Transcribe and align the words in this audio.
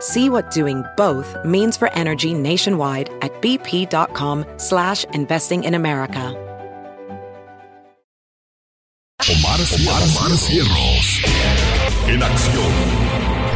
See 0.00 0.28
what 0.28 0.50
doing 0.50 0.84
both 0.96 1.36
means 1.44 1.76
for 1.76 1.92
energy 1.94 2.34
nationwide 2.34 3.08
at 3.22 3.32
bp.com 3.40 4.44
slash 4.58 5.04
investing 5.14 5.64
in 5.64 5.74
America. 5.74 6.42
Omar, 9.28 9.58
Omar, 9.58 10.02
Omar 10.02 10.36
Cierros. 10.36 11.22
En 12.06 12.22
acción. 12.22 12.72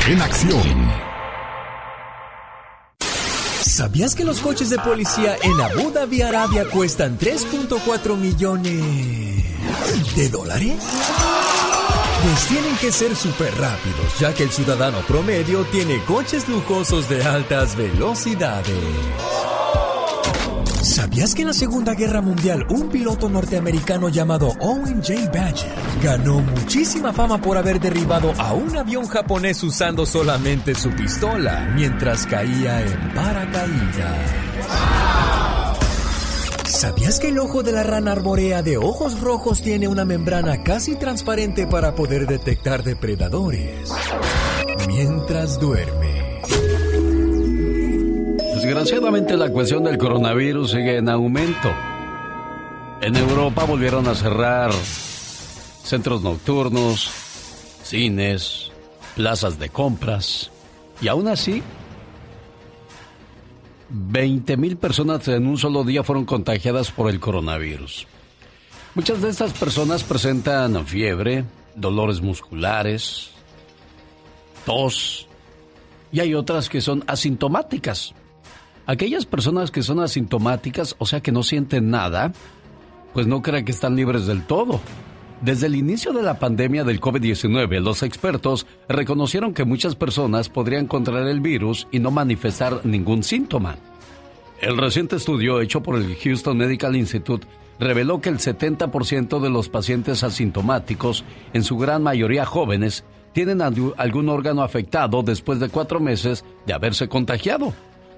En 0.09 0.23
acción. 0.23 1.11
¿Sabías 3.61 4.15
que 4.17 4.25
los 4.25 4.41
coches 4.41 4.69
de 4.71 4.79
policía 4.79 5.37
en 5.43 5.61
Abu 5.61 5.93
Dhabi, 5.93 6.23
Arabia, 6.23 6.65
cuestan 6.73 7.19
3.4 7.19 8.17
millones 8.17 8.83
de 10.17 10.29
dólares? 10.29 11.80
Pues 12.23 12.49
tienen 12.49 12.77
que 12.77 12.93
ser 12.93 13.17
súper 13.17 13.51
rápidos, 13.57 14.19
ya 14.19 14.35
que 14.35 14.43
el 14.43 14.51
ciudadano 14.51 14.99
promedio 15.09 15.65
tiene 15.65 16.03
coches 16.05 16.47
lujosos 16.49 17.09
de 17.09 17.25
altas 17.25 17.75
velocidades. 17.77 18.77
¿Sabías 20.83 21.35
que 21.35 21.43
en 21.43 21.49
la 21.49 21.55
Segunda 21.55 21.95
Guerra 21.95 22.21
Mundial 22.21 22.67
un 22.69 22.91
piloto 22.91 23.31
norteamericano 23.31 24.11
llamado 24.11 24.53
Owen 24.61 25.03
J. 25.03 25.31
Badger 25.33 25.73
ganó 26.03 26.41
muchísima 26.41 27.13
fama 27.15 27.39
por 27.41 27.57
haber 27.57 27.81
derribado 27.81 28.35
a 28.37 28.53
un 28.53 28.77
avión 28.77 29.07
japonés 29.07 29.63
usando 29.63 30.05
solamente 30.05 30.75
su 30.75 30.91
pistola 30.91 31.73
mientras 31.75 32.27
caía 32.27 32.83
en 32.83 33.15
paracaídas? 33.15 35.00
¿Sabías 36.81 37.21
que 37.21 37.29
el 37.29 37.39
ojo 37.39 37.63
de 37.63 37.73
la 37.73 37.83
rana 37.83 38.13
arborea 38.13 38.63
de 38.63 38.79
ojos 38.79 39.21
rojos 39.21 39.61
tiene 39.61 39.87
una 39.87 40.07
membrana 40.07 40.63
casi 40.63 40.97
transparente 40.97 41.67
para 41.67 41.95
poder 41.95 42.27
detectar 42.27 42.83
depredadores 42.83 43.93
mientras 44.89 45.61
duerme? 45.61 46.41
Desgraciadamente 48.55 49.37
la 49.37 49.51
cuestión 49.53 49.85
del 49.85 49.99
coronavirus 49.99 50.71
sigue 50.71 50.97
en 50.97 51.11
aumento. 51.11 51.71
En 53.03 53.15
Europa 53.15 53.65
volvieron 53.65 54.09
a 54.09 54.15
cerrar 54.15 54.73
centros 54.73 56.23
nocturnos, 56.23 57.11
cines, 57.83 58.73
plazas 59.17 59.59
de 59.59 59.69
compras 59.69 60.51
y 61.03 61.09
aún 61.09 61.29
así 61.29 61.63
20 63.91 64.57
mil 64.57 64.77
personas 64.77 65.27
en 65.29 65.47
un 65.47 65.59
solo 65.59 65.85
día 65.85 66.03
fueron 66.03 66.25
contagiadas 66.25 66.91
por 66.91 67.11
el 67.11 67.21
coronavirus. 67.21 68.07
Muchas 68.95 69.21
de 69.21 69.29
estas 69.29 69.53
personas 69.53 70.03
presentan 70.03 70.87
fiebre, 70.87 71.45
dolores 71.75 72.21
musculares, 72.21 73.31
tos 74.65 75.29
y 76.13 76.21
hay 76.21 76.35
otras 76.35 76.69
que 76.69 76.81
son 76.81 77.05
asintomáticas. 77.07 78.15
Aquellas 78.87 79.27
personas 79.27 79.71
que 79.71 79.83
son 79.83 80.01
asintomáticas, 80.01 80.97
o 80.99 81.07
sea 81.07 81.21
que 81.21 81.31
no 81.31 81.43
sienten 81.43 81.91
nada, 81.91 82.33
pues 83.13 83.27
no 83.27 83.43
crean 83.43 83.65
que 83.65 83.73
están 83.73 83.95
libres 83.95 84.27
del 84.27 84.45
todo. 84.45 84.81
Desde 85.41 85.69
el 85.69 85.75
inicio 85.75 86.13
de 86.13 86.23
la 86.23 86.39
pandemia 86.39 86.85
del 86.85 87.01
COVID-19, 87.01 87.81
los 87.81 88.03
expertos 88.03 88.67
reconocieron 88.91 89.55
que 89.55 89.65
muchas 89.65 89.97
personas 89.97 90.51
podrían 90.51 90.87
contraer 90.87 91.29
el 91.29 91.41
virus 91.41 91.89
y 91.91 91.99
no 91.99 92.11
manifestar 92.11 92.85
ningún 92.85 93.23
síntoma. 93.23 93.77
El 94.61 94.77
reciente 94.77 95.17
estudio 95.17 95.63
hecho 95.63 95.83
por 95.83 95.97
el 95.97 96.15
Houston 96.15 96.59
Medical 96.59 96.95
Institute 96.95 97.47
reveló 97.79 98.21
que 98.21 98.29
el 98.29 98.37
70% 98.37 99.41
de 99.41 99.49
los 99.49 99.71
pacientes 99.71 100.23
asintomáticos, 100.23 101.25
en 101.55 101.65
su 101.65 101.79
gran 101.79 102.03
mayoría 102.03 102.45
jóvenes, 102.45 103.05
tienen 103.33 103.63
algún 103.63 104.29
órgano 104.29 104.63
afectado 104.63 105.23
después 105.23 105.59
de 105.59 105.71
cuatro 105.71 106.01
meses 106.01 106.45
de 106.67 106.75
haberse 106.75 107.09
contagiado, 107.09 107.73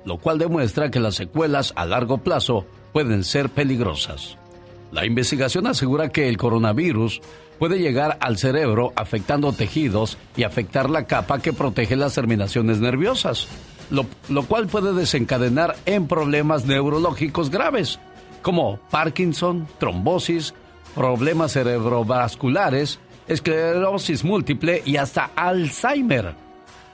lo 0.04 0.18
cual 0.18 0.38
demuestra 0.38 0.90
que 0.90 0.98
las 0.98 1.14
secuelas 1.14 1.72
a 1.76 1.86
largo 1.86 2.18
plazo 2.18 2.66
pueden 2.92 3.22
ser 3.22 3.48
peligrosas. 3.48 4.41
La 4.92 5.06
investigación 5.06 5.66
asegura 5.66 6.10
que 6.10 6.28
el 6.28 6.36
coronavirus 6.36 7.22
puede 7.58 7.78
llegar 7.78 8.18
al 8.20 8.36
cerebro 8.36 8.92
afectando 8.94 9.52
tejidos 9.52 10.18
y 10.36 10.42
afectar 10.42 10.90
la 10.90 11.06
capa 11.06 11.40
que 11.40 11.54
protege 11.54 11.96
las 11.96 12.14
terminaciones 12.14 12.78
nerviosas, 12.78 13.48
lo, 13.90 14.04
lo, 14.28 14.44
cual 14.44 14.66
puede 14.66 14.92
desencadenar 14.92 15.76
en 15.86 16.08
problemas 16.08 16.66
neurológicos 16.66 17.50
graves, 17.50 18.00
como 18.42 18.78
Parkinson, 18.90 19.66
trombosis, 19.78 20.52
problemas 20.94 21.52
cerebrovasculares, 21.52 23.00
esclerosis 23.28 24.24
múltiple 24.24 24.82
y 24.84 24.96
hasta 24.96 25.30
Alzheimer. 25.34 26.34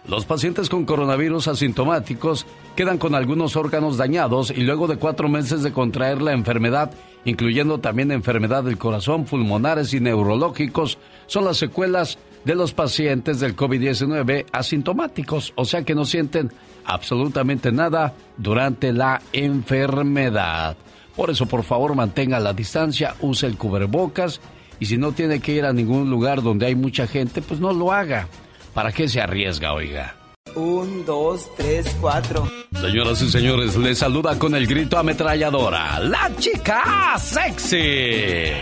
Los 0.08 0.24
pacientes 0.24 0.70
con 0.70 0.86
coronavirus 0.86 1.48
asintomáticos 1.48 2.46
quedan 2.74 2.96
con 2.96 3.14
algunos 3.14 3.56
órganos 3.56 3.98
dañados 3.98 4.50
y 4.50 4.62
luego 4.62 4.86
de 4.86 4.96
cuatro 4.96 5.28
meses 5.28 5.62
de 5.62 5.70
contraer 5.70 6.22
la 6.22 6.32
enfermedad, 6.32 6.92
incluyendo 7.26 7.78
también 7.78 8.10
enfermedad 8.10 8.64
del 8.64 8.78
corazón, 8.78 9.26
pulmonares 9.26 9.92
y 9.92 10.00
neurológicos, 10.00 10.96
son 11.26 11.44
las 11.44 11.58
secuelas 11.58 12.19
de 12.46 12.54
los 12.54 12.72
pacientes 12.72 13.38
del 13.38 13.54
COVID-19 13.54 14.46
asintomáticos, 14.50 15.52
o 15.56 15.66
sea 15.66 15.82
que 15.82 15.94
no 15.94 16.06
sienten 16.06 16.50
absolutamente 16.86 17.70
nada 17.70 18.14
durante 18.38 18.94
la 18.94 19.20
enfermedad. 19.34 20.78
Por 21.14 21.28
eso, 21.28 21.44
por 21.44 21.64
favor, 21.64 21.94
mantenga 21.94 22.40
la 22.40 22.54
distancia, 22.54 23.14
use 23.20 23.46
el 23.46 23.58
cubrebocas 23.58 24.40
y 24.80 24.86
si 24.86 24.96
no 24.96 25.12
tiene 25.12 25.40
que 25.40 25.52
ir 25.52 25.66
a 25.66 25.75
ningún 25.75 26.08
lugar 26.08 26.42
donde 26.42 26.64
hay 26.64 26.75
mucha 26.75 27.06
gente, 27.06 27.42
pues 27.42 27.60
no 27.60 27.75
lo 27.75 27.92
haga. 27.92 28.26
¿Para 28.75 28.93
qué 28.93 29.09
se 29.09 29.21
arriesga, 29.21 29.73
oiga? 29.73 30.15
Un, 30.55 31.05
dos, 31.05 31.49
tres, 31.56 31.97
cuatro. 32.01 32.49
Señoras 32.81 33.21
y 33.23 33.31
señores, 33.31 33.77
les 33.77 33.99
saluda 33.99 34.39
con 34.39 34.55
el 34.55 34.67
grito 34.67 34.99
ametralladora, 34.99 36.01
la 36.01 36.31
chica 36.39 37.17
sexy. 37.19 38.53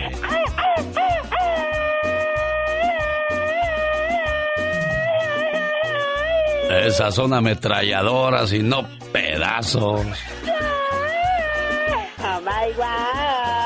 Esas 6.71 7.15
son 7.15 7.33
ametralladoras 7.33 8.53
y 8.53 8.63
no 8.63 8.87
pedazos. 9.13 10.05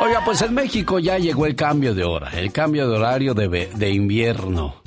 Oiga, 0.03 0.23
pues 0.25 0.43
en 0.43 0.55
México 0.55 0.99
ya 0.99 1.19
llegó 1.19 1.47
el 1.47 1.55
cambio 1.55 1.95
de 1.95 2.05
hora, 2.05 2.31
el 2.39 2.53
cambio 2.53 2.89
de 2.89 2.97
horario 2.97 3.35
de, 3.35 3.49
de 3.75 3.91
invierno 3.91 4.81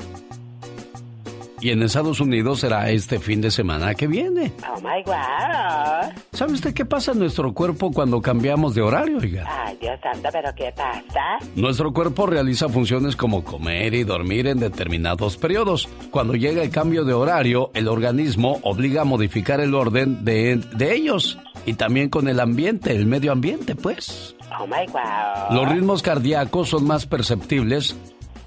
y 1.63 1.69
en 1.69 1.81
Estados 1.81 2.19
Unidos 2.19 2.59
será 2.59 2.89
este 2.89 3.19
fin 3.19 3.39
de 3.39 3.49
semana 3.49 3.95
que 3.95 4.05
viene. 4.05 4.51
Oh 4.69 4.81
my 4.81 5.01
God. 5.05 6.11
¿Sabe 6.33 6.51
usted 6.51 6.73
qué 6.73 6.83
pasa 6.83 7.13
en 7.13 7.19
nuestro 7.19 7.53
cuerpo 7.53 7.89
cuando 7.93 8.21
cambiamos 8.21 8.75
de 8.75 8.81
horario, 8.81 9.19
oiga? 9.19 9.45
Ay, 9.47 9.77
Dios 9.79 9.97
santo, 10.03 10.27
¿pero 10.29 10.53
qué 10.55 10.73
pasa? 10.75 11.37
Nuestro 11.55 11.93
cuerpo 11.93 12.27
realiza 12.27 12.67
funciones 12.67 13.15
como 13.15 13.45
comer 13.45 13.93
y 13.93 14.03
dormir 14.03 14.47
en 14.47 14.59
determinados 14.59 15.37
periodos. 15.37 15.87
Cuando 16.11 16.33
llega 16.35 16.61
el 16.61 16.69
cambio 16.69 17.05
de 17.05 17.13
horario, 17.13 17.71
el 17.73 17.87
organismo 17.87 18.59
obliga 18.63 19.03
a 19.03 19.05
modificar 19.05 19.61
el 19.61 19.73
orden 19.73 20.25
de, 20.25 20.57
de 20.57 20.93
ellos. 20.93 21.39
Y 21.65 21.75
también 21.75 22.09
con 22.09 22.27
el 22.27 22.41
ambiente, 22.41 22.93
el 22.93 23.05
medio 23.05 23.31
ambiente, 23.31 23.73
pues. 23.75 24.35
Oh 24.59 24.67
my 24.67 24.85
God. 24.87 25.55
Los 25.55 25.69
ritmos 25.71 26.01
cardíacos 26.01 26.67
son 26.67 26.85
más 26.85 27.05
perceptibles 27.05 27.95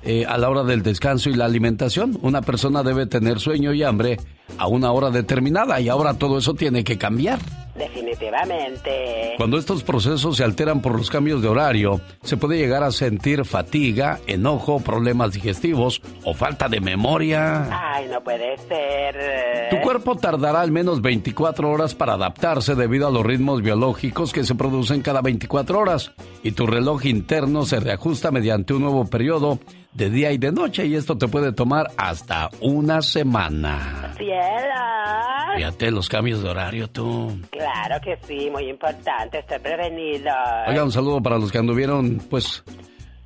eh, 0.07 0.25
a 0.25 0.39
la 0.39 0.49
hora 0.49 0.63
del 0.63 0.83
descanso 0.83 1.31
y 1.31 1.35
la 1.35 1.47
alimentación. 1.47 2.17
Una 2.23 2.41
persona 2.41 2.85
debe 2.85 3.07
tener 3.07 3.41
sueño 3.41 3.73
y 3.73 3.83
hambre 3.83 4.19
a 4.57 4.69
una 4.69 4.93
hora 4.93 5.11
determinada 5.11 5.81
y 5.81 5.89
ahora 5.89 6.15
todo 6.15 6.39
eso 6.39 6.55
tiene 6.55 6.85
que 6.85 6.97
cambiar. 6.97 7.41
Definitivamente. 7.77 9.35
Cuando 9.37 9.59
estos 9.59 9.83
procesos 9.83 10.37
se 10.37 10.45
alteran 10.45 10.81
por 10.81 10.97
los 10.97 11.11
cambios 11.11 11.43
de 11.43 11.49
horario, 11.49 12.01
se 12.23 12.37
puede 12.37 12.57
llegar 12.57 12.83
a 12.83 12.91
sentir 12.91 13.45
fatiga, 13.45 14.19
enojo, 14.27 14.81
problemas 14.81 15.33
digestivos 15.33 16.01
o 16.25 16.33
falta 16.33 16.69
de 16.69 16.81
memoria. 16.81 17.69
Ay, 17.71 18.09
no 18.09 18.23
puede 18.23 18.57
ser. 18.59 19.69
Tu 19.71 19.81
cuerpo 19.81 20.17
tardará 20.17 20.63
al 20.63 20.71
menos 20.71 21.03
24 21.03 21.69
horas 21.69 21.95
para 21.95 22.15
adaptarse 22.15 22.75
debido 22.77 23.09
a 23.09 23.11
los 23.11 23.27
ritmos 23.27 23.61
biológicos 23.61 24.33
que 24.33 24.45
se 24.45 24.55
producen 24.55 25.03
cada 25.03 25.21
24 25.21 25.79
horas 25.79 26.13
y 26.43 26.53
tu 26.53 26.67
reloj 26.67 27.05
interno 27.05 27.67
se 27.67 27.81
reajusta 27.81 28.31
mediante 28.31 28.73
un 28.73 28.83
nuevo 28.83 29.07
periodo 29.07 29.59
de 29.97 30.11
día 30.11 30.31
y 30.31 30.39
de 30.39 30.53
noche 30.53 30.87
y 30.87 30.95
esto 30.95 31.17
te 31.17 31.27
puede 31.27 31.53
tomar 31.53 31.91
hasta 31.97 32.51
una 32.61 33.01
semana. 33.01 34.13
Cielo. 34.17 35.57
Fíjate 35.57 35.91
los 35.91 36.09
cambios 36.09 36.43
de 36.43 36.51
horario 36.51 36.89
tú. 36.89 37.41
Claro 37.51 37.99
que 38.03 38.19
sí, 38.27 38.51
muy 38.51 38.69
importante, 38.69 39.39
estar 39.39 39.59
prevenido. 39.61 40.31
Oiga, 40.67 40.85
un 40.85 40.93
saludo 40.93 41.23
para 41.23 41.39
los 41.39 41.51
que 41.51 41.59
anduvieron, 41.59 42.21
pues, 42.29 42.63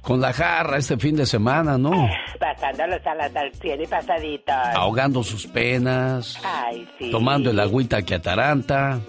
con 0.00 0.20
la 0.20 0.32
jarra 0.32 0.78
este 0.78 0.96
fin 0.96 1.16
de 1.16 1.26
semana, 1.26 1.76
¿no? 1.76 2.08
Pasándolos 2.38 3.04
a 3.04 3.14
las 3.16 3.34
al 3.34 3.52
100 3.52 3.82
y 3.82 3.86
pasaditos. 3.88 4.54
Ahogando 4.74 5.24
sus 5.24 5.48
penas. 5.48 6.38
Ay, 6.44 6.86
sí. 6.98 7.10
Tomando 7.10 7.50
el 7.50 7.58
agüita 7.58 8.02
que 8.02 8.14
ataranta. 8.14 9.00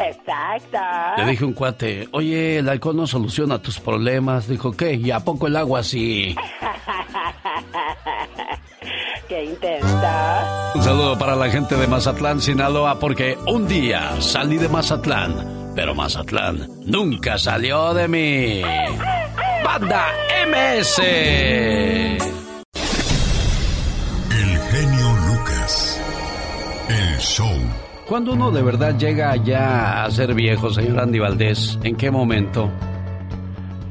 Exacto. 0.00 0.78
Le 1.18 1.26
dije 1.26 1.44
a 1.44 1.46
un 1.46 1.52
cuate, 1.52 2.08
oye, 2.12 2.58
el 2.58 2.68
alcohol 2.68 2.96
no 2.96 3.06
soluciona 3.06 3.60
tus 3.60 3.78
problemas. 3.78 4.48
Dijo, 4.48 4.72
¿qué? 4.72 4.94
¿Y 4.94 5.10
a 5.10 5.20
poco 5.20 5.46
el 5.46 5.56
agua 5.56 5.82
sí? 5.82 6.34
Qué 9.28 9.44
intenso. 9.44 10.00
Un 10.74 10.82
saludo 10.82 11.16
para 11.18 11.36
la 11.36 11.48
gente 11.50 11.76
de 11.76 11.86
Mazatlán, 11.86 12.40
Sinaloa, 12.40 12.98
porque 12.98 13.38
un 13.46 13.68
día 13.68 14.20
salí 14.20 14.56
de 14.56 14.68
Mazatlán, 14.68 15.72
pero 15.76 15.94
Mazatlán 15.94 16.66
nunca 16.84 17.38
salió 17.38 17.94
de 17.94 18.08
mí. 18.08 18.62
Banda 19.64 20.08
MS. 20.48 20.98
El 24.30 24.58
genio 24.72 25.12
Lucas. 25.28 26.00
El 26.88 27.18
show. 27.18 27.89
Cuando 28.10 28.32
uno 28.32 28.50
de 28.50 28.60
verdad 28.60 28.98
llega 28.98 29.36
ya 29.36 30.02
a 30.04 30.10
ser 30.10 30.34
viejo, 30.34 30.68
señor 30.70 30.98
Andy 30.98 31.20
Valdés, 31.20 31.78
¿en 31.84 31.94
qué 31.94 32.10
momento? 32.10 32.68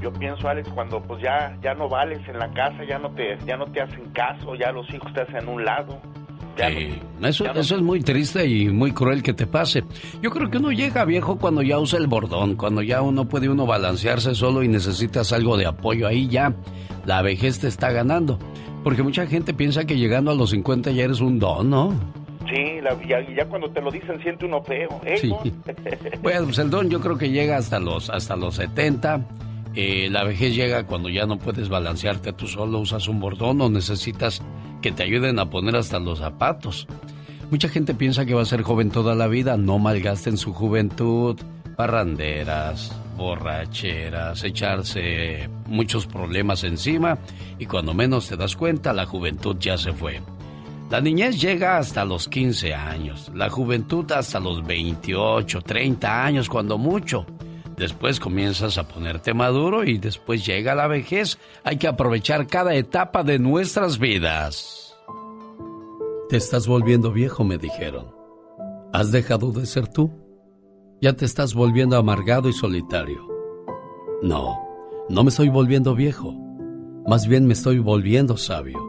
Yo 0.02 0.12
pienso, 0.12 0.46
Alex, 0.50 0.68
cuando 0.76 1.02
pues 1.02 1.24
ya 1.24 1.58
ya 1.64 1.74
no 1.74 1.88
vales 1.88 2.20
en 2.28 2.38
la 2.38 2.52
casa, 2.52 2.84
ya 2.84 3.00
no 3.00 3.10
te 3.12 3.38
ya 3.48 3.56
no 3.56 3.66
te 3.68 3.80
hacen 3.80 4.12
caso, 4.12 4.56
ya 4.56 4.74
los 4.74 4.94
hijos 4.94 5.14
te 5.14 5.22
hacen 5.22 5.48
un 5.48 5.64
lado. 5.64 6.02
No- 7.22 7.28
eso, 7.30 7.46
eso 7.54 7.76
es 7.78 7.82
muy 7.82 8.02
triste 8.02 8.46
y 8.46 8.68
muy 8.68 8.92
cruel 8.92 9.24
que 9.24 9.34
te 9.34 9.48
pase. 9.48 9.86
Yo 10.22 10.30
creo 10.32 10.50
que 10.50 10.58
uno 10.58 10.74
llega 10.74 11.06
viejo 11.06 11.38
cuando 11.38 11.62
ya 11.62 11.80
usa 11.80 11.98
el 11.98 12.08
bordón, 12.08 12.56
cuando 12.58 12.82
ya 12.82 13.02
uno 13.02 13.24
puede 13.30 13.48
uno 13.48 13.66
balancearse 13.66 14.36
solo 14.36 14.64
y 14.64 14.68
necesitas 14.68 15.32
algo 15.32 15.56
de 15.56 15.66
apoyo. 15.66 16.06
Ahí 16.06 16.28
ya 16.28 16.54
la 17.06 17.22
vejez 17.22 17.60
te 17.60 17.70
está 17.70 17.92
ganando. 17.94 18.38
Porque 18.84 19.02
mucha 19.02 19.26
gente 19.28 19.54
piensa 19.54 19.86
que 19.86 19.98
llegando 19.98 20.32
a 20.32 20.36
los 20.36 20.50
50 20.50 20.92
ya 20.92 21.06
eres 21.06 21.22
un 21.22 21.40
don, 21.40 21.70
¿no? 21.70 22.19
Sí, 22.50 22.82
la- 22.82 22.98
ya, 23.08 23.20
ya 23.36 23.46
cuando 23.46 23.70
te 23.70 23.82
lo 23.82 23.92
dicen 23.92 24.22
siente 24.22 24.46
uno 24.46 24.62
feo. 24.64 25.02
¿eh? 25.06 25.18
Sí. 25.20 25.28
¿no? 25.30 25.40
Bueno, 26.22 26.46
pues 26.46 26.58
el 26.60 26.70
don 26.70 26.90
yo 26.90 27.00
creo 27.00 27.18
que 27.18 27.30
llega 27.30 27.58
hasta 27.58 27.80
los, 27.80 28.10
hasta 28.10 28.36
los 28.36 28.56
70. 28.56 29.22
Eh, 29.76 30.10
la 30.10 30.24
vejez 30.24 30.56
llega 30.56 30.86
cuando 30.88 31.10
ya 31.10 31.26
no 31.26 31.38
puedes 31.38 31.70
balancearte 31.70 32.34
tú 32.34 32.48
solo, 32.48 32.80
usas 32.80 33.08
un 33.08 33.20
bordón 33.20 33.62
o 33.62 33.70
necesitas 33.70 34.42
que 34.82 34.92
te 34.92 35.04
ayuden 35.04 35.38
a 35.40 35.50
poner 35.50 35.76
hasta 35.76 36.00
los 36.00 36.20
zapatos. 36.20 36.88
Mucha 37.52 37.70
gente 37.70 37.94
piensa 37.94 38.26
que 38.26 38.34
va 38.34 38.42
a 38.42 38.46
ser 38.46 38.62
joven 38.64 38.90
toda 38.92 39.14
la 39.16 39.28
vida, 39.28 39.58
no 39.58 39.78
malgasten 39.80 40.38
su 40.38 40.54
juventud, 40.54 41.38
parranderas, 41.76 42.92
borracheras, 43.18 44.44
echarse 44.44 45.50
muchos 45.68 46.06
problemas 46.08 46.64
encima 46.64 47.18
y 47.58 47.66
cuando 47.66 47.94
menos 47.94 48.28
te 48.28 48.38
das 48.38 48.56
cuenta 48.56 48.94
la 48.94 49.06
juventud 49.06 49.58
ya 49.60 49.78
se 49.78 49.92
fue. 49.94 50.22
La 50.90 51.02
niñez 51.02 51.40
llega 51.40 51.78
hasta 51.78 52.04
los 52.04 52.28
15 52.28 52.74
años, 52.74 53.32
la 53.36 53.48
juventud 53.50 54.12
hasta 54.12 54.40
los 54.40 54.66
28, 54.66 55.62
30 55.62 56.26
años, 56.26 56.50
cuando 56.50 56.80
mucho. 56.80 57.28
Después 57.78 58.20
comienzas 58.20 58.80
a 58.80 58.88
ponerte 58.88 59.36
maduro 59.36 59.84
y 59.84 60.00
después 60.00 60.44
llega 60.44 60.74
la 60.74 60.88
vejez. 60.88 61.38
Hay 61.64 61.78
que 61.78 61.88
aprovechar 61.88 62.48
cada 62.48 62.74
etapa 62.74 63.24
de 63.24 63.38
nuestras 63.38 64.00
vidas. 64.00 64.98
Te 66.28 66.38
estás 66.38 66.68
volviendo 66.68 67.12
viejo, 67.12 67.44
me 67.44 67.60
dijeron. 67.60 68.12
¿Has 68.92 69.12
dejado 69.12 69.52
de 69.52 69.68
ser 69.68 69.88
tú? 69.88 70.12
Ya 71.02 71.14
te 71.14 71.26
estás 71.26 71.54
volviendo 71.54 71.98
amargado 71.98 72.50
y 72.50 72.54
solitario. 72.54 73.28
No, 74.24 74.58
no 75.08 75.24
me 75.24 75.30
estoy 75.30 75.50
volviendo 75.50 75.94
viejo. 75.94 76.34
Más 77.08 77.28
bien 77.28 77.46
me 77.46 77.54
estoy 77.54 77.78
volviendo 77.78 78.36
sabio. 78.38 78.89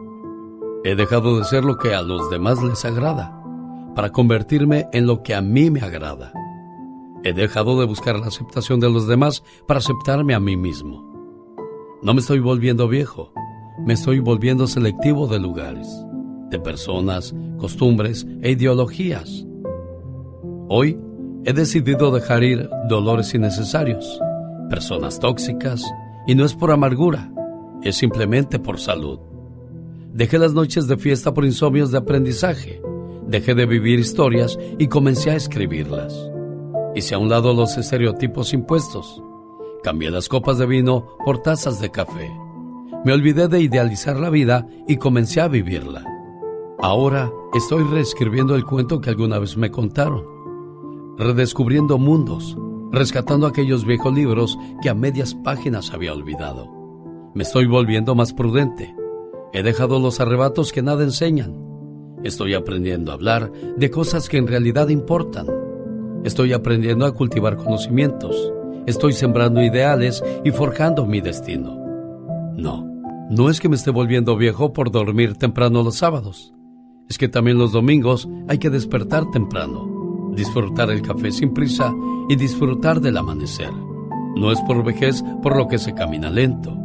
He 0.83 0.95
dejado 0.95 1.37
de 1.37 1.43
ser 1.43 1.63
lo 1.63 1.77
que 1.77 1.93
a 1.93 2.01
los 2.01 2.31
demás 2.31 2.63
les 2.63 2.85
agrada, 2.85 3.39
para 3.95 4.11
convertirme 4.11 4.87
en 4.93 5.05
lo 5.05 5.21
que 5.21 5.35
a 5.35 5.41
mí 5.41 5.69
me 5.69 5.81
agrada. 5.81 6.33
He 7.23 7.33
dejado 7.33 7.79
de 7.79 7.85
buscar 7.85 8.17
la 8.17 8.27
aceptación 8.27 8.79
de 8.79 8.89
los 8.89 9.07
demás 9.07 9.43
para 9.67 9.77
aceptarme 9.77 10.33
a 10.33 10.39
mí 10.39 10.57
mismo. 10.57 11.05
No 12.01 12.15
me 12.15 12.21
estoy 12.21 12.39
volviendo 12.39 12.87
viejo, 12.87 13.31
me 13.85 13.93
estoy 13.93 14.19
volviendo 14.19 14.65
selectivo 14.65 15.27
de 15.27 15.39
lugares, 15.39 15.87
de 16.49 16.57
personas, 16.57 17.35
costumbres 17.59 18.25
e 18.41 18.49
ideologías. 18.49 19.45
Hoy 20.67 20.99
he 21.45 21.53
decidido 21.53 22.09
dejar 22.09 22.43
ir 22.43 22.67
dolores 22.89 23.35
innecesarios, 23.35 24.19
personas 24.67 25.19
tóxicas, 25.19 25.85
y 26.25 26.33
no 26.33 26.43
es 26.43 26.55
por 26.55 26.71
amargura, 26.71 27.31
es 27.83 27.97
simplemente 27.97 28.57
por 28.57 28.79
salud. 28.79 29.19
Dejé 30.13 30.37
las 30.37 30.53
noches 30.53 30.87
de 30.87 30.97
fiesta 30.97 31.33
por 31.33 31.45
insomnios 31.45 31.89
de 31.91 31.97
aprendizaje. 31.97 32.81
Dejé 33.27 33.55
de 33.55 33.65
vivir 33.65 33.97
historias 33.97 34.59
y 34.77 34.87
comencé 34.87 35.31
a 35.31 35.37
escribirlas. 35.37 36.13
Hice 36.95 37.15
a 37.15 37.17
un 37.17 37.29
lado 37.29 37.53
los 37.53 37.77
estereotipos 37.77 38.53
impuestos. 38.53 39.23
Cambié 39.83 40.11
las 40.11 40.27
copas 40.27 40.57
de 40.57 40.65
vino 40.65 41.07
por 41.25 41.41
tazas 41.41 41.79
de 41.79 41.91
café. 41.91 42.29
Me 43.05 43.13
olvidé 43.13 43.47
de 43.47 43.61
idealizar 43.61 44.19
la 44.19 44.29
vida 44.29 44.67
y 44.85 44.97
comencé 44.97 45.39
a 45.39 45.47
vivirla. 45.47 46.03
Ahora 46.79 47.31
estoy 47.53 47.83
reescribiendo 47.85 48.55
el 48.55 48.65
cuento 48.65 48.99
que 48.99 49.11
alguna 49.11 49.39
vez 49.39 49.55
me 49.55 49.71
contaron. 49.71 50.25
Redescubriendo 51.17 51.97
mundos, 51.97 52.57
rescatando 52.91 53.47
aquellos 53.47 53.85
viejos 53.85 54.13
libros 54.13 54.59
que 54.83 54.89
a 54.89 54.93
medias 54.93 55.35
páginas 55.35 55.93
había 55.93 56.13
olvidado. 56.13 56.69
Me 57.33 57.43
estoy 57.43 57.65
volviendo 57.65 58.13
más 58.13 58.33
prudente. 58.33 58.93
He 59.53 59.63
dejado 59.63 59.99
los 59.99 60.19
arrebatos 60.19 60.71
que 60.71 60.81
nada 60.81 61.03
enseñan. 61.03 61.55
Estoy 62.23 62.53
aprendiendo 62.53 63.11
a 63.11 63.15
hablar 63.15 63.51
de 63.75 63.89
cosas 63.91 64.29
que 64.29 64.37
en 64.37 64.47
realidad 64.47 64.89
importan. 64.89 65.47
Estoy 66.23 66.53
aprendiendo 66.53 67.05
a 67.05 67.13
cultivar 67.13 67.57
conocimientos. 67.57 68.53
Estoy 68.85 69.13
sembrando 69.13 69.61
ideales 69.61 70.23
y 70.43 70.51
forjando 70.51 71.05
mi 71.05 71.19
destino. 71.19 71.75
No, 72.55 72.85
no 73.29 73.49
es 73.49 73.59
que 73.59 73.69
me 73.69 73.75
esté 73.75 73.91
volviendo 73.91 74.37
viejo 74.37 74.71
por 74.71 74.91
dormir 74.91 75.35
temprano 75.35 75.83
los 75.83 75.95
sábados. 75.95 76.53
Es 77.09 77.17
que 77.17 77.27
también 77.27 77.57
los 77.57 77.71
domingos 77.71 78.29
hay 78.47 78.57
que 78.57 78.69
despertar 78.69 79.29
temprano, 79.31 80.31
disfrutar 80.35 80.89
el 80.91 81.01
café 81.01 81.31
sin 81.31 81.53
prisa 81.53 81.93
y 82.29 82.35
disfrutar 82.35 83.01
del 83.01 83.17
amanecer. 83.17 83.71
No 84.35 84.51
es 84.51 84.61
por 84.61 84.83
vejez 84.83 85.23
por 85.43 85.57
lo 85.57 85.67
que 85.67 85.77
se 85.77 85.93
camina 85.93 86.29
lento. 86.29 86.80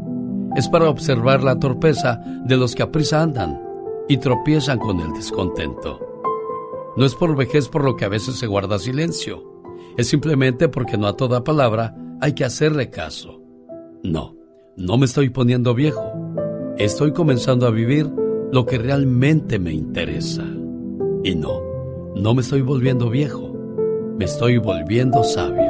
Es 0.56 0.68
para 0.68 0.88
observar 0.88 1.44
la 1.44 1.58
torpeza 1.58 2.20
de 2.46 2.56
los 2.56 2.74
que 2.74 2.82
a 2.82 2.90
prisa 2.90 3.22
andan 3.22 3.60
y 4.08 4.16
tropiezan 4.16 4.78
con 4.78 5.00
el 5.00 5.12
descontento. 5.12 6.00
No 6.96 7.04
es 7.04 7.14
por 7.14 7.36
vejez 7.36 7.68
por 7.68 7.84
lo 7.84 7.94
que 7.94 8.06
a 8.06 8.08
veces 8.08 8.36
se 8.36 8.46
guarda 8.46 8.78
silencio. 8.78 9.62
Es 9.98 10.08
simplemente 10.08 10.68
porque 10.68 10.96
no 10.96 11.08
a 11.08 11.16
toda 11.16 11.44
palabra 11.44 11.94
hay 12.22 12.32
que 12.32 12.44
hacerle 12.44 12.88
caso. 12.88 13.42
No, 14.02 14.34
no 14.76 14.96
me 14.96 15.04
estoy 15.04 15.28
poniendo 15.28 15.74
viejo. 15.74 16.10
Estoy 16.78 17.12
comenzando 17.12 17.66
a 17.66 17.70
vivir 17.70 18.10
lo 18.50 18.64
que 18.64 18.78
realmente 18.78 19.58
me 19.58 19.72
interesa. 19.72 20.44
Y 21.22 21.34
no, 21.34 21.60
no 22.14 22.34
me 22.34 22.40
estoy 22.40 22.62
volviendo 22.62 23.10
viejo. 23.10 23.52
Me 24.18 24.24
estoy 24.24 24.56
volviendo 24.56 25.22
sabio. 25.22 25.65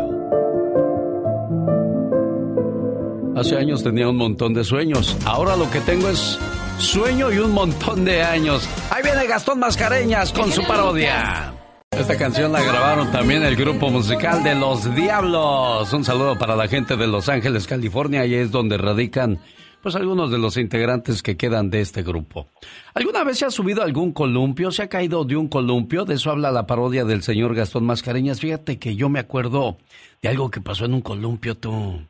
Hace 3.36 3.58
años 3.58 3.82
tenía 3.82 4.08
un 4.08 4.16
montón 4.16 4.54
de 4.54 4.64
sueños. 4.64 5.14
Ahora 5.26 5.56
lo 5.56 5.70
que 5.70 5.80
tengo 5.80 6.08
es 6.08 6.38
sueño 6.78 7.30
y 7.30 7.36
un 7.36 7.52
montón 7.52 8.02
de 8.02 8.22
años. 8.22 8.66
Ahí 8.90 9.02
viene 9.02 9.26
Gastón 9.26 9.58
Mascareñas 9.58 10.32
con 10.32 10.50
su 10.50 10.66
parodia. 10.66 11.52
Esta 11.90 12.16
canción 12.16 12.50
la 12.50 12.62
grabaron 12.62 13.12
también 13.12 13.42
el 13.42 13.54
grupo 13.54 13.90
musical 13.90 14.42
de 14.42 14.54
Los 14.54 14.94
Diablos. 14.94 15.92
Un 15.92 16.02
saludo 16.02 16.38
para 16.38 16.56
la 16.56 16.66
gente 16.66 16.96
de 16.96 17.06
Los 17.06 17.28
Ángeles, 17.28 17.66
California, 17.66 18.24
y 18.24 18.34
es 18.34 18.50
donde 18.50 18.78
radican 18.78 19.38
pues 19.82 19.94
algunos 19.96 20.30
de 20.30 20.38
los 20.38 20.56
integrantes 20.56 21.22
que 21.22 21.36
quedan 21.36 21.68
de 21.68 21.82
este 21.82 22.02
grupo. 22.02 22.48
¿Alguna 22.94 23.22
vez 23.22 23.36
se 23.36 23.44
ha 23.44 23.50
subido 23.50 23.82
algún 23.82 24.12
columpio? 24.12 24.70
¿Se 24.70 24.82
ha 24.82 24.88
caído 24.88 25.26
de 25.26 25.36
un 25.36 25.48
columpio? 25.48 26.06
De 26.06 26.14
eso 26.14 26.30
habla 26.30 26.50
la 26.50 26.66
parodia 26.66 27.04
del 27.04 27.22
señor 27.22 27.54
Gastón 27.54 27.84
Mascareñas. 27.84 28.40
Fíjate 28.40 28.78
que 28.78 28.96
yo 28.96 29.10
me 29.10 29.20
acuerdo 29.20 29.76
de 30.22 30.30
algo 30.30 30.50
que 30.50 30.62
pasó 30.62 30.86
en 30.86 30.94
un 30.94 31.02
columpio, 31.02 31.54
tú. 31.54 32.00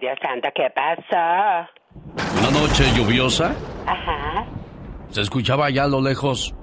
Dios 0.00 0.18
santo, 0.22 0.48
¿qué 0.54 0.68
pasó? 0.74 1.68
Una 2.38 2.50
noche 2.50 2.84
lluviosa. 2.96 3.54
Ajá. 3.86 4.46
Se 5.10 5.20
escuchaba 5.20 5.66
allá 5.66 5.84
a 5.84 5.88
lo 5.88 6.00
lejos. 6.00 6.54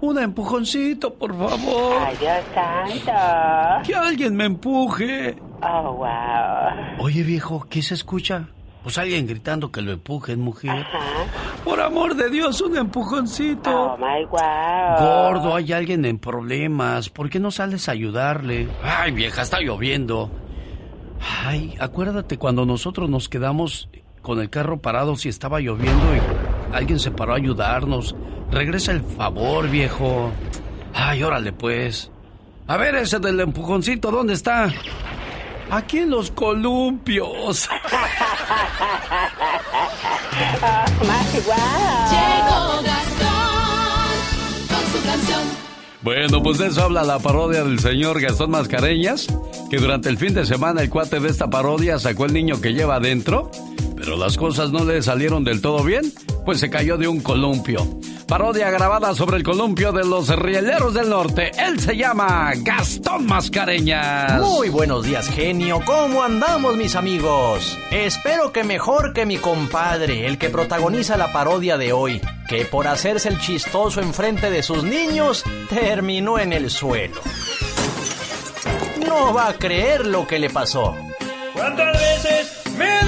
Un 0.00 0.18
empujoncito, 0.18 1.12
por 1.14 1.36
favor. 1.36 1.96
Ay, 2.06 2.16
Dios 2.18 2.38
santo. 2.54 3.82
Que 3.86 3.94
alguien 3.94 4.34
me 4.34 4.44
empuje. 4.46 5.36
Oh, 5.62 5.92
wow. 5.94 7.04
Oye, 7.04 7.22
viejo, 7.22 7.66
¿qué 7.68 7.82
se 7.82 7.94
escucha? 7.94 8.48
Pues 8.82 8.98
alguien 8.98 9.26
gritando 9.26 9.72
que 9.72 9.82
lo 9.82 9.92
empujen, 9.92 10.40
mujer. 10.40 10.70
Ajá. 10.70 11.24
Por 11.64 11.80
amor 11.80 12.14
de 12.14 12.30
Dios, 12.30 12.60
un 12.62 12.76
empujoncito. 12.78 13.94
Oh, 13.94 13.96
my 13.98 14.24
wow. 14.26 14.98
Gordo, 14.98 15.56
hay 15.56 15.72
alguien 15.72 16.04
en 16.04 16.18
problemas. 16.18 17.10
¿Por 17.10 17.28
qué 17.28 17.40
no 17.40 17.50
sales 17.50 17.88
a 17.88 17.92
ayudarle? 17.92 18.68
Ay, 18.82 19.10
vieja, 19.12 19.42
está 19.42 19.60
lloviendo. 19.60 20.30
Ay, 21.20 21.74
acuérdate 21.80 22.38
cuando 22.38 22.66
nosotros 22.66 23.08
nos 23.08 23.28
quedamos 23.28 23.88
con 24.22 24.40
el 24.40 24.50
carro 24.50 24.78
parado 24.78 25.16
si 25.16 25.28
estaba 25.28 25.60
lloviendo 25.60 26.04
y 26.14 26.20
alguien 26.74 26.98
se 26.98 27.10
paró 27.10 27.34
a 27.34 27.36
ayudarnos. 27.36 28.16
Regresa 28.50 28.92
el 28.92 29.02
favor, 29.02 29.68
viejo. 29.68 30.30
Ay, 30.94 31.22
órale 31.22 31.52
pues. 31.52 32.10
A 32.66 32.76
ver 32.76 32.96
ese 32.96 33.18
del 33.20 33.38
empujoncito, 33.40 34.10
¿dónde 34.10 34.34
está? 34.34 34.72
Aquí 35.70 35.98
en 35.98 36.10
los 36.10 36.30
columpios. 36.30 37.68
Llegó 41.36 42.82
Gastón 42.82 44.08
con 44.68 44.82
su 44.92 44.98
canción. 45.06 45.35
Bueno, 46.06 46.40
pues 46.40 46.58
de 46.58 46.68
eso 46.68 46.84
habla 46.84 47.02
la 47.02 47.18
parodia 47.18 47.64
del 47.64 47.80
señor 47.80 48.20
Gastón 48.20 48.52
Mascareñas, 48.52 49.26
que 49.68 49.78
durante 49.78 50.08
el 50.08 50.18
fin 50.18 50.34
de 50.34 50.46
semana 50.46 50.80
el 50.80 50.88
cuate 50.88 51.18
de 51.18 51.28
esta 51.28 51.50
parodia 51.50 51.98
sacó 51.98 52.26
el 52.26 52.32
niño 52.32 52.60
que 52.60 52.74
lleva 52.74 52.94
adentro, 52.94 53.50
pero 53.96 54.16
las 54.16 54.36
cosas 54.36 54.70
no 54.70 54.84
le 54.84 55.02
salieron 55.02 55.42
del 55.42 55.60
todo 55.60 55.82
bien, 55.82 56.12
pues 56.44 56.60
se 56.60 56.70
cayó 56.70 56.96
de 56.96 57.08
un 57.08 57.18
columpio. 57.18 57.84
Parodia 58.28 58.70
grabada 58.70 59.14
sobre 59.14 59.36
el 59.36 59.44
columpio 59.44 59.92
de 59.92 60.04
los 60.04 60.28
rieleros 60.28 60.94
del 60.94 61.10
norte. 61.10 61.52
Él 61.58 61.78
se 61.78 61.96
llama 61.96 62.52
Gastón 62.56 63.24
Mascareñas. 63.26 64.40
Muy 64.40 64.68
buenos 64.68 65.04
días, 65.04 65.28
genio. 65.28 65.80
¿Cómo 65.84 66.24
andamos, 66.24 66.76
mis 66.76 66.96
amigos? 66.96 67.78
Espero 67.92 68.50
que 68.50 68.64
mejor 68.64 69.12
que 69.12 69.26
mi 69.26 69.36
compadre, 69.36 70.26
el 70.26 70.38
que 70.38 70.50
protagoniza 70.50 71.16
la 71.16 71.32
parodia 71.32 71.78
de 71.78 71.92
hoy, 71.92 72.20
que 72.48 72.64
por 72.64 72.88
hacerse 72.88 73.28
el 73.28 73.38
chistoso 73.38 74.00
enfrente 74.00 74.50
de 74.50 74.64
sus 74.64 74.82
niños, 74.82 75.44
terminó 75.96 76.38
en 76.38 76.52
el 76.52 76.68
suelo. 76.68 77.22
No 79.06 79.32
va 79.32 79.48
a 79.48 79.54
creer 79.54 80.04
lo 80.04 80.26
que 80.26 80.38
le 80.38 80.50
pasó. 80.50 80.94
¿Cuántas 81.54 81.98
veces 81.98 82.62
me 82.76 83.05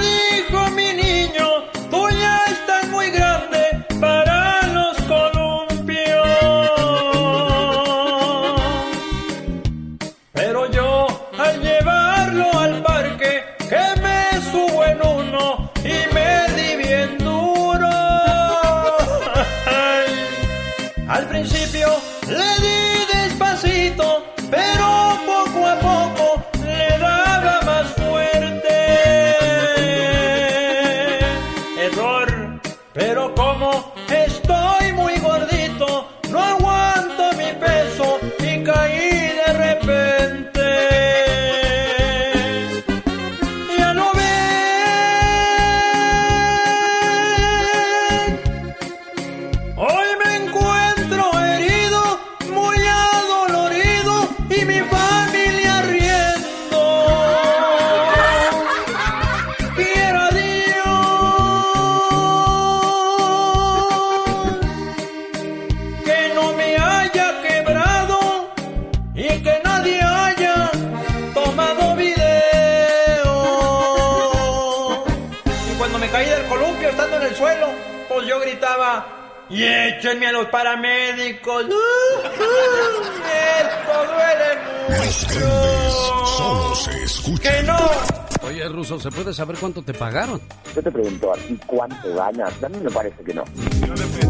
pagaron? 89.99 90.41
Yo 90.73 90.81
te 90.81 90.91
pregunto 90.91 91.33
a 91.33 91.35
ti 91.37 91.59
cuánto 91.67 92.15
ganas. 92.15 92.63
A 92.63 92.69
mí 92.69 92.77
me 92.81 92.89
parece 92.89 93.21
que 93.23 93.33
no. 93.33 93.43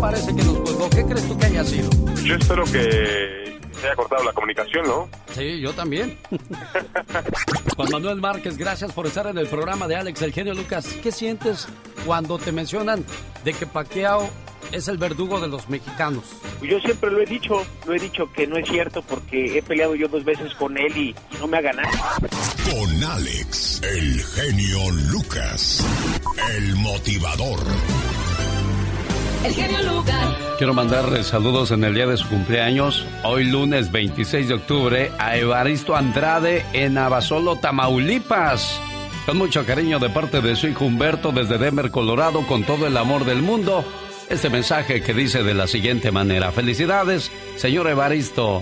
Parece 0.02 0.36
que 0.36 0.44
nos 0.44 0.58
colgó. 0.60 0.90
¿Qué 0.90 1.06
crees 1.06 1.28
tú 1.28 1.38
que 1.38 1.46
haya 1.46 1.64
sido? 1.64 1.90
Yo 2.24 2.36
espero 2.36 2.64
que 2.66 3.60
se 3.80 3.86
haya 3.86 3.96
cortado 3.96 4.24
la 4.24 4.34
comunicación, 4.34 4.86
¿no? 4.88 5.08
Sí, 5.34 5.62
yo 5.62 5.72
también. 5.74 6.18
Juan 7.76 7.90
Manuel 7.92 8.20
Márquez, 8.20 8.58
gracias 8.58 8.92
por 8.92 9.06
estar 9.06 9.28
en 9.28 9.38
el 9.38 9.48
programa 9.48 9.88
de 9.88 9.96
Alex, 9.96 10.22
el 10.24 10.34
genio 10.34 10.54
Lucas. 10.54 10.88
¿Qué 11.02 11.12
sientes 11.12 11.68
cuando 12.06 12.38
te 12.40 12.52
mencionan 12.52 13.06
de 13.46 13.54
que 13.54 13.66
Paquiao 13.66 14.30
es 14.72 14.88
el 14.88 14.98
verdugo 14.98 15.40
de 15.40 15.48
los 15.48 15.70
mexicanos? 15.70 16.24
Yo 16.62 16.80
siempre 16.80 17.10
lo 17.12 17.22
he 17.22 17.26
dicho, 17.26 17.64
lo 17.86 17.94
he 17.94 18.00
dicho 18.00 18.30
que 18.34 18.48
no 18.48 18.58
es 18.58 18.68
cierto 18.68 19.02
porque 19.04 19.58
he 19.58 19.62
peleado 19.62 19.96
yo 19.96 20.08
dos 20.08 20.26
veces 20.26 20.54
con 20.56 20.78
él 20.78 20.98
y, 20.98 21.10
y 21.10 21.38
no 21.40 21.48
me 21.48 21.58
ha 21.58 21.62
ganado. 21.62 21.90
Con 22.70 23.04
Alex, 23.04 23.82
el 23.82 24.22
genio 24.22 24.92
Lucas, 25.12 25.84
el 26.56 26.76
motivador. 26.76 27.60
El 29.44 29.54
genio 29.54 29.96
Lucas. 29.96 30.30
Quiero 30.60 30.76
mandarle 30.76 31.24
saludos 31.24 31.72
en 31.72 31.84
el 31.84 31.96
día 31.96 32.06
de 32.06 32.18
su 32.18 32.28
cumpleaños, 32.28 33.08
hoy 33.24 33.46
lunes 33.46 33.92
26 33.92 34.50
de 34.50 34.54
octubre, 34.54 35.12
a 35.18 35.38
Evaristo 35.38 35.96
Andrade 35.96 36.64
en 36.74 36.98
Abasolo, 37.00 37.56
Tamaulipas. 37.56 38.80
Con 39.26 39.38
mucho 39.38 39.66
cariño 39.66 39.98
de 39.98 40.10
parte 40.10 40.40
de 40.42 40.56
su 40.56 40.68
hijo 40.68 40.86
Humberto 40.86 41.32
desde 41.32 41.58
Denver, 41.58 41.90
Colorado, 41.90 42.46
con 42.46 42.64
todo 42.66 42.86
el 42.86 42.98
amor 42.98 43.26
del 43.26 43.42
mundo. 43.42 43.84
Este 44.30 44.50
mensaje 44.52 45.02
que 45.02 45.16
dice 45.16 45.42
de 45.42 45.56
la 45.56 45.66
siguiente 45.66 46.12
manera: 46.12 46.52
Felicidades, 46.52 47.32
señor 47.58 47.88
Evaristo. 47.88 48.62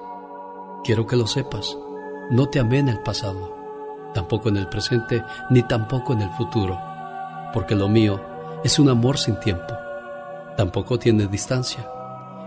Quiero 0.83 1.05
que 1.05 1.15
lo 1.15 1.27
sepas. 1.27 1.77
No 2.31 2.47
te 2.47 2.59
amé 2.59 2.79
en 2.79 2.89
el 2.89 2.99
pasado, 2.99 3.55
tampoco 4.13 4.49
en 4.49 4.57
el 4.57 4.67
presente, 4.67 5.23
ni 5.49 5.61
tampoco 5.63 6.13
en 6.13 6.21
el 6.21 6.29
futuro, 6.31 6.79
porque 7.53 7.75
lo 7.75 7.87
mío 7.87 8.19
es 8.63 8.79
un 8.79 8.89
amor 8.89 9.17
sin 9.17 9.39
tiempo. 9.39 9.73
Tampoco 10.57 10.97
tiene 10.97 11.27
distancia. 11.27 11.87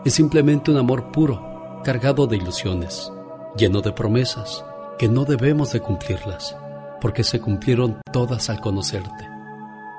Es 0.04 0.14
simplemente 0.14 0.70
un 0.70 0.78
amor 0.78 1.12
puro, 1.12 1.80
cargado 1.84 2.26
de 2.26 2.36
ilusiones, 2.36 3.12
lleno 3.56 3.80
de 3.82 3.92
promesas 3.92 4.64
que 4.98 5.08
no 5.08 5.24
debemos 5.24 5.72
de 5.72 5.80
cumplirlas, 5.80 6.56
porque 7.00 7.24
se 7.24 7.40
cumplieron 7.40 8.00
todas 8.12 8.50
al 8.50 8.60
conocerte. 8.60 9.28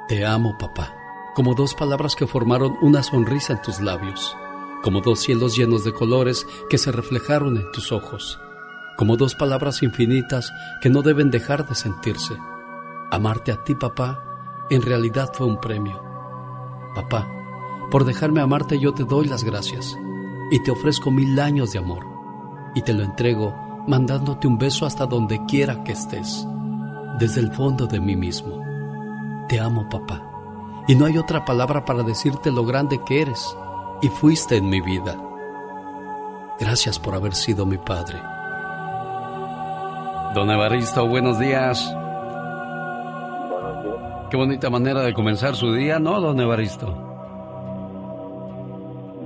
Te 0.08 0.26
amo, 0.26 0.58
papá, 0.58 0.94
como 1.36 1.54
dos 1.54 1.74
palabras 1.74 2.16
que 2.16 2.28
formaron 2.28 2.76
una 2.82 3.04
sonrisa 3.04 3.54
en 3.54 3.62
tus 3.62 3.80
labios, 3.80 4.36
como 4.86 5.02
dos 5.02 5.20
cielos 5.22 5.58
llenos 5.58 5.84
de 5.84 5.94
colores 5.94 6.46
que 6.70 6.78
se 6.78 6.92
reflejaron 6.92 7.58
en 7.58 7.72
tus 7.72 7.92
ojos, 7.92 8.40
como 8.98 9.18
dos 9.18 9.34
palabras 9.34 9.82
infinitas 9.82 10.54
que 10.80 10.92
no 10.92 11.02
deben 11.02 11.32
dejar 11.32 11.68
de 11.68 11.74
sentirse. 11.74 12.38
Amarte 13.10 13.52
a 13.52 13.64
ti, 13.64 13.74
papá, 13.74 14.24
en 14.70 14.84
realidad 14.84 15.32
fue 15.34 15.48
un 15.48 15.60
premio. 15.60 16.00
Papá, 16.94 17.28
por 17.90 18.06
dejarme 18.06 18.42
amarte 18.42 18.80
yo 18.80 18.94
te 18.94 19.06
doy 19.06 19.26
las 19.26 19.44
gracias 19.44 19.98
y 20.52 20.62
te 20.62 20.70
ofrezco 20.70 21.10
mil 21.10 21.40
años 21.40 21.72
de 21.72 21.80
amor 21.80 22.06
y 22.76 22.84
te 22.84 22.94
lo 22.94 23.02
entrego 23.02 23.56
mandándote 23.88 24.48
un 24.48 24.60
beso 24.60 24.86
hasta 24.86 25.08
donde 25.08 25.44
quiera 25.48 25.84
que 25.84 25.94
estés, 25.94 26.46
desde 27.18 27.42
el 27.42 27.52
fondo 27.52 27.88
de 27.88 28.00
mí 28.00 28.16
mismo. 28.16 28.62
Te 29.50 29.60
amo, 29.60 29.90
papá, 29.90 30.22
y 30.88 30.94
no 30.94 31.06
hay 31.06 31.18
otra 31.18 31.44
palabra 31.44 31.86
para 31.86 32.04
decirte 32.04 32.52
lo 32.52 32.66
grande 32.66 33.02
que 33.04 33.24
eres 33.24 33.58
y 34.02 34.10
fuiste 34.10 34.58
en 34.58 34.70
mi 34.70 34.82
vida. 34.82 35.16
Gracias 36.60 37.00
por 37.00 37.16
haber 37.16 37.34
sido 37.34 37.66
mi 37.66 37.78
padre. 37.78 38.22
Don 40.34 40.50
Evaristo, 40.50 41.08
buenos 41.08 41.40
días. 41.40 41.94
Buenos 43.50 43.84
días. 43.84 43.96
Qué 44.30 44.38
bonita 44.38 44.70
manera 44.70 45.02
de 45.02 45.14
comenzar 45.14 45.56
su 45.56 45.74
día, 45.74 46.00
¿no, 46.00 46.20
don 46.20 46.40
Evaristo? 46.40 46.88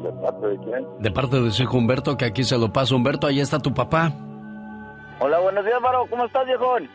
¿De 0.04 0.12
parte 0.12 0.48
de 0.48 0.58
quién? 0.58 0.88
De 1.00 1.12
parte 1.12 1.42
de 1.42 1.52
su 1.52 1.64
hijo 1.64 1.78
Humberto, 1.78 2.18
que 2.18 2.26
aquí 2.26 2.44
se 2.44 2.58
lo 2.58 2.72
paso. 2.72 2.96
Humberto, 2.96 3.28
ahí 3.28 3.40
está 3.40 3.60
tu 3.60 3.74
papá. 3.74 4.12
Hola, 5.20 5.40
buenos 5.40 5.66
días, 5.66 5.82
Varo. 5.82 6.06
¿Cómo 6.10 6.26
estás, 6.26 6.46
viejón? 6.46 6.90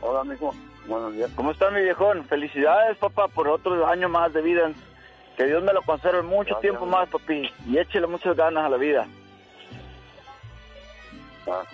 Hola, 0.00 0.24
mijo. 0.24 0.52
Buenos 0.88 1.14
días. 1.14 1.30
¿Cómo 1.36 1.52
está 1.52 1.70
mi 1.70 1.82
viejón? 1.82 2.24
Felicidades, 2.24 2.96
papá, 2.98 3.28
por 3.28 3.46
otro 3.46 3.86
año 3.86 4.08
más 4.08 4.32
de 4.32 4.42
vida. 4.42 4.72
Que 5.40 5.46
Dios 5.46 5.62
me 5.64 5.72
lo 5.72 5.80
conserve 5.80 6.20
mucho 6.22 6.50
Gracias, 6.50 6.60
tiempo 6.60 6.84
más, 6.84 7.08
papi. 7.08 7.50
Y 7.66 7.78
échele 7.78 8.06
muchas 8.06 8.36
ganas 8.36 8.62
a 8.66 8.68
la 8.68 8.76
vida. 8.76 9.06
Ajá. 11.46 11.64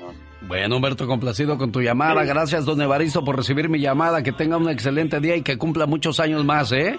Bueno, 0.42 0.76
Humberto, 0.76 1.08
complacido 1.08 1.58
con 1.58 1.73
tu 1.73 1.80
llamada. 1.82 2.23
Gracias, 2.25 2.64
don 2.64 2.80
Evaristo, 2.80 3.25
por 3.25 3.35
recibir 3.37 3.68
mi 3.68 3.80
llamada. 3.80 4.23
Que 4.23 4.30
tenga 4.30 4.56
un 4.56 4.68
excelente 4.70 5.18
día 5.18 5.35
y 5.35 5.42
que 5.42 5.58
cumpla 5.58 5.87
muchos 5.87 6.20
años 6.20 6.44
más, 6.44 6.70
¿eh? 6.70 6.96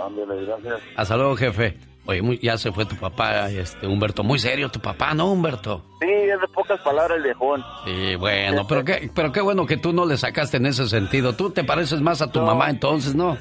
Ándale, 0.00 0.44
gracias. 0.46 0.80
Hasta 0.96 1.16
luego, 1.16 1.34
jefe. 1.34 1.76
Oye, 2.06 2.22
muy- 2.22 2.38
ya 2.38 2.56
se 2.56 2.70
fue 2.70 2.86
tu 2.86 2.94
papá, 2.94 3.50
este, 3.50 3.88
Humberto. 3.88 4.22
Muy 4.22 4.38
serio 4.38 4.70
tu 4.70 4.78
papá, 4.78 5.12
¿no, 5.12 5.32
Humberto? 5.32 5.84
Sí, 6.00 6.06
es 6.08 6.40
de 6.40 6.46
pocas 6.54 6.80
palabras 6.82 7.18
el 7.18 7.24
viejón. 7.24 7.64
Sí, 7.84 8.14
bueno, 8.14 8.64
pero 8.68 8.84
qué, 8.84 9.10
pero 9.12 9.32
qué 9.32 9.40
bueno 9.40 9.66
que 9.66 9.76
tú 9.76 9.92
no 9.92 10.06
le 10.06 10.16
sacaste 10.16 10.58
en 10.58 10.66
ese 10.66 10.88
sentido. 10.88 11.34
Tú 11.34 11.50
te 11.50 11.64
pareces 11.64 12.00
más 12.00 12.22
a 12.22 12.30
tu 12.30 12.40
mamá 12.40 12.70
entonces, 12.70 13.16
¿no? 13.16 13.36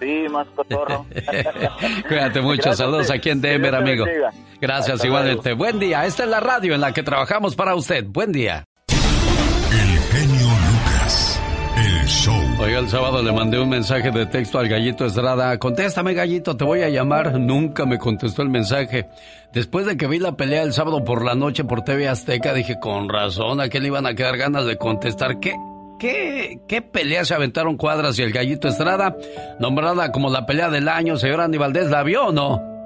Sí, 0.00 0.26
más 0.30 0.46
cotorro. 0.56 1.06
Cuídate 2.08 2.40
mucho. 2.40 2.62
Gracias, 2.62 2.78
Saludos 2.78 3.10
aquí 3.10 3.30
en 3.30 3.40
Denver, 3.40 3.74
amigo. 3.74 4.04
bendiga. 4.06 4.30
Gracias, 4.60 4.94
Hasta 4.96 5.06
igualmente. 5.06 5.52
Buen 5.52 5.78
día. 5.78 6.06
Esta 6.06 6.24
es 6.24 6.28
la 6.30 6.40
radio 6.40 6.74
en 6.74 6.80
la 6.80 6.92
que 6.92 7.02
trabajamos 7.02 7.54
para 7.54 7.74
usted. 7.74 8.04
Buen 8.06 8.32
día. 8.32 8.64
El 8.88 9.98
genio 9.98 10.46
Lucas. 10.46 11.40
El 11.76 12.06
show. 12.06 12.34
Oiga, 12.60 12.78
el 12.78 12.88
sábado 12.88 13.22
le 13.22 13.32
mandé 13.32 13.58
un 13.58 13.68
mensaje 13.68 14.10
de 14.10 14.26
texto 14.26 14.58
al 14.58 14.68
gallito 14.68 15.06
Estrada. 15.06 15.58
Contéstame, 15.58 16.14
gallito, 16.14 16.56
te 16.56 16.64
voy 16.64 16.82
a 16.82 16.88
llamar. 16.88 17.38
Nunca 17.38 17.86
me 17.86 17.98
contestó 17.98 18.42
el 18.42 18.48
mensaje. 18.50 19.06
Después 19.52 19.86
de 19.86 19.96
que 19.96 20.06
vi 20.06 20.18
la 20.18 20.32
pelea 20.36 20.62
el 20.62 20.72
sábado 20.72 21.04
por 21.04 21.24
la 21.24 21.34
noche 21.34 21.64
por 21.64 21.82
TV 21.82 22.08
Azteca, 22.08 22.52
dije, 22.54 22.78
con 22.78 23.08
razón, 23.08 23.60
¿a 23.60 23.68
qué 23.68 23.80
le 23.80 23.88
iban 23.88 24.06
a 24.06 24.14
quedar 24.14 24.36
ganas 24.36 24.64
de 24.66 24.76
contestar? 24.76 25.40
¿Qué, 25.40 25.54
qué, 26.00 26.58
qué 26.66 26.82
pelea 26.82 27.24
se 27.24 27.34
aventaron 27.34 27.76
Cuadras 27.76 28.18
y 28.18 28.22
el 28.22 28.32
gallito 28.32 28.66
Estrada? 28.66 29.16
Nombrada 29.60 30.10
como 30.10 30.30
la 30.30 30.46
pelea 30.46 30.70
del 30.70 30.88
año, 30.88 31.16
señor 31.16 31.40
Andy 31.40 31.58
Valdés, 31.58 31.88
¿la 31.90 32.02
vio 32.02 32.26
o 32.26 32.32
no? 32.32 32.79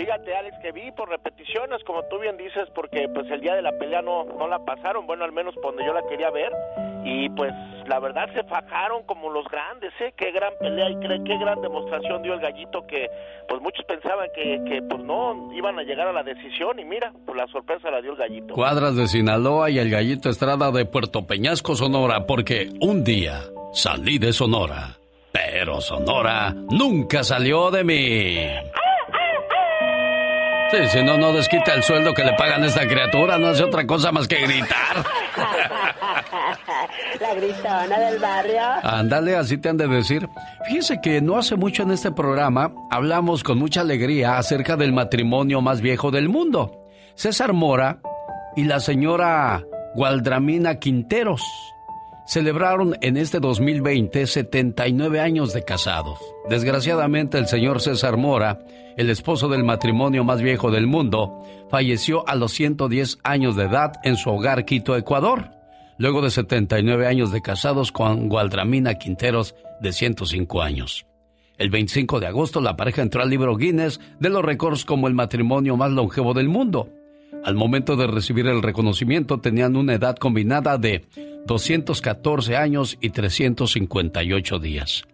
Fíjate, 0.00 0.34
Alex, 0.34 0.56
que 0.62 0.72
vi 0.72 0.90
por 0.92 1.08
repeticiones, 1.10 1.84
como 1.84 2.02
tú 2.04 2.18
bien 2.18 2.36
dices, 2.38 2.68
porque 2.74 3.06
pues 3.12 3.30
el 3.30 3.40
día 3.42 3.54
de 3.54 3.60
la 3.62 3.72
pelea 3.72 4.00
no, 4.00 4.24
no 4.24 4.48
la 4.48 4.58
pasaron, 4.64 5.06
bueno, 5.06 5.24
al 5.24 5.32
menos 5.32 5.54
cuando 5.60 5.84
yo 5.84 5.92
la 5.92 6.02
quería 6.08 6.30
ver, 6.30 6.50
y 7.04 7.28
pues 7.30 7.52
la 7.86 7.98
verdad 8.00 8.26
se 8.34 8.42
fajaron 8.44 9.02
como 9.04 9.30
los 9.30 9.46
grandes, 9.48 9.92
¿eh? 10.00 10.14
Qué 10.16 10.30
gran 10.32 10.52
pelea 10.58 10.88
y 10.90 10.94
cre- 10.94 11.22
qué 11.24 11.36
gran 11.38 11.60
demostración 11.60 12.22
dio 12.22 12.32
el 12.34 12.40
gallito 12.40 12.86
que 12.86 13.08
pues 13.48 13.60
muchos 13.60 13.84
pensaban 13.84 14.28
que, 14.34 14.60
que 14.66 14.80
pues 14.82 15.02
no 15.04 15.50
iban 15.52 15.78
a 15.78 15.82
llegar 15.82 16.08
a 16.08 16.12
la 16.12 16.22
decisión 16.22 16.78
y 16.78 16.84
mira, 16.84 17.12
pues 17.26 17.36
la 17.36 17.46
sorpresa 17.48 17.90
la 17.90 18.00
dio 18.00 18.12
el 18.12 18.18
gallito. 18.18 18.54
Cuadras 18.54 18.96
de 18.96 19.06
Sinaloa 19.06 19.68
y 19.70 19.78
el 19.78 19.90
gallito 19.90 20.30
Estrada 20.30 20.70
de 20.70 20.84
Puerto 20.86 21.26
Peñasco, 21.26 21.74
Sonora, 21.74 22.26
porque 22.26 22.68
un 22.80 23.02
día 23.04 23.40
salí 23.74 24.18
de 24.18 24.32
Sonora, 24.32 24.96
pero 25.32 25.80
Sonora 25.80 26.54
nunca 26.70 27.22
salió 27.24 27.70
de 27.70 27.84
mí. 27.84 28.36
Sí, 30.70 30.88
si 30.88 31.02
no, 31.02 31.18
no 31.18 31.32
desquita 31.32 31.74
el 31.74 31.82
sueldo 31.82 32.14
que 32.14 32.24
le 32.24 32.32
pagan 32.34 32.62
a 32.62 32.66
esta 32.66 32.86
criatura, 32.86 33.38
no 33.38 33.48
hace 33.48 33.64
otra 33.64 33.86
cosa 33.86 34.12
más 34.12 34.28
que 34.28 34.40
gritar. 34.40 35.04
La 37.20 37.34
gritona 37.34 37.98
del 37.98 38.18
barrio. 38.18 38.62
Ándale, 38.82 39.36
así 39.36 39.58
te 39.58 39.68
han 39.68 39.76
de 39.76 39.88
decir. 39.88 40.28
Fíjese 40.66 41.00
que 41.02 41.20
no 41.20 41.36
hace 41.36 41.56
mucho 41.56 41.82
en 41.82 41.90
este 41.90 42.12
programa 42.12 42.72
hablamos 42.90 43.42
con 43.42 43.58
mucha 43.58 43.80
alegría 43.82 44.38
acerca 44.38 44.76
del 44.76 44.92
matrimonio 44.92 45.60
más 45.60 45.80
viejo 45.80 46.10
del 46.10 46.28
mundo. 46.28 46.86
César 47.14 47.52
Mora 47.52 47.98
y 48.56 48.64
la 48.64 48.80
señora 48.80 49.64
Gualdramina 49.94 50.76
Quinteros 50.76 51.42
celebraron 52.30 52.96
en 53.00 53.16
este 53.16 53.40
2020 53.40 54.24
79 54.24 55.18
años 55.18 55.52
de 55.52 55.64
casados. 55.64 56.20
Desgraciadamente 56.48 57.38
el 57.38 57.48
señor 57.48 57.80
César 57.80 58.16
Mora, 58.16 58.60
el 58.96 59.10
esposo 59.10 59.48
del 59.48 59.64
matrimonio 59.64 60.22
más 60.22 60.40
viejo 60.40 60.70
del 60.70 60.86
mundo, 60.86 61.42
falleció 61.70 62.26
a 62.28 62.36
los 62.36 62.52
110 62.52 63.18
años 63.24 63.56
de 63.56 63.64
edad 63.64 63.94
en 64.04 64.16
su 64.16 64.30
hogar 64.30 64.64
Quito, 64.64 64.96
Ecuador 64.96 65.50
luego 65.98 66.22
de 66.22 66.30
79 66.30 67.06
años 67.06 67.30
de 67.30 67.42
casados 67.42 67.92
con 67.92 68.30
Gualdramina 68.30 68.94
Quinteros, 68.94 69.54
de 69.82 69.92
105 69.92 70.62
años. 70.62 71.04
El 71.58 71.68
25 71.68 72.20
de 72.20 72.26
agosto, 72.26 72.62
la 72.62 72.74
pareja 72.74 73.02
entró 73.02 73.20
al 73.20 73.28
libro 73.28 73.54
Guinness 73.56 74.00
de 74.18 74.30
los 74.30 74.42
récords 74.42 74.86
como 74.86 75.08
el 75.08 75.14
matrimonio 75.14 75.76
más 75.76 75.90
longevo 75.90 76.32
del 76.32 76.48
mundo. 76.48 76.88
Al 77.44 77.54
momento 77.54 77.96
de 77.96 78.06
recibir 78.06 78.46
el 78.46 78.62
reconocimiento, 78.62 79.40
tenían 79.40 79.76
una 79.76 79.94
edad 79.94 80.16
combinada 80.16 80.78
de 80.78 81.04
214 81.46 82.56
años 82.56 82.98
y 83.00 83.10
358 83.10 84.58
días. 84.58 85.04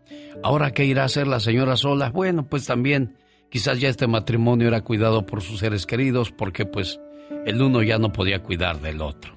Ahora, 0.42 0.72
¿qué 0.72 0.84
irá 0.84 1.02
a 1.02 1.06
hacer 1.06 1.26
la 1.26 1.40
señora 1.40 1.76
sola? 1.76 2.10
Bueno, 2.10 2.46
pues 2.46 2.66
también 2.66 3.16
quizás 3.50 3.80
ya 3.80 3.88
este 3.88 4.06
matrimonio 4.06 4.68
era 4.68 4.82
cuidado 4.82 5.24
por 5.24 5.42
sus 5.42 5.60
seres 5.60 5.86
queridos 5.86 6.30
porque 6.30 6.66
pues 6.66 7.00
el 7.44 7.60
uno 7.62 7.82
ya 7.82 7.98
no 7.98 8.12
podía 8.12 8.42
cuidar 8.42 8.80
del 8.80 9.00
otro. 9.00 9.36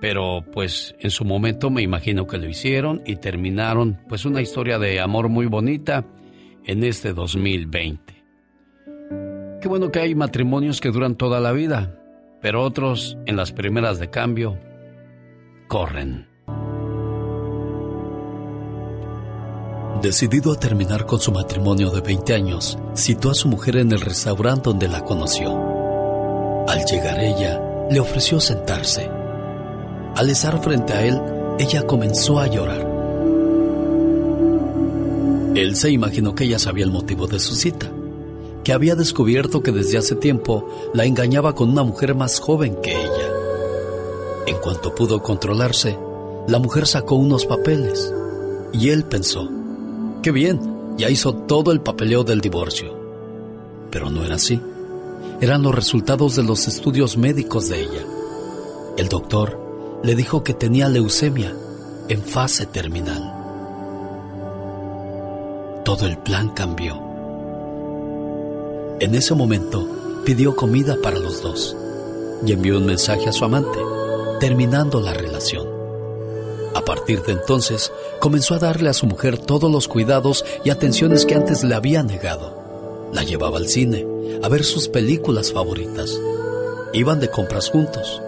Pero 0.00 0.44
pues 0.52 0.96
en 0.98 1.10
su 1.10 1.24
momento 1.24 1.70
me 1.70 1.82
imagino 1.82 2.26
que 2.26 2.38
lo 2.38 2.48
hicieron 2.48 3.02
y 3.06 3.16
terminaron 3.16 4.00
pues 4.08 4.24
una 4.24 4.40
historia 4.40 4.78
de 4.78 5.00
amor 5.00 5.28
muy 5.28 5.46
bonita 5.46 6.04
en 6.64 6.82
este 6.84 7.12
2020. 7.12 8.24
Qué 9.60 9.68
bueno 9.68 9.92
que 9.92 10.00
hay 10.00 10.16
matrimonios 10.16 10.80
que 10.80 10.90
duran 10.90 11.14
toda 11.14 11.38
la 11.38 11.52
vida, 11.52 11.96
pero 12.40 12.62
otros 12.62 13.16
en 13.26 13.36
las 13.36 13.52
primeras 13.52 14.00
de 14.00 14.10
cambio 14.10 14.58
corren. 15.72 16.28
Decidido 20.02 20.52
a 20.52 20.56
terminar 20.56 21.06
con 21.06 21.18
su 21.18 21.32
matrimonio 21.32 21.88
de 21.88 22.02
20 22.02 22.34
años, 22.34 22.78
citó 22.94 23.30
a 23.30 23.34
su 23.34 23.48
mujer 23.48 23.78
en 23.78 23.90
el 23.90 24.02
restaurante 24.02 24.68
donde 24.68 24.86
la 24.88 25.02
conoció. 25.02 25.56
Al 26.68 26.84
llegar 26.84 27.18
ella, 27.20 27.86
le 27.90 28.00
ofreció 28.00 28.38
sentarse. 28.38 29.08
Al 30.14 30.28
estar 30.28 30.62
frente 30.62 30.92
a 30.92 31.06
él, 31.06 31.18
ella 31.58 31.86
comenzó 31.86 32.38
a 32.38 32.48
llorar. 32.48 32.86
Él 35.54 35.74
se 35.74 35.90
imaginó 35.90 36.34
que 36.34 36.44
ella 36.44 36.58
sabía 36.58 36.84
el 36.84 36.90
motivo 36.90 37.26
de 37.26 37.38
su 37.38 37.54
cita, 37.54 37.90
que 38.62 38.74
había 38.74 38.94
descubierto 38.94 39.62
que 39.62 39.72
desde 39.72 39.96
hace 39.96 40.16
tiempo 40.16 40.68
la 40.92 41.06
engañaba 41.06 41.54
con 41.54 41.70
una 41.70 41.82
mujer 41.82 42.14
más 42.14 42.40
joven 42.40 42.76
que 42.82 42.92
ella. 42.92 43.31
En 44.46 44.56
cuanto 44.58 44.94
pudo 44.94 45.22
controlarse, 45.22 45.98
la 46.48 46.58
mujer 46.58 46.86
sacó 46.86 47.14
unos 47.14 47.46
papeles 47.46 48.12
y 48.72 48.90
él 48.90 49.04
pensó, 49.04 49.48
qué 50.22 50.32
bien, 50.32 50.60
ya 50.96 51.08
hizo 51.10 51.34
todo 51.34 51.72
el 51.72 51.80
papeleo 51.80 52.24
del 52.24 52.40
divorcio. 52.40 52.92
Pero 53.90 54.10
no 54.10 54.24
era 54.24 54.36
así. 54.36 54.60
Eran 55.40 55.62
los 55.62 55.74
resultados 55.74 56.36
de 56.36 56.42
los 56.42 56.66
estudios 56.66 57.16
médicos 57.16 57.68
de 57.68 57.80
ella. 57.80 58.04
El 58.96 59.08
doctor 59.08 59.58
le 60.02 60.14
dijo 60.14 60.42
que 60.42 60.54
tenía 60.54 60.88
leucemia 60.88 61.54
en 62.08 62.22
fase 62.22 62.66
terminal. 62.66 63.34
Todo 65.84 66.06
el 66.06 66.18
plan 66.18 66.50
cambió. 66.50 67.00
En 69.00 69.14
ese 69.14 69.34
momento 69.34 69.86
pidió 70.24 70.54
comida 70.54 70.96
para 71.02 71.18
los 71.18 71.42
dos 71.42 71.76
y 72.44 72.52
envió 72.52 72.78
un 72.78 72.86
mensaje 72.86 73.28
a 73.28 73.32
su 73.32 73.44
amante, 73.44 73.78
terminando 74.42 75.00
la 75.00 75.14
relación. 75.14 75.68
A 76.74 76.80
partir 76.84 77.22
de 77.22 77.30
entonces, 77.30 77.92
comenzó 78.18 78.54
a 78.54 78.58
darle 78.58 78.88
a 78.88 78.92
su 78.92 79.06
mujer 79.06 79.38
todos 79.38 79.70
los 79.70 79.86
cuidados 79.86 80.44
y 80.64 80.70
atenciones 80.70 81.24
que 81.24 81.36
antes 81.36 81.62
le 81.62 81.76
había 81.76 82.02
negado. 82.02 83.08
La 83.12 83.22
llevaba 83.22 83.58
al 83.58 83.68
cine, 83.68 84.04
a 84.42 84.48
ver 84.48 84.64
sus 84.64 84.88
películas 84.88 85.52
favoritas. 85.52 86.20
Iban 86.92 87.20
de 87.20 87.30
compras 87.30 87.70
juntos. 87.70 88.20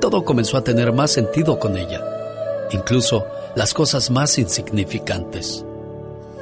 Todo 0.00 0.24
comenzó 0.24 0.56
a 0.56 0.64
tener 0.64 0.94
más 0.94 1.10
sentido 1.10 1.58
con 1.58 1.76
ella, 1.76 2.02
incluso 2.70 3.26
las 3.54 3.74
cosas 3.74 4.10
más 4.10 4.38
insignificantes. 4.38 5.66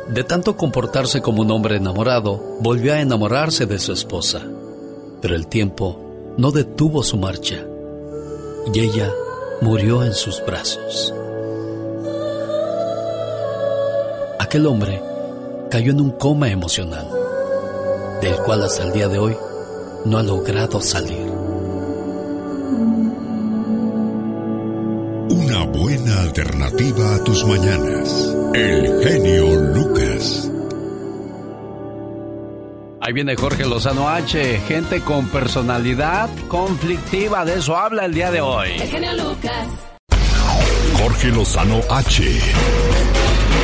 De 0.07 0.23
tanto 0.23 0.57
comportarse 0.57 1.21
como 1.21 1.43
un 1.43 1.51
hombre 1.51 1.79
enamorado, 1.79 2.41
volvió 2.61 2.93
a 2.93 3.01
enamorarse 3.01 3.67
de 3.67 3.81
su 3.81 3.93
esposa. 3.93 4.41
Pero 5.21 5.35
el 5.35 5.49
tiempo 5.49 5.99
no 6.37 6.53
detuvo 6.53 7.03
su 7.03 7.17
marcha 7.17 7.67
y 8.73 8.81
ella 8.81 9.13
murió 9.61 10.03
en 10.03 10.13
sus 10.13 10.45
brazos. 10.45 11.15
Aquel 14.39 14.67
hombre 14.67 15.03
cayó 15.71 15.93
en 15.93 16.01
un 16.01 16.11
coma 16.13 16.51
emocional, 16.51 17.09
del 18.21 18.37
cual 18.39 18.63
hasta 18.63 18.85
el 18.85 18.93
día 18.93 19.09
de 19.09 19.19
hoy 19.19 19.37
no 20.05 20.19
ha 20.19 20.23
logrado 20.23 20.81
salir. 20.81 21.27
Una 25.31 25.65
buena 25.67 26.21
alternativa 26.21 27.15
a 27.17 27.25
tus 27.25 27.45
mañanas. 27.45 28.35
El 28.55 29.03
genio 29.05 29.61
Lucas. 29.75 29.86
Ahí 33.07 33.13
viene 33.13 33.37
Jorge 33.37 33.65
Lozano 33.65 34.09
H, 34.09 34.59
gente 34.67 35.01
con 35.01 35.29
personalidad 35.29 36.29
conflictiva, 36.49 37.45
de 37.45 37.55
eso 37.55 37.77
habla 37.77 38.05
el 38.05 38.13
día 38.13 38.33
de 38.33 38.41
hoy. 38.41 38.71
El 38.71 38.89
genio 38.89 39.13
Lucas. 39.13 39.69
Jorge 41.01 41.29
Lozano 41.29 41.79
H. 41.89 42.25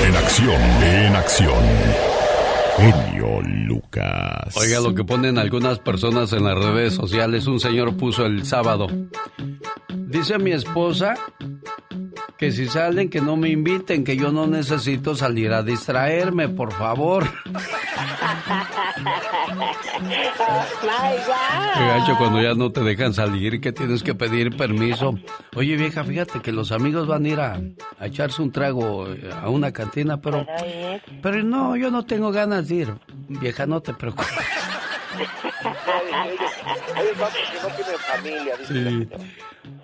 En 0.06 0.14
acción, 0.14 0.62
en 0.84 1.16
acción. 1.16 1.64
Genio 2.76 3.40
Lucas. 3.42 4.56
Oiga 4.56 4.78
lo 4.78 4.94
que 4.94 5.02
ponen 5.02 5.36
algunas 5.36 5.80
personas 5.80 6.32
en 6.32 6.44
las 6.44 6.56
redes 6.56 6.94
sociales. 6.94 7.48
Un 7.48 7.58
señor 7.58 7.96
puso 7.96 8.24
el 8.24 8.46
sábado. 8.46 8.86
Dice 9.92 10.38
mi 10.38 10.52
esposa 10.52 11.16
que 12.38 12.52
si 12.52 12.68
salen 12.68 13.10
que 13.10 13.20
no 13.20 13.36
me 13.36 13.48
inviten, 13.48 14.04
que 14.04 14.16
yo 14.16 14.30
no 14.30 14.46
necesito 14.46 15.16
salir 15.16 15.52
a 15.52 15.64
distraerme, 15.64 16.48
por 16.48 16.72
favor. 16.72 17.26
Qué 21.74 21.86
gacho 21.86 22.16
cuando 22.18 22.42
ya 22.42 22.54
no 22.54 22.70
te 22.70 22.82
dejan 22.82 23.14
salir, 23.14 23.60
que 23.60 23.72
tienes 23.72 24.02
que 24.02 24.14
pedir 24.14 24.56
permiso. 24.56 25.14
Oye 25.54 25.76
vieja, 25.76 26.04
fíjate 26.04 26.40
que 26.40 26.52
los 26.52 26.72
amigos 26.72 27.06
van 27.06 27.24
a 27.24 27.28
ir 27.28 27.40
a, 27.40 27.60
a 27.98 28.06
echarse 28.06 28.42
un 28.42 28.52
trago 28.52 29.08
eh, 29.08 29.30
a 29.42 29.48
una 29.48 29.72
cantina, 29.72 30.20
pero... 30.20 30.46
Pero 31.22 31.42
no, 31.42 31.76
yo 31.76 31.90
no 31.90 32.04
tengo 32.04 32.32
ganas 32.32 32.68
de 32.68 32.74
ir. 32.74 32.94
Vieja, 33.28 33.66
no 33.66 33.80
te 33.80 33.94
preocupes. 33.94 34.28
Sí. 38.68 39.08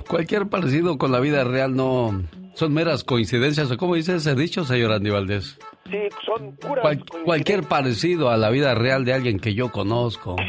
Cualquier 0.07 0.49
parecido 0.49 0.99
con 0.99 1.13
la 1.13 1.21
vida 1.21 1.45
real 1.45 1.77
no 1.77 2.23
son 2.59 2.73
meras 2.75 3.05
coincidencias, 3.05 3.71
o 3.71 3.77
como 3.77 3.95
dice 3.95 4.17
ese 4.17 4.35
dicho, 4.35 4.65
señor 4.65 4.91
Andy 4.93 5.11
Valdés. 5.11 5.57
Sí, 5.89 5.97
son 6.27 6.57
puras 6.57 6.83
Cual- 6.83 7.05
cualquier 7.25 7.63
parecido 7.63 8.31
a 8.31 8.37
la 8.37 8.51
vida 8.51 8.75
real 8.75 9.05
de 9.05 9.13
alguien 9.15 9.39
que 9.39 9.55
yo 9.55 9.71
conozco. 9.71 10.35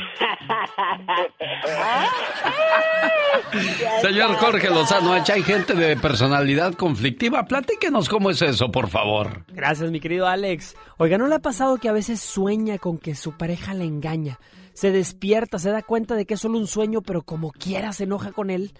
Señor 4.01 4.35
Jorge 4.35 4.69
Lozano 4.69 5.13
hay 5.13 5.43
gente 5.43 5.73
de 5.73 5.95
personalidad 5.97 6.73
conflictiva. 6.73 7.45
Platíquenos 7.45 8.09
cómo 8.09 8.29
es 8.31 8.41
eso, 8.41 8.71
por 8.71 8.89
favor. 8.89 9.43
Gracias, 9.49 9.91
mi 9.91 9.99
querido 9.99 10.27
Alex. 10.27 10.75
Oiga, 10.97 11.17
¿no 11.17 11.27
le 11.27 11.35
ha 11.35 11.39
pasado 11.39 11.77
que 11.77 11.89
a 11.89 11.93
veces 11.93 12.19
sueña 12.19 12.77
con 12.77 12.97
que 12.97 13.15
su 13.15 13.37
pareja 13.37 13.73
le 13.73 13.85
engaña? 13.85 14.39
Se 14.79 14.93
despierta, 14.93 15.59
se 15.59 15.71
da 15.71 15.81
cuenta 15.81 16.15
de 16.15 16.25
que 16.25 16.35
es 16.35 16.39
solo 16.39 16.57
un 16.57 16.65
sueño, 16.65 17.01
pero 17.01 17.21
como 17.21 17.51
quiera 17.51 17.91
se 17.91 18.05
enoja 18.05 18.31
con 18.31 18.49
él. 18.49 18.71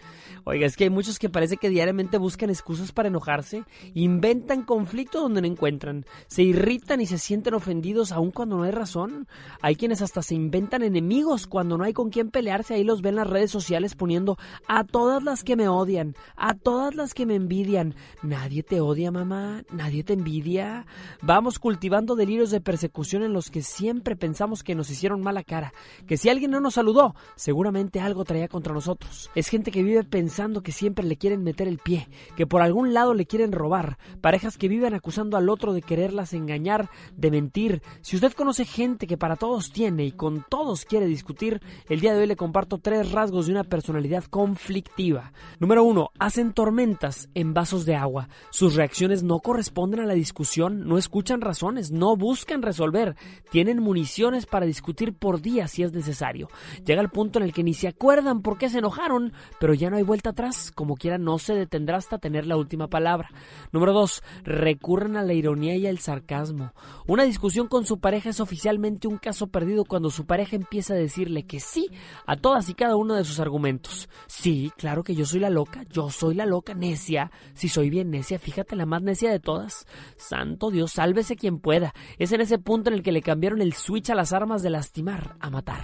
Oiga, 0.46 0.66
es 0.66 0.78
que 0.78 0.86
hay 0.86 0.90
muchos 0.90 1.20
que 1.20 1.28
parece 1.28 1.58
que 1.58 1.68
diariamente 1.68 2.18
buscan 2.18 2.50
excusas 2.50 2.94
para 2.94 3.10
enojarse, 3.10 3.66
inventan 3.96 4.64
conflictos 4.64 5.22
donde 5.22 5.42
no 5.42 5.48
encuentran, 5.48 6.06
se 6.28 6.44
irritan 6.44 7.02
y 7.02 7.06
se 7.06 7.18
sienten 7.18 7.54
ofendidos 7.54 8.14
aun 8.14 8.32
cuando 8.32 8.56
no 8.56 8.64
hay 8.64 8.72
razón. 8.72 9.28
Hay 9.62 9.76
quienes 9.76 10.02
hasta 10.02 10.22
se 10.22 10.36
inventan 10.36 10.84
enemigos 10.84 11.48
cuando 11.48 11.78
no 11.78 11.84
hay 11.84 11.92
con 11.92 12.12
quién 12.12 12.32
pelearse, 12.32 12.76
ahí 12.76 12.86
los 12.86 13.02
ven 13.02 13.10
en 13.10 13.16
las 13.18 13.30
redes 13.30 13.52
sociales 13.52 13.96
poniendo 13.96 14.38
a 14.70 14.86
todas 14.86 15.22
las 15.22 15.44
que 15.44 15.58
me 15.58 15.68
odian, 15.68 16.16
a 16.38 16.54
todas 16.54 16.96
las 16.96 17.14
que 17.14 17.26
me 17.26 17.36
envidian. 17.36 17.94
Nadie 18.24 18.64
te 18.64 18.80
odia, 18.80 19.12
mamá, 19.12 19.64
nadie 19.70 20.06
te 20.06 20.14
envidia. 20.14 20.86
Vamos 21.22 21.60
cultivando 21.60 22.16
delirios 22.16 22.52
de 22.52 22.62
persecución 22.62 23.24
en 23.24 23.34
los 23.34 23.50
que 23.50 23.64
siempre 23.64 24.16
pensamos 24.16 24.64
que 24.64 24.76
nos 24.76 24.90
hicieron 24.90 25.20
mala 25.20 25.44
cara, 25.44 25.74
que 26.08 26.18
si 26.18 26.30
alguien 26.30 26.52
no 26.52 26.60
nos 26.60 26.76
saludó, 26.76 27.16
seguramente 27.36 28.00
algo 28.00 28.26
traía 28.26 28.48
contra 28.48 28.74
nosotros. 28.74 29.30
Es 29.36 29.48
gente 29.48 29.72
que 29.72 29.84
vive 29.84 30.04
pensando 30.04 30.62
que 30.62 30.72
siempre 30.72 31.06
le 31.06 31.18
quieren 31.18 31.44
meter 31.44 31.68
el 31.68 31.78
pie, 31.78 32.08
que 32.36 32.48
por 32.48 32.62
algún 32.62 32.94
lado 32.94 33.14
le 33.14 33.26
quieren 33.26 33.52
robar, 33.52 33.98
parejas 34.22 34.58
que 34.58 34.68
viven 34.68 34.94
acusando 34.94 35.38
al 35.38 35.50
otro 35.50 35.74
de 35.74 35.82
quererlas 35.82 36.34
engañar, 36.34 36.90
de 37.16 37.32
mentir. 37.32 37.82
Si 38.02 38.16
usted 38.16 38.34
conoce 38.34 38.66
gente 38.66 39.08
que 39.08 39.18
para 39.18 39.36
todos 39.36 39.72
tiene 39.72 40.06
y 40.06 40.12
con 40.12 40.46
todos 40.50 40.86
quiere 40.86 41.06
discutir, 41.06 41.62
el 41.88 42.00
día 42.00 42.14
de 42.14 42.22
hoy 42.22 42.28
le 42.28 42.36
comparto 42.36 42.78
tres 42.78 43.12
rasgos 43.12 43.46
de 43.46 43.54
una 43.54 43.64
personalidad 43.64 44.24
conflictiva. 44.26 45.34
Número 45.60 45.84
uno, 45.84 46.12
hacen 46.20 46.54
tormentas 46.54 47.30
en 47.34 47.54
vasos 47.54 47.86
de 47.86 47.96
agua. 47.96 48.30
Sus 48.52 48.76
reacciones 48.76 49.24
no 49.24 49.40
corresponden 49.40 50.00
a 50.02 50.06
la 50.06 50.14
discusión, 50.14 50.88
no 50.88 50.98
escuchan 50.98 51.42
razones, 51.42 51.92
no 51.92 52.16
buscan 52.16 52.62
resolver, 52.62 53.16
tienen 53.52 53.80
municiones 53.80 54.46
para 54.46 54.66
discutir 54.66 55.14
por 55.14 55.42
días 55.42 55.69
si 55.70 55.84
es 55.84 55.94
necesario. 55.94 56.50
Llega 56.86 57.02
el 57.02 57.10
punto 57.10 57.40
en 57.40 57.46
el 57.46 57.54
que 57.54 57.64
ni 57.64 57.74
se 57.74 57.88
acuerdan 57.88 58.42
por 58.42 58.58
qué 58.58 58.70
se 58.70 58.80
enojaron, 58.80 59.34
pero 59.60 59.74
ya 59.74 59.90
no 59.90 59.98
hay 59.98 60.04
vuelta 60.04 60.32
atrás, 60.32 60.72
como 60.74 60.96
quiera 60.96 61.18
no 61.18 61.40
se 61.40 61.56
detendrá 61.56 61.98
hasta 61.98 62.18
tener 62.18 62.46
la 62.46 62.58
última 62.58 62.88
palabra. 62.88 63.30
Número 63.72 63.94
2. 63.94 64.24
Recurren 64.44 65.16
a 65.16 65.24
la 65.24 65.34
ironía 65.34 65.76
y 65.76 65.88
al 65.88 66.00
sarcasmo. 66.00 66.74
Una 67.08 67.24
discusión 67.24 67.68
con 67.68 67.86
su 67.86 68.00
pareja 68.00 68.30
es 68.30 68.40
oficialmente 68.40 69.08
un 69.08 69.18
caso 69.18 69.48
perdido 69.48 69.86
cuando 69.86 70.10
su 70.10 70.26
pareja 70.26 70.56
empieza 70.56 70.94
a 70.94 70.98
decirle 70.98 71.44
que 71.44 71.60
sí 71.60 71.90
a 72.26 72.36
todas 72.36 72.70
y 72.70 72.74
cada 72.74 72.96
uno 72.96 73.16
de 73.16 73.24
sus 73.24 73.40
argumentos. 73.40 74.10
Sí, 74.28 74.72
claro 74.78 75.04
que 75.04 75.16
yo 75.16 75.26
soy 75.26 75.40
la 75.40 75.50
loca, 75.50 75.86
yo 75.90 76.10
soy 76.10 76.36
la 76.36 76.46
loca 76.46 76.74
necia. 76.74 77.32
Si 77.54 77.70
soy 77.70 77.90
bien 77.90 78.10
necia, 78.10 78.40
fíjate 78.40 78.76
la 78.76 78.86
más 78.86 79.02
necia 79.02 79.32
de 79.32 79.40
todas. 79.40 79.86
Santo 80.18 80.72
Dios, 80.72 80.92
sálvese 80.94 81.36
quien 81.36 81.60
pueda. 81.60 81.94
Es 82.18 82.32
en 82.32 82.42
ese 82.42 82.58
punto 82.58 82.90
en 82.90 82.96
el 82.96 83.04
que 83.04 83.12
le 83.12 83.22
cambiaron 83.22 83.62
el 83.62 83.74
switch 83.74 84.10
a 84.10 84.16
las 84.16 84.34
armas 84.34 84.62
de 84.64 84.70
lastimar 84.70 85.36
a 85.40 85.50
matar. 85.60 85.84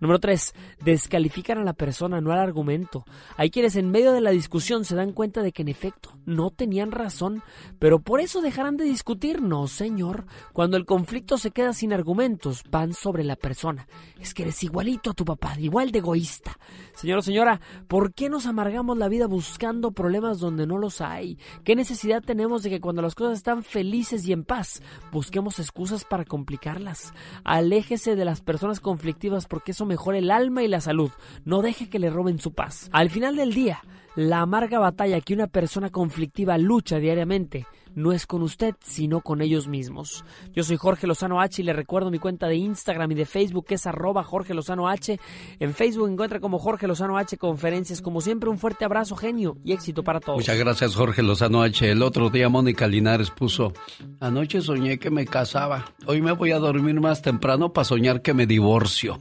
Número 0.00 0.20
3. 0.20 0.54
Descalifican 0.84 1.58
a 1.58 1.64
la 1.64 1.72
persona, 1.72 2.20
no 2.20 2.32
al 2.32 2.38
argumento. 2.38 3.04
Hay 3.36 3.50
quienes 3.50 3.76
en 3.76 3.90
medio 3.90 4.12
de 4.12 4.20
la 4.20 4.30
discusión 4.30 4.84
se 4.84 4.96
dan 4.96 5.12
cuenta 5.12 5.42
de 5.42 5.52
que 5.52 5.62
en 5.62 5.68
efecto 5.68 6.10
no 6.26 6.50
tenían 6.50 6.92
razón, 6.92 7.42
pero 7.78 8.00
por 8.00 8.20
eso 8.20 8.40
dejarán 8.40 8.76
de 8.76 8.84
discutir. 8.84 9.42
No, 9.42 9.66
señor. 9.66 10.26
Cuando 10.52 10.76
el 10.76 10.86
conflicto 10.86 11.38
se 11.38 11.50
queda 11.50 11.72
sin 11.72 11.92
argumentos, 11.92 12.62
van 12.70 12.92
sobre 12.92 13.24
la 13.24 13.36
persona. 13.36 13.86
Es 14.20 14.34
que 14.34 14.42
eres 14.42 14.62
igualito 14.62 15.10
a 15.10 15.14
tu 15.14 15.24
papá, 15.24 15.54
igual 15.58 15.90
de 15.90 15.98
egoísta. 15.98 16.58
Señor 16.94 17.18
o 17.18 17.22
señora, 17.22 17.60
¿por 17.88 18.14
qué 18.14 18.28
nos 18.28 18.46
amargamos 18.46 18.96
la 18.98 19.08
vida 19.08 19.26
buscando 19.26 19.92
problemas 19.92 20.38
donde 20.38 20.66
no 20.66 20.78
los 20.78 21.00
hay? 21.00 21.38
¿Qué 21.64 21.74
necesidad 21.74 22.22
tenemos 22.22 22.62
de 22.62 22.70
que 22.70 22.80
cuando 22.80 23.02
las 23.02 23.14
cosas 23.14 23.38
están 23.38 23.64
felices 23.64 24.26
y 24.26 24.32
en 24.32 24.44
paz, 24.44 24.82
busquemos 25.10 25.58
excusas 25.58 26.04
para 26.04 26.24
complicarlas? 26.24 27.12
Aléjese 27.42 28.16
de 28.16 28.24
las 28.24 28.40
personas 28.40 28.80
conflictivas 28.80 29.46
porque 29.46 29.72
eso 29.72 29.86
mejora 29.94 30.18
el 30.18 30.32
alma 30.32 30.64
y 30.64 30.68
la 30.68 30.80
salud. 30.80 31.12
No 31.44 31.62
deje 31.62 31.88
que 31.88 32.00
le 32.00 32.10
roben 32.10 32.40
su 32.40 32.52
paz. 32.52 32.88
Al 32.90 33.10
final 33.10 33.36
del 33.36 33.54
día, 33.54 33.80
la 34.16 34.40
amarga 34.40 34.80
batalla 34.80 35.20
que 35.20 35.34
una 35.34 35.46
persona 35.46 35.90
conflictiva 35.90 36.58
lucha 36.58 36.98
diariamente 36.98 37.64
no 37.94 38.12
es 38.12 38.26
con 38.26 38.42
usted, 38.42 38.74
sino 38.80 39.20
con 39.20 39.40
ellos 39.40 39.68
mismos. 39.68 40.24
Yo 40.52 40.62
soy 40.62 40.76
Jorge 40.76 41.06
Lozano 41.06 41.40
H 41.40 41.62
y 41.62 41.64
le 41.64 41.72
recuerdo 41.72 42.10
mi 42.10 42.18
cuenta 42.18 42.48
de 42.48 42.56
Instagram 42.56 43.12
y 43.12 43.14
de 43.14 43.24
Facebook 43.24 43.66
que 43.66 43.74
es 43.76 43.86
arroba 43.86 44.24
Jorge 44.24 44.54
Lozano 44.54 44.88
H. 44.88 45.18
En 45.60 45.74
Facebook 45.74 46.08
encuentra 46.08 46.40
como 46.40 46.58
Jorge 46.58 46.86
Lozano 46.86 47.16
H 47.16 47.36
Conferencias. 47.36 48.02
Como 48.02 48.20
siempre, 48.20 48.50
un 48.50 48.58
fuerte 48.58 48.84
abrazo, 48.84 49.16
genio, 49.16 49.56
y 49.64 49.72
éxito 49.72 50.02
para 50.02 50.20
todos. 50.20 50.38
Muchas 50.38 50.58
gracias, 50.58 50.94
Jorge 50.96 51.22
Lozano 51.22 51.62
H. 51.62 51.88
El 51.88 52.02
otro 52.02 52.30
día 52.30 52.48
Mónica 52.48 52.86
Linares 52.86 53.30
puso, 53.30 53.72
anoche 54.20 54.60
soñé 54.60 54.98
que 54.98 55.10
me 55.10 55.24
casaba. 55.24 55.84
Hoy 56.06 56.20
me 56.20 56.32
voy 56.32 56.52
a 56.52 56.58
dormir 56.58 57.00
más 57.00 57.22
temprano 57.22 57.72
para 57.72 57.84
soñar 57.84 58.22
que 58.22 58.34
me 58.34 58.46
divorcio. 58.46 59.20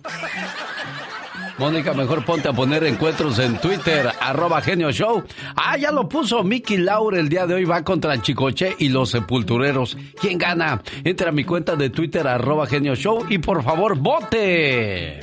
Mónica, 1.57 1.93
mejor 1.93 2.25
ponte 2.25 2.47
a 2.49 2.53
poner 2.53 2.83
encuentros 2.83 3.37
en 3.39 3.57
Twitter, 3.59 4.09
arroba 4.19 4.61
genio 4.61 4.91
show. 4.91 5.23
Ah, 5.55 5.77
ya 5.77 5.91
lo 5.91 6.09
puso 6.09 6.43
Mickey 6.43 6.77
Laure 6.77 7.19
el 7.19 7.29
día 7.29 7.45
de 7.45 7.53
hoy, 7.53 7.65
va 7.65 7.83
contra 7.83 8.19
Chicoche 8.21 8.75
y 8.79 8.89
los 8.89 9.11
sepultureros. 9.11 9.97
¿Quién 10.19 10.37
gana? 10.37 10.81
Entra 11.03 11.29
a 11.29 11.31
mi 11.31 11.43
cuenta 11.43 11.75
de 11.75 11.89
Twitter, 11.89 12.27
arroba 12.27 12.65
genio 12.65 12.95
show 12.95 13.25
y 13.29 13.37
por 13.37 13.63
favor, 13.63 13.97
vote. 13.97 15.19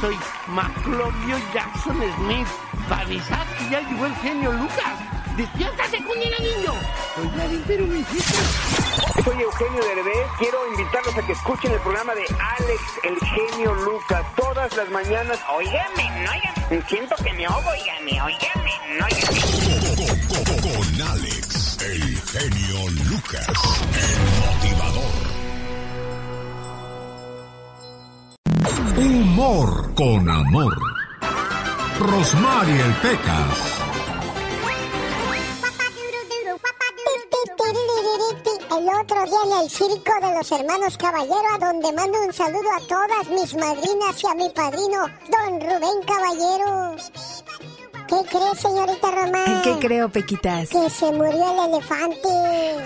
Soy 0.00 0.14
Maclovio 0.48 1.36
Jackson 1.52 1.96
Smith. 2.18 2.46
Para 2.88 3.02
avisar 3.02 3.46
que 3.56 3.70
ya 3.70 3.80
llegó 3.80 4.06
el 4.06 4.14
genio 4.16 4.52
Lucas. 4.52 5.07
¡Despiértate, 5.38 6.02
Cunina, 6.02 6.36
niño! 6.40 6.72
Oiga, 7.16 7.44
pero 7.68 7.86
me 7.86 8.04
Soy 9.22 9.40
Eugenio 9.40 9.84
Derbez. 9.84 10.26
Quiero 10.36 10.58
invitarlos 10.72 11.16
a 11.16 11.22
que 11.24 11.32
escuchen 11.32 11.70
el 11.70 11.78
programa 11.78 12.12
de 12.16 12.22
Alex, 12.26 12.82
el 13.04 13.16
genio 13.20 13.72
Lucas, 13.72 14.26
todas 14.34 14.76
las 14.76 14.90
mañanas. 14.90 15.38
Óigame, 15.48 16.10
no, 16.24 16.32
óigame. 16.32 16.82
Siento 16.88 17.14
que 17.22 17.32
me 17.34 17.46
ahogo, 17.46 17.70
óigame, 17.70 18.20
óigame, 18.20 18.72
no, 18.98 19.06
óigame. 19.06 19.38
Con 20.60 21.02
Alex, 21.08 21.78
el 21.82 22.20
genio 22.20 22.90
Lucas, 23.08 23.46
el 23.94 24.18
motivador. 24.42 25.22
Humor 28.96 29.94
con 29.94 30.28
amor. 30.28 30.76
Rosmarie 32.00 32.80
el 32.80 32.92
Pecas. 32.94 33.77
El 38.70 38.86
otro 38.88 39.24
día 39.24 39.38
en 39.46 39.62
el 39.64 39.70
circo 39.70 40.12
de 40.20 40.34
los 40.36 40.52
hermanos 40.52 40.96
Caballero, 40.98 41.42
a 41.54 41.58
donde 41.58 41.92
mando 41.92 42.18
un 42.20 42.32
saludo 42.32 42.68
a 42.76 42.80
todas 42.86 43.28
mis 43.30 43.54
madrinas 43.54 44.22
y 44.22 44.26
a 44.26 44.34
mi 44.34 44.48
padrino, 44.50 45.06
don 45.30 45.60
Rubén 45.60 46.02
Caballero. 46.06 46.96
¿Qué 48.08 48.16
cree, 48.28 48.54
señorita 48.56 49.10
Román? 49.10 49.62
¿Qué 49.62 49.78
creo, 49.80 50.08
Pequitas? 50.10 50.68
Que 50.70 50.88
se 50.90 51.10
murió 51.12 51.64
el 51.64 51.74
elefante. 51.74 52.28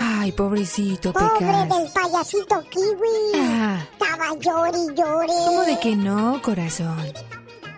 Ay, 0.01 0.31
pobrecito, 0.31 1.13
Pobre 1.13 1.29
Pecas. 1.39 1.69
del 1.69 1.91
payasito 1.91 2.63
kiwi. 2.69 3.31
Ah. 3.35 3.85
Estaba 3.93 4.35
llore 4.39 4.77
y 4.79 4.95
llore. 4.95 5.33
¿Cómo 5.45 5.61
de 5.63 5.79
que 5.79 5.95
no, 5.95 6.41
corazón? 6.41 7.13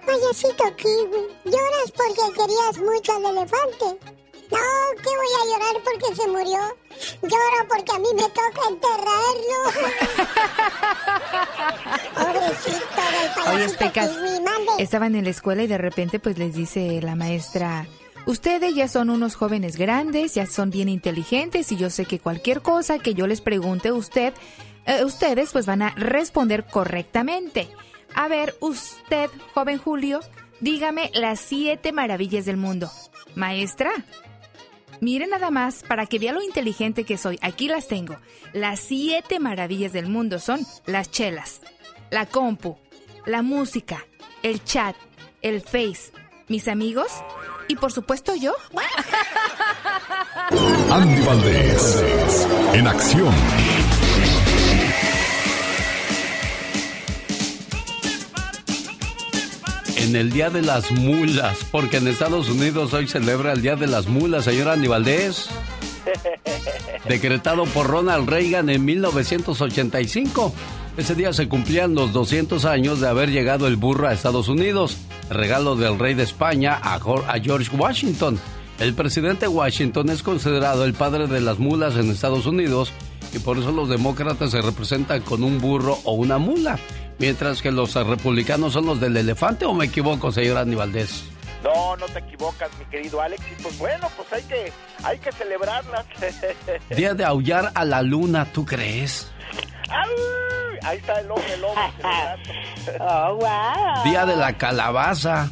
Payasito 0.05 0.75
kiwi, 0.75 1.27
lloras 1.45 1.91
porque 1.95 2.33
querías 2.35 2.77
mucho 2.79 3.13
al 3.15 3.25
elefante. 3.37 4.14
No, 4.55 5.01
que 5.01 5.09
voy 5.09 5.31
a 5.39 5.45
llorar 5.51 5.75
porque 5.83 6.15
se 6.15 6.27
murió. 6.27 6.59
Lloro 7.21 7.67
porque 7.67 7.91
a 7.91 7.99
mí 7.99 8.07
me 8.15 8.29
toca 8.29 8.61
enterrarlo. 8.69 9.59
Pobrecito 12.15 13.01
del 13.11 13.31
payasito 13.35 13.85
estaban 14.77 15.15
en 15.15 15.23
la 15.23 15.29
escuela 15.29 15.63
y 15.63 15.67
de 15.67 15.77
repente 15.77 16.19
pues 16.19 16.37
les 16.37 16.53
dice 16.55 17.01
la 17.01 17.15
maestra, 17.15 17.87
ustedes 18.25 18.75
ya 18.75 18.87
son 18.87 19.09
unos 19.09 19.35
jóvenes 19.35 19.77
grandes, 19.77 20.33
ya 20.35 20.45
son 20.45 20.69
bien 20.69 20.89
inteligentes 20.89 21.71
y 21.71 21.77
yo 21.77 21.89
sé 21.89 22.05
que 22.05 22.19
cualquier 22.19 22.61
cosa 22.61 22.99
que 22.99 23.13
yo 23.13 23.27
les 23.27 23.41
pregunte 23.41 23.89
a 23.89 23.93
usted, 23.93 24.33
eh, 24.85 25.03
ustedes 25.03 25.51
pues 25.51 25.65
van 25.65 25.81
a 25.81 25.89
responder 25.91 26.65
correctamente. 26.65 27.67
A 28.13 28.27
ver, 28.27 28.55
usted, 28.59 29.29
joven 29.53 29.77
Julio, 29.77 30.21
dígame 30.61 31.11
las 31.13 31.39
siete 31.39 31.91
maravillas 31.91 32.45
del 32.45 32.57
mundo. 32.57 32.89
Maestra, 33.35 33.91
Mire 35.01 35.27
nada 35.27 35.51
más, 35.51 35.83
para 35.83 36.05
que 36.05 36.19
vea 36.19 36.33
lo 36.33 36.41
inteligente 36.41 37.03
que 37.03 37.17
soy, 37.17 37.37
aquí 37.41 37.67
las 37.67 37.87
tengo. 37.87 38.17
Las 38.53 38.79
siete 38.79 39.39
maravillas 39.39 39.93
del 39.93 40.07
mundo 40.07 40.39
son 40.39 40.65
las 40.85 41.11
chelas, 41.11 41.61
la 42.09 42.25
compu, 42.25 42.77
la 43.25 43.41
música, 43.41 44.05
el 44.43 44.63
chat, 44.63 44.95
el 45.41 45.61
face, 45.61 46.11
mis 46.47 46.67
amigos 46.67 47.11
y 47.67 47.75
por 47.75 47.91
supuesto 47.91 48.35
yo. 48.35 48.53
Andy 50.91 51.21
Valdés, 51.21 52.47
en 52.73 52.87
acción. 52.87 53.33
En 60.05 60.15
el 60.15 60.31
Día 60.31 60.51
de 60.51 60.61
las 60.61 60.91
Mulas, 60.91 61.65
porque 61.71 61.97
en 61.97 62.07
Estados 62.07 62.47
Unidos 62.47 62.93
hoy 62.93 63.07
celebra 63.07 63.53
el 63.53 63.63
Día 63.63 63.75
de 63.75 63.87
las 63.87 64.05
Mulas, 64.05 64.45
señor 64.45 64.69
Andy 64.69 64.87
Valdés. 64.87 65.47
Decretado 67.09 67.65
por 67.65 67.87
Ronald 67.87 68.29
Reagan 68.29 68.69
en 68.69 68.85
1985. 68.85 70.53
Ese 70.95 71.15
día 71.15 71.33
se 71.33 71.47
cumplían 71.47 71.95
los 71.95 72.13
200 72.13 72.65
años 72.65 73.01
de 73.01 73.07
haber 73.07 73.31
llegado 73.31 73.65
el 73.65 73.77
burro 73.77 74.07
a 74.07 74.13
Estados 74.13 74.47
Unidos, 74.47 74.95
regalo 75.31 75.75
del 75.75 75.97
rey 75.97 76.13
de 76.13 76.21
España 76.21 76.79
a 76.83 76.99
George 77.39 77.75
Washington. 77.75 78.39
El 78.77 78.93
presidente 78.93 79.47
Washington 79.47 80.11
es 80.11 80.21
considerado 80.21 80.85
el 80.85 80.93
padre 80.93 81.25
de 81.25 81.41
las 81.41 81.57
mulas 81.57 81.95
en 81.95 82.11
Estados 82.11 82.45
Unidos 82.45 82.93
y 83.33 83.39
por 83.39 83.57
eso 83.57 83.71
los 83.71 83.89
demócratas 83.89 84.51
se 84.51 84.61
representan 84.61 85.21
con 85.21 85.43
un 85.43 85.59
burro 85.59 85.97
o 86.03 86.13
una 86.13 86.37
mula, 86.37 86.77
mientras 87.17 87.61
que 87.61 87.71
los 87.71 87.93
republicanos 87.93 88.73
son 88.73 88.85
los 88.85 88.99
del 88.99 89.17
elefante, 89.17 89.65
¿o 89.65 89.73
me 89.73 89.85
equivoco, 89.85 90.31
señor 90.31 90.57
Andy 90.57 90.75
Valdés? 90.75 91.25
No, 91.63 91.97
no 91.97 92.05
te 92.05 92.19
equivocas, 92.19 92.69
mi 92.77 92.85
querido 92.85 93.21
Alex. 93.21 93.41
Y 93.57 93.63
pues 93.63 93.77
bueno, 93.79 94.07
pues 94.15 94.31
hay 94.33 94.43
que, 94.43 94.71
hay 95.03 95.17
que 95.17 95.31
celebrarlas. 95.31 96.05
Día 96.95 97.15
de 97.15 97.25
aullar 97.25 97.71
a 97.73 97.83
la 97.85 98.03
luna, 98.03 98.45
¿tú 98.53 98.65
crees? 98.65 99.31
¡Ay! 99.89 100.11
Ahí 100.83 100.97
está 100.99 101.19
el 101.19 101.31
hombre 101.31 101.57
lobo. 101.57 101.73
Oh, 102.99 103.37
wow. 103.37 104.03
Día 104.03 104.27
de 104.27 104.35
la 104.35 104.55
calabaza. 104.59 105.49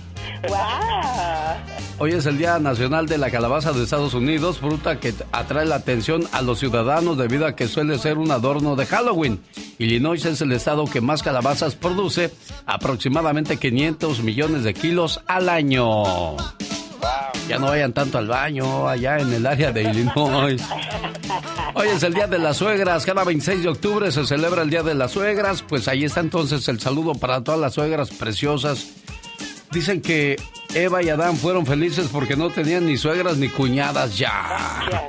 Wow. 0.48 1.74
Hoy 2.00 2.12
es 2.12 2.26
el 2.26 2.38
Día 2.38 2.60
Nacional 2.60 3.08
de 3.08 3.18
la 3.18 3.30
Calabaza 3.30 3.72
de 3.72 3.84
Estados 3.84 4.14
Unidos, 4.14 4.60
fruta 4.60 5.00
que 5.00 5.14
atrae 5.32 5.66
la 5.66 5.76
atención 5.76 6.28
a 6.32 6.42
los 6.42 6.60
ciudadanos 6.60 7.18
debido 7.18 7.46
a 7.46 7.56
que 7.56 7.68
suele 7.68 7.98
ser 8.00 8.18
un 8.18 8.32
adorno 8.32 8.76
de 8.76 8.86
Halloween. 8.86 9.40
Illinois 9.78 10.26
es 10.26 10.42
el 10.42 10.52
estado 10.52 10.86
que 10.86 11.02
más 11.02 11.24
calabazas 11.24 11.76
produce, 11.76 12.34
aproximadamente 12.66 13.58
500 13.58 14.22
millones 14.24 14.64
de 14.64 14.74
kilos 14.74 15.22
al 15.28 15.50
año. 15.50 16.36
Ya 17.48 17.60
no 17.60 17.68
vayan 17.68 17.94
tanto 17.94 18.18
al 18.18 18.28
baño 18.28 18.88
allá 18.88 19.20
en 19.20 19.32
el 19.32 19.46
área 19.46 19.72
de 19.72 19.84
Illinois. 19.84 20.62
Hoy 21.76 21.88
es 21.88 22.04
el 22.04 22.14
Día 22.14 22.28
de 22.28 22.40
las 22.40 22.58
Suegras. 22.58 23.06
Cada 23.06 23.24
26 23.24 23.64
de 23.64 23.70
octubre 23.70 24.12
se 24.12 24.26
celebra 24.26 24.62
el 24.62 24.70
Día 24.70 24.84
de 24.84 24.96
las 24.96 25.12
Suegras. 25.12 25.62
Pues 25.62 25.88
ahí 25.88 26.06
está 26.06 26.22
entonces 26.22 26.68
el 26.70 26.80
saludo 26.80 27.14
para 27.16 27.44
todas 27.44 27.60
las 27.60 27.74
suegras 27.74 28.10
preciosas. 28.12 29.03
Dicen 29.74 30.02
que 30.02 30.36
Eva 30.76 31.02
y 31.02 31.10
Adán 31.10 31.36
fueron 31.36 31.66
felices 31.66 32.08
porque 32.12 32.36
no 32.36 32.52
tenían 32.52 32.86
ni 32.86 32.96
suegras 32.96 33.38
ni 33.38 33.50
cuñadas 33.50 34.16
ya. 34.18 35.02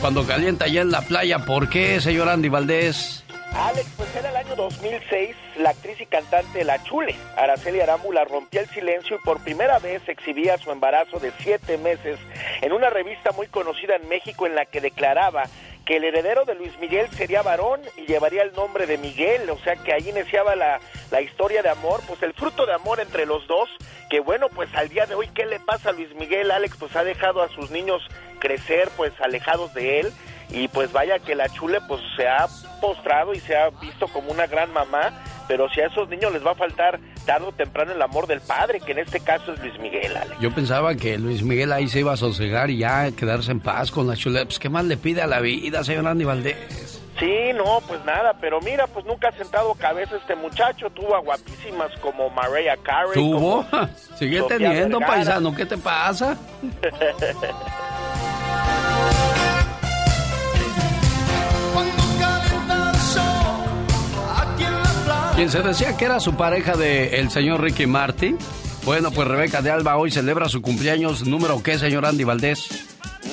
cuando 0.00 0.26
calienta 0.26 0.66
allá 0.66 0.82
en 0.82 0.90
la 0.90 1.02
playa, 1.02 1.44
¿por 1.44 1.68
qué, 1.68 2.00
señor 2.00 2.28
Andy 2.28 2.48
Valdés? 2.48 3.23
Alex, 3.56 3.88
pues 3.96 4.14
era 4.16 4.30
el 4.30 4.36
año 4.36 4.56
2006, 4.56 5.36
la 5.58 5.70
actriz 5.70 6.00
y 6.00 6.06
cantante 6.06 6.64
La 6.64 6.82
Chule, 6.82 7.14
Araceli 7.36 7.80
Arámbula, 7.80 8.24
rompía 8.24 8.62
el 8.62 8.68
silencio 8.68 9.16
y 9.16 9.24
por 9.24 9.40
primera 9.44 9.78
vez 9.78 10.02
exhibía 10.08 10.58
su 10.58 10.72
embarazo 10.72 11.20
de 11.20 11.32
siete 11.38 11.78
meses 11.78 12.18
en 12.62 12.72
una 12.72 12.90
revista 12.90 13.30
muy 13.30 13.46
conocida 13.46 13.94
en 13.94 14.08
México 14.08 14.46
en 14.46 14.56
la 14.56 14.66
que 14.66 14.80
declaraba 14.80 15.44
que 15.84 15.96
el 15.96 16.04
heredero 16.04 16.44
de 16.44 16.56
Luis 16.56 16.76
Miguel 16.80 17.08
sería 17.12 17.42
varón 17.42 17.80
y 17.96 18.06
llevaría 18.06 18.42
el 18.42 18.52
nombre 18.54 18.86
de 18.86 18.98
Miguel, 18.98 19.48
o 19.48 19.58
sea 19.58 19.76
que 19.76 19.92
ahí 19.92 20.08
iniciaba 20.08 20.56
la, 20.56 20.80
la 21.12 21.20
historia 21.20 21.62
de 21.62 21.68
amor, 21.68 22.00
pues 22.08 22.20
el 22.24 22.32
fruto 22.32 22.66
de 22.66 22.74
amor 22.74 22.98
entre 22.98 23.24
los 23.24 23.46
dos, 23.46 23.68
que 24.10 24.18
bueno, 24.18 24.48
pues 24.48 24.68
al 24.74 24.88
día 24.88 25.06
de 25.06 25.14
hoy, 25.14 25.28
¿qué 25.28 25.46
le 25.46 25.60
pasa 25.60 25.90
a 25.90 25.92
Luis 25.92 26.12
Miguel? 26.16 26.50
Alex 26.50 26.76
pues 26.76 26.96
ha 26.96 27.04
dejado 27.04 27.40
a 27.40 27.48
sus 27.50 27.70
niños 27.70 28.02
crecer 28.40 28.90
pues 28.96 29.12
alejados 29.20 29.72
de 29.74 30.00
él 30.00 30.12
y 30.54 30.68
pues 30.68 30.92
vaya 30.92 31.18
que 31.18 31.34
la 31.34 31.48
chule 31.48 31.80
pues 31.88 32.00
se 32.16 32.28
ha 32.28 32.46
postrado 32.80 33.34
y 33.34 33.40
se 33.40 33.56
ha 33.56 33.70
visto 33.70 34.06
como 34.08 34.30
una 34.30 34.46
gran 34.46 34.72
mamá, 34.72 35.12
pero 35.48 35.68
si 35.70 35.80
a 35.80 35.86
esos 35.86 36.08
niños 36.08 36.32
les 36.32 36.46
va 36.46 36.52
a 36.52 36.54
faltar 36.54 37.00
tarde 37.26 37.46
o 37.46 37.52
temprano 37.52 37.92
el 37.92 38.00
amor 38.00 38.26
del 38.26 38.40
padre, 38.40 38.80
que 38.80 38.92
en 38.92 38.98
este 38.98 39.20
caso 39.20 39.52
es 39.52 39.60
Luis 39.60 39.78
Miguel, 39.80 40.16
Alex. 40.16 40.40
Yo 40.40 40.54
pensaba 40.54 40.94
que 40.94 41.18
Luis 41.18 41.42
Miguel 41.42 41.72
ahí 41.72 41.88
se 41.88 42.00
iba 42.00 42.12
a 42.12 42.16
sosegar 42.16 42.70
y 42.70 42.78
ya 42.78 43.10
quedarse 43.12 43.50
en 43.50 43.60
paz 43.60 43.90
con 43.90 44.06
la 44.06 44.16
chule. 44.16 44.44
Pues, 44.44 44.58
¿qué 44.58 44.68
más 44.68 44.84
le 44.84 44.96
pide 44.96 45.22
a 45.22 45.26
la 45.26 45.40
vida, 45.40 45.82
señor 45.82 46.06
Andy 46.06 46.24
Valdés? 46.24 47.00
Sí, 47.18 47.52
no, 47.54 47.80
pues 47.86 48.04
nada, 48.04 48.34
pero 48.40 48.60
mira, 48.60 48.86
pues 48.88 49.06
nunca 49.06 49.28
ha 49.28 49.32
sentado 49.32 49.72
cabeza 49.74 50.16
este 50.16 50.34
muchacho, 50.34 50.90
tuvo 50.90 51.14
a 51.14 51.20
guapísimas 51.20 51.92
como 52.00 52.28
Mariah 52.30 52.76
Carey. 52.82 53.14
¿Tuvo? 53.14 53.64
Sigue 54.16 54.40
Sofía 54.40 54.58
teniendo, 54.58 54.98
Vergara. 54.98 55.18
paisano, 55.24 55.54
¿qué 55.54 55.64
te 55.64 55.78
pasa? 55.78 56.36
Quien 65.34 65.50
se 65.50 65.62
decía 65.62 65.96
que 65.96 66.04
era 66.04 66.20
su 66.20 66.36
pareja 66.36 66.76
de 66.76 67.18
el 67.18 67.28
señor 67.28 67.60
Ricky 67.60 67.86
Martin. 67.86 68.38
Bueno, 68.84 69.10
pues 69.10 69.26
Rebeca 69.26 69.62
de 69.62 69.70
Alba 69.72 69.96
hoy 69.96 70.12
celebra 70.12 70.48
su 70.48 70.62
cumpleaños 70.62 71.26
número 71.26 71.60
qué, 71.60 71.76
señor 71.76 72.06
Andy 72.06 72.22
Valdés. 72.22 72.68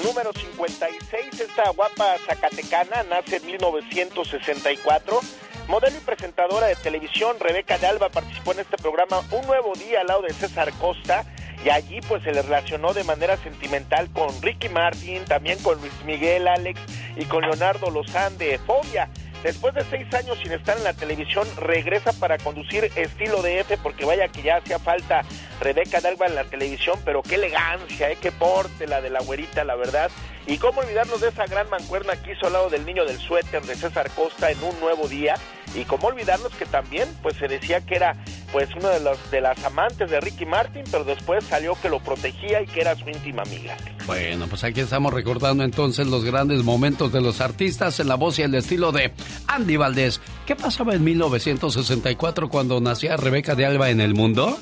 Número 0.04 0.32
56, 0.34 1.40
esta 1.40 1.70
guapa 1.70 2.16
zacatecana 2.26 3.04
nace 3.04 3.36
en 3.36 3.46
1964. 3.46 5.20
Modelo 5.68 5.96
y 5.96 6.00
presentadora 6.00 6.66
de 6.66 6.76
televisión, 6.76 7.36
Rebeca 7.40 7.78
de 7.78 7.86
Alba 7.86 8.10
participó 8.10 8.54
en 8.54 8.62
este 8.62 8.78
programa 8.78 9.22
Un 9.30 9.46
Nuevo 9.46 9.74
Día 9.76 10.02
al 10.02 10.08
lado 10.08 10.24
de 10.24 10.34
César 10.34 10.74
Costa 10.80 11.24
y 11.64 11.70
allí 11.70 12.02
pues 12.02 12.24
se 12.24 12.32
le 12.32 12.42
relacionó 12.42 12.94
de 12.94 13.04
manera 13.04 13.38
sentimental 13.38 14.10
con 14.12 14.30
Ricky 14.42 14.70
Martin, 14.70 15.24
también 15.26 15.60
con 15.60 15.80
Luis 15.80 15.94
Miguel, 16.04 16.48
Alex 16.48 16.80
y 17.16 17.26
con 17.26 17.44
Leonardo 17.44 17.92
Lozán 17.92 18.40
de 18.40 18.58
Fobia. 18.58 19.08
Después 19.44 19.74
de 19.74 19.84
seis 19.86 20.14
años 20.14 20.38
sin 20.42 20.52
estar 20.52 20.78
en 20.78 20.84
la 20.84 20.94
televisión, 20.94 21.48
regresa 21.58 22.14
para 22.14 22.38
conducir 22.38 22.92
estilo 22.96 23.42
de 23.42 23.62
F, 23.62 23.78
porque 23.78 24.06
vaya 24.06 24.28
que 24.28 24.44
ya 24.44 24.58
hacía 24.58 24.78
falta 24.78 25.24
Rebeca 25.60 26.00
Dalba 26.00 26.28
en 26.28 26.36
la 26.36 26.44
televisión, 26.44 27.00
pero 27.04 27.24
qué 27.24 27.36
elegancia, 27.36 28.12
¿eh? 28.12 28.18
qué 28.22 28.32
porte 28.32 28.86
la 28.86 29.02
de 29.02 29.10
la 29.10 29.22
güerita, 29.22 29.64
la 29.64 29.76
verdad. 29.76 30.12
Y 30.46 30.58
cómo 30.58 30.82
olvidarnos 30.82 31.22
de 31.22 31.30
esa 31.30 31.46
gran 31.46 31.70
mancuerna 31.70 32.16
que 32.16 32.34
hizo 32.34 32.48
al 32.48 32.54
lado 32.54 32.70
del 32.70 32.86
niño 32.86 33.06
del 33.06 33.18
suéter 33.18 33.64
de 33.64 33.76
César 33.76 34.12
Costa 34.12 34.52
en 34.52 34.64
un 34.64 34.80
nuevo 34.80 35.08
día. 35.08 35.36
Y 35.76 35.86
cómo 35.86 36.08
olvidarnos 36.08 36.52
que 36.54 36.66
también, 36.66 37.08
pues 37.22 37.38
se 37.38 37.48
decía 37.48 37.82
que 37.82 37.96
era 37.96 38.16
pues 38.52 38.70
uno 38.76 38.90
de 38.90 39.00
los 39.00 39.32
de 39.32 39.40
las 39.40 39.64
amantes 39.64 40.12
de 40.12 40.20
Ricky 40.20 40.46
Martin, 40.46 40.84
pero 40.92 41.04
después 41.04 41.46
salió 41.46 41.78
que 41.82 41.90
lo 41.90 42.00
protegía 42.00 42.62
y 42.62 42.66
que 42.66 42.82
era 42.82 42.96
su 42.96 43.08
íntima 43.10 43.44
amiga. 43.44 43.78
Bueno, 44.06 44.48
pues 44.48 44.64
aquí 44.64 44.82
estamos 44.82 45.14
recordando 45.14 45.64
entonces 45.64 46.08
los 46.08 46.26
grandes 46.26 46.64
momentos 46.64 47.14
de 47.14 47.22
los 47.22 47.40
artistas 47.40 48.00
en 48.00 48.08
la 48.08 48.16
voz 48.16 48.40
y 48.40 48.42
el 48.42 48.54
estilo 48.56 48.92
de 48.92 49.14
Andy 49.48 49.78
Valdés. 49.78 50.20
¿Qué 50.46 50.56
pasaba 50.56 50.94
en 50.94 51.04
1964 51.04 52.50
cuando 52.50 52.82
nacía 52.82 53.16
Rebeca 53.16 53.56
de 53.56 53.66
Alba 53.66 53.90
en 53.90 54.02
el 54.02 54.14
mundo? 54.14 54.60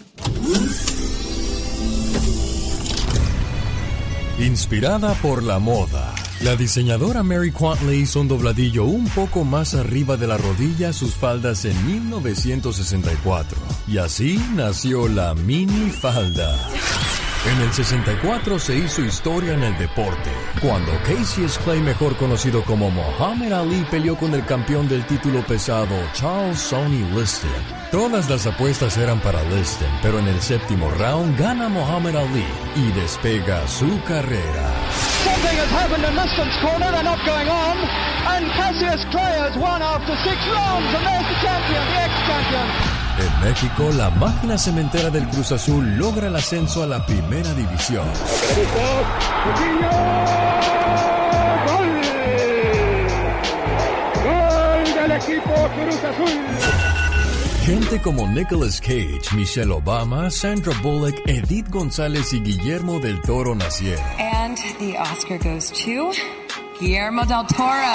Inspirada 4.40 5.16
por 5.16 5.44
la 5.44 5.60
moda, 5.60 6.14
la 6.42 6.56
diseñadora 6.56 7.24
Mary 7.24 7.52
Quant 7.52 7.82
le 7.82 7.96
hizo 7.96 8.22
un 8.22 8.28
dobladillo 8.28 8.86
un 8.86 9.08
poco 9.10 9.44
más 9.44 9.76
arriba 9.76 10.18
de 10.18 10.28
la 10.28 10.38
rodilla 10.38 10.90
a 10.90 10.94
sus 10.94 11.14
faldas 11.14 11.66
en 11.66 11.86
1964. 11.86 13.58
Y 13.88 13.98
así 13.98 14.40
nació 14.56 15.08
la 15.08 15.36
mini 15.36 15.90
falda. 15.90 16.56
En 17.46 17.62
el 17.62 17.72
64 17.72 18.60
se 18.60 18.78
hizo 18.78 19.02
historia 19.02 19.54
en 19.54 19.64
el 19.64 19.78
deporte, 19.78 20.30
cuando 20.62 20.92
Cassius 21.04 21.58
Clay, 21.60 21.80
mejor 21.80 22.18
conocido 22.18 22.64
como 22.64 22.92
Muhammad 22.92 23.54
Ali, 23.54 23.86
peleó 23.90 24.18
con 24.18 24.34
el 24.34 24.46
campeón 24.46 24.90
del 24.90 25.06
título 25.08 25.46
pesado, 25.46 25.96
Charles 26.14 26.60
Sonny 26.60 27.02
Liston. 27.16 27.50
Todas 27.92 28.30
las 28.30 28.46
apuestas 28.46 28.98
eran 28.98 29.22
para 29.22 29.42
Liston, 29.50 29.90
pero 30.02 30.20
en 30.20 30.28
el 30.28 30.42
séptimo 30.42 30.92
round 30.92 31.40
gana 31.40 31.70
Muhammad 31.70 32.18
Ali 32.18 32.46
y 32.76 32.92
despega 32.92 33.66
su 33.68 34.02
carrera. 34.04 34.70
Something 35.40 35.58
has 35.58 35.72
happened 35.72 36.04
in 36.04 36.16
Liston's 36.18 36.58
corner, 36.60 36.92
they're 36.92 37.02
not 37.02 37.26
going 37.26 37.48
on, 37.48 37.78
and 38.28 38.52
Cassius 38.60 39.06
Clay 39.10 39.40
has 39.40 39.56
won 39.56 39.82
after 39.82 40.14
six 40.28 40.36
rounds, 40.52 40.92
and 40.92 41.00
there's 41.08 41.28
the 41.32 41.40
champion, 41.40 41.80
the 41.80 41.96
ex-champion. 41.96 42.68
En 43.24 43.40
México, 43.48 43.90
la 43.96 44.10
máquina 44.10 44.58
cementera 44.58 45.10
del 45.10 45.30
Cruz 45.30 45.54
Azul 45.54 45.98
logra 45.98 46.28
el 46.28 46.36
ascenso 46.36 46.84
a 46.84 46.88
la 46.88 47.06
primera 47.06 47.54
división. 47.54 48.06
¡Gol! 48.76 49.06
¡Gol 54.26 54.94
del 54.94 55.12
equipo 55.14 55.54
Cruz 55.54 56.04
Azul! 56.04 56.89
Gente 57.70 58.02
como 58.02 58.28
Nicolas 58.28 58.82
Cage, 58.82 59.22
Michelle 59.36 59.72
Obama, 59.72 60.32
Sandra 60.32 60.74
Bullock, 60.82 61.16
Edith 61.28 61.70
González 61.70 62.34
y 62.34 62.40
Guillermo 62.40 63.00
del 63.00 63.22
Toro 63.22 63.54
nacieron. 63.54 64.04
And 64.18 64.58
the 64.80 64.98
Oscar 64.98 65.38
goes 65.38 65.70
to 65.70 66.12
Guillermo 66.82 67.26
del 67.26 67.46
Toro. 67.46 67.94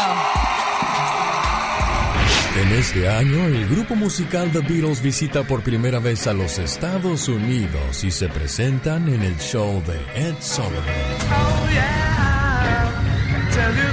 En 2.56 2.72
este 2.78 3.08
año, 3.08 3.46
el 3.46 3.68
grupo 3.68 3.96
musical 3.96 4.48
The 4.52 4.60
Beatles 4.60 5.02
visita 5.02 5.42
por 5.42 5.64
primera 5.64 5.98
vez 5.98 6.28
a 6.28 6.34
los 6.34 6.56
Estados 6.60 7.26
Unidos 7.26 8.04
y 8.04 8.12
se 8.12 8.28
presentan 8.28 9.08
en 9.08 9.22
el 9.22 9.36
show 9.38 9.82
de 9.82 9.98
Ed 10.14 10.36
Sullivan. 10.40 10.84
Oh 11.32 11.68
yeah, 11.72 12.92
tell 13.50 13.74
you 13.74 13.92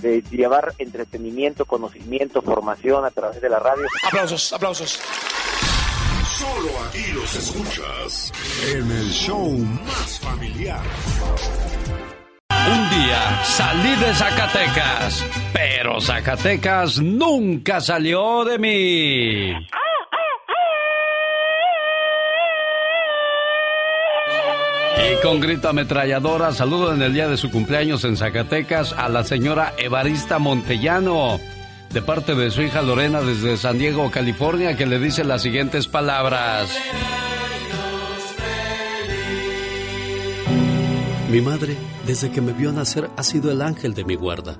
de 0.00 0.22
llevar 0.30 0.74
entretenimiento, 0.78 1.64
conocimiento, 1.64 2.42
formación 2.42 3.04
a 3.04 3.10
través 3.10 3.40
de 3.40 3.48
la 3.48 3.58
radio. 3.58 3.86
Aplausos, 4.06 4.52
aplausos. 4.52 5.00
Solo 6.38 6.70
aquí 6.88 7.12
los 7.12 7.34
escuchas 7.36 8.32
en 8.72 8.90
el 8.90 9.10
show 9.10 9.50
más 9.58 10.20
familiar. 10.20 10.80
Un 12.50 12.90
día 12.90 13.44
salí 13.44 13.96
de 13.96 14.14
Zacatecas, 14.14 15.24
pero 15.52 16.00
Zacatecas 16.00 16.98
nunca 17.00 17.80
salió 17.80 18.44
de 18.44 18.58
mí. 18.58 19.52
Y 25.08 25.22
con 25.22 25.40
grito 25.40 25.68
ametralladora 25.68 26.52
saludo 26.52 26.92
en 26.92 27.00
el 27.02 27.14
día 27.14 27.28
de 27.28 27.36
su 27.36 27.50
cumpleaños 27.50 28.04
en 28.04 28.16
Zacatecas 28.16 28.92
a 28.92 29.08
la 29.08 29.24
señora 29.24 29.72
Evarista 29.78 30.38
Montellano, 30.38 31.40
de 31.92 32.02
parte 32.02 32.34
de 32.34 32.50
su 32.50 32.62
hija 32.62 32.82
Lorena 32.82 33.20
desde 33.22 33.56
San 33.56 33.78
Diego, 33.78 34.10
California, 34.10 34.76
que 34.76 34.86
le 34.86 34.98
dice 34.98 35.24
las 35.24 35.42
siguientes 35.42 35.88
palabras. 35.88 36.76
Mi 41.30 41.40
madre, 41.40 41.76
desde 42.06 42.30
que 42.30 42.40
me 42.40 42.52
vio 42.52 42.72
nacer, 42.72 43.08
ha 43.16 43.22
sido 43.22 43.50
el 43.52 43.62
ángel 43.62 43.94
de 43.94 44.04
mi 44.04 44.16
guarda, 44.16 44.58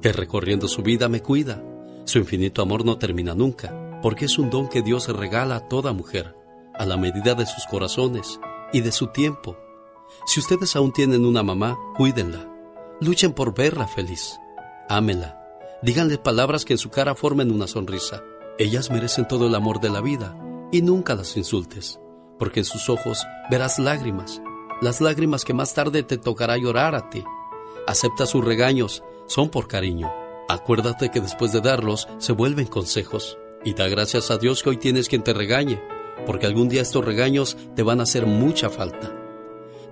que 0.00 0.12
recorriendo 0.12 0.68
su 0.68 0.82
vida 0.82 1.08
me 1.08 1.20
cuida. 1.20 1.60
Su 2.04 2.18
infinito 2.18 2.62
amor 2.62 2.84
no 2.84 2.98
termina 2.98 3.34
nunca, 3.34 3.74
porque 4.00 4.26
es 4.26 4.38
un 4.38 4.48
don 4.48 4.68
que 4.68 4.82
Dios 4.82 5.08
regala 5.08 5.56
a 5.56 5.68
toda 5.68 5.92
mujer, 5.92 6.34
a 6.74 6.84
la 6.86 6.96
medida 6.96 7.34
de 7.34 7.46
sus 7.46 7.66
corazones 7.66 8.38
y 8.72 8.80
de 8.80 8.92
su 8.92 9.08
tiempo. 9.08 9.56
Si 10.26 10.40
ustedes 10.40 10.74
aún 10.74 10.92
tienen 10.92 11.26
una 11.26 11.42
mamá, 11.42 11.78
cuídenla. 11.96 12.48
Luchen 13.00 13.32
por 13.32 13.54
verla 13.54 13.86
feliz. 13.86 14.40
Ámenla. 14.88 15.40
Díganle 15.82 16.16
palabras 16.16 16.64
que 16.64 16.74
en 16.74 16.78
su 16.78 16.90
cara 16.90 17.14
formen 17.14 17.52
una 17.52 17.66
sonrisa. 17.66 18.22
Ellas 18.58 18.90
merecen 18.90 19.28
todo 19.28 19.46
el 19.46 19.54
amor 19.54 19.80
de 19.80 19.90
la 19.90 20.00
vida 20.00 20.36
y 20.72 20.80
nunca 20.80 21.14
las 21.14 21.36
insultes, 21.36 22.00
porque 22.38 22.60
en 22.60 22.64
sus 22.64 22.88
ojos 22.88 23.22
verás 23.50 23.78
lágrimas, 23.78 24.40
las 24.80 25.00
lágrimas 25.00 25.44
que 25.44 25.52
más 25.52 25.74
tarde 25.74 26.02
te 26.02 26.16
tocará 26.16 26.56
llorar 26.56 26.94
a 26.94 27.10
ti. 27.10 27.22
Acepta 27.86 28.26
sus 28.26 28.44
regaños, 28.44 29.02
son 29.26 29.50
por 29.50 29.68
cariño. 29.68 30.10
Acuérdate 30.48 31.10
que 31.10 31.20
después 31.20 31.52
de 31.52 31.60
darlos 31.60 32.08
se 32.18 32.32
vuelven 32.32 32.66
consejos. 32.66 33.36
Y 33.64 33.74
da 33.74 33.88
gracias 33.88 34.30
a 34.30 34.38
Dios 34.38 34.62
que 34.62 34.70
hoy 34.70 34.76
tienes 34.76 35.08
quien 35.08 35.22
te 35.22 35.32
regañe, 35.32 35.82
porque 36.26 36.46
algún 36.46 36.68
día 36.68 36.82
estos 36.82 37.04
regaños 37.04 37.56
te 37.74 37.82
van 37.82 38.00
a 38.00 38.04
hacer 38.04 38.26
mucha 38.26 38.70
falta. 38.70 39.23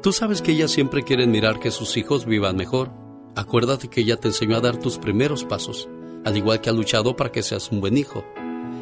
Tú 0.03 0.13
sabes 0.13 0.43
que 0.43 0.51
ellas 0.51 0.73
siempre 0.73 1.05
quieren 1.05 1.31
mirar 1.31 1.61
que 1.61 1.71
sus 1.71 1.97
hijos 1.97 2.27
vivan 2.27 2.57
mejor. 2.57 2.91
Acuérdate 3.37 3.87
que 3.87 4.01
ella 4.01 4.17
te 4.17 4.29
enseñó 4.29 4.57
a 4.57 4.61
dar 4.61 4.77
tus 4.77 4.99
primeros 4.99 5.45
pasos, 5.45 5.89
al 6.25 6.37
igual 6.37 6.61
que 6.61 6.71
ha 6.71 6.73
luchado 6.73 7.15
para 7.15 7.31
que 7.31 7.45
seas 7.45 7.71
un 7.71 7.81
buen 7.81 7.97
hijo. 7.97 8.25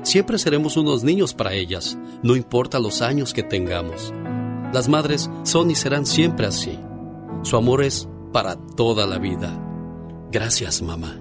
Siempre 0.02 0.38
seremos 0.38 0.78
unos 0.78 1.04
niños 1.04 1.34
para 1.34 1.52
ellas, 1.52 1.98
no 2.22 2.36
importa 2.36 2.78
los 2.78 3.02
años 3.02 3.34
que 3.34 3.42
tengamos. 3.42 4.14
Las 4.72 4.88
madres 4.88 5.30
son 5.42 5.70
y 5.70 5.74
serán 5.74 6.06
siempre 6.06 6.46
así. 6.46 6.78
Su 7.42 7.58
amor 7.58 7.82
es 7.82 8.08
para 8.32 8.56
toda 8.56 9.06
la 9.06 9.18
vida. 9.18 9.52
Gracias, 10.32 10.80
mamá. 10.80 11.20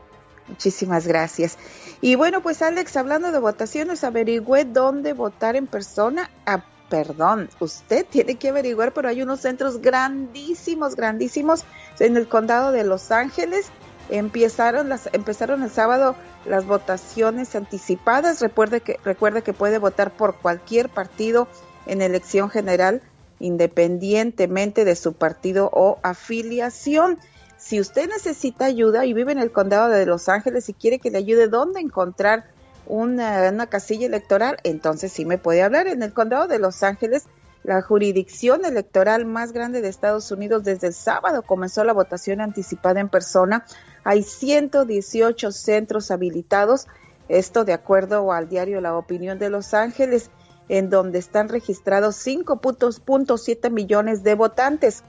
Muchísimas 0.47 1.05
gracias. 1.05 1.59
Y 2.01 2.15
bueno, 2.15 2.41
pues 2.41 2.63
Alex, 2.63 2.97
hablando 2.97 3.32
de 3.32 3.39
votaciones, 3.39 4.03
averigüé 4.03 4.65
dónde 4.65 5.13
votar 5.13 5.55
en 5.55 5.67
persona. 5.67 6.32
Ah, 6.47 6.65
perdón, 6.89 7.49
usted 7.59 8.05
tiene 8.09 8.35
que 8.35 8.49
averiguar, 8.49 8.93
pero 8.93 9.09
hay 9.09 9.21
unos 9.21 9.41
centros 9.41 9.81
grandísimos, 9.81 10.95
grandísimos 10.95 11.63
en 11.99 12.17
el 12.17 12.27
condado 12.27 12.71
de 12.71 12.83
Los 12.83 13.11
Ángeles. 13.11 13.67
Empezaron, 14.09 14.89
las, 14.89 15.07
empezaron 15.13 15.61
el 15.63 15.69
sábado 15.69 16.15
las 16.45 16.65
votaciones 16.65 17.55
anticipadas. 17.55 18.41
Recuerde 18.41 18.81
que, 18.81 18.99
recuerde 19.03 19.43
que 19.43 19.53
puede 19.53 19.77
votar 19.77 20.11
por 20.11 20.35
cualquier 20.35 20.89
partido 20.89 21.47
en 21.85 22.01
elección 22.01 22.49
general, 22.49 23.01
independientemente 23.39 24.83
de 24.83 24.95
su 24.95 25.13
partido 25.13 25.69
o 25.71 25.99
afiliación. 26.01 27.19
Si 27.57 27.79
usted 27.79 28.09
necesita 28.09 28.65
ayuda 28.65 29.05
y 29.05 29.13
vive 29.13 29.31
en 29.31 29.39
el 29.39 29.51
condado 29.51 29.89
de 29.89 30.05
Los 30.05 30.27
Ángeles 30.27 30.69
y 30.69 30.73
quiere 30.73 30.99
que 30.99 31.11
le 31.11 31.19
ayude 31.19 31.47
dónde 31.47 31.81
encontrar 31.81 32.45
una, 32.89 33.67
casilla 33.67 34.07
electoral, 34.07 34.57
entonces 34.63 35.13
sí 35.13 35.23
me 35.23 35.37
puede 35.37 35.61
hablar. 35.63 35.87
En 35.87 36.03
el 36.03 36.11
condado 36.11 36.47
de 36.47 36.59
Los 36.59 36.83
Ángeles, 36.83 37.27
la 37.63 37.81
jurisdicción 37.81 38.65
electoral 38.65 39.25
más 39.25 39.53
grande 39.53 39.81
de 39.81 39.87
Estados 39.87 40.31
Unidos, 40.31 40.63
desde 40.63 40.87
el 40.87 40.93
sábado 40.93 41.43
comenzó 41.43 41.83
la 41.83 41.93
votación 41.93 42.41
anticipada 42.41 42.99
en 42.99 43.09
persona. 43.09 43.65
Hay 44.03 44.23
118 44.23 45.51
centros 45.51 46.09
habilitados, 46.11 46.87
esto 47.29 47.63
de 47.63 47.73
acuerdo 47.73 48.33
al 48.33 48.49
diario 48.49 48.81
La 48.81 48.97
Opinión 48.97 49.37
de 49.37 49.51
Los 49.51 49.73
Ángeles, 49.73 50.31
en 50.67 50.89
donde 50.89 51.19
están 51.19 51.47
registrados 51.47 52.15
5.7 52.25 53.69
millones 53.69 54.23
de 54.23 54.33
votantes. 54.33 55.03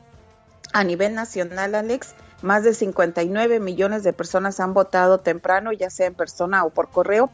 A 0.73 0.85
nivel 0.85 1.15
nacional, 1.15 1.75
Alex, 1.75 2.15
más 2.43 2.63
de 2.63 2.75
59 2.75 3.59
millones 3.59 4.03
de 4.03 4.13
personas 4.13 4.61
han 4.61 4.75
votado 4.75 5.21
temprano, 5.21 5.73
ya 5.73 5.91
sea 5.91 6.07
en 6.07 6.15
persona 6.15 6.65
o 6.65 6.71
por 6.71 6.91
correo, 6.91 7.31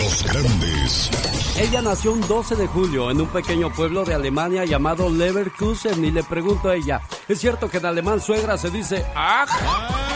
Los 0.04 0.22
grandes. 0.22 1.10
Ella 1.58 1.82
nació 1.82 2.12
un 2.12 2.20
12 2.28 2.58
de 2.58 2.68
julio 2.68 3.10
en 3.10 3.22
un 3.22 3.28
pequeño 3.28 3.72
pueblo 3.72 4.04
de 4.04 4.14
Alemania 4.14 4.66
llamado 4.66 5.10
Leverkusen 5.10 6.04
y 6.04 6.12
le 6.12 6.24
pregunto 6.24 6.68
a 6.68 6.76
ella, 6.76 6.99
¿es 7.26 7.39
cierto 7.39 7.70
que 7.70 7.78
en 7.78 7.86
alemán 7.86 8.20
suegra 8.20 8.58
se 8.58 8.70
dice 8.70 9.06
¡Ah! 9.16 9.45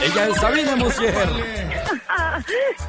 Ella 0.04 0.28
es 0.28 0.36
Sabine 0.42 0.76
Musier. 0.76 1.14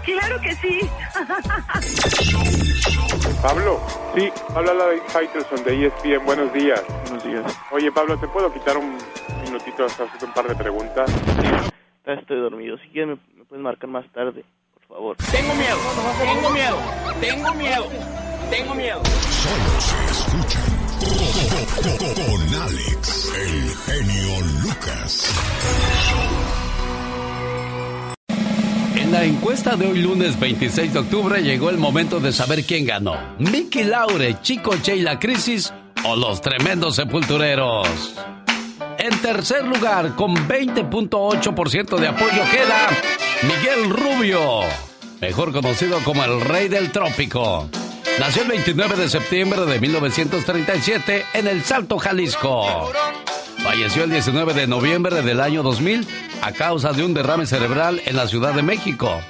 claro 0.04 0.40
que 0.40 0.56
sí. 0.56 0.80
Pablo, 3.42 3.80
sí, 4.16 4.28
habla 4.56 4.74
la 4.74 4.86
de 4.88 5.00
Faitelson 5.02 5.62
de 5.62 5.86
ESPN. 5.86 6.24
Buenos 6.24 6.52
días. 6.52 6.82
Buenos 7.04 7.22
días. 7.22 7.58
Oye, 7.70 7.92
Pablo, 7.92 8.18
¿te 8.18 8.26
puedo 8.26 8.52
quitar 8.52 8.76
un 8.76 8.98
minutito 9.44 9.84
hasta 9.84 10.02
hacerte 10.02 10.24
un 10.24 10.32
par 10.32 10.48
de 10.48 10.56
preguntas? 10.56 11.08
Ya 12.04 12.14
estoy 12.14 12.40
dormido. 12.40 12.76
Si 12.78 12.88
quieres, 12.88 13.16
me, 13.16 13.38
me 13.38 13.44
puedes 13.44 13.62
marcar 13.62 13.88
más 13.88 14.04
tarde, 14.12 14.44
por 14.88 14.96
favor. 14.96 15.16
Tengo 15.30 15.54
miedo, 15.54 15.78
tengo 16.18 16.50
miedo, 16.50 16.78
tengo 17.20 17.54
miedo, 17.54 17.88
tengo 18.50 18.74
miedo. 18.74 19.02
Solo 19.42 19.80
se 19.80 20.04
escuchan 20.10 20.78
con, 20.98 22.14
con 22.14 22.54
Alex, 22.62 23.32
el 23.36 23.76
genio 23.76 24.40
Lucas. 24.62 25.34
En 28.96 29.12
la 29.12 29.24
encuesta 29.24 29.76
de 29.76 29.86
hoy 29.86 30.02
lunes 30.02 30.38
26 30.38 30.92
de 30.92 30.98
octubre 30.98 31.42
llegó 31.42 31.70
el 31.70 31.78
momento 31.78 32.20
de 32.20 32.32
saber 32.32 32.64
quién 32.64 32.84
ganó. 32.84 33.16
Mickey 33.38 33.84
Laure, 33.84 34.40
Chico 34.42 34.76
Che 34.82 34.96
y 34.96 35.02
la 35.02 35.18
Crisis 35.18 35.72
o 36.04 36.16
los 36.16 36.40
tremendos 36.40 36.96
sepultureros. 36.96 38.16
En 38.98 39.16
tercer 39.20 39.64
lugar, 39.64 40.16
con 40.16 40.34
20.8% 40.48 41.98
de 41.98 42.08
apoyo 42.08 42.42
queda 42.50 42.88
Miguel 43.42 43.90
Rubio, 43.90 44.62
mejor 45.20 45.52
conocido 45.52 46.00
como 46.02 46.24
el 46.24 46.40
Rey 46.40 46.68
del 46.68 46.90
Trópico. 46.90 47.70
Nació 48.18 48.42
el 48.42 48.48
29 48.48 48.96
de 48.96 49.08
septiembre 49.08 49.66
de 49.66 49.78
1937 49.78 51.26
en 51.32 51.46
El 51.46 51.62
Salto, 51.62 51.98
Jalisco. 51.98 52.90
Falleció 53.58 54.02
el 54.02 54.10
19 54.10 54.52
de 54.54 54.66
noviembre 54.66 55.22
del 55.22 55.40
año 55.40 55.62
2000 55.62 56.04
a 56.42 56.50
causa 56.50 56.92
de 56.92 57.04
un 57.04 57.14
derrame 57.14 57.46
cerebral 57.46 58.02
en 58.04 58.16
la 58.16 58.26
Ciudad 58.26 58.52
de 58.52 58.62
México. 58.62 59.20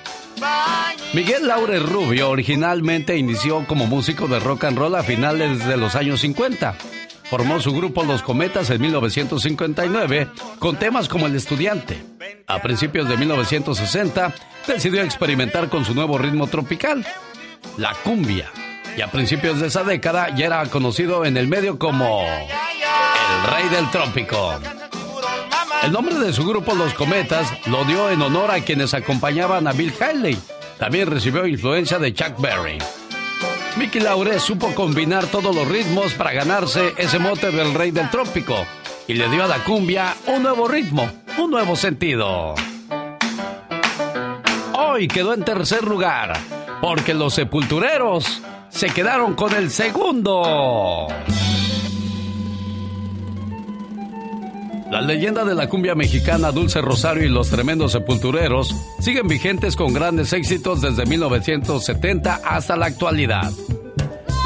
Miguel 1.13 1.47
Laure 1.47 1.79
Rubio 1.79 2.31
originalmente 2.31 3.19
inició 3.19 3.67
como 3.67 3.87
músico 3.87 4.29
de 4.29 4.41
rock 4.41 4.65
and 4.65 4.79
roll 4.79 4.95
a 4.95 5.03
finales 5.03 5.67
de 5.67 5.77
los 5.77 5.95
años 5.95 6.21
50. 6.21 6.75
Formó 7.31 7.61
su 7.61 7.75
grupo 7.75 8.05
Los 8.05 8.23
Cometas 8.23 8.71
en 8.71 8.81
1959 8.81 10.29
con 10.59 10.77
temas 10.77 11.09
como 11.09 11.27
El 11.27 11.37
Estudiante. 11.37 12.03
A 12.47 12.63
principios 12.63 13.09
de 13.09 13.19
1960 13.19 14.35
decidió 14.67 15.03
experimentar 15.03 15.69
con 15.69 15.85
su 15.85 15.95
nuevo 15.95 16.17
ritmo 16.17 16.47
tropical, 16.47 17.07
la 17.77 17.93
cumbia. 18.03 18.51
Y 18.97 19.03
a 19.03 19.11
principios 19.11 19.61
de 19.61 19.67
esa 19.67 19.85
década 19.85 20.35
ya 20.35 20.47
era 20.47 20.67
conocido 20.67 21.25
en 21.25 21.37
el 21.37 21.49
medio 21.49 21.79
como 21.79 22.23
el 22.23 23.53
rey 23.53 23.69
del 23.69 23.91
trópico. 23.91 24.59
El 25.83 25.93
nombre 25.93 26.15
de 26.19 26.33
su 26.33 26.47
grupo 26.47 26.75
Los 26.75 26.95
Cometas 26.95 27.53
lo 27.67 27.85
dio 27.85 28.11
en 28.11 28.23
honor 28.23 28.51
a 28.51 28.61
quienes 28.61 28.95
acompañaban 28.95 29.69
a 29.69 29.73
Bill 29.73 29.93
Haley. 30.01 30.39
También 30.79 31.09
recibió 31.09 31.47
influencia 31.47 31.99
de 31.99 32.15
Chuck 32.15 32.41
Berry. 32.41 32.79
Mickey 33.79 34.01
Laure 34.01 34.41
supo 34.41 34.75
combinar 34.75 35.27
todos 35.27 35.55
los 35.55 35.69
ritmos 35.69 36.13
para 36.15 36.33
ganarse 36.33 36.95
ese 36.97 37.21
mote 37.21 37.53
del 37.53 37.75
rey 37.75 37.93
del 37.93 38.11
trópico 38.11 38.57
y 39.07 39.15
le 39.15 39.29
dio 39.29 39.45
a 39.45 39.47
la 39.47 39.63
cumbia 39.63 40.17
un 40.27 40.43
nuevo 40.43 40.67
ritmo, 40.67 41.09
un 41.39 41.53
nuevo 41.53 41.77
sentido. 41.77 42.57
Hoy 44.73 45.07
quedó 45.07 45.33
en 45.33 45.45
tercer 45.45 45.85
lugar 45.85 46.37
porque 46.81 47.15
los 47.15 47.35
sepultureros 47.35 48.43
se 48.69 48.89
quedaron 48.91 49.35
con 49.35 49.55
el 49.55 49.71
segundo. 49.71 51.07
La 54.91 55.03
leyenda 55.03 55.45
de 55.45 55.55
la 55.55 55.69
cumbia 55.69 55.95
mexicana 55.95 56.51
Dulce 56.51 56.81
Rosario 56.81 57.25
y 57.25 57.29
los 57.29 57.51
tremendos 57.51 57.93
sepultureros 57.93 58.75
siguen 59.01 59.29
vigentes 59.29 59.77
con 59.77 59.93
grandes 59.93 60.33
éxitos 60.33 60.81
desde 60.81 61.05
1970 61.05 62.41
hasta 62.43 62.75
la 62.75 62.87
actualidad. 62.87 63.53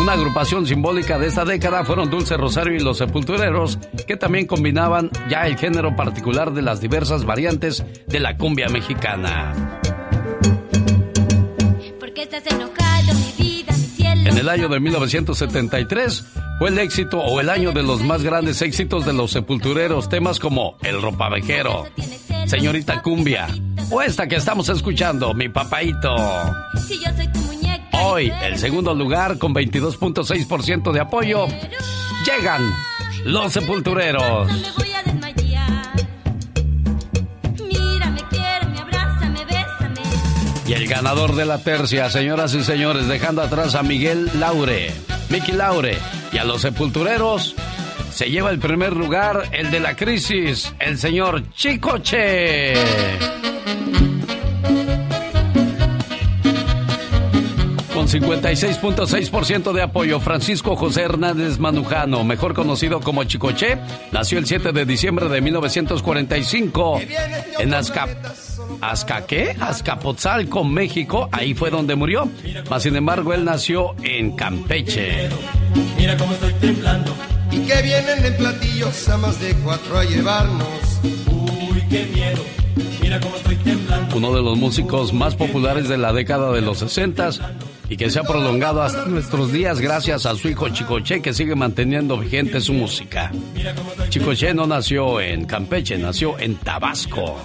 Una 0.00 0.14
agrupación 0.14 0.66
simbólica 0.66 1.16
de 1.16 1.28
esta 1.28 1.44
década 1.44 1.84
fueron 1.84 2.10
Dulce 2.10 2.36
Rosario 2.36 2.74
y 2.74 2.80
los 2.80 2.98
Sepultureros, 2.98 3.78
que 4.04 4.16
también 4.16 4.48
combinaban 4.48 5.10
ya 5.30 5.46
el 5.46 5.56
género 5.56 5.94
particular 5.94 6.52
de 6.52 6.62
las 6.62 6.80
diversas 6.80 7.24
variantes 7.24 7.84
de 8.08 8.18
la 8.18 8.36
cumbia 8.36 8.68
mexicana. 8.68 9.52
En 14.24 14.38
el 14.38 14.48
año 14.48 14.68
de 14.68 14.80
1973 14.80 16.24
fue 16.58 16.70
el 16.70 16.78
éxito 16.78 17.18
o 17.18 17.40
el 17.40 17.50
año 17.50 17.72
de 17.72 17.82
los 17.82 18.02
más 18.02 18.22
grandes 18.22 18.62
éxitos 18.62 19.04
de 19.04 19.12
los 19.12 19.30
sepultureros, 19.30 20.08
temas 20.08 20.38
como 20.38 20.76
El 20.82 21.00
ropavejero, 21.02 21.86
Señorita 22.46 23.02
Cumbia 23.02 23.48
o 23.90 24.00
esta 24.00 24.26
que 24.26 24.36
estamos 24.36 24.68
escuchando, 24.68 25.34
Mi 25.34 25.48
Papaito. 25.48 26.14
Hoy, 27.92 28.32
el 28.42 28.58
segundo 28.58 28.94
lugar 28.94 29.38
con 29.38 29.54
22.6% 29.54 30.92
de 30.92 31.00
apoyo, 31.00 31.46
llegan 32.24 32.72
los 33.24 33.52
sepultureros. 33.52 34.48
Y 40.66 40.74
el 40.74 40.86
ganador 40.86 41.34
de 41.34 41.44
la 41.44 41.58
tercia, 41.58 42.08
señoras 42.08 42.54
y 42.54 42.62
señores, 42.62 43.08
dejando 43.08 43.42
atrás 43.42 43.74
a 43.74 43.82
Miguel 43.82 44.30
Laure, 44.38 44.92
Mickey 45.28 45.54
Laure 45.54 45.98
y 46.32 46.38
a 46.38 46.44
los 46.44 46.62
sepultureros, 46.62 47.54
se 48.12 48.30
lleva 48.30 48.50
el 48.50 48.58
primer 48.58 48.94
lugar 48.94 49.48
el 49.52 49.70
de 49.70 49.80
la 49.80 49.96
crisis, 49.96 50.72
el 50.78 50.98
señor 50.98 51.50
Chicoche. 51.52 52.74
56.6% 58.12 59.72
de 59.72 59.80
apoyo, 59.80 60.20
Francisco 60.20 60.76
José 60.76 61.02
Hernández 61.02 61.58
Manujano, 61.58 62.24
mejor 62.24 62.52
conocido 62.52 63.00
como 63.00 63.24
Chicoche, 63.24 63.78
nació 64.10 64.38
el 64.38 64.44
7 64.44 64.72
de 64.72 64.84
diciembre 64.84 65.30
de 65.30 65.40
1945 65.40 67.00
en 67.58 67.72
Azcap 67.72 68.10
¿Azcaqué? 68.82 69.56
Azcapotzalco, 69.58 70.62
México. 70.62 71.28
Ahí 71.32 71.54
fue 71.54 71.70
donde 71.70 71.94
murió. 71.94 72.28
Mas, 72.68 72.82
sin 72.82 72.96
embargo, 72.96 73.32
él 73.32 73.44
nació 73.44 73.94
en 74.02 74.36
Campeche. 74.36 75.28
Mira 75.96 76.16
cómo 76.16 76.32
estoy 76.32 76.52
temblando. 76.54 77.14
Y 77.50 77.60
que 77.60 77.80
vienen 77.80 78.24
en 78.26 78.36
platillos 78.36 79.08
a 79.08 79.16
más 79.16 79.40
de 79.40 79.54
cuatro 79.64 79.98
a 79.98 80.04
llevarnos. 80.04 81.00
Uy, 81.02 81.82
qué 81.88 82.04
miedo. 82.12 82.44
Mira 83.00 83.20
cómo 83.20 83.36
estoy 83.36 83.56
temblando. 83.56 84.16
Uno 84.16 84.34
de 84.34 84.42
los 84.42 84.58
músicos 84.58 85.12
más 85.12 85.34
populares 85.34 85.88
de 85.88 85.96
la 85.96 86.12
década 86.12 86.52
de 86.52 86.60
los 86.60 86.78
60 86.78 87.30
y 87.92 87.96
que 87.98 88.08
se 88.08 88.20
ha 88.20 88.22
prolongado 88.22 88.80
hasta 88.80 89.04
nuestros 89.04 89.52
días 89.52 89.78
gracias 89.78 90.24
a 90.24 90.34
su 90.34 90.48
hijo 90.48 90.66
Chicoche 90.70 91.20
que 91.20 91.34
sigue 91.34 91.54
manteniendo 91.54 92.16
vigente 92.16 92.58
su 92.62 92.72
música. 92.72 93.30
Chicoche 94.08 94.54
no 94.54 94.66
nació 94.66 95.20
en 95.20 95.44
Campeche, 95.44 95.98
nació 95.98 96.38
en 96.38 96.56
Tabasco. 96.56 97.36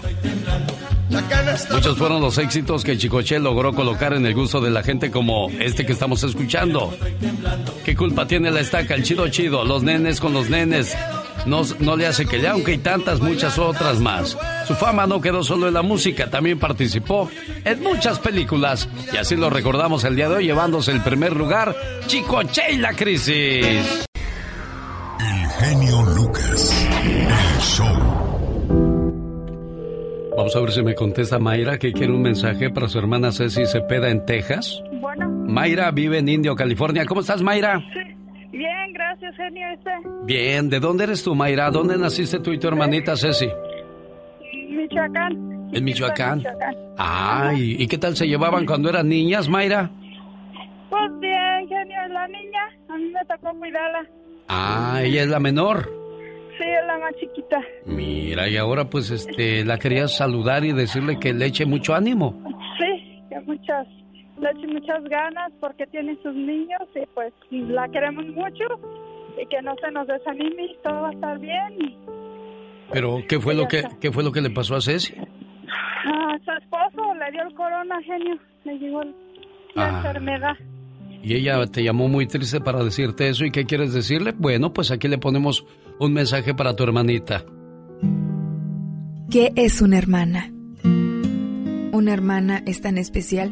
Muchos 1.70 1.98
fueron 1.98 2.22
los 2.22 2.38
éxitos 2.38 2.86
que 2.86 2.98
Chicoche 2.98 3.40
logró 3.40 3.74
colocar 3.74 4.14
en 4.14 4.26
el 4.26 4.34
gusto 4.34 4.62
de 4.62 4.70
la 4.70 4.84
gente 4.84 5.12
como 5.12 5.50
este 5.60 5.86
que 5.86 5.92
estamos 5.92 6.24
escuchando. 6.24 6.98
¿Qué 7.84 7.94
culpa 7.94 8.26
tiene 8.26 8.50
la 8.50 8.62
estaca, 8.62 8.96
el 8.96 9.04
chido 9.04 9.28
chido, 9.28 9.66
los 9.66 9.84
nenes 9.84 10.22
con 10.22 10.32
los 10.32 10.50
nenes? 10.50 10.96
No, 11.48 11.62
no 11.80 11.96
le 11.96 12.06
hace 12.06 12.26
que 12.26 12.38
le 12.38 12.48
aunque 12.48 12.72
hay 12.72 12.78
tantas 12.80 13.22
muchas 13.22 13.58
otras 13.58 14.00
más. 14.00 14.38
Su 14.68 14.76
fama 14.76 15.08
no 15.08 15.22
quedó 15.22 15.44
solo 15.44 15.68
en 15.68 15.74
la 15.74 15.82
música, 15.82 16.30
también 16.30 16.60
participó 16.60 17.30
en 17.64 17.82
muchas 17.82 18.20
películas 18.20 18.90
y 19.14 19.18
así 19.18 19.36
lo 19.36 19.50
recordamos 19.50 20.04
el 20.04 20.16
día 20.16 20.28
de 20.28 20.36
hoy 20.36 20.46
llevándose 20.46 20.92
el 20.92 21.02
primer 21.02 21.36
lugar, 21.36 21.74
Chicoche 22.06 22.74
y 22.74 22.78
la 22.78 22.94
crisis. 22.94 24.06
El 25.20 25.48
genio 25.60 26.02
Lucas, 26.16 26.88
el 27.04 27.62
show. 27.62 28.28
Vamos 30.36 30.56
a 30.56 30.60
ver 30.60 30.72
si 30.72 30.84
me 30.84 30.94
contesta 30.94 31.40
Mayra, 31.40 31.80
que 31.80 31.94
quiere 31.94 32.12
un 32.14 32.22
mensaje 32.22 32.70
para 32.70 32.88
su 32.88 33.00
hermana 33.00 33.32
Ceci 33.32 33.66
Cepeda 33.66 34.10
en 34.10 34.26
Texas. 34.26 34.84
Bueno. 35.02 35.30
Mayra 35.48 35.90
vive 35.92 36.20
en 36.20 36.30
Indio, 36.30 36.56
California. 36.56 37.06
¿Cómo 37.06 37.22
estás, 37.22 37.42
Mayra? 37.42 37.80
Sí. 37.80 38.17
Bien, 38.52 38.94
gracias, 38.94 39.36
genio. 39.36 39.68
¿Este? 39.74 39.92
Bien. 40.26 40.70
¿De 40.70 40.80
dónde 40.80 41.04
eres 41.06 41.24
tú, 41.24 41.36
Mayra? 41.36 41.70
¿Dónde 41.70 41.98
naciste 41.98 42.40
tú 42.40 42.52
y 42.52 42.60
tu 42.60 42.68
hermanita 42.68 43.16
Ceci? 43.16 43.50
Michoacán. 44.70 45.70
¿En 45.74 45.84
Michoacán? 45.84 46.44
Ay, 46.98 47.76
¿y 47.78 47.88
qué 47.88 47.98
tal 47.98 48.16
se 48.16 48.28
llevaban 48.28 48.66
cuando 48.66 48.90
eran 48.90 49.10
niñas, 49.10 49.50
Mayra? 49.50 49.90
Pues 50.90 51.20
bien, 51.20 51.68
genio, 51.68 51.98
es 52.06 52.12
la 52.12 52.28
niña. 52.28 52.64
A 52.90 52.98
mí 52.98 53.06
me 53.06 53.26
tocó 53.26 53.58
cuidarla. 53.60 54.06
Ah, 54.48 55.02
ella 55.04 55.24
es 55.24 55.28
la 55.28 55.40
menor. 55.40 55.90
Sí, 56.58 56.64
es 56.64 56.88
la 56.88 56.98
más 56.98 57.14
chiquita. 57.20 57.62
Mira, 57.86 58.48
y 58.50 58.58
ahora 58.58 58.90
pues 58.90 59.12
este 59.12 59.64
la 59.66 59.78
quería 59.78 60.08
saludar 60.08 60.64
y 60.64 60.72
decirle 60.72 61.20
que 61.20 61.34
le 61.34 61.46
eche 61.48 61.66
mucho 61.66 61.94
ánimo. 61.94 62.42
Sí, 62.80 63.22
que 63.30 63.40
muchas, 63.42 63.86
le 64.42 64.50
eche 64.52 64.68
muchas 64.68 65.04
ganas 65.06 65.52
porque 65.60 65.86
tiene 65.88 66.18
sus 66.24 66.34
niños 66.36 66.82
y 66.96 67.06
pues 67.14 67.34
la 67.52 67.88
queremos 67.90 68.26
mucho 68.28 68.66
y 69.42 69.46
que 69.48 69.62
no 69.62 69.74
se 69.84 69.92
nos 69.92 70.08
desanime 70.08 70.66
y 70.66 70.76
todo 70.84 71.02
va 71.02 71.10
a 71.10 71.14
estar 71.14 71.40
bien. 71.40 71.96
Pero 72.92 73.20
¿qué 73.28 73.40
fue 73.40 73.54
lo 73.56 73.68
que 73.68 73.84
qué 74.00 74.12
fue 74.12 74.24
lo 74.24 74.32
que 74.32 74.42
le 74.42 74.50
pasó 74.50 74.76
a 74.76 74.82
Ceci? 74.82 75.14
A 75.16 76.38
su 76.46 76.52
esposo 76.52 77.14
le 77.16 77.32
dio 77.32 77.42
el 77.48 77.54
corona, 77.54 78.02
genio, 78.04 78.38
le 78.64 78.78
llegó 78.80 79.04
la 79.76 79.86
Ah. 79.88 79.98
enfermedad. 79.98 80.54
Y 81.24 81.34
ella 81.36 81.66
te 81.66 81.84
llamó 81.84 82.08
muy 82.08 82.28
triste 82.28 82.62
para 82.62 82.84
decirte 82.84 83.28
eso. 83.28 83.44
¿Y 83.44 83.52
qué 83.52 83.66
quieres 83.66 83.92
decirle? 83.94 84.34
Bueno, 84.38 84.72
pues 84.72 84.92
aquí 84.92 85.08
le 85.08 85.18
ponemos 85.18 85.66
un 86.00 86.14
mensaje 86.14 86.54
para 86.54 86.76
tu 86.76 86.84
hermanita. 86.84 87.44
¿Qué 89.30 89.52
es 89.56 89.82
una 89.82 89.98
hermana? 89.98 90.52
Una 91.92 92.14
hermana 92.14 92.64
es 92.66 92.80
tan 92.82 92.98
especial 92.98 93.52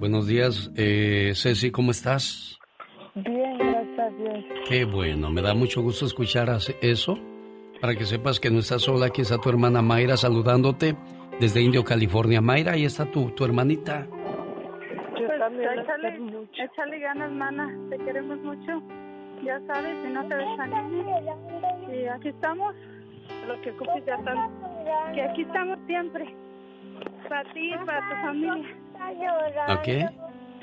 Buenos 0.00 0.26
días, 0.26 0.72
eh, 0.78 1.32
Ceci, 1.34 1.70
¿cómo 1.70 1.90
estás? 1.90 2.58
Bien, 3.14 3.58
gracias 3.58 3.98
a 3.98 4.08
Dios. 4.08 4.44
Qué 4.66 4.86
bueno, 4.86 5.30
me 5.30 5.42
da 5.42 5.52
mucho 5.52 5.82
gusto 5.82 6.06
escuchar 6.06 6.48
eso. 6.80 7.18
Para 7.82 7.94
que 7.94 8.06
sepas 8.06 8.40
que 8.40 8.50
no 8.50 8.60
estás 8.60 8.80
sola, 8.80 9.06
aquí 9.08 9.20
está 9.20 9.36
tu 9.36 9.50
hermana 9.50 9.82
Mayra 9.82 10.16
saludándote 10.16 10.96
desde 11.38 11.60
Indio, 11.60 11.84
California. 11.84 12.40
Mayra, 12.40 12.72
ahí 12.72 12.86
está 12.86 13.10
tu, 13.10 13.30
tu 13.32 13.44
hermanita. 13.44 14.06
Pues, 14.08 15.28
échale, 15.28 16.18
échale 16.54 16.98
ganas, 16.98 17.28
hermana. 17.28 17.68
Te 17.90 17.98
queremos 17.98 18.38
mucho. 18.38 18.82
Ya 19.44 19.60
sabes, 19.66 19.94
y 20.02 20.12
no 20.14 20.26
te 20.28 20.34
desanimes. 20.34 21.06
Y 21.92 22.06
aquí 22.06 22.28
estamos. 22.30 22.74
Lo 23.46 23.60
que 23.60 23.70
ocupes 23.72 24.02
ya 24.06 24.16
sabes. 24.24 24.50
Que 25.14 25.22
aquí 25.24 25.42
estamos 25.42 25.78
siempre. 25.86 26.24
Para 27.28 27.52
ti, 27.52 27.70
para 27.84 28.08
tu 28.08 28.14
familia. 28.22 28.89
¿A 29.66 29.82
qué? 29.82 30.08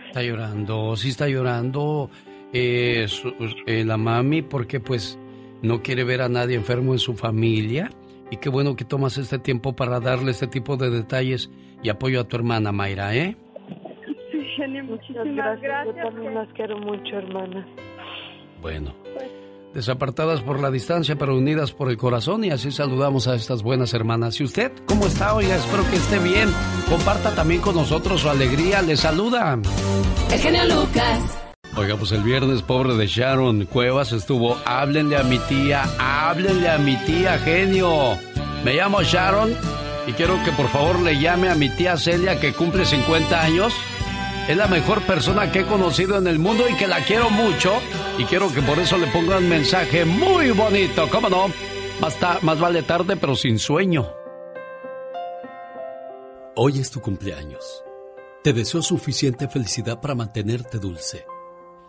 Está 0.07 0.23
llorando, 0.23 0.95
sí 0.95 1.09
está 1.09 1.27
llorando 1.27 2.09
eh, 2.53 3.05
su- 3.07 3.33
eh, 3.65 3.83
la 3.85 3.97
mami 3.97 4.41
porque 4.41 4.79
pues 4.79 5.19
no 5.61 5.81
quiere 5.81 6.03
ver 6.03 6.21
a 6.21 6.29
nadie 6.29 6.55
enfermo 6.55 6.93
en 6.93 6.99
su 6.99 7.13
familia 7.15 7.89
Y 8.31 8.37
qué 8.37 8.49
bueno 8.49 8.75
que 8.75 8.85
tomas 8.85 9.17
este 9.17 9.37
tiempo 9.39 9.75
para 9.75 9.99
darle 9.99 10.31
este 10.31 10.47
tipo 10.47 10.77
de 10.77 10.89
detalles 10.89 11.49
y 11.83 11.89
apoyo 11.89 12.21
a 12.21 12.23
tu 12.27 12.35
hermana 12.37 12.71
Mayra, 12.71 13.15
¿eh? 13.15 13.35
Sí, 14.31 14.39
Genio, 14.55 14.83
muchísimas 14.85 15.61
gracias. 15.61 15.85
Yo 15.95 16.03
también 16.09 16.33
las 16.35 16.47
quiero 16.53 16.77
mucho, 16.79 17.15
hermana. 17.17 17.65
Bueno. 18.61 18.93
Desapartadas 19.77 20.41
por 20.41 20.59
la 20.59 20.71
distancia, 20.71 21.17
pero 21.17 21.37
unidas 21.37 21.71
por 21.71 21.91
el 21.91 21.97
corazón 21.97 22.43
y 22.43 22.49
así 22.49 22.71
saludamos 22.71 23.27
a 23.27 23.35
estas 23.35 23.61
buenas 23.61 23.93
hermanas. 23.93 24.39
¿Y 24.39 24.43
usted 24.43 24.71
cómo 24.87 25.05
está? 25.05 25.35
Oiga, 25.35 25.55
espero 25.55 25.87
que 25.91 25.97
esté 25.97 26.17
bien. 26.17 26.49
Comparta 26.89 27.35
también 27.35 27.61
con 27.61 27.75
nosotros 27.75 28.21
su 28.21 28.27
alegría. 28.27 28.81
Le 28.81 28.97
saluda. 28.97 29.59
El 30.31 30.39
genio 30.39 30.65
Lucas. 30.65 31.37
Oiga, 31.75 31.95
pues 31.95 32.11
el 32.11 32.23
viernes, 32.23 32.63
pobre 32.63 32.95
de 32.95 33.05
Sharon 33.05 33.65
Cuevas 33.65 34.13
estuvo, 34.13 34.57
háblenle 34.65 35.15
a 35.15 35.21
mi 35.21 35.37
tía, 35.37 35.83
háblenle 35.99 36.69
a 36.69 36.79
mi 36.79 36.97
tía, 37.05 37.37
genio. 37.37 38.17
Me 38.65 38.73
llamo 38.73 39.03
Sharon 39.03 39.53
y 40.07 40.13
quiero 40.13 40.43
que 40.43 40.53
por 40.53 40.69
favor 40.69 40.99
le 41.01 41.21
llame 41.21 41.49
a 41.49 41.55
mi 41.55 41.69
tía 41.69 41.97
Celia 41.97 42.39
que 42.39 42.51
cumple 42.51 42.83
50 42.83 43.39
años. 43.39 43.75
Es 44.47 44.55
la 44.55 44.67
mejor 44.67 45.01
persona 45.01 45.51
que 45.51 45.59
he 45.59 45.65
conocido 45.65 46.17
en 46.17 46.27
el 46.27 46.39
mundo 46.39 46.63
y 46.69 46.75
que 46.75 46.87
la 46.87 47.03
quiero 47.03 47.29
mucho. 47.29 47.81
Y 48.17 48.23
quiero 48.25 48.51
que 48.51 48.61
por 48.61 48.79
eso 48.79 48.97
le 48.97 49.07
ponga 49.07 49.37
un 49.37 49.49
mensaje 49.49 50.05
muy 50.05 50.51
bonito, 50.51 51.09
¿cómo 51.09 51.29
no? 51.29 51.47
Más, 51.99 52.15
más 52.41 52.59
vale 52.59 52.83
tarde, 52.83 53.17
pero 53.17 53.35
sin 53.35 53.59
sueño. 53.59 54.07
Hoy 56.55 56.79
es 56.79 56.89
tu 56.89 57.01
cumpleaños. 57.01 57.83
Te 58.43 58.53
deseo 58.53 58.81
suficiente 58.81 59.47
felicidad 59.49 59.99
para 59.99 60.15
mantenerte 60.15 60.79
dulce 60.79 61.25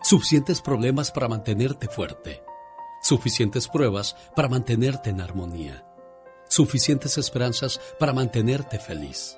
Suficientes 0.03 0.61
problemas 0.61 1.11
para 1.11 1.29
mantenerte 1.29 1.89
fuerte. 1.89 2.43
Suficientes 3.03 3.69
pruebas 3.69 4.17
para 4.35 4.49
mantenerte 4.49 5.11
en 5.11 5.21
armonía. 5.21 5.85
Suficientes 6.49 7.19
esperanzas 7.19 7.81
para 7.99 8.13
mantenerte 8.13 8.79
feliz. 8.79 9.38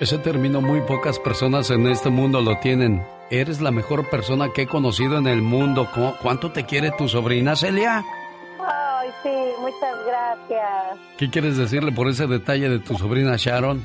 Ese 0.00 0.16
término 0.16 0.62
muy 0.62 0.80
pocas 0.80 1.18
personas 1.18 1.70
en 1.70 1.86
este 1.86 2.08
mundo 2.08 2.40
lo 2.40 2.58
tienen. 2.58 3.06
Eres 3.30 3.60
la 3.60 3.70
mejor 3.70 4.08
persona 4.08 4.48
que 4.54 4.62
he 4.62 4.66
conocido 4.66 5.18
en 5.18 5.26
el 5.26 5.42
mundo. 5.42 5.88
¿Cuánto 6.22 6.50
te 6.52 6.64
quiere 6.64 6.90
tu 6.92 7.06
sobrina 7.06 7.54
Celia? 7.54 8.02
Ay, 8.66 9.10
sí, 9.22 9.30
muchas 9.60 10.06
gracias. 10.06 10.98
¿Qué 11.18 11.28
quieres 11.28 11.58
decirle 11.58 11.92
por 11.92 12.08
ese 12.08 12.26
detalle 12.26 12.70
de 12.70 12.78
tu 12.78 12.96
sobrina 12.96 13.36
Sharon? 13.36 13.84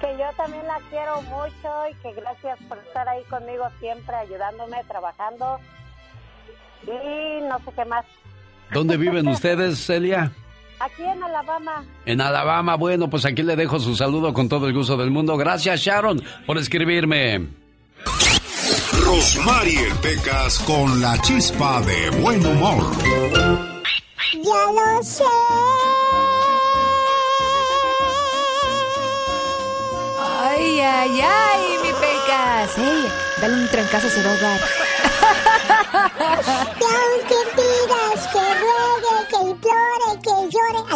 que 0.00 0.18
yo 0.18 0.26
también 0.36 0.66
la 0.66 0.78
quiero 0.90 1.22
mucho 1.22 1.88
y 1.90 1.94
que 2.02 2.12
gracias 2.20 2.58
por 2.68 2.76
estar 2.78 3.08
ahí 3.08 3.22
conmigo 3.24 3.64
siempre, 3.80 4.14
ayudándome, 4.16 4.82
trabajando 4.88 5.58
y 6.82 7.42
no 7.48 7.58
sé 7.58 7.72
qué 7.76 7.84
más. 7.84 8.04
¿Dónde 8.72 8.96
viven 8.96 9.28
ustedes, 9.28 9.78
Celia? 9.78 10.32
Aquí 10.80 11.02
en 11.02 11.22
Alabama. 11.22 11.84
En 12.04 12.20
Alabama, 12.20 12.76
bueno, 12.76 13.08
pues 13.08 13.24
aquí 13.24 13.42
le 13.42 13.56
dejo 13.56 13.78
su 13.78 13.94
saludo 13.96 14.34
con 14.34 14.48
todo 14.48 14.66
el 14.66 14.74
gusto 14.74 14.96
del 14.96 15.10
mundo. 15.10 15.36
Gracias, 15.36 15.80
Sharon, 15.80 16.22
por 16.46 16.58
escribirme. 16.58 17.46
Rosmarie 19.04 19.94
Pecas 20.02 20.58
con 20.60 21.00
la 21.00 21.18
chispa 21.22 21.80
de 21.82 22.10
buen 22.20 22.44
humor. 22.44 22.84
Ya 24.32 24.40
lo 24.72 25.02
sé. 25.02 25.24
Ay, 30.20 30.80
ay, 30.80 31.20
ay, 31.20 31.62
mi 31.82 31.92
pecas. 31.92 32.76
Dale 33.40 33.54
un 33.54 33.68
trancazo, 33.68 34.08
se 34.08 34.22
va 34.22 34.30
a 34.30 34.34
ahogar. 34.34 34.60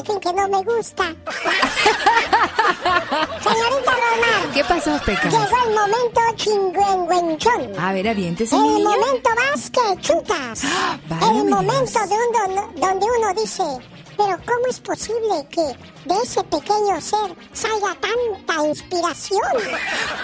Fin 0.04 0.20
que 0.20 0.32
no 0.32 0.48
me 0.48 0.62
gusta. 0.62 1.04
Señorita 3.42 3.92
Román. 3.92 4.52
¿Qué 4.54 4.64
pasó, 4.64 4.98
Pecas? 5.04 5.32
Llegó 5.32 5.56
el 5.66 5.74
momento 5.74 6.20
chingüengüenchón. 6.36 7.78
A 7.78 7.92
ver, 7.92 8.08
aviéntese, 8.08 8.56
El 8.56 8.62
niño. 8.62 8.88
momento 8.90 9.30
más 9.36 9.70
que 9.70 10.00
chutas. 10.00 10.62
vaya, 11.08 11.30
el 11.30 11.44
momento 11.44 12.00
de 12.06 12.14
un 12.14 12.32
don- 12.54 12.74
donde 12.76 13.06
uno 13.18 13.34
dice, 13.34 13.62
pero 14.18 14.36
¿cómo 14.44 14.66
es 14.68 14.78
posible 14.80 15.46
que 15.48 15.74
de 16.04 16.14
ese 16.22 16.44
pequeño 16.44 17.00
ser 17.00 17.34
salga 17.52 17.96
tanta 18.00 18.66
inspiración? 18.66 19.40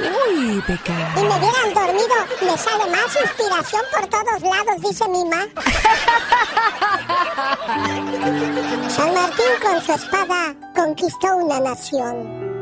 Uy, 0.00 0.60
Pecas. 0.66 1.16
Y 1.16 1.22
me 1.22 1.28
hubieran 1.28 1.72
dormido, 1.72 2.16
me 2.42 2.58
sale 2.58 2.90
más 2.90 3.16
inspiración 3.22 3.82
por 3.92 4.06
todos 4.08 4.42
lados, 4.42 4.82
dice 4.82 5.08
mi 5.08 5.24
ma. 5.26 5.46
San 8.90 9.14
Martín 9.14 9.46
con 9.62 9.80
su 9.80 9.92
espada 9.92 10.56
conquistó 10.74 11.36
una 11.36 11.60
nación. 11.60 12.53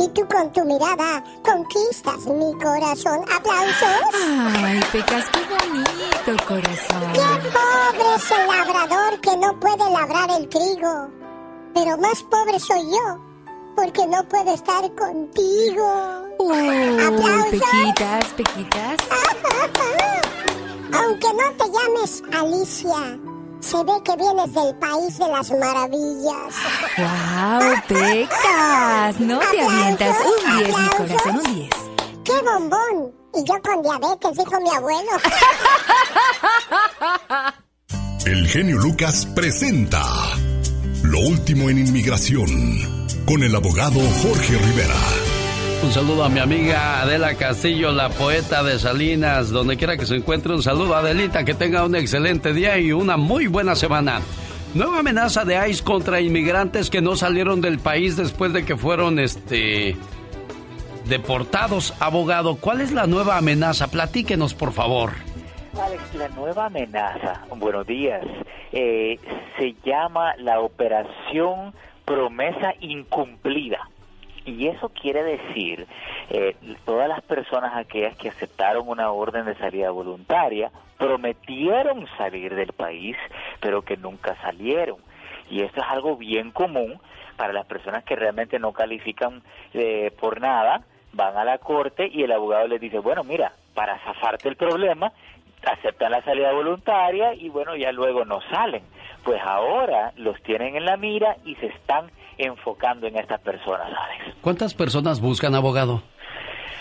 Y 0.00 0.08
tú 0.08 0.26
con 0.28 0.52
tu 0.52 0.64
mirada 0.64 1.22
conquistas 1.44 2.26
mi 2.26 2.52
corazón. 2.54 3.24
¿Aplausos? 3.34 4.14
Ay, 4.62 4.80
Pecas, 4.92 5.24
qué 5.32 5.40
bonito, 5.50 6.44
corazón. 6.46 7.12
¡Qué 7.12 7.48
pobre 7.50 8.14
es 8.16 8.30
el 8.30 8.46
labrador 8.46 9.20
que 9.20 9.36
no 9.36 9.58
puede 9.58 9.90
labrar 9.90 10.30
el 10.38 10.48
trigo! 10.48 11.08
Pero 11.74 11.98
más 11.98 12.22
pobre 12.24 12.58
soy 12.60 12.82
yo, 12.90 13.18
porque 13.76 14.06
no 14.06 14.22
puedo 14.28 14.54
estar 14.54 14.82
contigo. 14.94 16.24
Uy, 16.38 17.00
¡Aplausos! 17.00 17.50
Pequitas, 17.50 18.24
Pequitas. 18.36 18.96
Aunque 20.92 21.28
no 21.34 21.52
te 21.56 21.64
llames 21.70 22.22
Alicia, 22.32 23.18
se 23.60 23.76
ve 23.84 23.92
que 24.04 24.16
vienes 24.16 24.52
del 24.54 24.74
país 24.76 25.18
de 25.18 25.28
las 25.28 25.50
maravillas. 25.50 26.54
Wow, 26.96 27.74
Pecas. 27.88 29.20
No 29.20 29.38
te 29.38 29.60
avientas. 29.60 30.16
Un 30.24 30.56
10, 30.58 30.68
mi 30.68 30.88
corazón, 30.88 31.36
un 31.36 31.42
10. 31.54 31.70
¡Qué 32.24 32.32
bombón! 32.42 33.12
Y 33.34 33.44
yo 33.44 33.54
con 33.62 33.82
diabetes, 33.82 34.36
dijo 34.38 34.60
mi 34.60 34.70
abuelo. 34.70 35.12
El 38.26 38.46
genio 38.48 38.78
Lucas 38.78 39.26
presenta 39.34 40.02
Lo 41.02 41.18
último 41.20 41.70
en 41.70 41.78
inmigración 41.78 43.06
con 43.26 43.42
el 43.42 43.54
abogado 43.54 44.00
Jorge 44.22 44.56
Rivera. 44.58 44.94
Un 45.82 45.92
saludo 45.92 46.24
a 46.24 46.28
mi 46.28 46.40
amiga 46.40 47.00
Adela 47.00 47.34
Castillo, 47.34 47.92
la 47.92 48.08
poeta 48.08 48.62
de 48.62 48.78
Salinas, 48.78 49.50
donde 49.50 49.76
quiera 49.76 49.96
que 49.96 50.06
se 50.06 50.16
encuentre. 50.16 50.52
Un 50.52 50.62
saludo 50.62 50.94
a 50.94 50.98
Adelita, 50.98 51.44
que 51.44 51.54
tenga 51.54 51.84
un 51.84 51.94
excelente 51.94 52.52
día 52.52 52.78
y 52.78 52.92
una 52.92 53.16
muy 53.16 53.46
buena 53.46 53.74
semana. 53.74 54.20
Nueva 54.74 54.98
amenaza 54.98 55.44
de 55.44 55.68
ICE 55.70 55.84
contra 55.84 56.20
inmigrantes 56.20 56.90
que 56.90 57.00
no 57.00 57.16
salieron 57.16 57.60
del 57.60 57.78
país 57.78 58.16
después 58.16 58.52
de 58.52 58.64
que 58.64 58.76
fueron, 58.76 59.18
este, 59.18 59.96
deportados. 61.06 61.94
Abogado, 62.00 62.56
¿cuál 62.56 62.80
es 62.80 62.92
la 62.92 63.06
nueva 63.06 63.38
amenaza? 63.38 63.88
Platíquenos, 63.88 64.54
por 64.54 64.72
favor. 64.72 65.12
Alex, 65.80 66.14
la 66.14 66.28
nueva 66.30 66.66
amenaza, 66.66 67.46
buenos 67.56 67.86
días, 67.86 68.24
eh, 68.72 69.18
se 69.58 69.74
llama 69.84 70.34
la 70.38 70.60
Operación 70.60 71.72
Promesa 72.04 72.74
Incumplida. 72.80 73.88
Y 74.48 74.66
eso 74.68 74.88
quiere 74.88 75.22
decir, 75.22 75.86
eh, 76.30 76.56
todas 76.86 77.06
las 77.06 77.20
personas 77.20 77.76
aquellas 77.76 78.16
que 78.16 78.30
aceptaron 78.30 78.88
una 78.88 79.10
orden 79.10 79.44
de 79.44 79.54
salida 79.56 79.90
voluntaria, 79.90 80.70
prometieron 80.96 82.06
salir 82.16 82.54
del 82.54 82.72
país, 82.72 83.16
pero 83.60 83.82
que 83.82 83.98
nunca 83.98 84.36
salieron. 84.40 84.96
Y 85.50 85.62
esto 85.62 85.80
es 85.82 85.86
algo 85.86 86.16
bien 86.16 86.50
común 86.50 86.98
para 87.36 87.52
las 87.52 87.66
personas 87.66 88.04
que 88.04 88.16
realmente 88.16 88.58
no 88.58 88.72
califican 88.72 89.42
eh, 89.74 90.10
por 90.18 90.40
nada, 90.40 90.82
van 91.12 91.36
a 91.36 91.44
la 91.44 91.58
corte 91.58 92.08
y 92.10 92.22
el 92.22 92.32
abogado 92.32 92.66
les 92.68 92.80
dice, 92.80 92.98
bueno, 93.00 93.24
mira, 93.24 93.52
para 93.74 93.98
zafarte 93.98 94.48
el 94.48 94.56
problema, 94.56 95.12
aceptan 95.66 96.12
la 96.12 96.22
salida 96.22 96.52
voluntaria 96.52 97.34
y 97.34 97.50
bueno, 97.50 97.76
ya 97.76 97.92
luego 97.92 98.24
no 98.24 98.40
salen. 98.50 98.82
Pues 99.24 99.42
ahora 99.42 100.12
los 100.16 100.40
tienen 100.42 100.74
en 100.74 100.86
la 100.86 100.96
mira 100.96 101.36
y 101.44 101.54
se 101.56 101.66
están 101.66 102.10
enfocando 102.38 103.06
en 103.06 103.16
estas 103.16 103.40
personas, 103.40 103.88
Alex. 103.88 104.36
¿Cuántas 104.40 104.74
personas 104.74 105.20
buscan 105.20 105.54
abogado? 105.54 106.02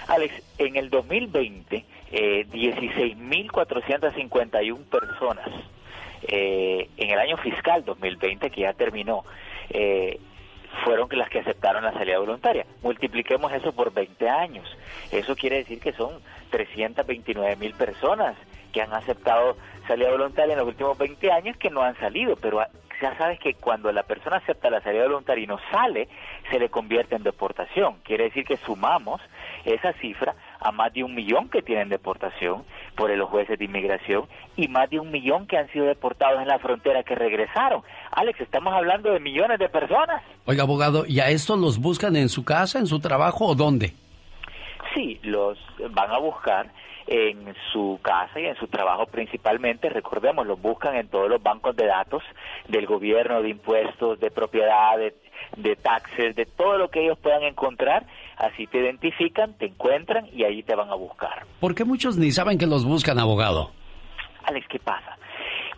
Alex, 0.08 0.34
en 0.58 0.78
el 0.78 0.90
2020, 0.90 1.86
eh, 2.12 2.48
16.451 2.50 4.86
personas, 4.86 5.50
eh, 6.24 6.90
en 6.98 7.10
el 7.10 7.20
año 7.20 7.38
fiscal 7.38 7.84
2020 7.84 8.50
que 8.50 8.62
ya 8.62 8.74
terminó, 8.74 9.26
eh, 9.70 10.20
fueron 10.86 11.10
las 11.12 11.30
que 11.30 11.40
aceptaron 11.40 11.84
la 11.84 11.94
salida 11.94 12.20
voluntaria. 12.20 12.66
Multipliquemos 12.82 13.52
eso 13.52 13.74
por 13.74 13.94
20 13.94 14.30
años. 14.30 14.68
Eso 15.12 15.36
quiere 15.36 15.58
decir 15.58 15.80
que 15.80 15.94
son 15.94 16.14
329 16.52 17.56
mil 17.56 17.74
personas 17.74 18.36
que 18.72 18.82
han 18.82 18.94
aceptado 18.94 19.58
salida 19.88 20.12
voluntaria 20.12 20.54
en 20.54 20.60
los 20.60 20.68
últimos 20.68 20.98
20 20.98 21.32
años 21.32 21.58
que 21.58 21.70
no 21.70 21.82
han 21.82 21.98
salido, 22.00 22.36
pero 22.36 22.62
ya 23.02 23.18
sabes 23.18 23.40
que 23.40 23.54
cuando 23.54 23.92
la 23.92 24.04
persona 24.04 24.38
acepta 24.38 24.70
la 24.70 24.82
salida 24.82 25.04
voluntaria 25.04 25.44
y 25.44 25.48
no 25.48 25.60
sale, 25.72 26.08
se 26.50 26.60
le 26.60 26.70
convierte 26.70 27.16
en 27.16 27.24
deportación. 27.24 27.98
Quiere 28.04 28.26
decir 28.26 28.46
que 28.46 28.58
sumamos 28.58 29.22
esa 29.66 29.94
cifra 29.94 30.36
a 30.60 30.72
más 30.72 30.94
de 30.94 31.04
un 31.04 31.14
millón 31.14 31.50
que 31.50 31.62
tienen 31.62 31.90
deportación 31.90 32.64
por 32.96 33.16
los 33.16 33.30
jueces 33.30 33.60
de 33.60 33.66
inmigración 33.66 34.26
y 34.56 34.68
más 34.68 34.90
de 34.90 35.00
un 35.00 35.12
millón 35.12 35.48
que 35.48 35.58
han 35.58 35.70
sido 35.72 35.86
deportados 35.86 36.42
en 36.42 36.48
la 36.48 36.60
frontera 36.60 37.04
que 37.04 37.16
regresaron. 37.16 37.84
Alex, 38.12 38.42
estamos 38.42 38.74
hablando 38.74 39.12
de 39.12 39.20
millones 39.20 39.60
de 39.60 39.70
personas. 39.70 40.24
Oiga, 40.46 40.64
abogado, 40.64 41.06
¿y 41.06 41.20
a 41.20 41.30
estos 41.30 41.60
los 41.60 41.80
buscan 41.80 42.16
en 42.16 42.30
su 42.30 42.44
casa, 42.44 42.80
en 42.80 42.88
su 42.88 43.00
trabajo 43.00 43.46
o 43.46 43.56
dónde? 43.56 43.94
Sí, 44.96 45.20
los 45.24 45.58
van 45.92 46.12
a 46.12 46.18
buscar 46.18 46.72
en 47.08 47.56
su 47.72 48.00
casa 48.02 48.40
y 48.40 48.46
en 48.46 48.56
su 48.56 48.68
trabajo 48.68 49.06
principalmente. 49.06 49.90
Recordemos, 49.90 50.46
los 50.46 50.62
buscan 50.62 50.96
en 50.96 51.08
todos 51.08 51.30
los 51.30 51.42
bancos 51.42 51.76
de 51.76 51.86
datos 51.86 52.24
del 52.68 52.86
gobierno, 52.86 53.42
de 53.42 53.50
impuestos, 53.50 54.20
de 54.20 54.30
propiedad, 54.30 54.98
de, 54.98 55.76
taxes, 55.78 56.36
de 56.36 56.46
todo 56.46 56.78
lo 56.78 56.90
que 56.90 57.04
ellos 57.04 57.18
puedan 57.20 57.44
encontrar. 57.44 58.06
Así 58.38 58.68
te 58.68 58.80
identifican, 58.80 59.58
te 59.58 59.66
encuentran 59.66 60.28
y 60.34 60.44
ahí 60.44 60.64
te 60.64 60.76
van 60.76 60.90
a 60.90 60.96
buscar. 60.96 61.46
¿Por 61.60 61.74
qué 61.74 61.86
muchos 61.86 62.18
ni 62.18 62.32
saben 62.32 62.58
que 62.58 62.68
los 62.68 62.86
buscan, 62.86 63.18
abogado? 63.20 63.72
Alex, 64.44 64.68
¿qué 64.68 64.80
pasa? 64.80 65.18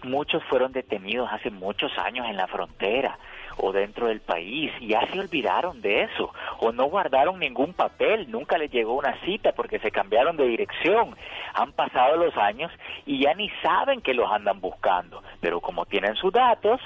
Muchos 0.04 0.44
fueron 0.50 0.72
detenidos 0.72 1.30
hace 1.32 1.50
muchos 1.52 1.92
años 1.98 2.26
en 2.28 2.38
la 2.38 2.48
frontera 2.48 3.18
o 3.62 3.72
dentro 3.72 4.08
del 4.08 4.22
país 4.22 4.72
ya 4.82 5.06
se 5.08 5.20
olvidaron 5.20 5.82
de 5.82 6.04
eso 6.04 6.34
o 6.60 6.72
no 6.72 6.86
guardaron 6.86 7.40
ningún 7.40 7.74
papel, 7.74 8.30
nunca 8.30 8.58
les 8.58 8.72
llegó 8.72 8.94
una 8.94 9.20
cita 9.22 9.52
porque 9.52 9.80
se 9.80 9.92
cambiaron 9.92 10.38
de 10.38 10.48
dirección. 10.48 11.16
Han 11.54 11.74
pasado 11.74 12.18
los 12.18 12.36
años 12.38 12.72
y 13.06 13.20
ya 13.20 13.34
ni 13.34 13.50
saben 13.62 14.02
que 14.02 14.14
los 14.14 14.32
andan 14.32 14.62
buscando, 14.62 15.22
pero 15.42 15.60
como 15.60 15.86
tienen 15.86 16.16
sus 16.16 16.32
datos, 16.32 16.80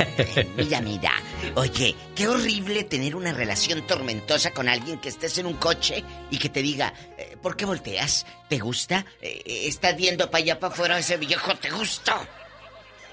mira, 0.56 0.80
mira. 0.80 1.12
Oye, 1.56 1.96
qué 2.14 2.28
horrible 2.28 2.84
tener 2.84 3.16
una 3.16 3.32
relación 3.32 3.84
tormentosa 3.84 4.52
con 4.52 4.68
alguien 4.68 5.00
que 5.00 5.08
estés 5.08 5.38
en 5.38 5.46
un 5.46 5.54
coche 5.54 6.04
y 6.30 6.38
que 6.38 6.48
te 6.48 6.62
diga, 6.62 6.94
eh, 7.18 7.36
¿por 7.42 7.56
qué 7.56 7.64
volteas? 7.64 8.24
¿Te 8.48 8.60
gusta? 8.60 9.04
Eh, 9.20 9.42
¿Estás 9.66 9.96
viendo 9.96 10.30
para 10.30 10.44
allá 10.44 10.60
para 10.60 10.72
afuera 10.72 10.98
ese 10.98 11.16
viejo? 11.16 11.52
¿Te 11.56 11.70
gusta? 11.70 12.16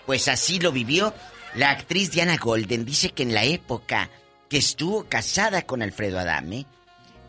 Pues 0.05 0.27
así 0.27 0.59
lo 0.59 0.71
vivió 0.71 1.11
la 1.55 1.71
actriz 1.71 2.11
Diana 2.11 2.37
Golden. 2.37 2.85
Dice 2.85 3.09
que 3.09 3.23
en 3.23 3.33
la 3.33 3.43
época 3.43 4.11
que 4.47 4.57
estuvo 4.57 5.05
casada 5.05 5.63
con 5.63 5.81
Alfredo 5.81 6.19
Adame, 6.19 6.67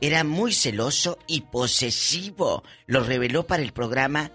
era 0.02 0.22
muy 0.22 0.52
celoso 0.52 1.18
y 1.26 1.42
posesivo. 1.42 2.62
Lo 2.86 3.04
reveló 3.04 3.46
para 3.46 3.62
el 3.62 3.72
programa 3.72 4.32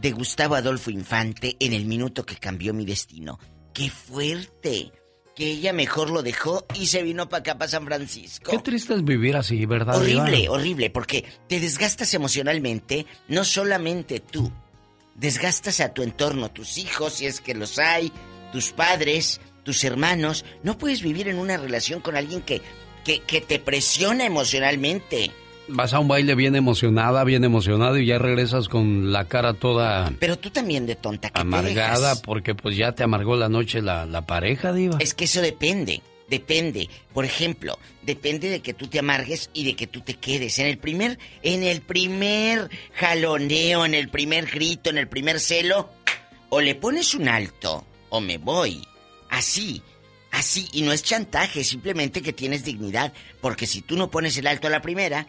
de 0.00 0.12
Gustavo 0.12 0.54
Adolfo 0.54 0.90
Infante 0.90 1.56
en 1.58 1.72
el 1.72 1.86
minuto 1.86 2.24
que 2.24 2.36
cambió 2.36 2.74
mi 2.74 2.84
destino. 2.84 3.38
¡Qué 3.72 3.90
fuerte! 3.90 4.92
Que 5.34 5.50
ella 5.52 5.72
mejor 5.72 6.10
lo 6.10 6.22
dejó 6.22 6.64
y 6.74 6.86
se 6.86 7.02
vino 7.02 7.28
para 7.28 7.40
acá, 7.40 7.58
para 7.58 7.70
San 7.70 7.84
Francisco. 7.84 8.50
Qué 8.50 8.58
triste 8.58 8.94
es 8.94 9.04
vivir 9.04 9.36
así, 9.36 9.66
¿verdad? 9.66 9.96
Horrible, 9.96 10.48
horrible, 10.48 10.88
porque 10.88 11.24
te 11.46 11.60
desgastas 11.60 12.14
emocionalmente, 12.14 13.06
no 13.28 13.44
solamente 13.44 14.20
tú. 14.20 14.50
Desgastas 15.14 15.80
a 15.80 15.92
tu 15.92 16.02
entorno, 16.02 16.50
tus 16.50 16.78
hijos, 16.78 17.14
si 17.14 17.26
es 17.26 17.40
que 17.40 17.54
los 17.54 17.78
hay, 17.78 18.12
tus 18.50 18.72
padres, 18.72 19.40
tus 19.62 19.84
hermanos. 19.84 20.44
No 20.62 20.78
puedes 20.78 21.02
vivir 21.02 21.28
en 21.28 21.38
una 21.38 21.58
relación 21.58 22.00
con 22.00 22.16
alguien 22.16 22.40
que, 22.40 22.62
que, 23.04 23.20
que 23.20 23.42
te 23.42 23.58
presiona 23.58 24.24
emocionalmente. 24.24 25.32
Vas 25.68 25.92
a 25.94 25.98
un 25.98 26.08
baile 26.08 26.34
bien 26.34 26.54
emocionada, 26.54 27.24
bien 27.24 27.44
emocionado 27.44 27.98
y 27.98 28.06
ya 28.06 28.18
regresas 28.18 28.68
con 28.68 29.12
la 29.12 29.26
cara 29.26 29.54
toda... 29.54 30.12
Pero 30.20 30.38
tú 30.38 30.50
también 30.50 30.86
de 30.86 30.94
tonta 30.94 31.30
que 31.30 31.40
Amargada 31.40 32.20
porque 32.22 32.54
pues 32.54 32.76
ya 32.76 32.92
te 32.92 33.02
amargó 33.02 33.36
la 33.36 33.48
noche 33.48 33.82
la, 33.82 34.06
la 34.06 34.26
pareja, 34.26 34.72
diva. 34.72 34.98
Es 35.00 35.14
que 35.14 35.24
eso 35.24 35.40
depende, 35.40 36.02
depende. 36.28 36.88
Por 37.12 37.24
ejemplo, 37.24 37.78
depende 38.02 38.48
de 38.48 38.60
que 38.60 38.74
tú 38.74 38.86
te 38.86 39.00
amargues 39.00 39.50
y 39.54 39.64
de 39.64 39.74
que 39.74 39.86
tú 39.86 40.00
te 40.02 40.14
quedes. 40.14 40.58
En 40.58 40.66
el 40.66 40.78
primer, 40.78 41.18
en 41.42 41.62
el 41.64 41.80
primer 41.80 42.70
jaloneo, 42.94 43.84
en 43.84 43.94
el 43.94 44.08
primer 44.08 44.46
grito, 44.46 44.90
en 44.90 44.98
el 44.98 45.08
primer 45.08 45.40
celo, 45.40 45.90
o 46.48 46.60
le 46.60 46.74
pones 46.74 47.14
un 47.14 47.28
alto 47.28 47.84
o 48.08 48.20
me 48.20 48.38
voy. 48.38 48.86
Así, 49.30 49.82
así, 50.30 50.68
y 50.72 50.82
no 50.82 50.92
es 50.92 51.02
chantaje, 51.02 51.64
simplemente 51.64 52.22
que 52.22 52.32
tienes 52.32 52.64
dignidad, 52.64 53.12
porque 53.40 53.66
si 53.66 53.82
tú 53.82 53.96
no 53.96 54.10
pones 54.10 54.38
el 54.38 54.46
alto 54.46 54.68
a 54.68 54.70
la 54.70 54.82
primera, 54.82 55.26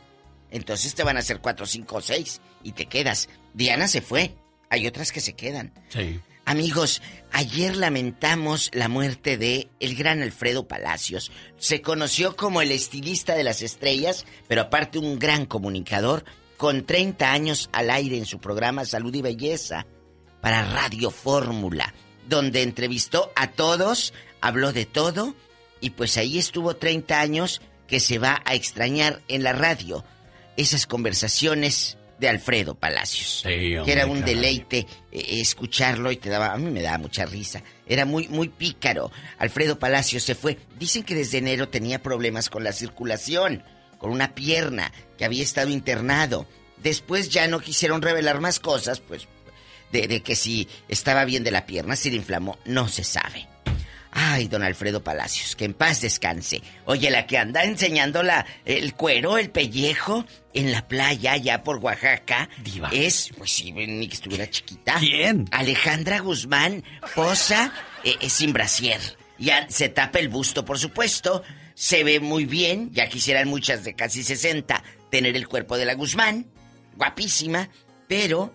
entonces 0.51 0.95
te 0.95 1.03
van 1.03 1.17
a 1.17 1.21
hacer 1.21 1.39
cuatro, 1.39 1.65
cinco 1.65 1.97
o 1.97 2.01
seis 2.01 2.41
y 2.63 2.71
te 2.71 2.85
quedas. 2.85 3.29
Diana 3.53 3.87
se 3.87 4.01
fue. 4.01 4.35
Hay 4.69 4.87
otras 4.87 5.11
que 5.11 5.21
se 5.21 5.33
quedan. 5.33 5.73
Sí. 5.89 6.19
Amigos, 6.45 7.01
ayer 7.33 7.75
lamentamos 7.75 8.69
la 8.73 8.87
muerte 8.87 9.37
de 9.37 9.69
el 9.81 9.95
gran 9.95 10.21
Alfredo 10.21 10.65
Palacios. 10.67 11.29
Se 11.57 11.81
conoció 11.81 12.37
como 12.37 12.61
el 12.61 12.71
estilista 12.71 13.35
de 13.35 13.43
las 13.43 13.61
estrellas, 13.61 14.25
pero 14.47 14.61
aparte 14.61 14.97
un 14.97 15.19
gran 15.19 15.45
comunicador 15.45 16.23
con 16.55 16.85
30 16.85 17.31
años 17.31 17.69
al 17.73 17.89
aire 17.89 18.17
en 18.17 18.25
su 18.25 18.39
programa 18.39 18.85
Salud 18.85 19.13
y 19.13 19.21
Belleza 19.21 19.85
para 20.39 20.63
Radio 20.63 21.11
Fórmula, 21.11 21.93
donde 22.29 22.61
entrevistó 22.61 23.31
a 23.35 23.51
todos, 23.51 24.13
habló 24.39 24.71
de 24.71 24.85
todo 24.85 25.35
y 25.81 25.91
pues 25.91 26.15
ahí 26.15 26.37
estuvo 26.37 26.77
30 26.77 27.19
años 27.19 27.61
que 27.87 27.99
se 27.99 28.19
va 28.19 28.41
a 28.45 28.55
extrañar 28.55 29.21
en 29.27 29.43
la 29.43 29.53
radio 29.53 30.05
esas 30.57 30.85
conversaciones 30.87 31.97
de 32.19 32.27
Alfredo 32.27 32.75
Palacios. 32.75 33.41
que 33.43 33.83
era 33.85 34.07
un 34.07 34.25
deleite 34.25 34.87
eh, 35.11 35.39
escucharlo 35.39 36.11
y 36.11 36.17
te 36.17 36.29
daba, 36.29 36.51
a 36.51 36.57
mí 36.57 36.71
me 36.71 36.81
daba 36.81 36.97
mucha 36.97 37.25
risa. 37.25 37.61
Era 37.85 38.05
muy, 38.05 38.27
muy 38.27 38.49
pícaro. 38.49 39.11
Alfredo 39.37 39.77
Palacios 39.79 40.23
se 40.23 40.35
fue. 40.35 40.57
Dicen 40.79 41.03
que 41.03 41.15
desde 41.15 41.37
enero 41.37 41.69
tenía 41.69 42.01
problemas 42.01 42.49
con 42.49 42.63
la 42.63 42.73
circulación. 42.73 43.63
con 43.99 44.11
una 44.11 44.35
pierna, 44.35 44.91
que 45.17 45.25
había 45.25 45.41
estado 45.41 45.69
internado. 45.69 46.47
Después 46.77 47.29
ya 47.29 47.47
no 47.47 47.59
quisieron 47.59 48.03
revelar 48.03 48.39
más 48.39 48.59
cosas, 48.59 48.99
pues, 48.99 49.27
de, 49.91 50.07
de 50.07 50.21
que 50.21 50.35
si 50.35 50.67
estaba 50.87 51.25
bien 51.25 51.43
de 51.43 51.49
la 51.49 51.65
pierna, 51.65 51.95
si 51.95 52.11
le 52.11 52.17
inflamó, 52.17 52.59
no 52.65 52.87
se 52.89 53.03
sabe. 53.03 53.47
Ay, 54.19 54.47
don 54.47 54.63
Alfredo 54.63 55.03
Palacios, 55.03 55.55
que 55.55 55.65
en 55.65 55.75
paz 55.75 56.01
descanse. 56.01 56.63
Oye, 56.85 57.11
la 57.11 57.27
que 57.27 57.37
anda 57.37 57.63
enseñando 57.63 58.23
la, 58.23 58.47
el 58.65 58.95
cuero, 58.95 59.37
el 59.37 59.51
pellejo, 59.51 60.25
en 60.55 60.71
la 60.71 60.87
playa, 60.87 61.33
allá 61.33 61.61
por 61.63 61.77
Oaxaca, 61.77 62.49
Diva. 62.63 62.89
es, 62.91 63.29
pues 63.37 63.51
sí, 63.51 63.71
ni 63.71 64.07
que 64.07 64.15
estuviera 64.15 64.49
chiquita. 64.49 64.95
¿Quién? 64.97 65.45
Alejandra 65.51 66.17
Guzmán 66.17 66.83
posa 67.13 67.71
eh, 68.03 68.15
eh, 68.19 68.29
sin 68.31 68.53
brasier. 68.53 68.99
Ya 69.37 69.69
se 69.69 69.89
tapa 69.89 70.17
el 70.17 70.29
busto, 70.29 70.65
por 70.65 70.79
supuesto. 70.79 71.43
Se 71.75 72.03
ve 72.03 72.19
muy 72.19 72.45
bien, 72.45 72.89
ya 72.93 73.07
quisieran 73.09 73.47
muchas 73.47 73.83
de 73.83 73.93
casi 73.93 74.23
60 74.23 74.83
tener 75.11 75.35
el 75.35 75.47
cuerpo 75.47 75.77
de 75.77 75.85
la 75.85 75.93
Guzmán. 75.93 76.47
Guapísima, 76.95 77.69
pero 78.07 78.51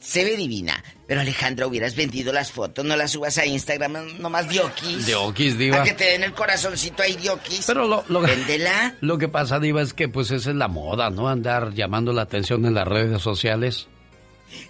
se 0.00 0.24
ve 0.24 0.36
divina. 0.36 0.82
Pero 1.10 1.22
Alejandra, 1.22 1.66
hubieras 1.66 1.96
vendido 1.96 2.32
las 2.32 2.52
fotos, 2.52 2.84
no 2.84 2.94
las 2.94 3.10
subas 3.10 3.36
a 3.38 3.44
Instagram, 3.44 4.20
nomás 4.20 4.48
diokis. 4.48 5.06
Diokis, 5.06 5.58
diva. 5.58 5.80
A 5.80 5.82
que 5.82 5.92
te 5.92 6.04
den 6.04 6.22
el 6.22 6.32
corazoncito 6.32 7.02
ahí, 7.02 7.16
diokis. 7.16 7.64
Pero 7.66 7.84
lo, 7.88 8.04
lo, 8.06 8.20
Véndela. 8.20 8.94
lo 9.00 9.18
que 9.18 9.26
pasa, 9.26 9.58
Diva, 9.58 9.82
es 9.82 9.92
que 9.92 10.08
pues 10.08 10.30
esa 10.30 10.50
es 10.50 10.54
la 10.56 10.68
moda, 10.68 11.10
¿no? 11.10 11.28
Andar 11.28 11.74
llamando 11.74 12.12
la 12.12 12.22
atención 12.22 12.64
en 12.64 12.74
las 12.74 12.86
redes 12.86 13.20
sociales. 13.22 13.88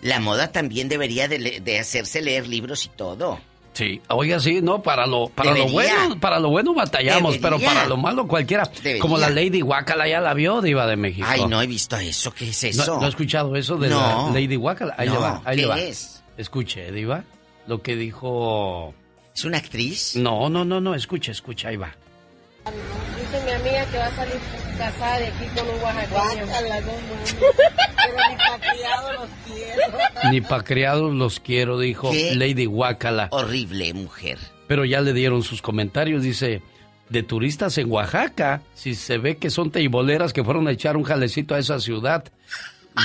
La 0.00 0.18
moda 0.18 0.50
también 0.50 0.88
debería 0.88 1.28
de, 1.28 1.38
le- 1.40 1.60
de 1.60 1.78
hacerse 1.78 2.22
leer 2.22 2.48
libros 2.48 2.86
y 2.86 2.88
todo. 2.88 3.38
Sí, 3.74 4.00
oiga, 4.08 4.40
sí, 4.40 4.60
no, 4.62 4.82
para 4.82 5.06
lo, 5.06 5.28
para 5.28 5.54
lo 5.54 5.68
bueno, 5.68 6.18
para 6.20 6.40
lo 6.40 6.48
bueno 6.48 6.72
batallamos, 6.74 7.34
Debería. 7.34 7.58
pero 7.58 7.72
para 7.74 7.86
lo 7.86 7.96
malo 7.98 8.26
cualquiera. 8.26 8.64
Debería. 8.82 9.00
Como 9.02 9.18
la 9.18 9.28
Lady 9.30 9.60
Guacala 9.60 10.08
ya 10.08 10.20
la 10.20 10.32
vio, 10.34 10.62
Diva 10.62 10.86
de 10.86 10.96
México. 10.96 11.26
Ay, 11.30 11.44
no 11.46 11.60
he 11.62 11.66
visto 11.66 11.96
eso. 11.96 12.32
¿Qué 12.32 12.48
es 12.48 12.62
¿No, 12.76 12.82
eso? 12.82 12.98
no 12.98 13.04
ha 13.04 13.08
escuchado 13.10 13.54
eso 13.56 13.76
de 13.76 13.88
No. 13.90 14.30
la 14.32 14.40
Lady 14.40 14.56
Guacala? 14.56 14.94
Ahí 14.98 15.08
le 15.08 15.14
No, 15.14 15.20
va, 15.20 15.42
ahí 15.44 15.56
¿qué 15.56 15.62
le 15.62 15.68
va. 15.68 15.78
es? 15.80 16.19
Escuche, 16.40 16.90
Diva, 16.90 17.22
lo 17.66 17.82
que 17.82 17.96
dijo... 17.96 18.94
¿Es 19.34 19.44
una 19.44 19.58
actriz? 19.58 20.16
No, 20.16 20.48
no, 20.48 20.64
no, 20.64 20.80
no, 20.80 20.94
escuche, 20.94 21.32
escuche, 21.32 21.68
ahí 21.68 21.76
va. 21.76 21.94
Dice 22.64 23.44
mi 23.44 23.50
amiga 23.50 23.84
que 23.84 23.98
va 23.98 24.06
a 24.06 24.16
salir 24.16 24.40
casada 24.78 25.18
de 25.18 25.26
aquí 25.26 25.44
con 25.54 25.68
un 25.68 25.82
oaxaqueño. 25.82 26.46
Pero 27.94 28.16
ni 28.30 28.36
pa' 28.38 28.58
criado 28.58 29.12
los 29.12 29.30
quiero. 29.44 30.30
Ni 30.30 30.40
pa' 30.40 30.64
criados 30.64 31.14
los 31.14 31.40
quiero, 31.40 31.78
dijo 31.78 32.10
¿Qué? 32.10 32.34
Lady 32.34 32.64
Guacala. 32.64 33.28
Horrible 33.32 33.92
mujer. 33.92 34.38
Pero 34.66 34.86
ya 34.86 35.02
le 35.02 35.12
dieron 35.12 35.42
sus 35.42 35.60
comentarios, 35.60 36.22
dice, 36.22 36.62
de 37.10 37.22
turistas 37.22 37.76
en 37.76 37.92
Oaxaca, 37.92 38.62
si 38.72 38.94
se 38.94 39.18
ve 39.18 39.36
que 39.36 39.50
son 39.50 39.70
teiboleras 39.70 40.32
que 40.32 40.42
fueron 40.42 40.68
a 40.68 40.70
echar 40.70 40.96
un 40.96 41.04
jalecito 41.04 41.54
a 41.54 41.58
esa 41.58 41.78
ciudad. 41.80 42.24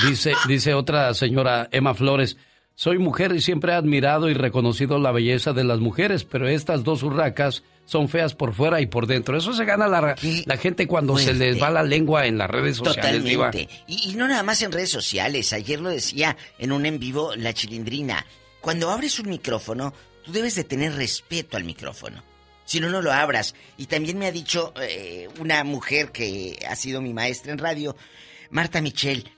Dice, 0.08 0.32
dice 0.48 0.72
otra 0.72 1.12
señora 1.12 1.68
Emma 1.70 1.94
Flores, 1.94 2.38
soy 2.76 2.98
mujer 2.98 3.32
y 3.34 3.40
siempre 3.40 3.72
he 3.72 3.74
admirado 3.74 4.28
y 4.28 4.34
reconocido 4.34 4.98
la 4.98 5.10
belleza 5.10 5.54
de 5.54 5.64
las 5.64 5.80
mujeres, 5.80 6.24
pero 6.24 6.46
estas 6.46 6.84
dos 6.84 7.02
urracas 7.02 7.62
son 7.86 8.10
feas 8.10 8.34
por 8.34 8.52
fuera 8.52 8.82
y 8.82 8.86
por 8.86 9.06
dentro. 9.06 9.38
Eso 9.38 9.54
se 9.54 9.64
gana 9.64 9.88
la, 9.88 10.14
la 10.44 10.56
gente 10.58 10.86
cuando 10.86 11.16
se 11.16 11.32
les 11.32 11.60
va 11.60 11.70
la 11.70 11.82
lengua 11.82 12.26
en 12.26 12.36
las 12.36 12.50
redes 12.50 12.76
sociales. 12.76 13.22
Totalmente. 13.22 13.68
Y, 13.86 14.10
y 14.10 14.14
no 14.14 14.28
nada 14.28 14.42
más 14.42 14.60
en 14.60 14.72
redes 14.72 14.90
sociales. 14.90 15.54
Ayer 15.54 15.80
lo 15.80 15.88
decía 15.88 16.36
en 16.58 16.70
un 16.70 16.84
en 16.84 16.98
vivo 16.98 17.34
la 17.34 17.54
chilindrina. 17.54 18.26
Cuando 18.60 18.90
abres 18.90 19.18
un 19.20 19.30
micrófono, 19.30 19.94
tú 20.22 20.32
debes 20.32 20.54
de 20.54 20.64
tener 20.64 20.94
respeto 20.96 21.56
al 21.56 21.64
micrófono. 21.64 22.22
Si 22.66 22.78
no, 22.80 22.90
no 22.90 23.00
lo 23.00 23.10
abras. 23.10 23.54
Y 23.78 23.86
también 23.86 24.18
me 24.18 24.26
ha 24.26 24.32
dicho 24.32 24.74
eh, 24.82 25.28
una 25.40 25.64
mujer 25.64 26.12
que 26.12 26.58
ha 26.68 26.76
sido 26.76 27.00
mi 27.00 27.14
maestra 27.14 27.52
en 27.52 27.58
radio, 27.58 27.96
Marta 28.50 28.82
Michel, 28.82 29.30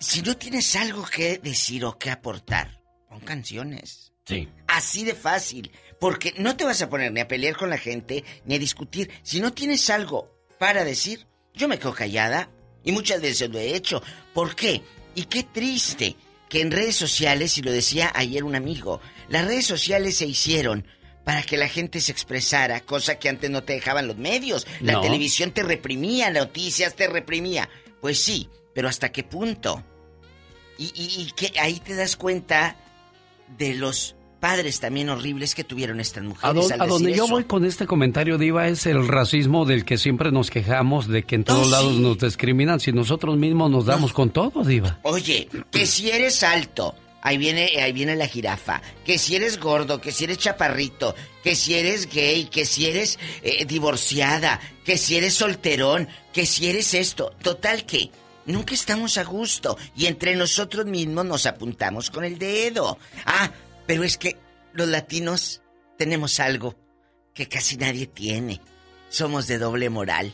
si 0.00 0.22
no 0.22 0.36
tienes 0.36 0.74
algo 0.76 1.04
que 1.04 1.38
decir 1.38 1.84
o 1.84 1.96
que 1.98 2.10
aportar, 2.10 2.82
pon 3.08 3.20
canciones. 3.20 4.12
Sí. 4.26 4.48
Así 4.66 5.04
de 5.04 5.14
fácil. 5.14 5.70
Porque 5.98 6.32
no 6.38 6.56
te 6.56 6.64
vas 6.64 6.80
a 6.82 6.88
poner 6.88 7.12
ni 7.12 7.20
a 7.20 7.28
pelear 7.28 7.56
con 7.56 7.68
la 7.70 7.78
gente, 7.78 8.24
ni 8.46 8.54
a 8.54 8.58
discutir. 8.58 9.10
Si 9.22 9.40
no 9.40 9.52
tienes 9.52 9.90
algo 9.90 10.30
para 10.58 10.84
decir, 10.84 11.26
yo 11.54 11.68
me 11.68 11.78
quedo 11.78 11.92
callada. 11.94 12.50
Y 12.82 12.92
muchas 12.92 13.20
veces 13.20 13.50
lo 13.50 13.58
he 13.58 13.74
hecho. 13.76 14.02
¿Por 14.32 14.56
qué? 14.56 14.80
Y 15.14 15.24
qué 15.24 15.42
triste 15.42 16.16
que 16.48 16.62
en 16.62 16.70
redes 16.70 16.96
sociales, 16.96 17.58
y 17.58 17.62
lo 17.62 17.70
decía 17.72 18.10
ayer 18.14 18.42
un 18.44 18.54
amigo, 18.54 19.00
las 19.28 19.44
redes 19.44 19.66
sociales 19.66 20.16
se 20.16 20.26
hicieron 20.26 20.86
para 21.24 21.42
que 21.42 21.58
la 21.58 21.68
gente 21.68 22.00
se 22.00 22.10
expresara, 22.12 22.80
cosa 22.80 23.18
que 23.18 23.28
antes 23.28 23.50
no 23.50 23.62
te 23.62 23.74
dejaban 23.74 24.06
los 24.08 24.16
medios. 24.16 24.66
La 24.80 24.94
No. 24.94 25.00
televisión 25.02 25.50
te 25.52 25.62
reprimía, 25.62 26.30
noticias 26.30 26.94
te 26.96 27.06
reprimía. 27.08 27.68
Pues 28.00 28.22
sí, 28.22 28.48
pero 28.74 28.88
¿hasta 28.88 29.10
qué 29.12 29.22
punto? 29.24 29.82
Y, 30.78 30.84
y- 30.94 31.22
y 31.22 31.30
que 31.32 31.58
ahí 31.60 31.78
te 31.80 31.94
das 31.94 32.16
cuenta 32.16 32.76
de 33.58 33.74
los 33.74 34.16
padres 34.40 34.80
también 34.80 35.10
horribles 35.10 35.54
que 35.54 35.64
tuvieron 35.64 36.00
estas 36.00 36.22
A, 36.24 36.26
mujeres. 36.26 36.68
do- 36.68 36.74
al 36.74 36.80
a 36.80 36.86
donde 36.86 37.10
yo 37.14 37.24
eso. 37.24 37.34
voy 37.34 37.44
con 37.44 37.66
este 37.66 37.86
comentario, 37.86 38.38
Diva, 38.38 38.68
es 38.68 38.86
el 38.86 39.06
racismo 39.06 39.66
del 39.66 39.84
que 39.84 39.98
siempre 39.98 40.32
nos 40.32 40.48
quejamos, 40.50 41.08
de 41.08 41.24
que 41.24 41.34
en 41.34 41.44
todos 41.44 41.66
Oh, 41.68 41.70
lados 41.70 41.94
sí. 41.96 42.00
nos 42.00 42.18
discriminan, 42.18 42.80
si 42.80 42.92
nosotros 42.92 43.36
mismos 43.36 43.70
nos 43.70 43.84
damos 43.84 44.14
con 44.14 44.30
todo, 44.30 44.64
Diva. 44.64 44.98
Oye, 45.02 45.48
que 45.70 45.84
si 45.84 46.10
eres 46.10 46.42
alto, 46.42 46.94
ahí 47.20 47.36
viene, 47.36 47.68
ahí 47.82 47.92
viene 47.92 48.16
la 48.16 48.26
jirafa. 48.28 48.80
Que 49.04 49.18
si 49.18 49.36
eres 49.36 49.60
gordo, 49.60 50.00
que 50.00 50.10
si 50.12 50.24
eres 50.24 50.38
chaparrito, 50.38 51.14
que 51.44 51.54
si 51.54 51.74
eres 51.74 52.08
gay, 52.10 52.46
que 52.46 52.64
si 52.64 52.86
eres 52.86 53.18
eh, 53.42 53.66
divorciada, 53.66 54.58
que 54.86 54.96
si 54.96 55.16
eres 55.16 55.34
solterón, 55.34 56.08
que 56.32 56.46
si 56.46 56.70
eres 56.70 56.94
esto. 56.94 57.34
Total 57.42 57.84
que 57.84 58.10
nunca 58.46 58.74
estamos 58.74 59.18
a 59.18 59.24
gusto 59.24 59.76
y 59.96 60.06
entre 60.06 60.36
nosotros 60.36 60.86
mismos 60.86 61.24
nos 61.24 61.46
apuntamos 61.46 62.10
con 62.10 62.24
el 62.24 62.38
dedo. 62.38 62.98
Ah, 63.26 63.50
pero 63.86 64.04
es 64.04 64.16
que 64.16 64.36
los 64.72 64.88
latinos 64.88 65.62
tenemos 65.98 66.40
algo 66.40 66.74
que 67.34 67.48
casi 67.48 67.76
nadie 67.76 68.06
tiene. 68.06 68.60
Somos 69.08 69.46
de 69.46 69.58
doble 69.58 69.90
moral 69.90 70.32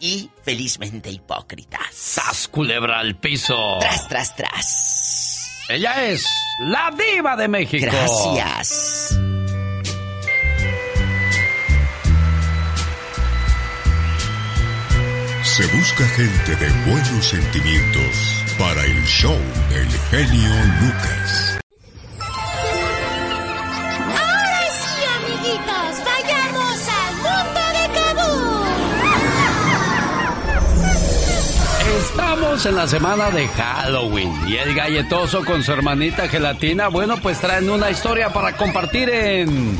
y 0.00 0.30
felizmente 0.42 1.10
hipócritas. 1.10 1.92
¡Sas, 1.92 2.48
culebra 2.48 2.98
al 2.98 3.18
piso! 3.18 3.78
Tras, 3.80 4.08
tras, 4.08 4.36
tras. 4.36 5.64
Ella 5.68 6.06
es 6.06 6.24
la 6.60 6.90
diva 6.90 7.36
de 7.36 7.48
México. 7.48 7.86
Gracias. 7.86 9.18
Se 15.58 15.66
busca 15.76 16.06
gente 16.10 16.54
de 16.54 16.70
buenos 16.88 17.26
sentimientos 17.26 18.44
para 18.60 18.84
el 18.84 19.04
show 19.06 19.36
del 19.68 19.88
genio 20.08 20.52
Lucas. 20.80 21.58
Ahora 24.08 24.62
sí, 24.70 25.02
amiguitos, 25.18 25.98
vayamos 26.04 26.78
al 26.88 27.14
mundo 27.16 27.60
de 27.74 27.84
Kabul. 27.98 28.54
Estamos 31.98 32.66
en 32.66 32.76
la 32.76 32.86
semana 32.86 33.30
de 33.32 33.48
Halloween 33.48 34.48
y 34.48 34.58
el 34.58 34.72
galletoso 34.76 35.44
con 35.44 35.64
su 35.64 35.72
hermanita 35.72 36.28
gelatina, 36.28 36.86
bueno, 36.86 37.16
pues 37.20 37.40
traen 37.40 37.68
una 37.68 37.90
historia 37.90 38.32
para 38.32 38.56
compartir 38.56 39.10
en 39.10 39.76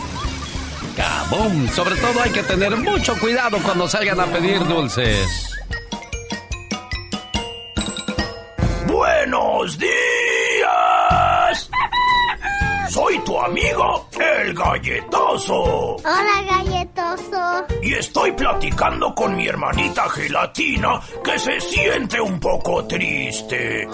Kaboom. 0.96 1.68
Sobre 1.68 1.94
todo 1.94 2.20
hay 2.20 2.32
que 2.32 2.42
tener 2.42 2.76
mucho 2.78 3.16
cuidado 3.20 3.58
cuando 3.58 3.86
salgan 3.86 4.18
a 4.18 4.26
pedir 4.26 4.58
dulces. 4.66 5.57
¡Buenos 9.58 9.76
días! 9.76 9.90
Soy 12.90 13.18
tu 13.24 13.40
amigo, 13.40 14.08
el 14.12 14.54
galletoso. 14.54 15.96
Hola, 15.96 16.42
galletoso. 16.48 17.66
Y 17.82 17.94
estoy 17.94 18.30
platicando 18.32 19.12
con 19.16 19.34
mi 19.34 19.48
hermanita 19.48 20.08
gelatina 20.10 21.00
que 21.24 21.36
se 21.40 21.60
siente 21.60 22.20
un 22.20 22.38
poco 22.38 22.84
triste. 22.86 23.88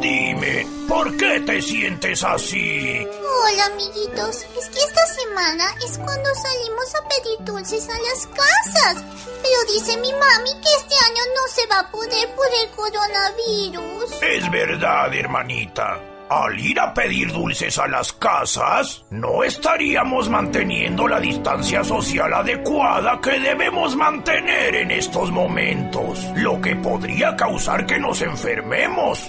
Dime, 0.00 0.66
¿por 0.86 1.16
qué 1.16 1.40
te 1.40 1.60
sientes 1.60 2.22
así? 2.22 3.06
Hola 3.06 3.66
amiguitos, 3.66 4.36
es 4.56 4.68
que 4.70 4.78
esta 4.78 5.06
semana 5.06 5.64
es 5.84 5.98
cuando 5.98 6.34
salimos 6.34 6.94
a 6.94 7.08
pedir 7.08 7.44
dulces 7.44 7.88
a 7.88 7.98
las 7.98 8.26
casas. 8.28 9.04
Pero 9.42 9.72
dice 9.72 9.96
mi 9.98 10.12
mami 10.12 10.50
que 10.60 10.74
este 10.76 10.94
año 11.06 11.22
no 11.34 11.48
se 11.48 11.66
va 11.66 11.80
a 11.80 11.90
poder 11.90 12.28
por 12.34 12.46
el 12.46 12.70
coronavirus. 12.70 14.22
Es 14.22 14.50
verdad, 14.50 15.14
hermanita. 15.14 16.00
Al 16.30 16.60
ir 16.60 16.78
a 16.78 16.92
pedir 16.92 17.32
dulces 17.32 17.78
a 17.78 17.88
las 17.88 18.12
casas, 18.12 19.02
no 19.08 19.42
estaríamos 19.42 20.28
manteniendo 20.28 21.08
la 21.08 21.18
distancia 21.18 21.82
social 21.82 22.34
adecuada 22.34 23.18
que 23.20 23.40
debemos 23.40 23.96
mantener 23.96 24.74
en 24.74 24.90
estos 24.90 25.30
momentos, 25.30 26.26
lo 26.36 26.60
que 26.60 26.76
podría 26.76 27.34
causar 27.34 27.86
que 27.86 27.98
nos 27.98 28.20
enfermemos. 28.20 29.26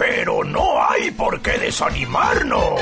Pero 0.00 0.42
no 0.44 0.82
hay 0.82 1.10
por 1.10 1.42
qué 1.42 1.58
desanimarnos. 1.58 2.80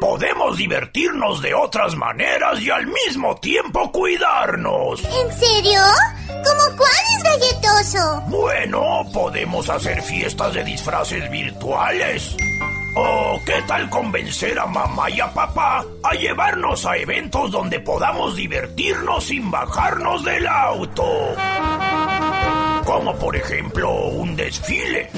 podemos 0.00 0.56
divertirnos 0.56 1.42
de 1.42 1.52
otras 1.52 1.96
maneras 1.96 2.60
y 2.60 2.70
al 2.70 2.86
mismo 2.86 3.34
tiempo 3.36 3.90
cuidarnos. 3.90 5.02
¿En 5.04 5.32
serio? 5.32 5.80
¿Cómo 6.28 6.76
cuáles, 6.76 7.22
galletoso? 7.24 8.20
Bueno, 8.28 9.04
podemos 9.12 9.68
hacer 9.68 10.00
fiestas 10.00 10.54
de 10.54 10.62
disfraces 10.62 11.28
virtuales. 11.28 12.36
¿O 12.94 13.40
qué 13.44 13.60
tal 13.66 13.90
convencer 13.90 14.58
a 14.60 14.66
mamá 14.66 15.10
y 15.10 15.18
a 15.18 15.32
papá 15.34 15.84
a 16.04 16.12
llevarnos 16.14 16.86
a 16.86 16.96
eventos 16.96 17.50
donde 17.50 17.80
podamos 17.80 18.36
divertirnos 18.36 19.24
sin 19.24 19.50
bajarnos 19.50 20.24
del 20.24 20.46
auto? 20.46 21.34
Como 22.84 23.12
por 23.16 23.34
ejemplo 23.34 23.90
un 23.90 24.36
desfile. 24.36 25.10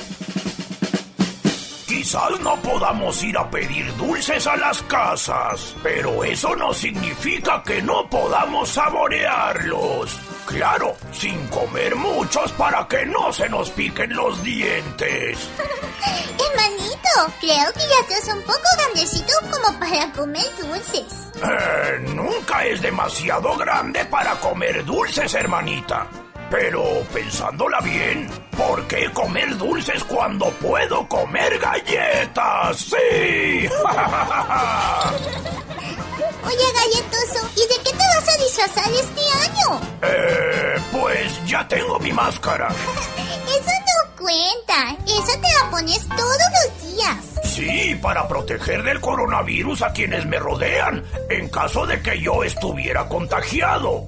Quizás 1.99 2.39
no 2.43 2.55
podamos 2.63 3.25
ir 3.25 3.37
a 3.37 3.51
pedir 3.51 3.93
dulces 3.97 4.47
a 4.47 4.57
las 4.57 4.81
casas, 4.83 5.75
pero 5.83 6.23
eso 6.23 6.55
no 6.55 6.73
significa 6.73 7.61
que 7.65 7.83
no 7.83 8.09
podamos 8.09 8.69
saborearlos. 8.69 10.17
Claro, 10.47 10.95
sin 11.11 11.45
comer 11.49 11.97
muchos 11.97 12.53
para 12.53 12.87
que 12.87 13.05
no 13.05 13.33
se 13.33 13.49
nos 13.49 13.71
piquen 13.71 14.15
los 14.15 14.41
dientes. 14.45 15.49
Hermanito, 16.39 17.35
creo 17.41 17.73
que 17.73 17.81
ya 17.81 18.15
estás 18.17 18.33
un 18.33 18.43
poco 18.43 18.63
grandecito 18.77 19.33
como 19.51 19.81
para 19.81 20.13
comer 20.13 20.47
dulces. 20.57 21.33
Eh, 21.43 21.99
nunca 22.15 22.65
es 22.65 22.81
demasiado 22.81 23.57
grande 23.57 24.05
para 24.05 24.37
comer 24.37 24.85
dulces, 24.85 25.35
hermanita. 25.35 26.07
Pero 26.51 26.83
pensándola 27.13 27.81
bien, 27.81 28.29
¿por 28.57 28.87
qué 28.89 29.11
comer 29.13 29.57
dulces 29.59 30.03
cuando 30.05 30.49
puedo 30.53 31.07
comer 31.07 31.59
galletas? 31.59 32.77
¡Sí! 32.79 32.95
Oye, 36.45 36.65
galletoso, 36.75 37.49
¿y 37.55 37.61
de 37.61 37.75
qué 37.85 37.91
te 37.91 37.99
vas 37.99 38.29
a 38.29 38.37
disfrazar 38.43 38.91
este 38.93 39.21
año? 39.21 39.81
Eh, 40.03 40.77
pues 40.91 41.47
ya 41.47 41.69
tengo 41.69 41.99
mi 41.99 42.13
máscara. 42.13 42.69
Eso 43.49 43.71
no 43.71 44.17
cuenta. 44.17 44.97
Eso 45.07 45.39
te 45.41 45.49
la 45.63 45.71
pones 45.71 46.09
todos 46.09 46.39
los 46.55 46.83
días. 46.95 47.17
Sí, 47.45 47.95
para 48.01 48.27
proteger 48.27 48.83
del 48.83 49.01
coronavirus 49.01 49.83
a 49.83 49.93
quienes 49.93 50.25
me 50.27 50.39
rodean, 50.39 51.05
en 51.29 51.49
caso 51.49 51.85
de 51.87 52.01
que 52.01 52.21
yo 52.21 52.43
estuviera 52.45 53.07
contagiado. 53.09 54.07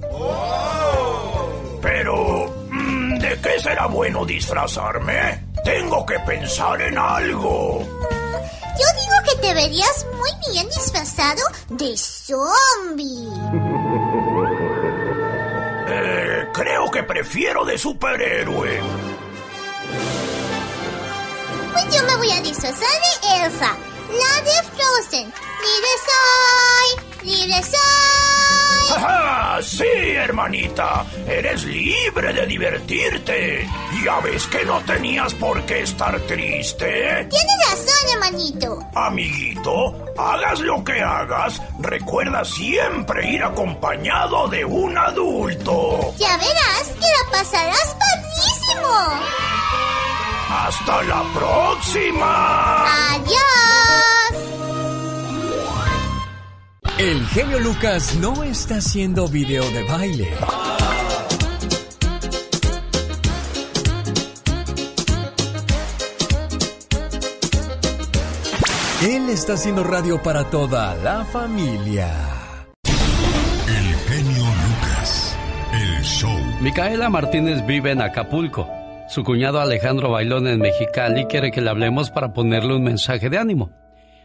Pero, 1.81 2.67
mm, 2.69 3.17
¿de 3.19 3.41
qué 3.41 3.59
será 3.59 3.87
bueno 3.87 4.25
disfrazarme? 4.25 5.45
Tengo 5.63 6.05
que 6.05 6.19
pensar 6.19 6.81
en 6.81 6.97
algo. 6.97 7.79
Yo 7.81 8.87
digo 9.01 9.15
que 9.25 9.47
te 9.47 9.53
verías 9.53 10.05
muy 10.17 10.53
bien 10.53 10.67
disfrazado 10.69 11.41
de 11.69 11.95
zombie. 11.97 13.29
Eh, 15.93 16.47
creo 16.53 16.89
que 16.89 17.03
prefiero 17.03 17.65
de 17.65 17.77
superhéroe. 17.77 18.79
Pues 21.73 21.95
yo 21.95 22.03
me 22.05 22.15
voy 22.15 22.31
a 22.31 22.41
disfrazar 22.41 22.79
de 22.79 23.43
Elsa, 23.43 23.75
la 24.09 24.41
de 24.41 24.63
Frozen. 24.71 25.25
¡Libre 25.25 25.89
soy! 26.07 27.27
¡Libre 27.27 27.61
soy! 27.63 28.30
¡Ajá! 28.95 29.37
Sí, 29.61 29.85
hermanita. 30.15 31.05
Eres 31.27 31.63
libre 31.65 32.33
de 32.33 32.47
divertirte. 32.47 33.69
Ya 34.03 34.19
ves 34.21 34.47
que 34.47 34.65
no 34.65 34.79
tenías 34.81 35.33
por 35.35 35.61
qué 35.67 35.83
estar 35.83 36.19
triste. 36.21 37.27
Tienes 37.29 37.69
razón, 37.69 38.09
hermanito. 38.13 38.79
Amiguito, 38.95 40.13
hagas 40.17 40.61
lo 40.61 40.83
que 40.83 40.99
hagas, 40.99 41.61
recuerda 41.79 42.43
siempre 42.43 43.29
ir 43.29 43.43
acompañado 43.43 44.47
de 44.47 44.65
un 44.65 44.97
adulto. 44.97 46.13
Ya 46.17 46.35
verás 46.37 46.87
que 46.99 47.05
la 47.05 47.31
pasarás 47.31 47.95
padrísimo. 47.99 48.97
¡Hasta 50.49 51.03
la 51.03 51.23
próxima! 51.33 53.13
¡Adiós! 53.13 53.80
El 56.97 57.25
genio 57.27 57.59
Lucas 57.59 58.15
no 58.15 58.43
está 58.43 58.75
haciendo 58.75 59.27
video 59.27 59.63
de 59.71 59.83
baile. 59.83 60.27
Él 69.03 69.29
está 69.29 69.53
haciendo 69.53 69.83
radio 69.83 70.21
para 70.21 70.49
toda 70.51 70.93
la 70.95 71.25
familia. 71.25 72.13
El 72.83 73.95
genio 74.07 74.43
Lucas. 74.43 75.35
El 75.73 76.03
show. 76.03 76.29
Micaela 76.61 77.09
Martínez 77.09 77.65
vive 77.65 77.91
en 77.91 78.01
Acapulco. 78.01 78.69
Su 79.09 79.23
cuñado 79.23 79.59
Alejandro 79.59 80.11
Bailón 80.11 80.47
en 80.47 80.59
Mexicali 80.59 81.25
quiere 81.25 81.51
que 81.51 81.61
le 81.61 81.69
hablemos 81.71 82.11
para 82.11 82.31
ponerle 82.31 82.75
un 82.75 82.83
mensaje 82.83 83.29
de 83.29 83.39
ánimo. 83.39 83.71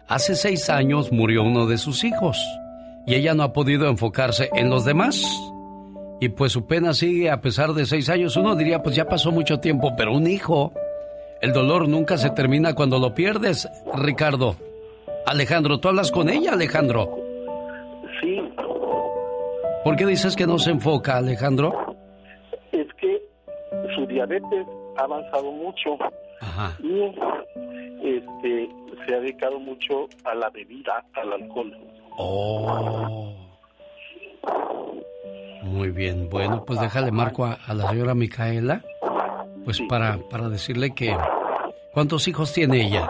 Hace 0.09 0.37
seis 0.37 0.71
años 0.71 1.11
murió 1.11 1.43
uno 1.43 1.67
de 1.67 1.79
sus 1.79 2.05
hijos 2.05 2.39
y 3.07 3.15
ella 3.15 3.35
no 3.35 3.43
ha 3.43 3.53
podido 3.53 3.89
enfocarse 3.89 4.51
en 4.55 4.71
los 4.71 4.85
demás. 4.85 5.21
Y 6.21 6.29
pues 6.31 6.53
su 6.53 6.67
pena 6.67 6.95
sigue 6.95 7.31
a 7.31 7.41
pesar 7.41 7.73
de 7.73 7.87
seis 7.87 8.09
años. 8.09 8.37
Uno 8.37 8.55
diría, 8.55 8.83
pues 8.83 8.95
ya 8.95 9.07
pasó 9.07 9.33
mucho 9.33 9.59
tiempo, 9.59 9.95
pero 9.97 10.13
un 10.13 10.27
hijo, 10.27 10.73
el 11.43 11.53
dolor 11.53 11.89
nunca 11.89 12.17
se 12.17 12.31
termina 12.31 12.75
cuando 12.75 12.99
lo 12.99 13.15
pierdes, 13.15 13.69
Ricardo. 13.95 14.57
Alejandro, 15.27 15.79
¿tú 15.79 15.89
hablas 15.89 16.13
con 16.13 16.29
ella, 16.31 16.53
Alejandro? 16.53 17.19
Sí. 18.21 18.41
¿Por 19.83 19.97
qué 19.97 20.07
dices 20.07 20.37
que 20.37 20.47
no 20.47 20.59
se 20.59 20.71
enfoca, 20.71 21.17
Alejandro? 21.17 21.97
Es 22.73 22.87
que 23.01 23.21
su 23.95 24.07
diabetes 24.07 24.67
ha 24.99 25.03
avanzado 25.03 25.51
mucho 25.51 25.97
Ajá. 26.41 26.77
y 26.83 27.03
este 28.09 28.69
se 29.07 29.15
ha 29.15 29.21
dedicado 29.21 29.59
mucho 29.59 30.09
a 30.25 30.35
la 30.35 30.51
bebida, 30.51 31.05
al 31.15 31.33
alcohol. 31.33 31.77
Oh. 32.19 33.35
Muy 35.63 35.91
bien, 35.91 36.29
bueno, 36.31 36.65
pues 36.65 36.81
déjale 36.81 37.11
marco 37.11 37.45
a, 37.45 37.59
a 37.67 37.75
la 37.75 37.89
señora 37.89 38.15
Micaela, 38.15 38.83
pues 39.65 39.81
para, 39.89 40.19
para 40.31 40.49
decirle 40.49 40.95
que... 40.95 41.17
¿Cuántos 41.93 42.29
hijos 42.29 42.53
tiene 42.53 42.87
ella? 42.87 43.09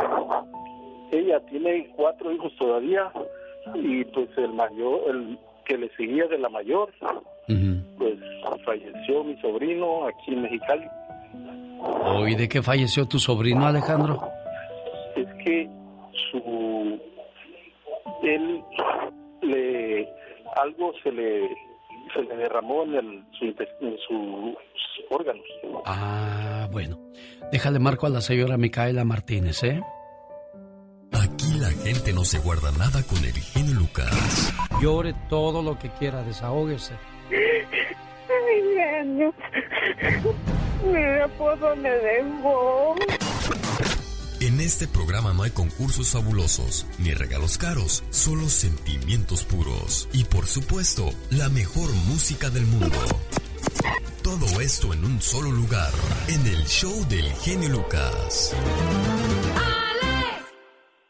Ella 1.10 1.40
tiene 1.50 1.88
cuatro 1.96 2.30
hijos 2.30 2.54
todavía 2.56 3.10
y 3.74 4.04
pues 4.04 4.28
el 4.36 4.52
mayor, 4.52 5.00
el 5.08 5.38
que 5.64 5.76
le 5.76 5.90
seguía 5.96 6.28
de 6.28 6.38
la 6.38 6.48
mayor, 6.48 6.92
pues 7.98 8.14
falleció 8.64 9.24
mi 9.24 9.36
sobrino 9.40 10.06
aquí 10.06 10.34
en 10.34 10.42
Mexicali. 10.42 10.86
Oh, 11.80 12.28
¿y 12.28 12.36
de 12.36 12.48
qué 12.48 12.62
falleció 12.62 13.06
tu 13.06 13.18
sobrino, 13.18 13.66
Alejandro? 13.66 14.22
Es 15.16 15.26
que 15.44 15.68
su 16.30 16.98
él 18.22 18.62
le 19.42 20.08
algo 20.56 20.92
se 21.02 21.12
le 21.12 21.48
se 22.14 22.22
le 22.22 22.36
derramó 22.36 22.84
en 22.84 22.94
el 22.94 23.24
su, 23.38 23.44
en 23.46 23.96
sus 24.06 24.56
órganos. 25.10 25.44
Ah, 25.84 26.68
bueno. 26.70 26.98
Déjale 27.50 27.78
marco 27.78 28.06
a 28.06 28.10
la 28.10 28.20
señora 28.20 28.56
Micaela 28.56 29.04
Martínez, 29.04 29.62
¿eh? 29.64 29.80
Aquí 31.12 31.58
la 31.58 31.70
gente 31.70 32.12
no 32.12 32.24
se 32.24 32.38
guarda 32.38 32.70
nada 32.72 33.02
con 33.04 33.18
el 33.24 33.32
genio 33.32 33.74
Lucas. 33.74 34.52
Llore 34.80 35.14
todo 35.28 35.62
lo 35.62 35.78
que 35.78 35.90
quiera, 35.90 36.22
desahógese. 36.22 36.94
Ay, 37.30 38.62
genio. 38.74 39.32
Mira 40.84 41.28
por 41.38 41.58
dónde 41.58 41.90
dejó. 41.90 42.94
En 44.38 44.60
este 44.60 44.86
programa 44.86 45.32
no 45.32 45.44
hay 45.44 45.50
concursos 45.50 46.10
fabulosos 46.10 46.84
ni 46.98 47.14
regalos 47.14 47.56
caros, 47.56 48.04
solo 48.10 48.50
sentimientos 48.50 49.44
puros 49.44 50.10
y 50.12 50.24
por 50.24 50.46
supuesto 50.46 51.10
la 51.30 51.48
mejor 51.48 51.90
música 52.06 52.50
del 52.50 52.66
mundo. 52.66 52.98
Todo 54.22 54.60
esto 54.60 54.92
en 54.92 55.06
un 55.06 55.22
solo 55.22 55.50
lugar, 55.50 55.90
en 56.28 56.46
el 56.46 56.66
show 56.66 57.06
del 57.08 57.32
genio 57.36 57.70
Lucas. 57.70 58.54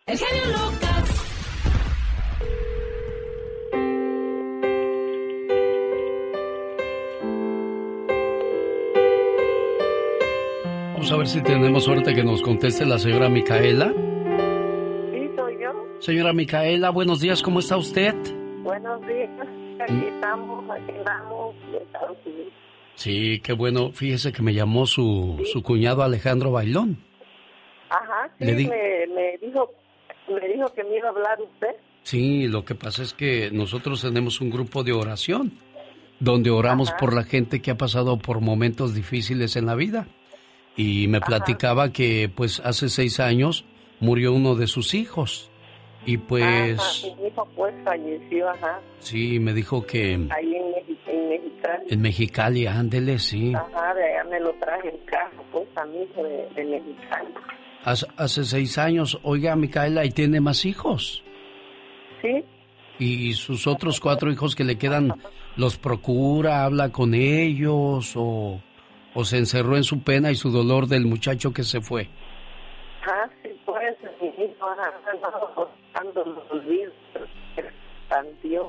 El 0.07 0.19
genio 0.19 0.47
Lucas. 0.47 0.86
Vamos 11.09 11.13
a 11.13 11.19
ver 11.19 11.29
si 11.29 11.41
tenemos 11.41 11.85
suerte 11.85 12.15
que 12.17 12.25
nos 12.25 12.43
conteste 12.43 12.85
la 12.85 12.99
señora 12.99 13.29
Micaela. 13.29 13.93
Sí, 15.13 15.31
soy 15.37 15.55
yo. 15.63 15.87
Señora 16.01 16.33
Micaela, 16.33 16.91
buenos 16.91 17.21
días, 17.21 17.43
¿cómo 17.43 17.61
está 17.61 17.77
usted? 17.77 18.13
Buenos 18.65 19.01
días. 19.07 19.31
Aquí 19.83 20.05
estamos, 20.13 20.69
aquí 20.69 20.91
Estados 20.91 22.17
Unidos. 22.27 22.53
Sí, 22.97 23.39
qué 23.45 23.53
bueno. 23.53 23.93
Fíjese 23.93 24.33
que 24.33 24.43
me 24.43 24.53
llamó 24.53 24.85
su, 24.85 25.41
su 25.53 25.63
cuñado 25.63 26.03
Alejandro 26.03 26.51
Bailón. 26.51 26.99
Ajá, 27.89 28.29
sí, 28.41 28.45
di- 28.47 28.67
me, 28.67 29.07
me 29.15 29.39
dijo 29.47 29.71
me 30.29 30.49
dijo 30.49 30.67
que 30.75 30.83
me 30.83 30.97
iba 30.97 31.07
a 31.07 31.11
hablar 31.13 31.39
usted. 31.41 31.77
Sí, 32.03 32.49
lo 32.49 32.65
que 32.65 32.75
pasa 32.75 33.05
es 33.05 33.15
que 33.15 33.51
nosotros 33.53 34.03
tenemos 34.03 34.41
un 34.41 34.51
grupo 34.51 34.83
de 34.83 34.91
oración 34.93 35.53
donde 36.19 36.51
oramos 36.51 36.91
por 36.99 37.15
la 37.15 37.23
gente 37.23 37.63
que 37.63 37.71
ha 37.71 37.77
pasado 37.77 38.19
por 38.19 38.41
momentos 38.41 38.93
difíciles 38.93 39.55
en 39.55 39.67
la 39.67 39.77
vida. 39.77 40.09
Y 40.77 41.09
me 41.09 41.21
platicaba 41.21 41.91
que 41.91 42.31
pues 42.35 42.61
hace 42.61 42.89
seis 42.89 43.19
años 43.19 43.65
murió 44.01 44.33
uno 44.33 44.55
de 44.55 44.67
sus 44.67 44.95
hijos. 44.95 45.51
Y 46.05 46.19
pues... 46.19 46.45
Ajá, 46.45 47.17
mi 47.21 47.27
hijo 47.27 47.49
pues 47.57 47.75
falleció, 47.83 48.49
ajá. 48.51 48.81
Sí, 49.01 49.41
me 49.41 49.53
dijo 49.53 49.85
que... 49.85 50.15
Ahí 50.31 50.55
en, 50.55 50.97
en 51.07 51.29
Mexicali. 51.29 51.87
En 51.89 52.01
Mexicali, 52.01 52.67
ándele, 52.67 53.19
sí. 53.19 53.53
Ajá, 53.55 53.95
de 53.95 54.05
allá 54.05 54.25
me 54.31 54.39
lo 54.39 54.53
traje 54.55 54.91
en 54.91 54.99
carro, 55.07 55.43
pues 55.51 55.67
a 55.75 55.85
mi 55.87 56.03
hijo 56.03 56.23
de, 56.23 56.49
de 56.55 56.65
Mexicali. 56.65 57.29
Hace, 57.85 58.07
hace 58.17 58.45
seis 58.45 58.79
años, 58.79 59.19
oiga, 59.23 59.57
Micaela, 59.57 60.05
¿y 60.05 60.11
tiene 60.11 60.41
más 60.41 60.65
hijos? 60.65 61.25
Sí. 62.23 62.45
¿Y 62.99 63.33
sus 63.35 63.67
otros 63.67 63.99
cuatro 63.99 64.31
hijos 64.31 64.55
que 64.55 64.65
le 64.65 64.79
quedan, 64.79 65.13
los 65.57 65.77
procura, 65.77 66.65
habla 66.65 66.91
con 66.91 67.15
ellos 67.15 68.13
o, 68.17 68.61
o 69.17 69.25
se 69.25 69.39
encerró 69.39 69.77
en 69.77 69.83
su 69.85 70.03
pena 70.05 70.31
y 70.31 70.35
su 70.37 70.51
dolor 70.51 70.87
del 70.87 71.07
muchacho 71.07 71.53
que 71.53 71.65
se 71.65 71.81
fue? 71.81 72.09
Ah, 73.05 73.29
sí, 73.43 73.49
pues, 73.65 73.97
mi 74.21 74.29
hijo, 74.45 74.67
Dios. 78.43 78.67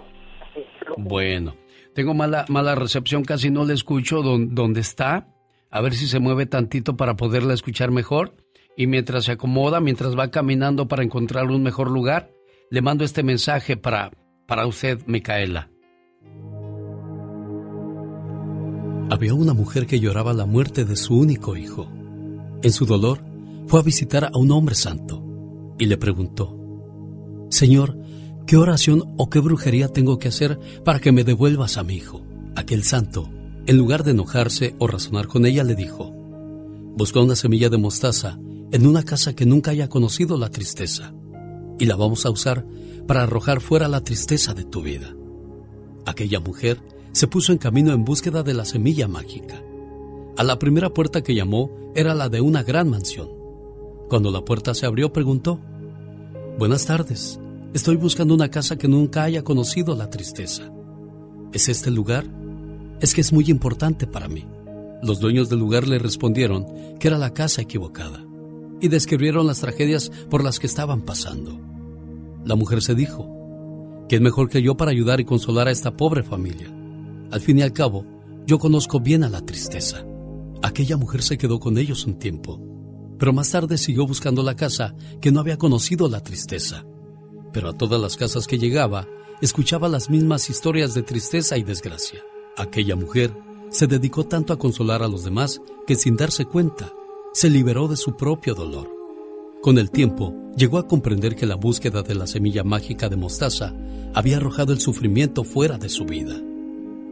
Bueno, 0.97 1.55
tengo 1.93 2.13
mala, 2.13 2.45
mala 2.49 2.75
recepción, 2.75 3.23
casi 3.23 3.51
no 3.51 3.65
le 3.65 3.73
escucho 3.73 4.21
don- 4.21 4.55
donde 4.55 4.79
está. 4.81 5.27
A 5.69 5.81
ver 5.81 5.93
si 5.93 6.07
se 6.07 6.19
mueve 6.19 6.45
tantito 6.45 6.95
para 6.95 7.15
poderla 7.15 7.53
escuchar 7.53 7.91
mejor. 7.91 8.33
Y 8.75 8.87
mientras 8.87 9.25
se 9.25 9.33
acomoda, 9.33 9.79
mientras 9.79 10.17
va 10.17 10.29
caminando 10.31 10.87
para 10.87 11.03
encontrar 11.03 11.45
un 11.47 11.63
mejor 11.63 11.89
lugar, 11.91 12.29
le 12.69 12.81
mando 12.81 13.03
este 13.03 13.23
mensaje 13.23 13.75
para, 13.75 14.11
para 14.47 14.65
usted, 14.67 14.99
Micaela. 15.07 15.69
Había 19.09 19.33
una 19.33 19.53
mujer 19.53 19.87
que 19.87 20.01
lloraba 20.01 20.33
la 20.33 20.45
muerte 20.45 20.83
de 20.83 20.97
su 20.97 21.17
único 21.17 21.55
hijo. 21.55 21.87
En 22.61 22.71
su 22.73 22.85
dolor, 22.85 23.23
fue 23.67 23.79
a 23.79 23.83
visitar 23.83 24.25
a 24.25 24.37
un 24.37 24.51
hombre 24.51 24.75
santo 24.75 25.23
y 25.79 25.85
le 25.85 25.97
preguntó, 25.97 26.57
Señor, 27.49 27.97
¿qué 28.45 28.57
oración 28.57 29.13
o 29.17 29.29
qué 29.29 29.39
brujería 29.39 29.87
tengo 29.87 30.19
que 30.19 30.27
hacer 30.27 30.59
para 30.83 30.99
que 30.99 31.13
me 31.13 31.23
devuelvas 31.23 31.77
a 31.77 31.83
mi 31.83 31.95
hijo? 31.95 32.21
Aquel 32.55 32.83
santo, 32.83 33.29
en 33.65 33.77
lugar 33.77 34.03
de 34.03 34.11
enojarse 34.11 34.75
o 34.77 34.87
razonar 34.87 35.27
con 35.27 35.45
ella, 35.45 35.63
le 35.63 35.75
dijo, 35.75 36.13
Busca 36.97 37.21
una 37.21 37.35
semilla 37.35 37.69
de 37.69 37.77
mostaza 37.77 38.39
en 38.71 38.87
una 38.87 39.03
casa 39.03 39.33
que 39.33 39.45
nunca 39.45 39.71
haya 39.71 39.87
conocido 39.87 40.37
la 40.37 40.49
tristeza 40.49 41.13
y 41.79 41.85
la 41.85 41.95
vamos 41.95 42.25
a 42.25 42.29
usar 42.29 42.65
para 43.07 43.23
arrojar 43.23 43.61
fuera 43.61 43.87
la 43.87 44.03
tristeza 44.03 44.53
de 44.53 44.65
tu 44.65 44.81
vida. 44.81 45.15
Aquella 46.05 46.39
mujer 46.39 46.81
se 47.17 47.27
puso 47.27 47.51
en 47.51 47.57
camino 47.57 47.93
en 47.93 48.05
búsqueda 48.05 48.43
de 48.43 48.53
la 48.53 48.63
semilla 48.63 49.07
mágica. 49.07 49.59
A 50.37 50.43
la 50.43 50.59
primera 50.59 50.93
puerta 50.93 51.23
que 51.23 51.33
llamó 51.33 51.71
era 51.95 52.13
la 52.13 52.29
de 52.29 52.41
una 52.41 52.61
gran 52.61 52.91
mansión. 52.91 53.29
Cuando 54.07 54.29
la 54.29 54.45
puerta 54.45 54.75
se 54.75 54.85
abrió 54.85 55.11
preguntó, 55.11 55.59
Buenas 56.59 56.85
tardes, 56.85 57.39
estoy 57.73 57.95
buscando 57.95 58.35
una 58.35 58.51
casa 58.51 58.77
que 58.77 58.87
nunca 58.87 59.23
haya 59.23 59.43
conocido 59.43 59.95
la 59.95 60.11
tristeza. 60.11 60.71
¿Es 61.53 61.69
este 61.69 61.89
el 61.89 61.95
lugar? 61.95 62.23
Es 63.01 63.15
que 63.15 63.21
es 63.21 63.33
muy 63.33 63.45
importante 63.49 64.05
para 64.05 64.27
mí. 64.27 64.45
Los 65.01 65.19
dueños 65.19 65.49
del 65.49 65.57
lugar 65.57 65.87
le 65.87 65.97
respondieron 65.97 66.67
que 66.99 67.07
era 67.07 67.17
la 67.17 67.33
casa 67.33 67.63
equivocada 67.63 68.23
y 68.79 68.89
describieron 68.89 69.47
las 69.47 69.61
tragedias 69.61 70.11
por 70.29 70.43
las 70.43 70.59
que 70.59 70.67
estaban 70.67 71.01
pasando. 71.01 71.59
La 72.45 72.53
mujer 72.53 72.83
se 72.83 72.93
dijo, 72.93 74.05
¿quién 74.07 74.21
mejor 74.21 74.49
que 74.49 74.61
yo 74.61 74.77
para 74.77 74.91
ayudar 74.91 75.19
y 75.19 75.25
consolar 75.25 75.67
a 75.67 75.71
esta 75.71 75.97
pobre 75.97 76.21
familia? 76.21 76.76
Al 77.31 77.41
fin 77.41 77.59
y 77.59 77.61
al 77.61 77.73
cabo, 77.73 78.05
yo 78.45 78.59
conozco 78.59 78.99
bien 78.99 79.23
a 79.23 79.29
la 79.29 79.41
tristeza. 79.41 80.05
Aquella 80.61 80.97
mujer 80.97 81.21
se 81.21 81.37
quedó 81.37 81.59
con 81.59 81.77
ellos 81.77 82.05
un 82.05 82.17
tiempo, 82.17 82.61
pero 83.19 83.33
más 83.33 83.51
tarde 83.51 83.77
siguió 83.77 84.07
buscando 84.07 84.43
la 84.43 84.55
casa 84.55 84.95
que 85.21 85.31
no 85.31 85.39
había 85.39 85.57
conocido 85.57 86.09
la 86.09 86.23
tristeza. 86.23 86.85
Pero 87.51 87.69
a 87.69 87.73
todas 87.73 87.99
las 87.99 88.15
casas 88.15 88.47
que 88.47 88.57
llegaba, 88.57 89.07
escuchaba 89.41 89.89
las 89.89 90.09
mismas 90.09 90.49
historias 90.49 90.93
de 90.93 91.03
tristeza 91.03 91.57
y 91.57 91.63
desgracia. 91.63 92.21
Aquella 92.55 92.95
mujer 92.95 93.33
se 93.69 93.87
dedicó 93.87 94.23
tanto 94.25 94.53
a 94.53 94.59
consolar 94.59 95.03
a 95.03 95.07
los 95.07 95.23
demás 95.23 95.61
que 95.85 95.95
sin 95.95 96.15
darse 96.15 96.45
cuenta, 96.45 96.91
se 97.33 97.49
liberó 97.49 97.87
de 97.87 97.97
su 97.97 98.15
propio 98.15 98.55
dolor. 98.55 98.89
Con 99.61 99.77
el 99.77 99.91
tiempo, 99.91 100.33
llegó 100.55 100.77
a 100.77 100.87
comprender 100.87 101.35
que 101.35 101.45
la 101.45 101.55
búsqueda 101.55 102.01
de 102.01 102.15
la 102.15 102.27
semilla 102.27 102.63
mágica 102.63 103.09
de 103.09 103.15
mostaza 103.15 103.73
había 104.13 104.37
arrojado 104.37 104.73
el 104.73 104.79
sufrimiento 104.79 105.43
fuera 105.43 105.77
de 105.77 105.89
su 105.89 106.05
vida. 106.05 106.41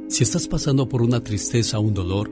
Si 0.07 0.23
estás 0.23 0.47
pasando 0.47 0.87
por 0.87 1.01
una 1.01 1.23
tristeza 1.23 1.79
o 1.79 1.81
un 1.81 1.95
dolor, 1.95 2.29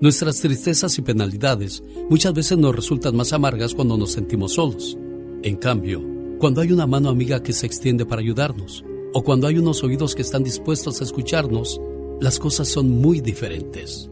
nuestras 0.00 0.40
tristezas 0.40 0.96
y 0.98 1.02
penalidades 1.02 1.82
muchas 2.08 2.32
veces 2.32 2.56
nos 2.56 2.74
resultan 2.74 3.14
más 3.14 3.34
amargas 3.34 3.74
cuando 3.74 3.98
nos 3.98 4.12
sentimos 4.12 4.54
solos. 4.54 4.96
En 5.42 5.56
cambio, 5.56 6.02
cuando 6.38 6.62
hay 6.62 6.72
una 6.72 6.86
mano 6.86 7.10
amiga 7.10 7.42
que 7.42 7.52
se 7.52 7.66
extiende 7.66 8.06
para 8.06 8.22
ayudarnos, 8.22 8.84
o 9.12 9.22
cuando 9.22 9.46
hay 9.46 9.58
unos 9.58 9.84
oídos 9.84 10.14
que 10.14 10.22
están 10.22 10.42
dispuestos 10.42 11.00
a 11.00 11.04
escucharnos, 11.04 11.78
las 12.20 12.38
cosas 12.38 12.68
son 12.68 12.88
muy 12.88 13.20
diferentes. 13.20 14.10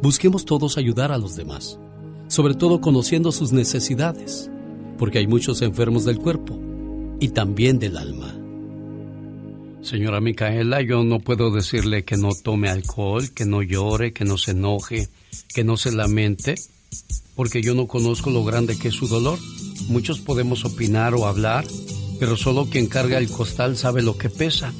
Busquemos 0.00 0.46
todos 0.46 0.78
ayudar 0.78 1.12
a 1.12 1.18
los 1.18 1.36
demás, 1.36 1.78
sobre 2.28 2.54
todo 2.54 2.80
conociendo 2.80 3.30
sus 3.30 3.52
necesidades, 3.52 4.50
porque 4.96 5.18
hay 5.18 5.26
muchos 5.26 5.60
enfermos 5.60 6.06
del 6.06 6.18
cuerpo 6.18 6.58
y 7.20 7.28
también 7.28 7.78
del 7.78 7.98
alma. 7.98 8.41
Señora 9.82 10.20
Micaela, 10.20 10.80
yo 10.80 11.02
no 11.02 11.18
puedo 11.18 11.50
decirle 11.50 12.04
que 12.04 12.16
no 12.16 12.30
tome 12.34 12.68
alcohol, 12.68 13.30
que 13.34 13.44
no 13.44 13.62
llore, 13.62 14.12
que 14.12 14.24
no 14.24 14.38
se 14.38 14.52
enoje, 14.52 15.08
que 15.52 15.64
no 15.64 15.76
se 15.76 15.90
lamente, 15.90 16.54
porque 17.34 17.62
yo 17.62 17.74
no 17.74 17.88
conozco 17.88 18.30
lo 18.30 18.44
grande 18.44 18.78
que 18.78 18.88
es 18.88 18.94
su 18.94 19.08
dolor. 19.08 19.38
Muchos 19.88 20.20
podemos 20.20 20.64
opinar 20.64 21.14
o 21.14 21.26
hablar, 21.26 21.64
pero 22.20 22.36
solo 22.36 22.66
quien 22.70 22.86
carga 22.86 23.18
el 23.18 23.28
costal 23.28 23.76
sabe 23.76 24.02
lo 24.02 24.16
que 24.16 24.30
pesa. 24.30 24.72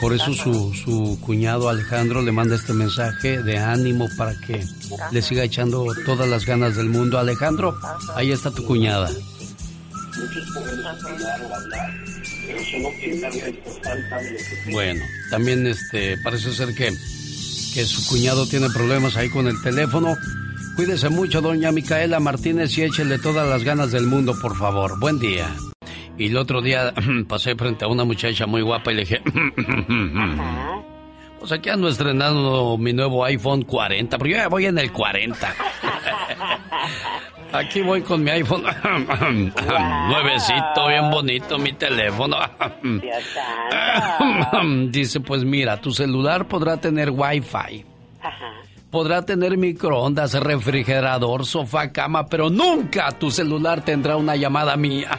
Por 0.00 0.14
eso 0.14 0.32
su, 0.32 0.72
su 0.72 1.18
cuñado 1.20 1.68
Alejandro 1.68 2.22
le 2.22 2.32
manda 2.32 2.56
este 2.56 2.72
mensaje 2.72 3.42
de 3.42 3.58
ánimo 3.58 4.08
para 4.16 4.34
que 4.40 4.64
le 5.10 5.22
siga 5.22 5.44
echando 5.44 5.86
todas 6.06 6.28
las 6.28 6.46
ganas 6.46 6.76
del 6.76 6.88
mundo. 6.88 7.18
Alejandro, 7.18 7.76
ahí 8.14 8.30
está 8.30 8.50
tu 8.50 8.64
cuñada. 8.64 9.10
Bueno, 14.70 15.04
también 15.30 15.66
este 15.66 16.16
parece 16.18 16.52
ser 16.52 16.74
que, 16.74 16.90
que 17.74 17.84
su 17.84 18.06
cuñado 18.08 18.46
tiene 18.46 18.70
problemas 18.70 19.16
ahí 19.16 19.28
con 19.28 19.46
el 19.46 19.60
teléfono. 19.62 20.16
Cuídese 20.76 21.10
mucho, 21.10 21.40
doña 21.40 21.70
Micaela 21.70 22.18
Martínez, 22.18 22.76
y 22.78 22.82
échele 22.82 23.18
todas 23.18 23.48
las 23.48 23.62
ganas 23.62 23.92
del 23.92 24.06
mundo, 24.06 24.34
por 24.40 24.56
favor. 24.56 24.98
Buen 24.98 25.18
día. 25.18 25.54
Y 26.18 26.28
el 26.28 26.36
otro 26.36 26.62
día 26.62 26.94
pasé 27.28 27.54
frente 27.56 27.84
a 27.84 27.88
una 27.88 28.04
muchacha 28.04 28.46
muy 28.46 28.62
guapa 28.62 28.92
y 28.92 28.94
le 28.94 29.00
dije, 29.02 29.20
pues 31.38 31.52
aquí 31.52 31.68
ando 31.68 31.88
estrenando 31.88 32.76
mi 32.78 32.92
nuevo 32.92 33.24
iPhone 33.24 33.62
40, 33.62 34.18
pero 34.18 34.30
yo 34.30 34.36
ya 34.36 34.48
voy 34.48 34.66
en 34.66 34.78
el 34.78 34.92
40. 34.92 35.54
Aquí 37.52 37.82
voy 37.82 38.02
con 38.02 38.22
mi 38.24 38.30
iPhone 38.30 38.62
nuevecito, 40.08 40.86
bien 40.88 41.10
bonito 41.10 41.58
mi 41.58 41.72
teléfono. 41.72 42.36
Dice, 44.90 45.20
pues 45.20 45.44
mira, 45.44 45.80
tu 45.80 45.92
celular 45.92 46.48
podrá 46.48 46.78
tener 46.78 47.10
Wi-Fi. 47.10 47.84
Podrá 48.90 49.22
tener 49.22 49.56
microondas, 49.56 50.34
refrigerador, 50.34 51.46
sofá, 51.46 51.92
cama, 51.92 52.26
pero 52.26 52.50
nunca 52.50 53.10
tu 53.12 53.30
celular 53.30 53.82
tendrá 53.82 54.16
una 54.16 54.34
llamada 54.36 54.76
mía. 54.76 55.10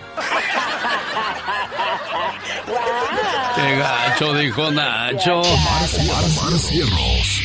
Qué 3.55 3.75
gacho, 3.75 4.33
dijo 4.33 4.71
Nacho. 4.71 5.41
Omar 5.41 6.53
Cierros. 6.57 7.43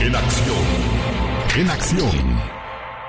En 0.00 0.14
acción. 0.14 0.66
En 1.56 1.70
acción. 1.70 2.54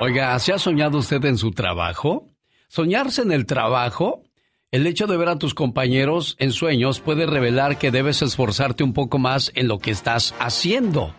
Oiga, 0.02 0.38
¿se 0.40 0.52
ha 0.52 0.60
soñado 0.60 0.98
usted 0.98 1.24
en 1.24 1.38
su 1.38 1.52
trabajo? 1.52 2.28
Soñarse 2.68 3.22
en 3.22 3.32
el 3.32 3.46
trabajo, 3.46 4.24
el 4.72 4.88
hecho 4.88 5.08
de 5.08 5.16
ver 5.16 5.30
a 5.30 5.40
tus 5.40 5.54
compañeros 5.54 6.36
en 6.38 6.52
sueños 6.52 7.00
puede 7.00 7.26
revelar 7.26 7.78
que 7.78 7.92
debes 7.92 8.22
esforzarte 8.22 8.84
un 8.84 8.92
poco 8.92 9.20
más 9.20 9.54
en 9.56 9.70
lo 9.70 9.80
que 9.80 9.92
estás 9.92 10.36
haciendo. 10.38 11.16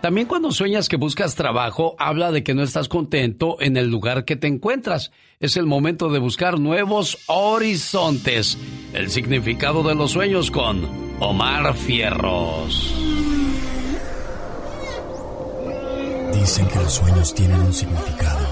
También 0.00 0.26
cuando 0.26 0.50
sueñas 0.50 0.88
que 0.88 0.96
buscas 0.96 1.36
trabajo, 1.36 1.94
habla 2.00 2.32
de 2.32 2.42
que 2.42 2.54
no 2.54 2.64
estás 2.64 2.88
contento 2.88 3.58
en 3.60 3.76
el 3.76 3.90
lugar 3.90 4.24
que 4.24 4.34
te 4.34 4.48
encuentras. 4.48 5.12
Es 5.38 5.56
el 5.56 5.66
momento 5.66 6.08
de 6.08 6.18
buscar 6.18 6.58
nuevos 6.58 7.18
horizontes. 7.28 8.58
El 8.92 9.08
significado 9.10 9.84
de 9.84 9.94
los 9.94 10.10
sueños 10.10 10.50
con 10.50 10.82
Omar 11.20 11.74
Fierros. 11.74 12.92
Dicen 16.40 16.68
que 16.68 16.78
los 16.78 16.92
sueños 16.92 17.34
tienen 17.34 17.60
un 17.60 17.72
significado. 17.72 18.46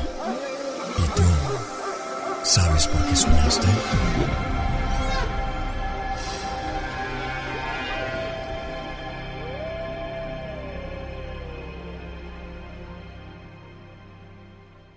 ¿Y 0.98 1.02
tú 1.16 1.22
sabes 2.42 2.88
por 2.88 3.04
qué 3.04 3.14
soñaste? 3.14 3.66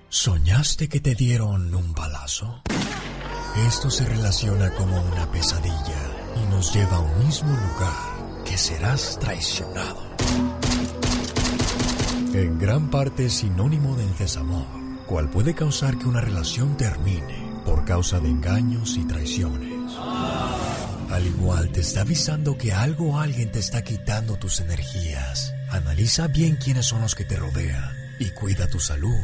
¿Soñaste 0.09 0.87
que 0.87 0.99
te 1.01 1.13
dieron 1.13 1.75
un 1.75 1.93
balazo? 1.93 2.61
Esto 3.67 3.89
se 3.89 4.05
relaciona 4.05 4.73
como 4.73 5.01
una 5.01 5.29
pesadilla 5.31 6.01
y 6.41 6.49
nos 6.49 6.73
lleva 6.73 6.97
a 6.97 6.99
un 6.99 7.25
mismo 7.25 7.49
lugar 7.49 8.43
que 8.45 8.57
serás 8.57 9.19
traicionado. 9.19 10.06
En 12.33 12.59
gran 12.59 12.89
parte 12.89 13.29
sinónimo 13.29 13.95
del 13.95 14.15
desamor, 14.17 14.65
cual 15.05 15.29
puede 15.29 15.55
causar 15.55 15.97
que 15.97 16.07
una 16.07 16.21
relación 16.21 16.77
termine 16.77 17.47
por 17.65 17.85
causa 17.85 18.19
de 18.19 18.29
engaños 18.29 18.97
y 18.97 19.05
traiciones. 19.05 19.93
Al 21.09 21.25
igual 21.25 21.69
te 21.71 21.81
está 21.81 22.01
avisando 22.01 22.57
que 22.57 22.73
algo 22.73 23.13
o 23.13 23.19
alguien 23.19 23.51
te 23.51 23.59
está 23.59 23.83
quitando 23.83 24.35
tus 24.35 24.59
energías. 24.59 25.53
Analiza 25.69 26.27
bien 26.27 26.57
quiénes 26.57 26.85
son 26.85 27.01
los 27.01 27.15
que 27.15 27.25
te 27.25 27.37
rodean 27.37 27.95
y 28.19 28.29
cuida 28.31 28.67
tu 28.67 28.79
salud 28.79 29.15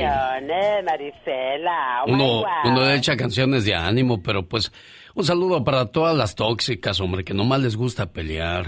Marisela. 0.83 2.03
Oh 2.05 2.11
uno, 2.11 2.43
uno 2.63 2.89
echa 2.89 3.15
canciones 3.15 3.65
de 3.65 3.75
ánimo, 3.75 4.23
pero 4.23 4.47
pues 4.47 4.71
un 5.13 5.23
saludo 5.23 5.63
para 5.63 5.85
todas 5.85 6.17
las 6.17 6.33
tóxicas, 6.33 6.99
hombre, 6.99 7.23
que 7.23 7.33
nomás 7.33 7.61
les 7.61 7.75
gusta 7.75 8.11
pelear. 8.11 8.65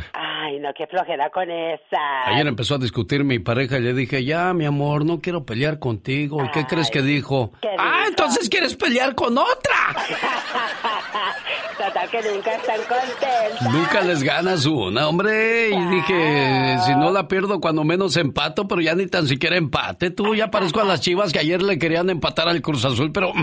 No, 0.64 0.70
qué 0.74 0.88
flojera 0.88 1.30
con 1.30 1.52
esa. 1.52 2.28
Ayer 2.28 2.48
empezó 2.48 2.76
a 2.76 2.78
discutir 2.78 3.26
mi 3.26 3.38
pareja 3.38 3.80
y 3.80 3.82
le 3.82 3.94
dije, 3.94 4.24
ya, 4.24 4.54
mi 4.54 4.64
amor, 4.64 5.04
no 5.04 5.20
quiero 5.20 5.46
pelear 5.46 5.78
contigo. 5.78 6.42
¿Y 6.42 6.52
qué 6.52 6.66
crees 6.66 6.90
que 6.90 7.02
dijo? 7.02 7.52
ah, 7.78 8.06
entonces 8.08 8.48
quieres 8.48 8.74
pelear 8.78 9.14
con 9.14 9.38
otra. 9.38 9.76
Total 11.78 12.10
que 12.10 12.22
nunca 12.32 12.54
están 12.54 12.80
contentos. 12.88 13.74
Nunca 13.74 14.02
les 14.04 14.24
ganas 14.24 14.66
una, 14.66 15.10
hombre. 15.10 15.72
Y 15.72 15.86
dije, 15.88 16.78
si 16.86 16.96
no 16.96 17.12
la 17.12 17.28
pierdo, 17.28 17.60
cuando 17.60 17.84
menos 17.84 18.16
empato, 18.16 18.66
pero 18.66 18.80
ya 18.80 18.96
ni 18.96 19.08
tan 19.08 19.28
siquiera 19.28 19.58
empate. 19.58 20.12
Tú 20.12 20.34
ya 20.34 20.50
parezco 20.50 20.80
a 20.80 20.86
las 20.86 21.02
chivas 21.02 21.34
que 21.34 21.40
ayer 21.40 21.62
le 21.62 21.78
querían 21.78 22.10
empatar 22.10 22.48
al 22.48 22.62
Cruz 22.62 22.86
Azul, 22.86 23.12
pero 23.12 23.34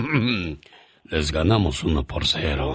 les 1.03 1.31
ganamos 1.31 1.83
uno 1.83 2.03
por 2.03 2.25
cero. 2.25 2.73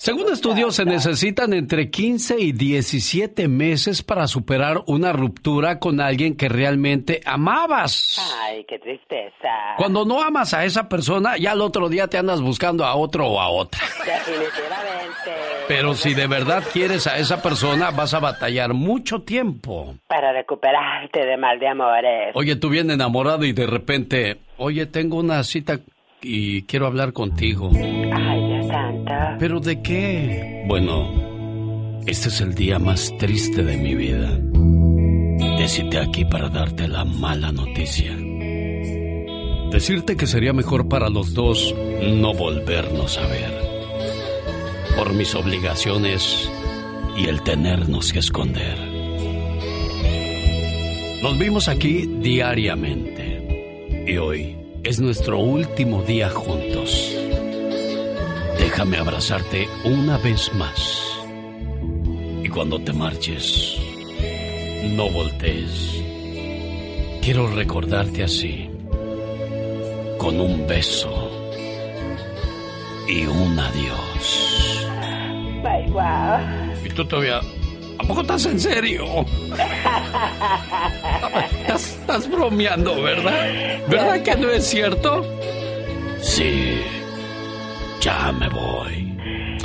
Según 0.00 0.32
estudios, 0.32 0.76
se 0.76 0.86
necesitan 0.86 1.52
entre 1.52 1.90
15 1.90 2.40
y 2.40 2.52
17 2.52 3.48
meses 3.48 4.02
para 4.02 4.26
superar 4.28 4.80
una 4.86 5.12
ruptura 5.12 5.78
con 5.78 6.00
alguien 6.00 6.38
que 6.38 6.48
realmente 6.48 7.20
amabas. 7.26 8.16
Ay, 8.40 8.64
qué 8.66 8.78
tristeza. 8.78 9.74
Cuando 9.76 10.06
no 10.06 10.22
amas 10.22 10.54
a 10.54 10.64
esa 10.64 10.88
persona, 10.88 11.36
ya 11.36 11.52
el 11.52 11.60
otro 11.60 11.90
día 11.90 12.06
te 12.06 12.16
andas 12.16 12.40
buscando 12.40 12.86
a 12.86 12.94
otro 12.94 13.26
o 13.26 13.38
a 13.38 13.50
otra. 13.50 13.82
Definitivamente. 13.98 15.32
Pero 15.68 15.92
si 15.92 16.14
de 16.14 16.26
verdad 16.26 16.64
quieres 16.72 17.06
a 17.06 17.18
esa 17.18 17.42
persona, 17.42 17.90
vas 17.90 18.14
a 18.14 18.20
batallar 18.20 18.72
mucho 18.72 19.20
tiempo. 19.20 19.96
Para 20.08 20.32
recuperarte 20.32 21.26
de 21.26 21.36
mal 21.36 21.60
de 21.60 21.68
amores. 21.68 22.30
Oye, 22.32 22.56
tú 22.56 22.70
vienes 22.70 22.94
enamorado 22.94 23.44
y 23.44 23.52
de 23.52 23.66
repente, 23.66 24.38
oye, 24.56 24.86
tengo 24.86 25.18
una 25.18 25.44
cita 25.44 25.78
y 26.22 26.62
quiero 26.62 26.86
hablar 26.86 27.12
contigo. 27.12 27.70
Ay, 27.74 28.39
¿Pero 29.38 29.60
de 29.60 29.80
qué? 29.80 30.64
Bueno, 30.66 32.00
este 32.06 32.28
es 32.28 32.40
el 32.40 32.54
día 32.54 32.78
más 32.78 33.12
triste 33.18 33.62
de 33.62 33.76
mi 33.76 33.94
vida. 33.94 34.38
Decirte 35.58 35.98
aquí 35.98 36.24
para 36.24 36.48
darte 36.48 36.88
la 36.88 37.04
mala 37.04 37.52
noticia. 37.52 38.16
Decirte 39.70 40.16
que 40.16 40.26
sería 40.26 40.52
mejor 40.52 40.88
para 40.88 41.08
los 41.08 41.34
dos 41.34 41.74
no 42.02 42.34
volvernos 42.34 43.18
a 43.18 43.26
ver. 43.26 43.52
Por 44.96 45.12
mis 45.12 45.34
obligaciones 45.34 46.50
y 47.16 47.26
el 47.26 47.42
tenernos 47.42 48.12
que 48.12 48.18
esconder. 48.18 48.78
Nos 51.22 51.38
vimos 51.38 51.68
aquí 51.68 52.06
diariamente. 52.20 54.04
Y 54.06 54.16
hoy 54.16 54.56
es 54.82 55.00
nuestro 55.00 55.38
último 55.38 56.02
día 56.02 56.30
juntos. 56.30 57.14
Déjame 58.60 58.98
abrazarte 58.98 59.68
una 59.84 60.18
vez 60.18 60.52
más. 60.54 61.18
Y 62.44 62.48
cuando 62.48 62.78
te 62.78 62.92
marches, 62.92 63.78
no 64.84 65.08
voltees. 65.08 66.02
Quiero 67.22 67.48
recordarte 67.48 68.22
así, 68.22 68.70
con 70.18 70.38
un 70.38 70.66
beso 70.66 71.30
y 73.08 73.24
un 73.24 73.58
adiós. 73.58 74.86
Bye, 75.62 75.90
wow. 75.90 76.84
Y 76.84 76.90
tú 76.90 77.04
todavía 77.06 77.40
¿A 77.98 78.02
poco 78.02 78.22
estás 78.22 78.46
en 78.46 78.58
serio? 78.58 79.26
Estás, 81.68 82.30
bromeando, 82.30 83.00
¿verdad? 83.02 83.46
¿Verdad 83.88 84.22
que 84.22 84.36
no 84.36 84.50
es 84.50 84.66
cierto? 84.66 85.24
Sí. 86.20 86.80
Ya 88.00 88.32
me 88.32 88.48
voy. 88.48 89.04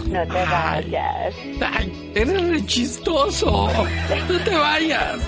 No 0.07 0.27
te 0.27 0.45
vayas. 0.45 1.35
Ay, 1.61 2.11
eres 2.15 2.49
re 2.49 2.65
chistoso. 2.65 3.69
No 4.29 4.39
te 4.39 4.55
vayas. 4.55 5.19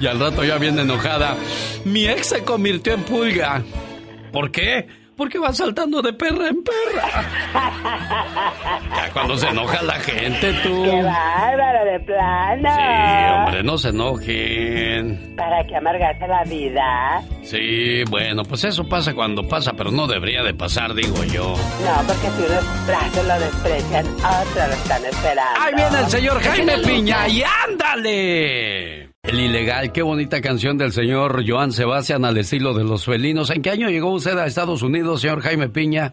Y 0.00 0.06
al 0.06 0.20
rato 0.20 0.44
ya 0.44 0.58
viene 0.58 0.82
enojada. 0.82 1.36
Mi 1.84 2.06
ex 2.06 2.28
se 2.28 2.44
convirtió 2.44 2.94
en 2.94 3.02
pulga. 3.02 3.62
¿Por 4.32 4.50
qué? 4.50 4.86
Porque 5.16 5.38
va 5.38 5.52
saltando 5.52 6.02
de 6.02 6.12
perra 6.12 6.48
en 6.48 6.62
perra. 6.62 7.24
Ya 8.96 9.10
cuando 9.12 9.36
se 9.36 9.48
enoja 9.48 9.82
la 9.82 9.94
gente, 9.94 10.52
tú. 10.62 10.82
¡Qué 10.84 11.02
bárbaro 11.02 11.84
de 11.84 12.00
plano! 12.00 12.70
Sí, 12.74 13.34
hombre, 13.34 13.62
no 13.62 13.78
se 13.78 13.88
enojen. 13.90 15.34
¿Para 15.36 15.62
qué 15.64 15.76
amargarse 15.76 16.26
la 16.26 16.42
vida? 16.44 17.22
Sí, 17.42 18.02
bueno, 18.10 18.42
pues 18.42 18.64
eso 18.64 18.88
pasa 18.88 19.14
cuando 19.14 19.46
pasa, 19.46 19.72
pero 19.76 19.90
no 19.92 20.06
debería 20.06 20.42
de 20.42 20.54
pasar, 20.54 20.94
digo 20.94 21.22
yo. 21.24 21.54
No, 21.84 22.06
porque 22.06 22.30
si 22.30 22.42
unos 22.42 22.86
brazos 22.86 23.26
lo 23.26 23.38
desprecian, 23.38 24.06
otros 24.06 24.68
lo 24.68 24.74
están 24.74 25.04
esperando. 25.04 25.60
¡Ahí 25.60 25.74
viene 25.74 25.98
el 26.00 26.06
señor 26.08 26.42
Jaime 26.42 26.78
Piña! 26.78 27.28
¡Y 27.28 27.44
ándale! 27.68 29.13
El 29.24 29.40
ilegal, 29.40 29.90
qué 29.90 30.02
bonita 30.02 30.42
canción 30.42 30.76
del 30.76 30.92
señor 30.92 31.42
Joan 31.46 31.72
Sebastián 31.72 32.26
al 32.26 32.36
estilo 32.36 32.74
de 32.74 32.84
los 32.84 33.06
felinos. 33.06 33.50
¿En 33.50 33.62
qué 33.62 33.70
año 33.70 33.88
llegó 33.88 34.10
usted 34.12 34.36
a 34.36 34.44
Estados 34.44 34.82
Unidos, 34.82 35.22
señor 35.22 35.40
Jaime 35.40 35.70
Piña? 35.70 36.12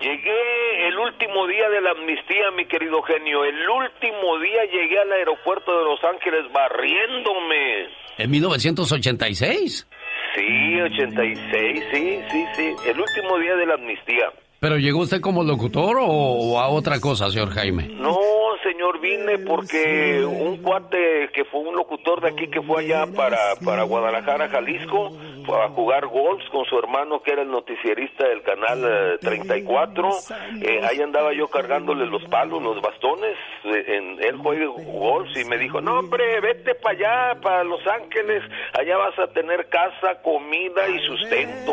Llegué 0.00 0.88
el 0.88 0.98
último 0.98 1.46
día 1.46 1.68
de 1.70 1.80
la 1.80 1.92
amnistía, 1.92 2.50
mi 2.56 2.66
querido 2.66 3.00
genio. 3.02 3.44
El 3.44 3.60
último 3.68 4.38
día 4.40 4.64
llegué 4.72 4.98
al 4.98 5.12
aeropuerto 5.12 5.70
de 5.78 5.84
Los 5.84 6.02
Ángeles 6.02 6.52
barriéndome. 6.52 7.86
¿En 8.18 8.30
1986? 8.30 9.88
Sí, 10.34 10.80
86, 10.80 11.84
sí, 11.92 12.20
sí, 12.30 12.44
sí. 12.54 12.74
El 12.90 13.00
último 13.00 13.38
día 13.38 13.54
de 13.54 13.66
la 13.66 13.74
amnistía. 13.74 14.32
¿Pero 14.60 14.76
llegó 14.76 15.00
usted 15.00 15.20
como 15.20 15.44
locutor 15.44 15.98
o, 16.00 16.58
a 16.58 16.68
otra 16.68 16.98
cosa, 16.98 17.30
señor 17.30 17.50
Jaime? 17.50 17.88
No, 17.94 18.18
señor, 18.64 19.00
vine 19.00 19.38
porque 19.38 20.24
un 20.24 20.56
cuate 20.58 21.30
que 21.32 21.44
fue 21.44 21.60
un 21.60 21.76
locutor 21.76 22.20
de 22.20 22.30
aquí 22.30 22.48
que 22.48 22.60
fue 22.60 22.84
allá 22.84 23.06
para, 23.06 23.38
para 23.64 23.84
Guadalajara, 23.84 24.48
Jalisco, 24.48 25.12
fue 25.46 25.62
a 25.62 25.68
jugar 25.68 26.06
golf 26.08 26.42
con 26.50 26.64
su 26.66 26.78
hermano 26.78 27.22
que 27.22 27.32
era 27.32 27.42
el 27.42 27.50
noticierista 27.50 28.28
del 28.28 28.42
canal 28.42 29.18
34. 29.20 30.08
Eh, 30.08 30.12
eh, 30.60 30.80
ahí 30.82 31.00
andaba 31.00 31.32
yo 31.32 31.48
cargándole 31.48 32.04
los 32.06 32.22
palos, 32.24 32.62
los 32.62 32.82
bastones. 32.82 33.36
Eh, 33.64 33.84
en, 33.96 34.22
él 34.22 34.36
juega 34.36 34.66
golf 34.66 35.28
y 35.36 35.44
me 35.44 35.56
dijo, 35.56 35.80
no 35.80 36.00
hombre, 36.00 36.40
vete 36.40 36.74
para 36.74 36.98
allá, 36.98 37.40
para 37.40 37.64
Los 37.64 37.80
Ángeles. 37.86 38.42
Allá 38.78 38.96
vas 38.98 39.18
a 39.18 39.28
tener 39.28 39.68
casa, 39.68 40.20
comida 40.22 40.88
y 40.88 40.98
sustento. 41.06 41.72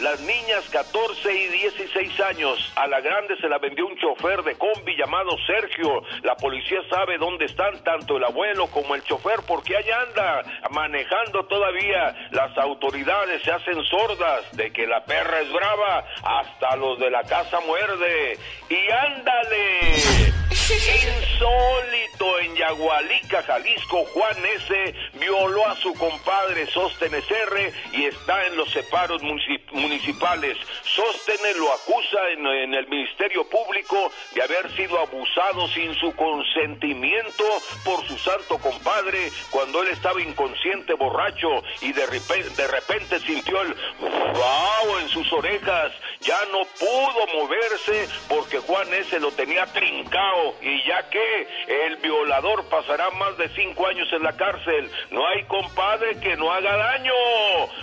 Las 0.00 0.20
niñas 0.20 0.68
14 0.70 1.34
y 1.34 1.48
16 1.48 2.20
años. 2.20 2.72
A 2.76 2.86
la 2.86 3.00
grande 3.00 3.38
se 3.38 3.48
la 3.48 3.56
vendió 3.56 3.86
un 3.86 3.96
chofer 3.96 4.42
de 4.42 4.56
combi 4.56 4.94
llamado 4.94 5.30
Sergio. 5.46 6.02
La 6.22 6.36
policía 6.36 6.82
sabe 6.90 7.16
dónde 7.16 7.46
están 7.46 7.82
tanto 7.82 8.18
el 8.18 8.24
abuelo 8.24 8.66
como 8.66 8.94
el 8.94 9.02
chofer 9.04 9.40
porque 9.46 9.74
allá 9.74 10.02
anda 10.02 10.42
manejando 10.70 11.29
todavía. 11.30 12.14
Las 12.30 12.56
autoridades 12.58 13.42
se 13.42 13.50
hacen 13.50 13.82
sordas 13.84 14.42
de 14.52 14.72
que 14.72 14.86
la 14.86 15.04
perra 15.04 15.40
es 15.40 15.52
brava. 15.52 16.04
Hasta 16.22 16.76
los 16.76 16.98
de 16.98 17.10
la 17.10 17.22
casa 17.24 17.60
muerde. 17.60 18.38
Y 18.68 18.90
ándale. 18.90 20.30
Insólito 20.70 22.38
en 22.38 22.54
Yagualica, 22.54 23.42
Jalisco, 23.42 24.04
Juan 24.14 24.36
S. 24.54 24.94
violó 25.14 25.66
a 25.66 25.74
su 25.76 25.92
compadre 25.94 26.66
Sóstenes 26.70 27.24
R 27.28 27.72
y 27.92 28.04
está 28.04 28.46
en 28.46 28.56
los 28.56 28.70
separos 28.70 29.20
munici- 29.22 29.60
municipales. 29.72 30.56
Sóstenes 30.84 31.56
lo 31.56 31.72
acusa 31.72 32.18
en, 32.36 32.46
el 32.74 32.86
Ministerio 32.86 33.48
Público 33.48 34.12
de 34.34 34.42
haber 34.42 34.70
sido 34.76 34.98
abusado 35.00 35.66
sin 35.68 35.92
su 35.96 36.14
consentimiento 36.14 37.44
por 37.84 38.06
su 38.06 38.16
santo 38.18 38.58
compadre 38.58 39.30
cuando 39.50 39.82
él 39.82 39.88
estaba 39.88 40.22
inconsciente, 40.22 40.94
borracho 40.94 41.48
y 41.80 41.92
de 41.92 42.06
repente, 42.06 42.50
de 42.50 42.68
repente 42.68 43.18
sintió 43.20 43.60
el 43.62 43.74
wow 43.98 44.98
en 45.00 45.08
sus 45.08 45.32
orejas. 45.32 45.92
Ya 46.20 46.38
no 46.52 46.60
pudo 46.78 47.26
moverse 47.34 48.08
porque 48.28 48.58
Juan 48.58 48.92
S. 48.94 49.18
lo 49.18 49.32
tenía 49.32 49.66
trincado 49.66 50.54
y 50.62 50.86
ya 50.86 51.08
que 51.08 51.48
el 51.86 51.96
violador 51.96 52.64
pasará 52.68 53.10
más 53.10 53.36
de 53.38 53.48
cinco 53.50 53.86
años 53.86 54.08
en 54.12 54.22
la 54.22 54.32
cárcel. 54.36 54.90
No 55.10 55.26
hay 55.26 55.44
compadre 55.44 56.18
que 56.20 56.36
no 56.36 56.52
haga 56.52 56.76
daño. 56.76 57.12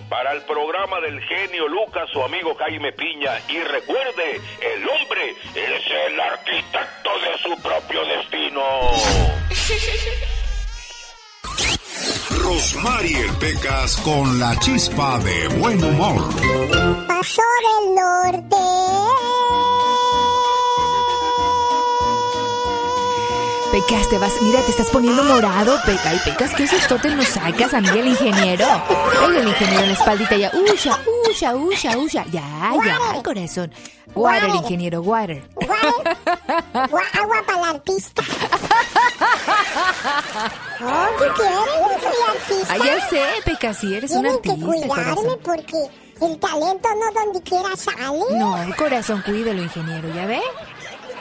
Para 0.10 0.34
el 0.34 0.42
programa 0.44 1.00
del 1.02 1.22
genio 1.22 1.68
Lucas, 1.68 2.10
su 2.12 2.22
amigo 2.24 2.56
Jaime 2.56 2.92
Piña. 2.94 3.40
Y 3.50 3.60
recuerde, 3.60 4.42
el 4.62 4.88
hombre 4.88 5.32
es 5.56 5.92
el 6.08 6.20
arquitecto 6.20 7.10
de 7.20 7.38
su 7.44 7.62
propio 7.62 8.06
destino. 8.06 8.62
Rosmarie 12.48 13.26
Pecas 13.40 13.98
con 13.98 14.40
la 14.40 14.58
chispa 14.60 15.20
de 15.20 15.48
buen 15.60 15.84
humor. 15.84 16.30
Pasó 17.08 17.42
del 17.68 17.96
norte. 17.96 18.67
Pecas, 23.78 24.10
te 24.10 24.18
vas, 24.18 24.34
mira, 24.42 24.60
te 24.62 24.72
estás 24.72 24.88
poniendo 24.88 25.24
morado, 25.24 25.80
Peca. 25.86 26.12
Y 26.12 26.18
Pecas, 26.20 26.52
¿qué 26.56 26.64
esos 26.64 26.88
te 27.00 27.10
nos 27.12 27.28
sacas, 27.28 27.76
a 27.76 27.80
mí 27.82 27.88
el 27.90 28.08
ingeniero? 28.08 28.66
El 29.24 29.48
ingeniero 29.48 29.82
en 29.84 29.88
la 29.90 29.94
espaldita 29.94 30.36
ya, 30.36 30.52
usha, 30.74 31.00
usha, 31.30 31.56
usha, 31.56 31.96
usha. 31.98 32.26
Ya, 32.32 32.74
ya, 32.84 33.22
corazón. 33.24 33.72
Water, 34.16 34.50
ingeniero, 34.50 35.02
water. 35.02 35.48
Gua- 35.54 37.04
agua 37.22 37.44
para 37.46 37.60
el 37.60 37.66
artista. 37.76 38.24
Oh, 40.82 41.08
¿qué 41.20 41.26
quieres? 41.36 41.68
Yo 41.78 42.00
soy 42.02 42.36
artista. 42.36 42.74
Ah, 42.74 42.78
ya 42.84 43.10
sé, 43.10 43.22
Pecas, 43.46 43.78
sí, 43.78 43.94
eres 43.94 44.10
un 44.12 44.22
Tienen 44.24 44.42
que 44.42 44.50
artista, 44.52 44.66
cuidarme 44.68 45.16
corazón. 45.16 45.40
porque 45.44 45.78
el 46.26 46.40
talento 46.40 46.90
no 46.96 47.22
donde 47.22 47.42
quiera 47.44 47.76
sale. 47.76 48.40
No, 48.40 48.58
corazón, 48.76 49.22
cuídelo, 49.24 49.62
ingeniero, 49.62 50.10
¿ya 50.16 50.26
ve? 50.26 50.42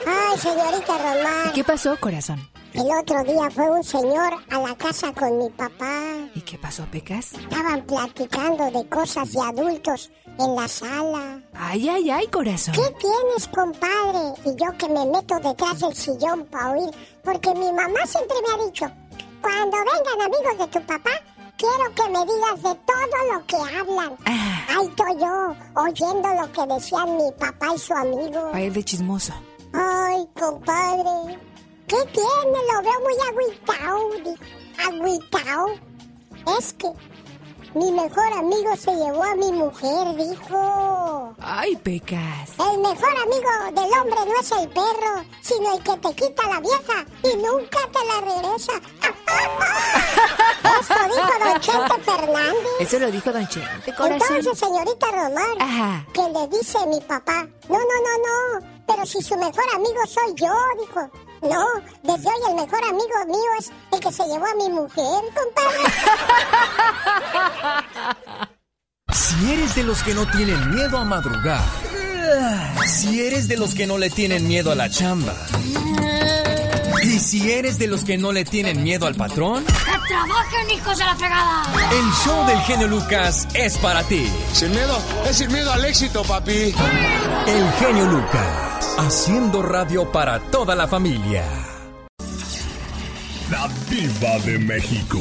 Ay, 0.06 0.38
señorita 0.38 0.94
¿Y 0.94 0.98
Román. 0.98 1.52
qué 1.54 1.64
pasó, 1.64 1.96
corazón? 2.00 2.48
El 2.72 2.86
otro 3.00 3.24
día 3.24 3.50
fue 3.50 3.70
un 3.70 3.82
señor 3.82 4.34
a 4.50 4.58
la 4.60 4.74
casa 4.76 5.12
con 5.12 5.38
mi 5.38 5.48
papá. 5.50 6.02
¿Y 6.34 6.42
qué 6.42 6.58
pasó, 6.58 6.84
Pecas? 6.90 7.32
Estaban 7.32 7.82
platicando 7.86 8.70
de 8.70 8.86
cosas 8.88 9.32
de 9.32 9.40
adultos 9.40 10.10
en 10.38 10.54
la 10.54 10.68
sala. 10.68 11.40
Ay, 11.54 11.88
ay, 11.88 12.10
ay, 12.10 12.26
corazón. 12.28 12.74
¿Qué 12.74 12.94
tienes, 13.00 13.48
compadre? 13.48 14.34
Y 14.44 14.50
yo 14.62 14.76
que 14.78 14.88
me 14.88 15.06
meto 15.06 15.34
detrás 15.40 15.80
del 15.80 15.94
sillón 15.94 16.44
para 16.46 16.72
oír, 16.72 16.90
porque 17.24 17.54
mi 17.54 17.72
mamá 17.72 18.00
siempre 18.06 18.36
me 18.46 18.54
ha 18.62 18.66
dicho, 18.66 18.86
cuando 19.40 19.76
vengan 19.78 20.20
amigos 20.26 20.58
de 20.58 20.66
tu 20.78 20.86
papá, 20.86 21.10
quiero 21.56 21.94
que 21.94 22.10
me 22.10 22.18
digas 22.26 22.62
de 22.62 22.80
todo 22.84 23.32
lo 23.32 23.46
que 23.46 23.56
hablan. 23.56 24.16
Ahí 24.68 24.86
estoy 24.86 25.18
yo, 25.18 25.56
oyendo 25.82 26.28
lo 26.34 26.52
que 26.52 26.74
decían 26.74 27.16
mi 27.16 27.32
papá 27.38 27.74
y 27.74 27.78
su 27.78 27.94
amigo. 27.94 28.50
Va 28.52 28.56
a 28.58 28.60
ir 28.60 28.72
de 28.74 28.84
chismoso. 28.84 29.32
Ay, 29.78 30.26
compadre, 30.40 31.38
¿qué 31.86 31.96
tiene? 32.10 32.58
Lo 32.72 32.82
veo 32.82 33.00
muy 33.02 33.14
agüitao. 33.28 34.38
Agüitao. 34.88 35.66
Es 36.58 36.72
que 36.72 36.88
mi 37.76 37.92
mejor 37.92 38.32
amigo 38.32 38.74
se 38.74 38.90
llevó 38.94 39.22
a 39.22 39.34
mi 39.34 39.52
mujer, 39.52 40.16
dijo. 40.16 41.34
Ay, 41.40 41.76
Pecas. 41.76 42.52
El 42.58 42.78
mejor 42.78 43.10
amigo 43.22 43.50
del 43.82 43.92
hombre 44.00 44.16
no 44.26 44.40
es 44.40 44.50
el 44.52 44.66
perro, 44.70 45.24
sino 45.42 45.74
el 45.74 45.82
que 45.82 45.94
te 45.98 46.14
quita 46.14 46.46
la 46.48 46.60
vieja 46.60 47.04
y 47.22 47.36
nunca 47.36 47.78
te 47.92 48.02
la 48.06 48.20
regresa. 48.22 48.72
Eso 50.80 50.94
dijo 51.04 51.38
Don 51.44 51.60
Chente 51.60 51.98
Fernández. 52.02 52.66
Eso 52.80 52.98
lo 52.98 53.10
dijo 53.10 53.30
Don 53.32 53.46
Chente, 53.46 53.94
corazón. 53.94 54.36
Entonces, 54.36 54.58
señorita 54.58 55.06
Román, 55.08 55.60
Ajá. 55.60 56.06
que 56.14 56.22
le 56.22 56.48
dice 56.48 56.78
mi 56.86 57.00
papá, 57.02 57.46
no, 57.68 57.76
no, 57.78 57.84
no, 57.84 58.18
no, 58.60 58.66
pero 58.86 59.04
si 59.04 59.20
su 59.22 59.36
mejor 59.36 59.64
amigo 59.74 60.00
soy 60.08 60.32
yo, 60.34 60.54
dijo. 60.80 61.10
No, 61.42 61.64
desde 62.02 62.28
hoy 62.28 62.50
el 62.50 62.54
mejor 62.54 62.84
amigo 62.84 63.26
mío 63.26 63.50
es 63.58 63.70
el 63.92 64.00
que 64.00 64.12
se 64.12 64.24
llevó 64.24 64.46
a 64.46 64.54
mi 64.54 64.68
mujer, 64.70 65.22
compadre. 65.34 65.84
Si 69.12 69.52
eres 69.52 69.74
de 69.74 69.82
los 69.82 70.02
que 70.02 70.14
no 70.14 70.26
tienen 70.26 70.74
miedo 70.74 70.98
a 70.98 71.04
madrugar, 71.04 71.62
si 72.86 73.20
eres 73.24 73.48
de 73.48 73.56
los 73.56 73.74
que 73.74 73.86
no 73.86 73.98
le 73.98 74.10
tienen 74.10 74.46
miedo 74.48 74.72
a 74.72 74.74
la 74.74 74.90
chamba, 74.90 75.34
y 77.16 77.18
si 77.18 77.50
eres 77.50 77.78
de 77.78 77.86
los 77.86 78.04
que 78.04 78.18
no 78.18 78.30
le 78.30 78.44
tienen 78.44 78.82
miedo 78.82 79.06
al 79.06 79.14
patrón, 79.14 79.64
¡Que 79.64 80.08
trabajen, 80.08 80.70
hijos 80.70 80.98
de 80.98 81.04
la 81.04 81.16
fregada! 81.16 81.62
el 81.90 82.12
show 82.12 82.46
del 82.46 82.58
genio 82.60 82.88
Lucas 82.88 83.48
es 83.54 83.78
para 83.78 84.02
ti. 84.02 84.30
Sin 84.52 84.70
miedo, 84.72 84.98
es 85.26 85.38
sin 85.38 85.50
miedo 85.50 85.72
al 85.72 85.82
éxito, 85.86 86.22
papi. 86.24 86.74
El 87.46 87.72
genio 87.78 88.04
Lucas, 88.04 88.96
haciendo 88.98 89.62
radio 89.62 90.12
para 90.12 90.40
toda 90.50 90.74
la 90.74 90.86
familia. 90.86 91.42
La 93.50 93.66
Diva 93.88 94.38
de 94.44 94.58
México. 94.58 95.18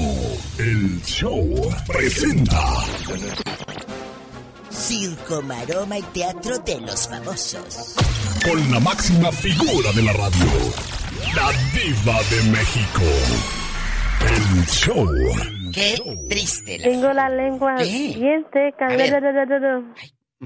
El 0.58 1.02
show 1.04 1.48
presenta. 1.88 2.62
Circo, 4.70 5.42
maroma 5.44 5.98
y 5.98 6.02
teatro 6.02 6.60
de 6.60 6.82
los 6.82 7.08
famosos. 7.08 7.96
Con 8.44 8.70
la 8.70 8.82
máxima 8.82 9.32
figura 9.32 9.94
de 9.94 10.02
la 10.02 10.12
radio. 10.12 11.05
La 11.36 11.52
Diva 11.74 12.20
de 12.30 12.44
México. 12.52 13.02
El 14.22 14.66
show. 14.68 15.08
Qué 15.74 15.98
triste. 16.30 16.78
La... 16.80 16.84
Tengo 16.86 17.14
la 17.14 17.30
lengua 17.30 17.76
¿Qué? 17.78 18.14
bien 18.18 18.46
seca. 18.52 18.88
A 18.88 18.96
ver. 18.96 19.84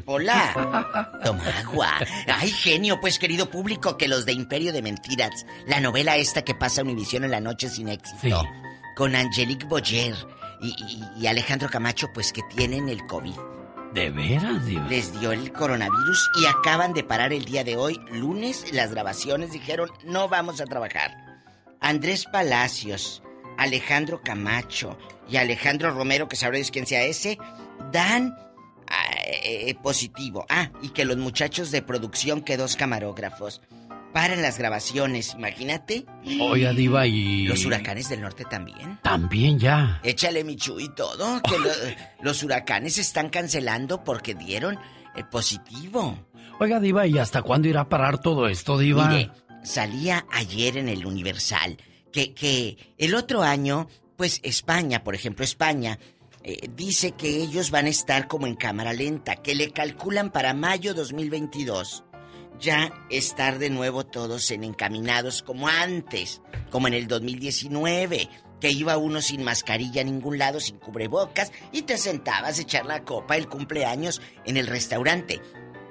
Hola. 0.05 1.19
Toma 1.23 1.43
agua. 1.59 1.87
Ay, 2.27 2.49
genio, 2.49 2.99
pues 3.01 3.17
querido 3.19 3.49
público, 3.49 3.97
que 3.97 4.07
los 4.07 4.25
de 4.25 4.33
Imperio 4.33 4.71
de 4.71 4.81
Mentiras, 4.81 5.45
la 5.65 5.79
novela 5.79 6.15
esta 6.17 6.43
que 6.43 6.53
pasa 6.55 6.81
a 6.81 6.83
Univisión 6.83 7.23
en 7.23 7.31
la 7.31 7.41
noche 7.41 7.69
sin 7.69 7.87
éxito, 7.89 8.43
con 8.95 9.15
Angelique 9.15 9.65
Boyer 9.65 10.15
y, 10.61 10.67
y- 10.67 11.21
y 11.23 11.27
Alejandro 11.27 11.69
Camacho, 11.69 12.09
pues 12.13 12.31
que 12.31 12.41
tienen 12.55 12.87
el 12.89 13.05
COVID. 13.07 13.33
¿De 13.93 14.11
veras, 14.11 14.65
Diva? 14.67 14.87
Les 14.87 15.19
dio 15.19 15.31
el 15.31 15.51
coronavirus 15.51 16.29
y 16.39 16.45
acaban 16.45 16.93
de 16.93 17.03
parar 17.03 17.33
el 17.33 17.45
día 17.45 17.63
de 17.63 17.75
hoy, 17.75 17.99
lunes, 18.11 18.71
las 18.71 18.91
grabaciones 18.91 19.51
dijeron 19.51 19.89
no 20.03 20.29
vamos 20.29 20.61
a 20.61 20.65
trabajar. 20.65 21.17
Andrés 21.81 22.25
Palacios, 22.25 23.23
Alejandro 23.57 24.21
Camacho 24.21 24.95
y 25.27 25.37
Alejandro 25.37 25.91
Romero, 25.91 26.27
que 26.27 26.35
sabréis 26.35 26.69
quién 26.69 26.85
sea 26.85 27.01
ese, 27.03 27.39
dan 27.91 28.35
ah, 28.87 29.11
eh, 29.43 29.73
positivo. 29.81 30.45
Ah, 30.49 30.69
y 30.83 30.89
que 30.89 31.05
los 31.05 31.17
muchachos 31.17 31.71
de 31.71 31.81
producción, 31.81 32.41
que 32.41 32.57
dos 32.57 32.75
camarógrafos, 32.75 33.59
paran 34.13 34.41
las 34.41 34.57
grabaciones, 34.57 35.33
imagínate. 35.35 36.05
Oiga, 36.41 36.73
Diva, 36.73 37.05
y. 37.07 37.47
Los 37.47 37.65
huracanes 37.65 38.09
del 38.09 38.21
norte 38.21 38.45
también. 38.45 38.99
También 39.01 39.59
ya. 39.59 39.99
Échale 40.03 40.43
Michu 40.43 40.79
y 40.79 40.89
todo, 40.95 41.41
que 41.41 41.57
lo- 41.57 41.69
los 42.21 42.43
huracanes 42.43 42.95
se 42.95 43.01
están 43.01 43.29
cancelando 43.29 44.03
porque 44.03 44.35
dieron 44.35 44.77
eh, 45.15 45.23
positivo. 45.29 46.17
Oiga, 46.59 46.79
Diva, 46.79 47.07
¿y 47.07 47.17
hasta 47.17 47.41
cuándo 47.41 47.67
irá 47.67 47.81
a 47.81 47.89
parar 47.89 48.19
todo 48.21 48.47
esto, 48.47 48.77
Diva? 48.77 49.07
Mire, 49.07 49.31
salía 49.63 50.25
ayer 50.31 50.77
en 50.77 50.89
el 50.89 51.05
Universal 51.05 51.77
que, 52.11 52.33
que 52.33 52.77
el 52.97 53.15
otro 53.15 53.43
año, 53.43 53.87
pues 54.17 54.39
España, 54.43 55.03
por 55.03 55.15
ejemplo, 55.15 55.45
España, 55.45 55.99
eh, 56.43 56.69
dice 56.75 57.11
que 57.11 57.29
ellos 57.41 57.69
van 57.71 57.85
a 57.85 57.89
estar 57.89 58.27
como 58.27 58.47
en 58.47 58.55
cámara 58.55 58.93
lenta, 58.93 59.35
que 59.37 59.55
le 59.55 59.71
calculan 59.71 60.31
para 60.31 60.53
mayo 60.53 60.93
2022 60.93 62.03
ya 62.59 62.93
estar 63.09 63.59
de 63.59 63.69
nuevo 63.69 64.05
todos 64.05 64.51
en 64.51 64.63
encaminados 64.63 65.41
como 65.41 65.67
antes, 65.67 66.41
como 66.69 66.87
en 66.87 66.93
el 66.93 67.07
2019, 67.07 68.29
que 68.59 68.71
iba 68.71 68.97
uno 68.97 69.21
sin 69.21 69.43
mascarilla 69.43 70.01
a 70.01 70.05
ningún 70.05 70.37
lado, 70.37 70.59
sin 70.59 70.77
cubrebocas, 70.77 71.51
y 71.71 71.83
te 71.83 71.97
sentabas 71.97 72.59
a 72.59 72.61
echar 72.61 72.85
la 72.85 73.03
copa 73.03 73.37
el 73.37 73.47
cumpleaños 73.47 74.21
en 74.45 74.57
el 74.57 74.67
restaurante. 74.67 75.41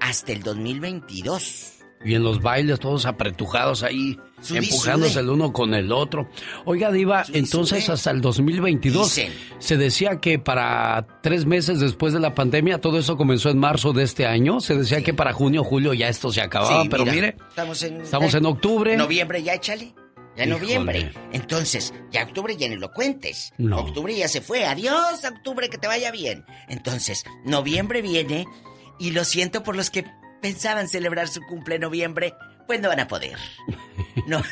Hasta 0.00 0.32
el 0.32 0.42
2022. 0.42 1.77
Y 2.04 2.14
en 2.14 2.22
los 2.22 2.40
bailes 2.40 2.78
todos 2.78 3.06
apretujados 3.06 3.82
ahí, 3.82 4.18
Sube 4.40 4.58
empujándose 4.58 5.14
sube. 5.14 5.22
el 5.22 5.30
uno 5.30 5.52
con 5.52 5.74
el 5.74 5.90
otro. 5.90 6.28
Oiga, 6.64 6.92
Diva, 6.92 7.24
entonces 7.32 7.88
hasta 7.90 8.12
el 8.12 8.20
2022 8.20 9.14
Dicen. 9.14 9.32
se 9.58 9.76
decía 9.76 10.20
que 10.20 10.38
para 10.38 11.06
tres 11.22 11.44
meses 11.44 11.80
después 11.80 12.12
de 12.12 12.20
la 12.20 12.34
pandemia, 12.34 12.80
todo 12.80 12.98
eso 12.98 13.16
comenzó 13.16 13.50
en 13.50 13.58
marzo 13.58 13.92
de 13.92 14.04
este 14.04 14.26
año. 14.26 14.60
Se 14.60 14.76
decía 14.76 15.02
que 15.02 15.12
para 15.12 15.32
junio, 15.32 15.64
julio 15.64 15.92
ya 15.92 16.08
esto 16.08 16.30
se 16.30 16.40
acababa, 16.40 16.82
Sí, 16.84 16.88
pero 16.88 17.04
mira, 17.04 17.14
mire, 17.16 17.36
Estamos 17.48 17.82
en, 17.82 18.00
estamos 18.00 18.32
en 18.34 18.46
octubre. 18.46 18.96
Noviembre 18.96 19.42
ya, 19.42 19.54
échale. 19.54 19.92
Ya 20.36 20.46
noviembre. 20.46 21.10
Entonces, 21.32 21.92
ya 22.12 22.22
octubre 22.22 22.56
ya 22.56 22.68
ni 22.68 22.76
lo 22.76 22.92
cuentes. 22.92 23.52
No. 23.58 23.80
Octubre 23.80 24.16
ya 24.16 24.28
se 24.28 24.40
fue. 24.40 24.64
Adiós, 24.66 25.24
octubre, 25.28 25.68
que 25.68 25.78
te 25.78 25.88
vaya 25.88 26.12
bien. 26.12 26.44
Entonces, 26.68 27.24
noviembre 27.44 28.02
viene 28.02 28.46
y 29.00 29.10
lo 29.10 29.24
siento 29.24 29.64
por 29.64 29.74
los 29.74 29.90
que 29.90 30.04
pensaban 30.40 30.88
celebrar 30.88 31.28
su 31.28 31.40
cumple 31.42 31.76
en 31.76 31.82
noviembre, 31.82 32.34
pues 32.66 32.80
no 32.80 32.88
van 32.88 33.00
a 33.00 33.08
poder. 33.08 33.38
No. 34.26 34.42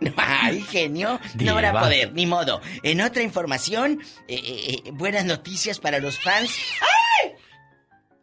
no 0.00 0.12
ay, 0.16 0.60
genio. 0.62 1.20
No 1.34 1.54
van 1.54 1.64
a 1.66 1.80
poder, 1.80 2.12
ni 2.12 2.26
modo. 2.26 2.60
En 2.82 3.00
otra 3.00 3.22
información, 3.22 4.00
eh, 4.28 4.34
eh, 4.34 4.82
eh, 4.84 4.90
buenas 4.92 5.24
noticias 5.24 5.78
para 5.78 6.00
los 6.00 6.18
fans. 6.18 6.50
¡Ay! 7.22 7.32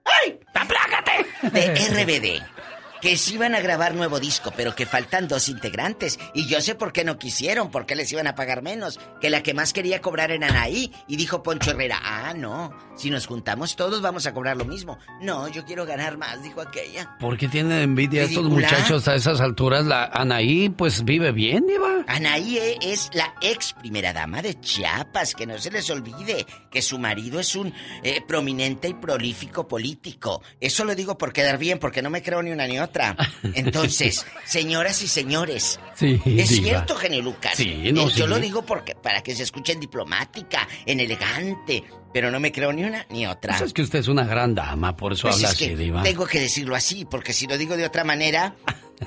¡Ay! 0.04 0.40
¡Aplágate! 0.54 1.26
De 1.52 2.40
RBD. 2.40 2.61
Que 3.02 3.18
sí 3.18 3.34
iban 3.34 3.56
a 3.56 3.62
grabar 3.62 3.96
nuevo 3.96 4.20
disco, 4.20 4.54
pero 4.56 4.76
que 4.76 4.86
faltan 4.86 5.28
dos 5.28 5.50
integrantes. 5.50 6.20
Y 6.34 6.48
yo 6.48 6.62
sé 6.62 6.76
por 6.76 6.94
qué 6.94 7.04
no 7.04 7.18
quisieron, 7.18 7.72
por 7.72 7.86
qué 7.88 7.96
les 7.96 8.12
iban 8.12 8.28
a 8.28 8.36
pagar 8.36 8.62
menos. 8.62 9.00
Que 9.20 9.30
la 9.32 9.42
que 9.42 9.54
más 9.56 9.74
quería 9.74 10.02
cobrar 10.02 10.32
era 10.32 10.48
Anaí. 10.48 10.94
Y 11.08 11.16
dijo 11.16 11.42
Poncho 11.42 11.72
Herrera, 11.72 12.00
ah, 12.04 12.34
no. 12.36 12.72
Si 12.96 13.10
nos 13.10 13.26
juntamos 13.26 13.76
todos 13.76 14.02
vamos 14.02 14.28
a 14.28 14.34
cobrar 14.34 14.56
lo 14.58 14.66
mismo. 14.66 15.00
No, 15.20 15.48
yo 15.48 15.66
quiero 15.66 15.86
ganar 15.88 16.18
más, 16.18 16.44
dijo 16.44 16.62
aquella. 16.62 17.18
¿Por 17.20 17.38
qué 17.38 17.48
tienen 17.48 17.80
envidia 17.82 18.22
estos 18.24 18.44
Ridícula. 18.44 18.68
muchachos 18.68 19.08
a 19.08 19.16
esas 19.16 19.42
alturas? 19.42 19.86
La 19.86 20.06
Anaí, 20.06 20.70
pues 20.70 21.04
vive 21.04 21.32
bien, 21.32 21.66
Diva. 21.66 22.06
Anaí 22.08 22.58
eh, 22.60 22.78
es 22.82 23.10
la 23.14 23.34
ex 23.42 23.74
primera 23.74 24.14
dama 24.14 24.44
de 24.44 24.60
Chiapas, 24.60 25.34
que 25.34 25.48
no 25.48 25.58
se 25.58 25.72
les 25.72 25.90
olvide 25.90 26.46
que 26.70 26.82
su 26.84 27.00
marido 27.00 27.40
es 27.40 27.56
un 27.56 27.74
eh, 28.04 28.22
prominente 28.28 28.90
y 28.90 28.94
prolífico 28.94 29.68
político. 29.68 30.44
Eso 30.60 30.86
lo 30.86 30.94
digo 30.94 31.18
por 31.18 31.34
quedar 31.34 31.58
bien, 31.58 31.80
porque 31.80 32.04
no 32.04 32.12
me 32.12 32.22
creo 32.22 32.44
ni 32.44 32.52
una 32.52 32.68
ni 32.68 32.80
otra. 32.80 32.91
Entonces, 33.54 34.26
señoras 34.46 35.02
y 35.02 35.08
señores, 35.08 35.80
Sí, 35.96 36.20
es 36.26 36.50
Diva. 36.50 36.64
cierto, 36.64 36.96
genio 36.96 37.22
Lucas. 37.22 37.54
Sí, 37.56 37.92
no, 37.94 38.02
Eh, 38.08 38.12
Yo 38.16 38.26
sí. 38.26 38.30
lo 38.30 38.40
digo 38.40 38.64
porque 38.66 38.96
para 38.96 39.22
que 39.22 39.36
se 39.36 39.44
escuche 39.44 39.74
en 39.74 39.80
diplomática, 39.80 40.68
en 40.86 41.00
elegante, 41.00 41.84
pero 42.14 42.32
no 42.32 42.40
me 42.40 42.52
creo 42.52 42.74
ni 42.74 42.84
una 42.84 43.06
ni 43.10 43.26
otra. 43.28 43.54
Pues 43.58 43.68
es 43.70 43.74
que 43.74 43.82
usted 43.84 44.00
es 44.00 44.08
una 44.08 44.26
gran 44.26 44.54
dama, 44.56 44.96
por 44.96 45.14
eso 45.14 45.24
Pues 45.24 45.36
habla 45.36 45.48
es 45.50 45.54
así, 45.56 45.68
que 45.70 45.76
Diva. 45.76 46.04
tengo 46.04 46.26
que 46.26 46.40
decirlo 46.40 46.76
así, 46.76 47.06
porque 47.06 47.34
si 47.34 47.48
lo 47.48 47.58
digo 47.58 47.78
de 47.78 47.86
otra 47.86 48.04
manera, 48.04 48.56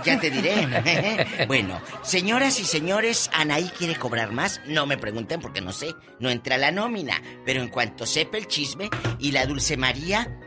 ya 0.05 0.19
te 0.21 0.31
diré. 0.31 0.55
bueno, 1.49 1.81
señoras 2.03 2.61
y 2.61 2.65
señores, 2.65 3.29
Anaí 3.33 3.71
quiere 3.77 3.97
cobrar 3.97 4.33
más. 4.33 4.61
No 4.67 4.87
me 4.87 4.97
pregunten 4.97 5.41
porque 5.41 5.61
no 5.61 5.73
sé, 5.73 5.95
no 6.21 6.31
entra 6.31 6.57
la 6.59 6.71
nómina. 6.71 7.21
Pero 7.45 7.61
en 7.61 7.69
cuanto 7.69 8.07
sepa 8.07 8.39
el 8.39 8.47
chisme 8.47 8.89
y 9.19 9.33
la 9.33 9.47
Dulce 9.47 9.77
María, 9.77 10.39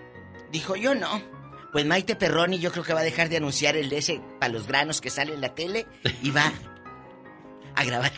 dijo 0.52 0.76
yo 0.76 0.96
no. 0.96 1.22
Pues 1.78 1.86
Maite 1.86 2.16
Perroni 2.16 2.58
yo 2.58 2.72
creo 2.72 2.84
que 2.84 2.92
va 2.92 3.02
a 3.02 3.04
dejar 3.04 3.30
de 3.30 3.38
anunciar 3.38 3.78
el 3.78 3.88
de 3.90 4.00
ese 4.00 4.20
para 4.40 4.52
los 4.52 4.66
granos 4.66 5.00
que 5.00 5.12
sale 5.12 5.36
en 5.36 5.42
la 5.42 5.54
tele 5.54 5.86
y 6.24 6.32
va 6.32 6.52
a 7.76 7.84
grabar. 7.84 8.12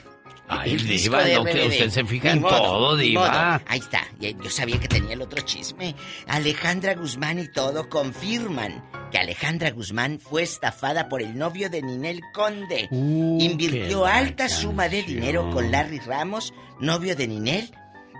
Ay, 0.47 0.75
el 0.75 0.87
Diva, 0.87 1.27
lo 1.27 1.43
que 1.43 1.67
usted 1.67 1.89
se 1.89 2.05
fija 2.05 2.31
en 2.31 2.39
modo, 2.39 2.55
todo, 2.57 2.95
Diva. 2.95 3.61
Ahí 3.67 3.79
está. 3.79 4.07
Yo 4.17 4.49
sabía 4.49 4.79
que 4.79 4.87
tenía 4.87 5.11
el 5.11 5.21
otro 5.21 5.41
chisme. 5.41 5.93
Alejandra 6.27 6.95
Guzmán 6.95 7.37
y 7.37 7.51
todo 7.51 7.89
confirman 7.89 8.81
que 9.11 9.17
Alejandra 9.17 9.71
Guzmán 9.71 10.21
fue 10.21 10.43
estafada 10.43 11.09
por 11.09 11.21
el 11.21 11.37
novio 11.37 11.69
de 11.69 11.81
Ninel 11.81 12.21
Conde. 12.33 12.87
Uh, 12.91 13.41
Invirtió 13.41 14.05
alta 14.05 14.47
suma 14.47 14.87
de 14.87 15.03
dinero 15.03 15.49
con 15.51 15.69
Larry 15.69 15.99
Ramos, 15.99 16.53
novio 16.79 17.13
de 17.13 17.27
Ninel, 17.27 17.69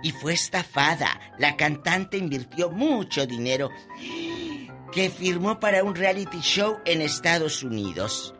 y 0.03 0.11
fue 0.11 0.33
estafada. 0.33 1.17
La 1.37 1.55
cantante 1.55 2.17
invirtió 2.17 2.71
mucho 2.71 3.25
dinero 3.25 3.69
que 4.91 5.09
firmó 5.09 5.59
para 5.59 5.83
un 5.83 5.95
reality 5.95 6.39
show 6.41 6.79
en 6.85 7.01
Estados 7.01 7.63
Unidos. 7.63 8.33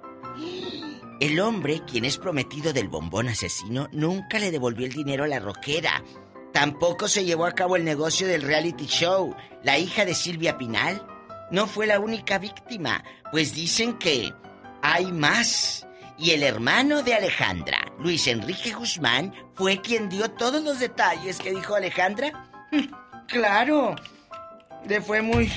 El 1.19 1.39
hombre, 1.41 1.81
quien 1.85 2.05
es 2.05 2.17
prometido 2.17 2.71
del 2.71 2.87
bombón 2.87 3.27
asesino, 3.27 3.89
nunca 3.91 4.39
le 4.39 4.51
devolvió 4.51 4.85
el 4.85 4.93
dinero 4.93 5.25
a 5.25 5.27
la 5.27 5.39
roquera. 5.39 6.03
Tampoco 6.53 7.07
se 7.07 7.25
llevó 7.25 7.45
a 7.45 7.51
cabo 7.51 7.75
el 7.75 7.83
negocio 7.83 8.25
del 8.25 8.41
reality 8.41 8.85
show. 8.85 9.35
La 9.63 9.77
hija 9.77 10.05
de 10.05 10.15
Silvia 10.15 10.57
Pinal 10.57 11.05
no 11.51 11.67
fue 11.67 11.87
la 11.87 11.99
única 11.99 12.37
víctima, 12.37 13.03
pues 13.31 13.53
dicen 13.53 13.97
que 13.97 14.33
hay 14.81 15.11
más. 15.11 15.85
Y 16.17 16.31
el 16.31 16.43
hermano 16.43 17.01
de 17.01 17.15
Alejandra, 17.15 17.79
Luis 17.99 18.27
Enrique 18.27 18.73
Guzmán, 18.73 19.33
fue 19.55 19.81
quien 19.81 20.09
dio 20.09 20.31
todos 20.31 20.63
los 20.63 20.79
detalles 20.79 21.37
que 21.39 21.51
dijo 21.51 21.75
Alejandra. 21.75 22.49
Claro, 23.27 23.95
le 24.87 25.01
fue 25.01 25.21
muy, 25.21 25.51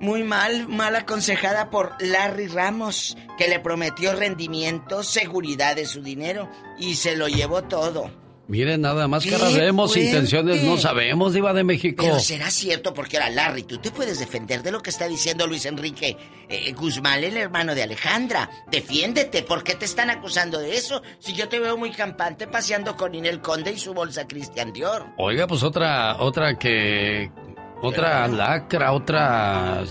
muy 0.00 0.22
mal, 0.22 0.68
mal 0.68 0.96
aconsejada 0.96 1.70
por 1.70 1.94
Larry 2.00 2.48
Ramos, 2.48 3.16
que 3.38 3.48
le 3.48 3.60
prometió 3.60 4.14
rendimiento, 4.14 5.02
seguridad 5.02 5.76
de 5.76 5.86
su 5.86 6.02
dinero 6.02 6.48
y 6.78 6.94
se 6.94 7.16
lo 7.16 7.28
llevó 7.28 7.62
todo. 7.64 8.10
Mire, 8.46 8.76
nada 8.76 9.08
más 9.08 9.24
¡Qué 9.24 9.30
que 9.30 9.36
fuerte! 9.36 10.00
intenciones 10.00 10.62
no 10.62 10.76
sabemos, 10.76 11.32
Diva 11.32 11.54
de 11.54 11.64
México. 11.64 12.04
Pero 12.04 12.18
será 12.20 12.50
cierto 12.50 12.92
porque 12.92 13.16
ahora 13.16 13.30
Larry, 13.30 13.62
tú 13.62 13.78
te 13.78 13.90
puedes 13.90 14.18
defender 14.18 14.62
de 14.62 14.70
lo 14.70 14.82
que 14.82 14.90
está 14.90 15.08
diciendo 15.08 15.46
Luis 15.46 15.64
Enrique 15.64 16.16
eh, 16.50 16.72
Guzmán, 16.72 17.24
el 17.24 17.38
hermano 17.38 17.74
de 17.74 17.84
Alejandra. 17.84 18.50
Defiéndete, 18.70 19.44
¿por 19.44 19.64
qué 19.64 19.76
te 19.76 19.86
están 19.86 20.10
acusando 20.10 20.58
de 20.58 20.76
eso? 20.76 21.00
Si 21.20 21.32
yo 21.32 21.48
te 21.48 21.58
veo 21.58 21.78
muy 21.78 21.90
campante 21.90 22.46
paseando 22.46 22.96
con 22.96 23.14
Inel 23.14 23.40
Conde 23.40 23.72
y 23.72 23.78
su 23.78 23.94
bolsa 23.94 24.26
Christian 24.26 24.74
Dior. 24.74 25.06
Oiga, 25.16 25.46
pues 25.46 25.62
otra, 25.62 26.16
otra 26.18 26.58
que... 26.58 27.30
Otra 27.86 28.26
lacra, 28.28 28.92
otra... 28.92 29.82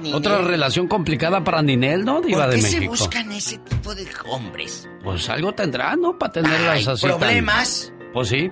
Ninel. 0.00 0.14
Otra 0.14 0.38
relación 0.38 0.88
complicada 0.88 1.42
para 1.44 1.62
Ninel, 1.62 2.04
¿no, 2.04 2.20
Diva 2.20 2.44
¿Por 2.44 2.50
de 2.54 2.56
qué 2.56 2.62
se 2.62 2.76
México? 2.76 2.90
buscan 2.92 3.32
ese 3.32 3.58
tipo 3.58 3.94
de 3.94 4.06
hombres? 4.28 4.88
Pues 5.02 5.28
algo 5.28 5.52
tendrá, 5.54 5.96
¿no? 5.96 6.18
Para 6.18 6.32
tenerlas 6.32 6.86
Ay, 6.88 6.92
así 6.94 7.06
tan- 7.06 7.18
¿problemas? 7.18 7.92
Pues 8.12 8.28
sí. 8.28 8.50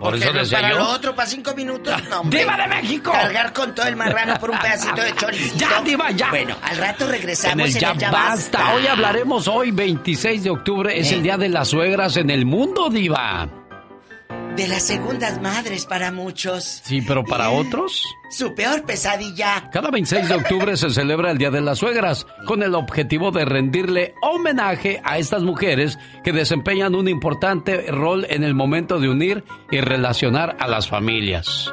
Por 0.00 0.10
Porque 0.10 0.24
eso 0.24 0.32
decía 0.32 0.58
para 0.58 0.70
yo. 0.72 0.78
lo 0.78 0.88
otro, 0.90 1.14
para 1.14 1.28
cinco 1.28 1.54
minutos, 1.54 1.94
no, 2.10 2.20
hombre. 2.22 2.40
¡Diva 2.40 2.56
de 2.56 2.66
México! 2.66 3.12
Cargar 3.12 3.52
con 3.52 3.72
todo 3.72 3.86
el 3.86 3.94
marrano 3.94 4.34
por 4.40 4.50
un 4.50 4.58
pedacito 4.62 5.00
de 5.00 5.14
choricito. 5.14 5.56
Ya, 5.58 5.80
Diva, 5.82 6.10
ya. 6.10 6.28
Bueno, 6.30 6.56
al 6.60 6.76
rato 6.76 7.04
En 7.04 7.10
regresamos 7.12 7.68
el 7.68 7.74
en 7.76 7.80
ya, 7.80 7.90
el 7.92 7.98
Ya 7.98 8.10
basta. 8.10 8.74
Hoy 8.74 8.86
hablaremos 8.88 9.46
hoy, 9.46 9.70
26 9.70 10.42
de 10.42 10.50
octubre, 10.50 10.98
es 10.98 11.12
Eh. 11.12 11.14
el 11.14 11.22
Día 11.22 11.36
de 11.38 11.48
las 11.50 11.68
Suegras 11.68 12.16
en 12.16 12.30
el 12.30 12.44
mundo, 12.46 12.88
Diva. 12.90 13.48
De 14.56 14.68
las 14.68 14.82
segundas 14.82 15.40
madres 15.40 15.86
para 15.86 16.12
muchos. 16.12 16.82
Sí, 16.84 17.00
pero 17.00 17.24
para 17.24 17.50
otros... 17.50 18.04
Su 18.30 18.54
peor 18.54 18.84
pesadilla. 18.84 19.68
Cada 19.72 19.90
26 19.90 20.28
de 20.28 20.34
octubre 20.34 20.76
se 20.76 20.90
celebra 20.90 21.30
el 21.30 21.38
Día 21.38 21.50
de 21.50 21.60
las 21.60 21.78
Suegras, 21.78 22.26
con 22.46 22.62
el 22.62 22.74
objetivo 22.74 23.30
de 23.30 23.44
rendirle 23.44 24.14
homenaje 24.22 25.00
a 25.04 25.18
estas 25.18 25.42
mujeres 25.42 25.98
que 26.22 26.32
desempeñan 26.32 26.94
un 26.94 27.08
importante 27.08 27.90
rol 27.90 28.26
en 28.28 28.44
el 28.44 28.54
momento 28.54 29.00
de 29.00 29.08
unir 29.08 29.44
y 29.70 29.80
relacionar 29.80 30.56
a 30.60 30.68
las 30.68 30.88
familias. 30.88 31.72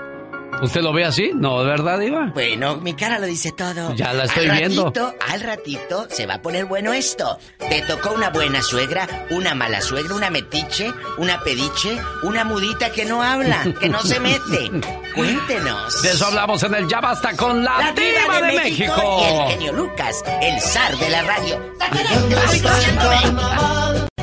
¿Usted 0.61 0.81
lo 0.81 0.91
ve 0.91 1.06
así? 1.06 1.31
No, 1.34 1.61
¿de 1.64 1.69
verdad, 1.69 1.99
Iba? 2.02 2.31
Bueno, 2.34 2.77
mi 2.77 2.94
cara 2.94 3.18
lo 3.19 3.26
dice 3.26 3.52
todo. 3.53 3.94
Ya 3.95 4.14
la 4.14 4.26
estoy 4.26 4.49
al 4.49 4.57
viendo. 4.57 4.86
Ratito, 4.86 5.14
al 5.27 5.41
ratito 5.41 6.07
se 6.10 6.26
va 6.26 6.36
a 6.36 6.41
poner 6.41 6.65
bueno 6.65 6.94
esto. 6.94 7.38
Te 7.57 7.81
tocó 7.84 8.11
una 8.11 8.30
buena 8.30 8.61
suegra, 8.61 9.07
una 9.30 9.56
mala 9.56 9.81
suegra, 9.81 10.14
una 10.15 10.30
metiche, 10.30 10.91
una 11.18 11.40
pediche, 11.41 11.98
una 12.23 12.44
mudita 12.44 12.91
que 12.91 13.06
no 13.06 13.23
habla, 13.23 13.64
que 13.80 13.88
no 13.90 14.02
se 14.02 14.19
mete. 14.19 14.69
Cuéntenos. 15.15 16.02
De 16.02 16.11
eso 16.11 16.26
hablamos 16.26 16.61
en 16.64 16.76
el 16.76 16.88
Ya 16.88 16.99
Basta 16.99 17.36
con 17.36 17.64
la, 17.64 17.94
Diva, 17.95 18.41
de, 18.41 18.53
México. 18.53 19.19
Y 19.22 19.34
el 19.34 19.48
genio 19.52 19.73
Lucas, 19.73 20.23
el 20.41 20.60
zar 20.61 20.98
de 20.98 21.10
la 21.10 21.22
radio. 21.23 21.60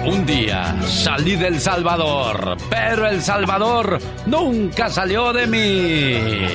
Un 0.06 0.24
día 0.24 0.76
salí 0.82 1.34
del 1.34 1.60
Salvador, 1.60 2.56
pero 2.70 3.08
el 3.08 3.20
Salvador 3.20 3.98
nunca 4.26 4.88
salió 4.88 5.32
de 5.32 5.46
mí. 5.48 6.46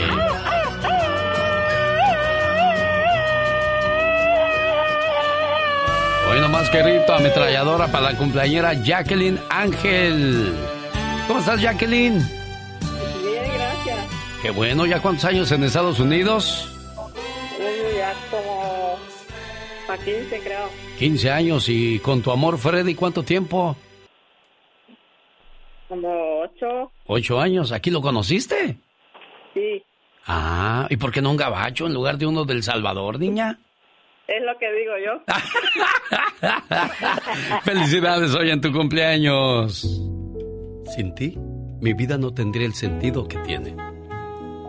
Hoy 6.31 6.39
nomás 6.39 6.69
que 6.69 6.81
grito 6.81 7.13
ametralladora 7.13 7.87
para 7.87 8.11
la 8.11 8.17
cumpleañera 8.17 8.73
Jacqueline 8.73 9.37
Ángel. 9.49 10.53
¿Cómo 11.27 11.39
estás, 11.39 11.59
Jacqueline? 11.59 12.19
Bien, 12.19 13.43
gracias. 13.53 14.05
Qué 14.41 14.51
bueno, 14.51 14.85
¿ya 14.85 15.01
cuántos 15.01 15.25
años 15.25 15.51
en 15.51 15.65
Estados 15.65 15.99
Unidos? 15.99 16.80
A 19.91 19.97
15 19.97 20.39
creo. 20.39 20.69
15 20.97 21.31
años 21.31 21.69
y 21.69 21.99
con 21.99 22.21
tu 22.21 22.31
amor 22.31 22.57
Freddy, 22.57 22.95
¿cuánto 22.95 23.23
tiempo? 23.23 23.75
Como 25.89 26.39
8. 26.41 26.91
Ocho 27.07 27.39
años. 27.39 27.71
¿Aquí 27.71 27.91
lo 27.91 28.01
conociste? 28.01 28.77
Sí. 29.53 29.83
Ah, 30.25 30.87
¿y 30.89 30.97
por 30.97 31.11
qué 31.11 31.21
no 31.21 31.29
un 31.31 31.37
gabacho 31.37 31.85
en 31.87 31.93
lugar 31.93 32.17
de 32.17 32.25
uno 32.25 32.45
del 32.45 32.63
Salvador, 32.63 33.19
niña? 33.19 33.59
Es 34.27 34.41
lo 34.43 34.57
que 34.57 34.71
digo 34.71 34.93
yo. 35.05 35.21
Felicidades 37.63 38.33
hoy 38.33 38.49
en 38.51 38.61
tu 38.61 38.71
cumpleaños. 38.71 39.81
Sin 40.95 41.13
ti, 41.15 41.37
mi 41.81 41.93
vida 41.93 42.17
no 42.17 42.33
tendría 42.33 42.65
el 42.65 42.73
sentido 42.73 43.27
que 43.27 43.37
tiene. 43.39 43.75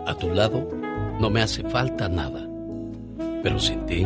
A 0.05 0.15
tu 0.19 0.31
lado, 0.31 0.67
no 1.19 1.29
me 1.29 1.41
hace 1.41 1.63
falta 1.69 2.09
nada. 2.09 2.45
Pero 3.41 3.57
sin 3.59 3.85
ti, 3.85 4.05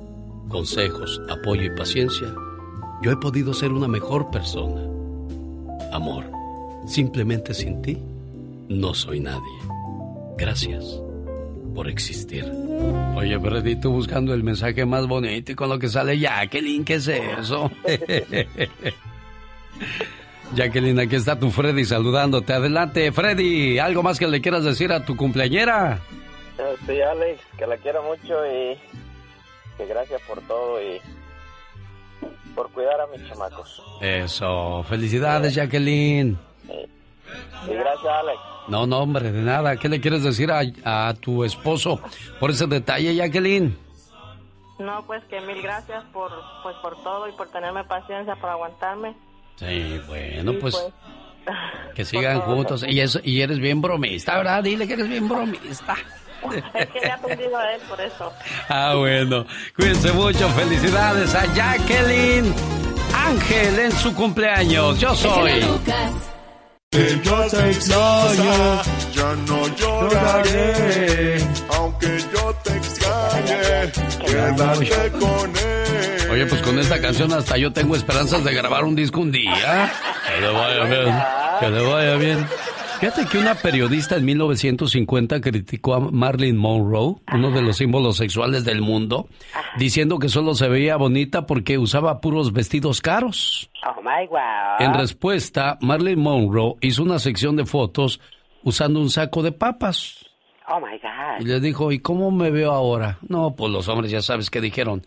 consejos, 0.49 1.21
apoyo 1.29 1.63
y 1.63 1.75
paciencia, 1.75 2.27
yo 3.01 3.11
he 3.11 3.17
podido 3.17 3.53
ser 3.53 3.71
una 3.71 3.87
mejor 3.87 4.29
persona. 4.31 4.81
Amor, 5.93 6.25
simplemente 6.85 7.53
sin 7.53 7.81
ti, 7.81 7.97
no 8.69 8.93
soy 8.93 9.19
nadie. 9.19 9.41
Gracias 10.37 11.01
por 11.75 11.87
existir. 11.87 12.45
Oye, 13.15 13.39
Freddy, 13.39 13.75
tú 13.79 13.91
buscando 13.91 14.33
el 14.33 14.43
mensaje 14.43 14.85
más 14.85 15.07
bonito 15.07 15.51
y 15.51 15.55
con 15.55 15.69
lo 15.69 15.79
que 15.79 15.87
sale 15.89 16.17
Jacqueline, 16.19 16.83
¿qué 16.83 16.95
es 16.95 17.07
eso? 17.07 17.71
Jacqueline, 20.55 20.99
aquí 20.99 21.15
está 21.15 21.39
tu 21.39 21.49
Freddy 21.49 21.85
saludándote. 21.85 22.53
Adelante, 22.53 23.11
Freddy, 23.11 23.79
¿algo 23.79 24.03
más 24.03 24.19
que 24.19 24.27
le 24.27 24.41
quieras 24.41 24.63
decir 24.65 24.91
a 24.91 25.05
tu 25.05 25.15
cumpleañera? 25.15 25.99
Eh, 26.57 26.75
Sí, 26.85 27.01
Alex, 27.01 27.39
que 27.57 27.65
la 27.67 27.77
quiero 27.77 28.03
mucho 28.03 28.45
y 28.45 28.77
que 29.81 29.87
gracias 29.87 30.21
por 30.27 30.39
todo 30.41 30.81
y 30.81 31.01
por 32.53 32.71
cuidar 32.71 33.01
a 33.01 33.07
mis 33.07 33.27
chamacos. 33.27 33.81
Eso, 34.01 34.83
felicidades, 34.83 35.55
Jacqueline. 35.55 36.37
Y 37.67 37.73
gracias, 37.73 38.05
Alex. 38.05 38.39
No, 38.67 38.85
no, 38.85 38.99
hombre, 38.99 39.31
de 39.31 39.41
nada. 39.41 39.77
¿Qué 39.77 39.89
le 39.89 39.99
quieres 39.99 40.23
decir 40.23 40.51
a, 40.51 40.61
a 40.85 41.13
tu 41.15 41.43
esposo 41.43 41.99
por 42.39 42.51
ese 42.51 42.67
detalle, 42.67 43.15
Jacqueline? 43.15 43.75
No, 44.79 45.03
pues 45.05 45.23
que 45.25 45.39
mil 45.41 45.61
gracias 45.61 46.03
por, 46.13 46.31
pues, 46.63 46.75
por 46.77 47.01
todo 47.03 47.27
y 47.27 47.31
por 47.33 47.49
tenerme 47.49 47.83
paciencia, 47.83 48.35
por 48.35 48.49
aguantarme. 48.49 49.15
Sí, 49.55 49.99
bueno, 50.07 50.53
pues 50.59 50.75
pues, 50.75 51.55
que 51.95 52.05
sigan 52.05 52.41
juntos. 52.41 52.83
Y, 52.87 52.99
eso, 52.99 53.19
y 53.23 53.41
eres 53.41 53.59
bien 53.59 53.81
bromista, 53.81 54.37
¿verdad? 54.37 54.63
Dile 54.63 54.87
que 54.87 54.93
eres 54.93 55.07
bien 55.07 55.27
bromista. 55.27 55.95
Es 56.73 56.87
que 56.87 56.99
le 56.99 57.07
he 57.07 57.11
aprendido 57.11 57.57
a 57.57 57.73
él 57.73 57.81
por 57.87 57.99
eso. 58.01 58.31
Ah, 58.69 58.95
bueno. 58.95 59.45
Cuídense 59.75 60.11
mucho. 60.13 60.49
Felicidades 60.49 61.35
a 61.35 61.45
Jacqueline 61.53 62.53
Ángel 63.13 63.79
en 63.79 63.91
su 63.91 64.13
cumpleaños. 64.13 64.99
Yo 64.99 65.15
soy. 65.15 65.63
Que 66.91 67.21
yo 67.23 67.47
te 67.47 67.69
extraño, 67.69 68.81
ya 69.13 69.33
no 69.47 69.75
lloraré, 69.77 71.37
aunque 71.77 72.07
yo 72.33 72.53
te 72.63 72.75
extrañe, 72.75 73.91
quédate 74.25 75.11
con 75.11 75.55
él. 75.55 76.29
Oye, 76.31 76.45
pues 76.47 76.61
con 76.61 76.77
esta 76.79 76.99
canción 76.99 77.31
hasta 77.31 77.55
yo 77.55 77.71
tengo 77.71 77.95
esperanzas 77.95 78.43
de 78.43 78.53
grabar 78.53 78.83
un 78.83 78.95
disco 78.95 79.21
un 79.21 79.31
día. 79.31 79.89
Que 80.31 80.41
le 80.41 80.51
vaya 80.51 80.83
bien. 80.83 81.23
Que 81.59 81.69
le 81.69 81.81
vaya 81.81 82.15
bien. 82.15 82.47
Fíjate 83.01 83.25
que 83.25 83.39
una 83.39 83.55
periodista 83.55 84.15
en 84.15 84.25
1950 84.25 85.41
criticó 85.41 85.95
a 85.95 85.99
Marilyn 85.99 86.55
Monroe, 86.55 87.15
uno 87.33 87.49
de 87.49 87.63
los 87.63 87.77
símbolos 87.77 88.17
sexuales 88.17 88.63
del 88.63 88.83
mundo, 88.83 89.27
diciendo 89.75 90.19
que 90.19 90.29
solo 90.29 90.53
se 90.53 90.69
veía 90.69 90.97
bonita 90.97 91.47
porque 91.47 91.79
usaba 91.79 92.21
puros 92.21 92.53
vestidos 92.53 93.01
caros. 93.01 93.71
Oh 93.87 94.03
my 94.03 94.27
wow. 94.27 94.39
En 94.77 94.93
respuesta, 94.93 95.79
Marilyn 95.81 96.19
Monroe 96.19 96.75
hizo 96.81 97.01
una 97.01 97.17
sección 97.17 97.55
de 97.55 97.65
fotos 97.65 98.21
usando 98.61 98.99
un 98.99 99.09
saco 99.09 99.41
de 99.41 99.51
papas. 99.51 100.23
Oh 100.67 100.79
my 100.79 100.99
God. 100.99 101.41
Y 101.41 101.45
le 101.45 101.59
dijo, 101.59 101.91
¿y 101.91 101.97
cómo 101.97 102.29
me 102.29 102.51
veo 102.51 102.71
ahora? 102.71 103.17
No, 103.27 103.55
pues 103.55 103.71
los 103.71 103.87
hombres 103.87 104.11
ya 104.11 104.21
sabes 104.21 104.51
qué 104.51 104.61
dijeron. 104.61 105.01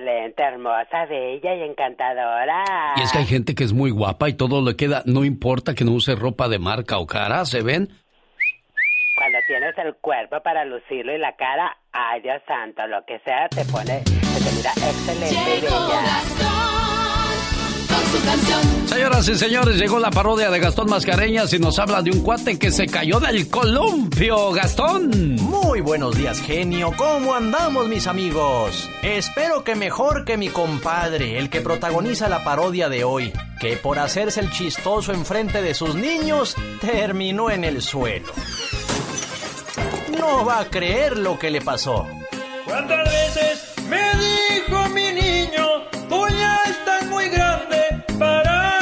Excelente, 0.00 0.42
hermosa, 0.42 1.04
bella 1.06 1.54
y 1.54 1.62
encantadora. 1.62 2.64
Y 2.96 3.02
es 3.02 3.12
que 3.12 3.18
hay 3.18 3.26
gente 3.26 3.54
que 3.54 3.64
es 3.64 3.74
muy 3.74 3.90
guapa 3.90 4.30
y 4.30 4.32
todo 4.32 4.62
le 4.62 4.74
queda, 4.74 5.02
no 5.04 5.24
importa 5.24 5.74
que 5.74 5.84
no 5.84 5.92
use 5.92 6.14
ropa 6.14 6.48
de 6.48 6.58
marca 6.58 6.98
o 6.98 7.06
cara, 7.06 7.44
¿se 7.44 7.62
ven? 7.62 7.88
Cuando 9.16 9.38
tienes 9.46 9.76
el 9.76 9.94
cuerpo 9.96 10.42
para 10.42 10.64
lucirlo 10.64 11.14
y 11.14 11.18
la 11.18 11.36
cara, 11.36 11.76
ay 11.92 12.22
Dios 12.22 12.40
santo, 12.46 12.86
lo 12.86 13.04
que 13.04 13.18
sea 13.20 13.48
te 13.50 13.64
pone, 13.66 14.02
se 14.04 14.48
te 14.48 14.56
mira 14.56 14.70
excelente 14.70 15.58
y 15.58 15.60
bella. 15.60 16.79
Señoras 18.86 19.28
y 19.28 19.36
señores, 19.36 19.76
llegó 19.76 19.98
la 19.98 20.10
parodia 20.10 20.50
de 20.50 20.58
Gastón 20.58 20.90
Mascareñas 20.90 21.52
y 21.52 21.58
nos 21.58 21.78
habla 21.78 22.02
de 22.02 22.10
un 22.10 22.22
cuate 22.22 22.58
que 22.58 22.70
se 22.70 22.86
cayó 22.86 23.20
del 23.20 23.48
columpio. 23.48 24.50
Gastón. 24.52 25.36
Muy 25.36 25.80
buenos 25.80 26.16
días, 26.16 26.40
genio. 26.40 26.92
¿Cómo 26.96 27.34
andamos, 27.34 27.88
mis 27.88 28.06
amigos? 28.06 28.90
Espero 29.02 29.62
que 29.62 29.76
mejor 29.76 30.24
que 30.24 30.36
mi 30.36 30.48
compadre, 30.48 31.38
el 31.38 31.50
que 31.50 31.60
protagoniza 31.60 32.28
la 32.28 32.42
parodia 32.42 32.88
de 32.88 33.04
hoy, 33.04 33.32
que 33.60 33.76
por 33.76 33.98
hacerse 33.98 34.40
el 34.40 34.50
chistoso 34.50 35.12
enfrente 35.12 35.62
de 35.62 35.74
sus 35.74 35.94
niños, 35.94 36.56
terminó 36.80 37.50
en 37.50 37.64
el 37.64 37.82
suelo. 37.82 38.32
No 40.18 40.44
va 40.44 40.60
a 40.60 40.64
creer 40.66 41.16
lo 41.16 41.38
que 41.38 41.50
le 41.50 41.60
pasó. 41.60 42.06
¿Cuántas 42.66 43.04
veces 43.04 43.74
me 43.88 44.02
dijo 44.18 44.88
mi 44.90 45.12
niño, 45.12 45.66
tú 46.10 46.26
ya 46.28 46.58
estás 46.68 47.06
muy 47.06 47.28
grande 47.28 48.04
para 48.18 48.79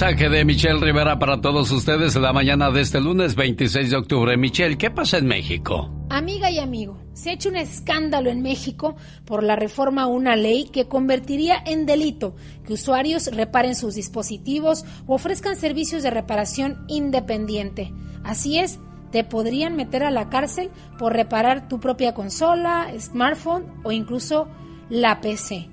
mensaje 0.00 0.28
de 0.28 0.44
Michelle 0.44 0.78
Rivera 0.78 1.18
para 1.18 1.40
todos 1.40 1.72
ustedes 1.72 2.14
la 2.14 2.32
mañana 2.32 2.70
de 2.70 2.82
este 2.82 3.00
lunes 3.00 3.34
26 3.34 3.90
de 3.90 3.96
octubre. 3.96 4.36
Michelle, 4.36 4.78
¿qué 4.78 4.92
pasa 4.92 5.18
en 5.18 5.26
México? 5.26 5.90
Amiga 6.08 6.52
y 6.52 6.60
amigo, 6.60 7.02
se 7.14 7.30
ha 7.30 7.32
hecho 7.32 7.48
un 7.48 7.56
escándalo 7.56 8.30
en 8.30 8.40
México 8.40 8.94
por 9.24 9.42
la 9.42 9.56
reforma 9.56 10.02
a 10.02 10.06
una 10.06 10.36
ley 10.36 10.68
que 10.72 10.86
convertiría 10.86 11.60
en 11.66 11.84
delito 11.84 12.36
que 12.64 12.74
usuarios 12.74 13.26
reparen 13.34 13.74
sus 13.74 13.96
dispositivos 13.96 14.84
o 15.08 15.16
ofrezcan 15.16 15.56
servicios 15.56 16.04
de 16.04 16.10
reparación 16.10 16.84
independiente. 16.86 17.92
Así 18.22 18.60
es, 18.60 18.78
te 19.10 19.24
podrían 19.24 19.74
meter 19.74 20.04
a 20.04 20.12
la 20.12 20.28
cárcel 20.28 20.70
por 20.96 21.12
reparar 21.12 21.68
tu 21.68 21.80
propia 21.80 22.14
consola, 22.14 22.86
smartphone 23.00 23.64
o 23.82 23.90
incluso 23.90 24.46
la 24.90 25.20
PC. 25.20 25.68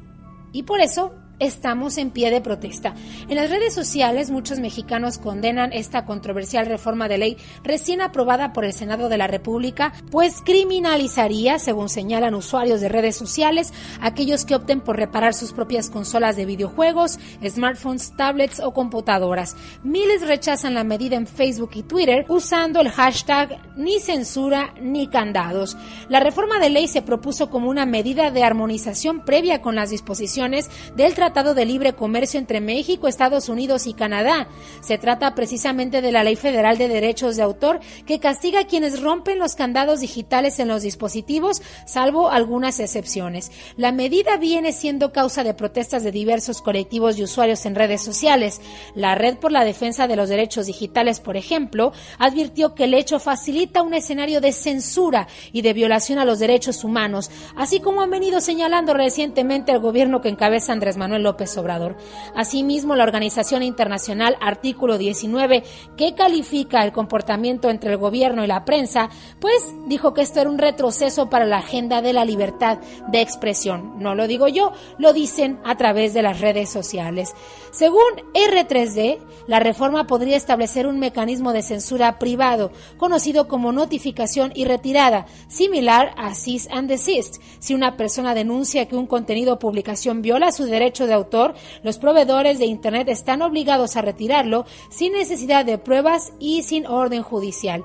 Y 0.51 0.63
por 0.63 0.81
eso 0.81 1.13
estamos 1.39 1.97
en 1.97 2.11
pie 2.11 2.31
de 2.31 2.41
protesta. 2.41 2.93
En 3.29 3.35
las 3.35 3.49
redes 3.49 3.73
sociales 3.73 4.31
muchos 4.31 4.59
mexicanos 4.59 5.17
condenan 5.17 5.73
esta 5.73 6.05
controversial 6.05 6.65
reforma 6.65 7.07
de 7.07 7.17
ley 7.17 7.37
recién 7.63 8.01
aprobada 8.01 8.53
por 8.53 8.65
el 8.65 8.73
Senado 8.73 9.09
de 9.09 9.17
la 9.17 9.27
República, 9.27 9.93
pues 10.11 10.41
criminalizaría, 10.45 11.59
según 11.59 11.89
señalan 11.89 12.35
usuarios 12.35 12.81
de 12.81 12.89
redes 12.89 13.15
sociales, 13.15 13.73
aquellos 14.01 14.45
que 14.45 14.55
opten 14.55 14.81
por 14.81 14.97
reparar 14.97 15.33
sus 15.33 15.53
propias 15.53 15.89
consolas 15.89 16.35
de 16.35 16.45
videojuegos, 16.45 17.19
smartphones, 17.45 18.13
tablets 18.15 18.59
o 18.59 18.73
computadoras. 18.73 19.55
Miles 19.83 20.27
rechazan 20.27 20.73
la 20.73 20.83
medida 20.83 21.15
en 21.15 21.27
Facebook 21.27 21.71
y 21.75 21.83
Twitter 21.83 22.25
usando 22.29 22.81
el 22.81 22.89
hashtag 22.89 23.59
ni 23.75 23.99
censura 23.99 24.73
ni 24.81 25.07
candados. 25.07 25.77
La 26.09 26.19
reforma 26.19 26.59
de 26.59 26.69
ley 26.69 26.87
se 26.87 27.01
propuso 27.01 27.49
como 27.49 27.69
una 27.69 27.85
medida 27.85 28.31
de 28.31 28.43
armonización 28.43 29.25
previa 29.25 29.61
con 29.61 29.75
las 29.75 29.89
disposiciones 29.89 30.69
del 30.95 31.13
Tratado 31.25 31.55
de 31.55 31.65
Libre 31.65 31.93
Comercio 31.93 32.39
entre 32.39 32.61
México, 32.61 33.07
Estados 33.07 33.49
Unidos 33.49 33.87
y 33.87 33.95
Canadá. 33.95 34.47
Se 34.81 34.99
trata 34.99 35.33
precisamente 35.33 36.03
de 36.03 36.11
la 36.11 36.23
Ley 36.23 36.35
Federal 36.35 36.77
de 36.77 36.87
Derechos 36.87 37.35
de 37.35 37.41
Autor 37.41 37.79
que 38.05 38.19
castiga 38.19 38.59
a 38.59 38.67
quienes 38.67 39.01
rompen 39.01 39.39
los 39.39 39.55
candados 39.55 40.01
digitales 40.01 40.59
en 40.59 40.67
los 40.67 40.83
dispositivos, 40.83 41.63
salvo 41.87 42.29
algunas 42.29 42.79
excepciones. 42.79 43.51
La 43.75 43.91
medida 43.91 44.37
viene 44.37 44.71
siendo 44.71 45.11
causa 45.11 45.43
de 45.43 45.55
protestas 45.55 46.03
de 46.03 46.11
diversos 46.11 46.61
colectivos 46.61 47.17
y 47.17 47.23
usuarios 47.23 47.65
en 47.65 47.73
redes 47.73 48.03
sociales. 48.03 48.61
La 48.93 49.15
Red 49.15 49.37
por 49.37 49.51
la 49.51 49.65
Defensa 49.65 50.07
de 50.07 50.17
los 50.17 50.29
Derechos 50.29 50.67
Digitales, 50.67 51.21
por 51.21 51.37
ejemplo, 51.37 51.91
advirtió 52.19 52.75
que 52.75 52.83
el 52.83 52.93
hecho 52.93 53.19
facilita 53.19 53.81
un 53.81 53.95
escenario 53.95 54.41
de 54.41 54.51
censura 54.51 55.27
y 55.51 55.63
de 55.63 55.73
violación 55.73 56.19
a 56.19 56.25
los 56.25 56.37
derechos 56.37 56.83
humanos, 56.83 57.31
así 57.55 57.79
como 57.79 58.03
han 58.03 58.11
venido 58.11 58.41
señalando 58.41 58.93
recientemente 58.93 59.71
el 59.71 59.79
gobierno 59.79 60.21
que 60.21 60.29
encabeza 60.29 60.71
Andrés 60.71 60.97
Manuel 60.97 61.14
López 61.23 61.57
Obrador. 61.57 61.97
Asimismo, 62.35 62.95
la 62.95 63.03
organización 63.03 63.63
internacional 63.63 64.37
Artículo 64.41 64.97
19, 64.97 65.63
que 65.97 66.15
califica 66.15 66.83
el 66.83 66.91
comportamiento 66.91 67.69
entre 67.69 67.91
el 67.91 67.97
gobierno 67.97 68.43
y 68.43 68.47
la 68.47 68.65
prensa, 68.65 69.09
pues 69.39 69.73
dijo 69.87 70.13
que 70.13 70.21
esto 70.21 70.41
era 70.41 70.49
un 70.49 70.57
retroceso 70.57 71.29
para 71.29 71.45
la 71.45 71.57
agenda 71.57 72.01
de 72.01 72.13
la 72.13 72.25
libertad 72.25 72.79
de 73.07 73.21
expresión. 73.21 73.99
No 73.99 74.15
lo 74.15 74.27
digo 74.27 74.47
yo, 74.47 74.71
lo 74.97 75.13
dicen 75.13 75.59
a 75.63 75.75
través 75.75 76.13
de 76.13 76.21
las 76.21 76.41
redes 76.41 76.69
sociales. 76.69 77.33
Según 77.71 78.03
R3D, 78.33 79.19
la 79.47 79.59
reforma 79.59 80.07
podría 80.07 80.37
establecer 80.37 80.87
un 80.87 80.99
mecanismo 80.99 81.53
de 81.53 81.61
censura 81.61 82.19
privado, 82.19 82.71
conocido 82.97 83.47
como 83.47 83.71
notificación 83.71 84.51
y 84.55 84.65
retirada, 84.65 85.25
similar 85.47 86.13
a 86.17 86.33
cease 86.33 86.69
and 86.71 86.89
desist. 86.89 87.41
Si 87.59 87.73
una 87.73 87.97
persona 87.97 88.33
denuncia 88.33 88.87
que 88.87 88.95
un 88.95 89.07
contenido 89.07 89.53
o 89.53 89.59
publicación 89.59 90.21
viola 90.21 90.51
su 90.51 90.65
derecho 90.65 91.04
de 91.07 91.13
autor, 91.13 91.55
los 91.83 91.97
proveedores 91.97 92.59
de 92.59 92.65
Internet 92.65 93.09
están 93.09 93.41
obligados 93.41 93.95
a 93.95 94.01
retirarlo 94.01 94.65
sin 94.89 95.13
necesidad 95.13 95.65
de 95.65 95.77
pruebas 95.77 96.33
y 96.39 96.63
sin 96.63 96.85
orden 96.85 97.23
judicial. 97.23 97.83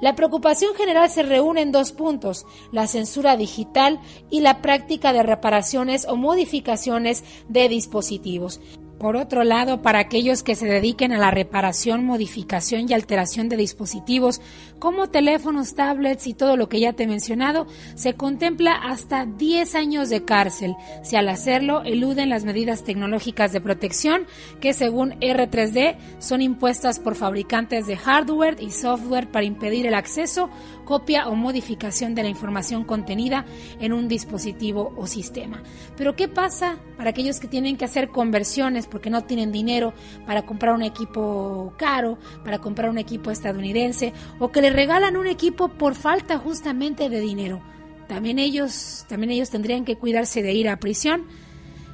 La 0.00 0.14
preocupación 0.14 0.74
general 0.74 1.08
se 1.08 1.22
reúne 1.22 1.62
en 1.62 1.72
dos 1.72 1.92
puntos, 1.92 2.46
la 2.72 2.86
censura 2.86 3.36
digital 3.36 4.00
y 4.30 4.40
la 4.40 4.60
práctica 4.60 5.12
de 5.12 5.22
reparaciones 5.22 6.06
o 6.06 6.16
modificaciones 6.16 7.24
de 7.48 7.68
dispositivos. 7.68 8.60
Por 8.98 9.16
otro 9.16 9.44
lado, 9.44 9.80
para 9.80 10.00
aquellos 10.00 10.42
que 10.42 10.56
se 10.56 10.66
dediquen 10.66 11.12
a 11.12 11.18
la 11.18 11.30
reparación, 11.30 12.04
modificación 12.04 12.88
y 12.88 12.94
alteración 12.94 13.48
de 13.48 13.56
dispositivos 13.56 14.40
como 14.80 15.08
teléfonos, 15.08 15.76
tablets 15.76 16.26
y 16.26 16.34
todo 16.34 16.56
lo 16.56 16.68
que 16.68 16.80
ya 16.80 16.92
te 16.92 17.04
he 17.04 17.06
mencionado, 17.06 17.68
se 17.94 18.14
contempla 18.14 18.72
hasta 18.72 19.24
10 19.24 19.74
años 19.76 20.08
de 20.08 20.24
cárcel. 20.24 20.74
Si 21.04 21.14
al 21.14 21.28
hacerlo 21.28 21.82
eluden 21.84 22.28
las 22.28 22.44
medidas 22.44 22.82
tecnológicas 22.82 23.52
de 23.52 23.60
protección 23.60 24.26
que 24.60 24.72
según 24.72 25.12
R3D 25.20 25.96
son 26.18 26.42
impuestas 26.42 26.98
por 26.98 27.14
fabricantes 27.14 27.86
de 27.86 27.96
hardware 27.96 28.56
y 28.60 28.72
software 28.72 29.30
para 29.30 29.44
impedir 29.46 29.86
el 29.86 29.94
acceso, 29.94 30.50
copia 30.88 31.28
o 31.28 31.34
modificación 31.34 32.14
de 32.14 32.22
la 32.22 32.30
información 32.30 32.82
contenida 32.82 33.44
en 33.78 33.92
un 33.92 34.08
dispositivo 34.08 34.94
o 34.96 35.06
sistema. 35.06 35.62
Pero 35.98 36.16
¿qué 36.16 36.28
pasa 36.28 36.78
para 36.96 37.10
aquellos 37.10 37.40
que 37.40 37.46
tienen 37.46 37.76
que 37.76 37.84
hacer 37.84 38.08
conversiones 38.08 38.86
porque 38.86 39.10
no 39.10 39.24
tienen 39.24 39.52
dinero 39.52 39.92
para 40.24 40.46
comprar 40.46 40.74
un 40.74 40.82
equipo 40.82 41.74
caro, 41.76 42.16
para 42.42 42.60
comprar 42.60 42.88
un 42.88 42.96
equipo 42.96 43.30
estadounidense 43.30 44.14
o 44.38 44.50
que 44.50 44.62
le 44.62 44.70
regalan 44.70 45.18
un 45.18 45.26
equipo 45.26 45.68
por 45.68 45.94
falta 45.94 46.38
justamente 46.38 47.10
de 47.10 47.20
dinero? 47.20 47.60
También 48.08 48.38
ellos, 48.38 49.04
también 49.10 49.32
ellos 49.32 49.50
tendrían 49.50 49.84
que 49.84 49.96
cuidarse 49.96 50.42
de 50.42 50.54
ir 50.54 50.70
a 50.70 50.78
prisión. 50.78 51.26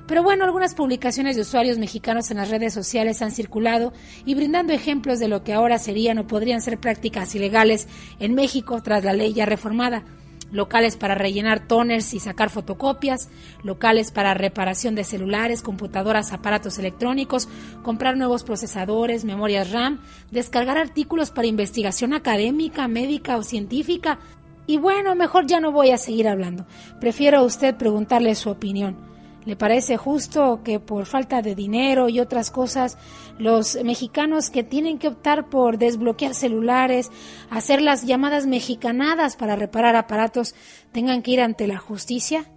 Pero 0.07 0.23
bueno, 0.23 0.45
algunas 0.45 0.75
publicaciones 0.75 1.35
de 1.35 1.43
usuarios 1.43 1.79
mexicanos 1.79 2.31
en 2.31 2.37
las 2.37 2.51
redes 2.51 2.75
sociales 2.75 3.23
han 3.23 3.31
circulado 3.31 3.93
y 4.27 4.35
brindando 4.35 4.75
ejemplos 4.75 5.19
de 5.19 5.29
lo 5.29 5.43
que 5.45 5.55
ahora 5.55 5.79
serían 5.79 6.19
o 6.19 6.27
podrían 6.27 6.61
ser 6.61 6.79
prácticas 6.79 7.35
ilegales 7.35 7.89
en 8.19 8.35
México 8.35 8.83
tras 8.83 9.03
la 9.03 9.15
ley 9.15 9.33
ya 9.33 9.47
reformada. 9.47 10.05
Locales 10.53 10.97
para 10.97 11.15
rellenar 11.15 11.67
toners 11.67 12.13
y 12.13 12.21
sacar 12.21 12.51
fotocopias, 12.51 13.31
locales 13.63 14.13
para 14.13 14.35
reparación 14.35 14.95
de 14.95 15.03
celulares, 15.03 15.63
computadoras, 15.63 16.33
aparatos 16.33 16.79
electrónicos, 16.79 17.49
comprar 17.83 18.17
nuevos 18.19 18.45
procesadores, 18.45 19.25
memorias 19.25 19.73
RAM, 19.73 20.01
descargar 20.31 20.77
artículos 20.77 21.31
para 21.31 21.49
investigación 21.49 22.13
académica, 22.13 22.87
médica 22.89 23.37
o 23.37 23.43
científica. 23.43 24.19
Y 24.67 24.77
bueno, 24.77 25.15
mejor 25.15 25.47
ya 25.47 25.61
no 25.61 25.73
voy 25.73 25.91
a 25.91 25.99
seguir 25.99 26.29
hablando. 26.29 26.67
Prefiero 27.01 27.39
a 27.39 27.43
usted 27.43 27.75
preguntarle 27.75 28.35
su 28.35 28.51
opinión. 28.51 29.14
¿Le 29.47 29.57
parece 29.57 29.99
justo 29.99 30.63
que 30.65 30.81
por 30.81 31.05
falta 31.05 31.43
de 31.43 31.55
dinero 31.55 32.09
y 32.09 32.19
otras 32.19 32.51
cosas 32.51 32.97
los 33.39 33.77
mexicanos 33.85 34.49
que 34.49 34.63
tienen 34.63 34.99
que 34.99 35.09
optar 35.09 35.51
por 35.51 35.77
desbloquear 35.77 36.35
celulares, 36.35 37.11
hacer 37.51 37.83
las 37.83 38.07
llamadas 38.07 38.47
mexicanadas 38.47 39.37
para 39.37 39.57
reparar 39.57 39.97
aparatos, 39.97 40.55
tengan 40.93 41.21
que 41.21 41.33
ir 41.33 41.41
ante 41.43 41.67
la 41.67 41.79
justicia? 41.79 42.51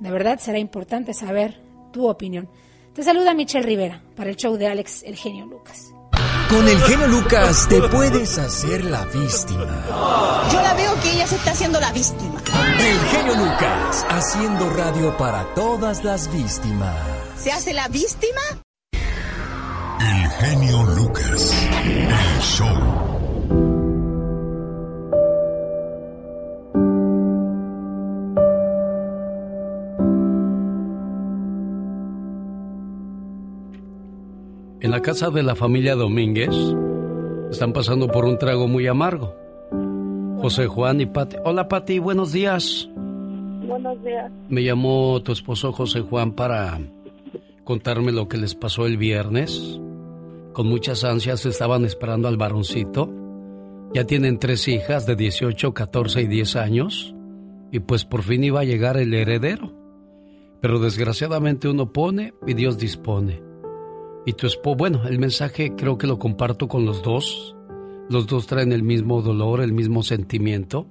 De 0.00 0.10
verdad 0.10 0.38
será 0.38 0.58
importante 0.58 1.14
saber 1.14 1.62
tu 1.92 2.08
opinión. 2.08 2.50
Te 2.92 3.02
saluda 3.02 3.32
Michelle 3.32 3.64
Rivera 3.64 4.02
para 4.14 4.28
el 4.28 4.36
show 4.36 4.56
de 4.56 4.66
Alex 4.66 5.02
El 5.04 5.16
Genio 5.16 5.46
Lucas. 5.46 5.87
Con 6.48 6.66
el 6.66 6.80
genio 6.80 7.06
Lucas 7.08 7.68
te 7.68 7.78
puedes 7.88 8.38
hacer 8.38 8.82
la 8.84 9.04
víctima. 9.04 9.84
Yo 10.50 10.62
la 10.62 10.72
veo 10.72 10.98
que 11.02 11.12
ella 11.12 11.26
se 11.26 11.36
está 11.36 11.50
haciendo 11.50 11.78
la 11.78 11.92
víctima. 11.92 12.40
El 12.78 12.98
genio 13.10 13.34
Lucas, 13.34 14.06
haciendo 14.08 14.70
radio 14.70 15.14
para 15.18 15.44
todas 15.54 16.04
las 16.04 16.32
víctimas. 16.32 16.96
¿Se 17.36 17.52
hace 17.52 17.74
la 17.74 17.88
víctima? 17.88 18.40
El 20.00 20.30
genio 20.30 20.84
Lucas. 20.84 21.52
El 21.82 22.40
show. 22.40 23.17
En 34.88 34.92
la 34.92 35.02
casa 35.02 35.28
de 35.28 35.42
la 35.42 35.54
familia 35.54 35.94
Domínguez 35.96 36.48
están 37.50 37.74
pasando 37.74 38.08
por 38.08 38.24
un 38.24 38.38
trago 38.38 38.68
muy 38.68 38.86
amargo. 38.86 39.36
José 40.40 40.66
Juan 40.66 41.02
y 41.02 41.04
Pati. 41.04 41.36
Hola 41.44 41.68
Pati, 41.68 41.98
buenos 41.98 42.32
días. 42.32 42.88
Buenos 43.66 44.02
días. 44.02 44.32
Me 44.48 44.64
llamó 44.64 45.22
tu 45.22 45.32
esposo 45.32 45.72
José 45.72 46.00
Juan 46.00 46.32
para 46.32 46.80
contarme 47.64 48.12
lo 48.12 48.28
que 48.28 48.38
les 48.38 48.54
pasó 48.54 48.86
el 48.86 48.96
viernes. 48.96 49.78
Con 50.54 50.68
muchas 50.68 51.04
ansias 51.04 51.44
estaban 51.44 51.84
esperando 51.84 52.26
al 52.26 52.38
varoncito. 52.38 53.12
Ya 53.92 54.04
tienen 54.04 54.38
tres 54.38 54.68
hijas 54.68 55.04
de 55.04 55.16
18, 55.16 55.74
14 55.74 56.22
y 56.22 56.26
10 56.28 56.56
años. 56.56 57.14
Y 57.70 57.80
pues 57.80 58.06
por 58.06 58.22
fin 58.22 58.42
iba 58.42 58.60
a 58.60 58.64
llegar 58.64 58.96
el 58.96 59.12
heredero. 59.12 59.70
Pero 60.62 60.78
desgraciadamente 60.78 61.68
uno 61.68 61.92
pone 61.92 62.32
y 62.46 62.54
Dios 62.54 62.78
dispone. 62.78 63.47
Y 64.28 64.34
tu 64.34 64.46
esposo, 64.46 64.76
bueno, 64.76 65.08
el 65.08 65.18
mensaje 65.18 65.74
creo 65.74 65.96
que 65.96 66.06
lo 66.06 66.18
comparto 66.18 66.68
con 66.68 66.84
los 66.84 67.02
dos. 67.02 67.56
Los 68.10 68.26
dos 68.26 68.46
traen 68.46 68.72
el 68.72 68.82
mismo 68.82 69.22
dolor, 69.22 69.62
el 69.62 69.72
mismo 69.72 70.02
sentimiento. 70.02 70.86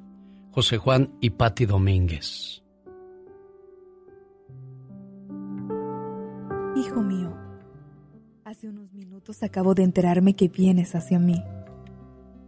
José 0.50 0.78
Juan 0.78 1.12
y 1.22 1.30
Patti 1.30 1.68
Domínguez. 1.68 2.64
Hijo 6.78 7.04
mío, 7.04 7.38
hace 8.44 8.70
unos 8.70 8.92
minutos 8.92 9.44
acabo 9.44 9.76
de 9.76 9.84
enterarme 9.84 10.36
que 10.36 10.48
vienes 10.48 10.96
hacia 10.96 11.20
mí 11.20 11.44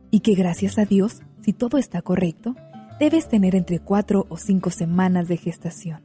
y 0.10 0.22
que 0.22 0.34
gracias 0.34 0.80
a 0.80 0.86
Dios, 0.86 1.22
si 1.42 1.54
todo 1.54 1.78
está 1.78 2.02
correcto, 2.02 2.56
debes 3.00 3.30
tener 3.30 3.54
entre 3.54 3.78
cuatro 3.78 4.26
o 4.30 4.38
cinco 4.38 4.72
semanas 4.72 5.28
de 5.28 5.38
gestación. 5.38 6.02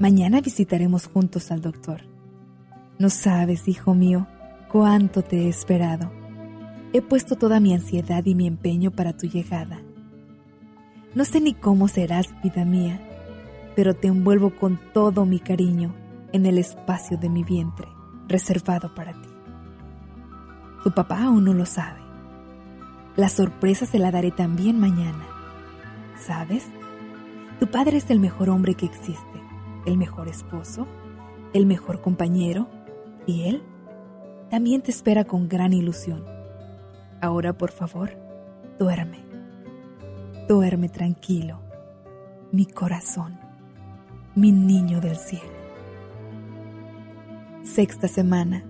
Mañana 0.00 0.40
visitaremos 0.40 1.06
juntos 1.06 1.52
al 1.52 1.60
doctor. 1.60 2.09
No 3.00 3.08
sabes, 3.08 3.66
hijo 3.66 3.94
mío, 3.94 4.26
cuánto 4.70 5.22
te 5.22 5.46
he 5.46 5.48
esperado. 5.48 6.12
He 6.92 7.00
puesto 7.00 7.34
toda 7.34 7.58
mi 7.58 7.72
ansiedad 7.72 8.22
y 8.26 8.34
mi 8.34 8.46
empeño 8.46 8.90
para 8.90 9.16
tu 9.16 9.26
llegada. 9.26 9.80
No 11.14 11.24
sé 11.24 11.40
ni 11.40 11.54
cómo 11.54 11.88
serás, 11.88 12.28
vida 12.42 12.66
mía, 12.66 13.00
pero 13.74 13.94
te 13.94 14.08
envuelvo 14.08 14.54
con 14.54 14.78
todo 14.92 15.24
mi 15.24 15.38
cariño 15.38 15.94
en 16.34 16.44
el 16.44 16.58
espacio 16.58 17.16
de 17.16 17.30
mi 17.30 17.42
vientre, 17.42 17.88
reservado 18.28 18.94
para 18.94 19.14
ti. 19.14 19.30
Tu 20.84 20.92
papá 20.92 21.24
aún 21.24 21.46
no 21.46 21.54
lo 21.54 21.64
sabe. 21.64 22.00
La 23.16 23.30
sorpresa 23.30 23.86
se 23.86 23.98
la 23.98 24.10
daré 24.10 24.30
también 24.30 24.78
mañana. 24.78 25.24
¿Sabes? 26.18 26.66
Tu 27.60 27.66
padre 27.66 27.96
es 27.96 28.10
el 28.10 28.20
mejor 28.20 28.50
hombre 28.50 28.74
que 28.74 28.84
existe, 28.84 29.40
el 29.86 29.96
mejor 29.96 30.28
esposo, 30.28 30.86
el 31.54 31.64
mejor 31.64 32.02
compañero, 32.02 32.68
y 33.30 33.48
él 33.48 33.62
también 34.50 34.82
te 34.82 34.90
espera 34.90 35.24
con 35.24 35.48
gran 35.48 35.72
ilusión. 35.72 36.24
Ahora, 37.20 37.56
por 37.56 37.70
favor, 37.70 38.10
duerme. 38.78 39.24
Duerme 40.48 40.88
tranquilo, 40.88 41.60
mi 42.50 42.66
corazón, 42.66 43.38
mi 44.34 44.50
niño 44.50 45.00
del 45.00 45.16
cielo. 45.16 45.52
Sexta 47.62 48.08
semana. 48.08 48.64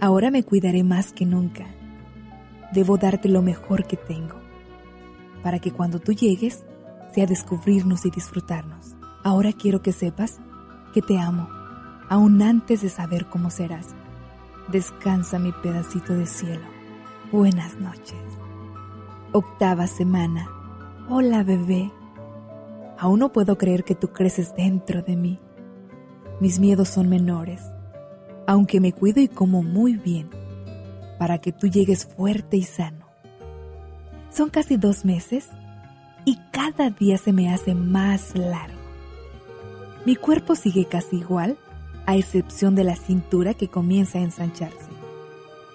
Ahora 0.00 0.30
me 0.30 0.42
cuidaré 0.42 0.82
más 0.82 1.12
que 1.12 1.26
nunca. 1.26 1.66
Debo 2.72 2.96
darte 2.96 3.28
lo 3.28 3.42
mejor 3.42 3.84
que 3.84 3.98
tengo, 3.98 4.36
para 5.42 5.58
que 5.58 5.70
cuando 5.70 5.98
tú 5.98 6.12
llegues 6.12 6.64
sea 7.12 7.26
descubrirnos 7.26 8.06
y 8.06 8.10
disfrutarnos. 8.10 8.96
Ahora 9.22 9.52
quiero 9.52 9.82
que 9.82 9.92
sepas 9.92 10.40
que 10.94 11.02
te 11.02 11.18
amo, 11.18 11.48
aún 12.12 12.42
antes 12.42 12.82
de 12.82 12.90
saber 12.90 13.24
cómo 13.24 13.48
serás. 13.48 13.86
Descansa 14.68 15.38
mi 15.38 15.50
pedacito 15.50 16.12
de 16.12 16.26
cielo. 16.26 16.66
Buenas 17.32 17.76
noches. 17.80 18.20
Octava 19.32 19.86
semana. 19.86 20.46
Hola 21.08 21.42
bebé. 21.42 21.90
Aún 22.98 23.20
no 23.20 23.32
puedo 23.32 23.56
creer 23.56 23.82
que 23.82 23.94
tú 23.94 24.08
creces 24.08 24.54
dentro 24.54 25.00
de 25.00 25.16
mí. 25.16 25.40
Mis 26.38 26.60
miedos 26.60 26.90
son 26.90 27.08
menores, 27.08 27.62
aunque 28.46 28.78
me 28.78 28.92
cuido 28.92 29.22
y 29.22 29.28
como 29.28 29.62
muy 29.62 29.96
bien, 29.96 30.28
para 31.18 31.38
que 31.38 31.50
tú 31.50 31.66
llegues 31.66 32.04
fuerte 32.04 32.58
y 32.58 32.64
sano. 32.64 33.06
Son 34.28 34.50
casi 34.50 34.76
dos 34.76 35.06
meses 35.06 35.48
y 36.26 36.38
cada 36.52 36.90
día 36.90 37.16
se 37.16 37.32
me 37.32 37.50
hace 37.50 37.74
más 37.74 38.36
largo. 38.36 38.82
Mi 40.04 40.14
cuerpo 40.14 40.54
sigue 40.54 40.84
casi 40.84 41.16
igual, 41.16 41.56
a 42.06 42.16
excepción 42.16 42.74
de 42.74 42.84
la 42.84 42.96
cintura 42.96 43.54
que 43.54 43.68
comienza 43.68 44.18
a 44.18 44.22
ensancharse. 44.22 44.90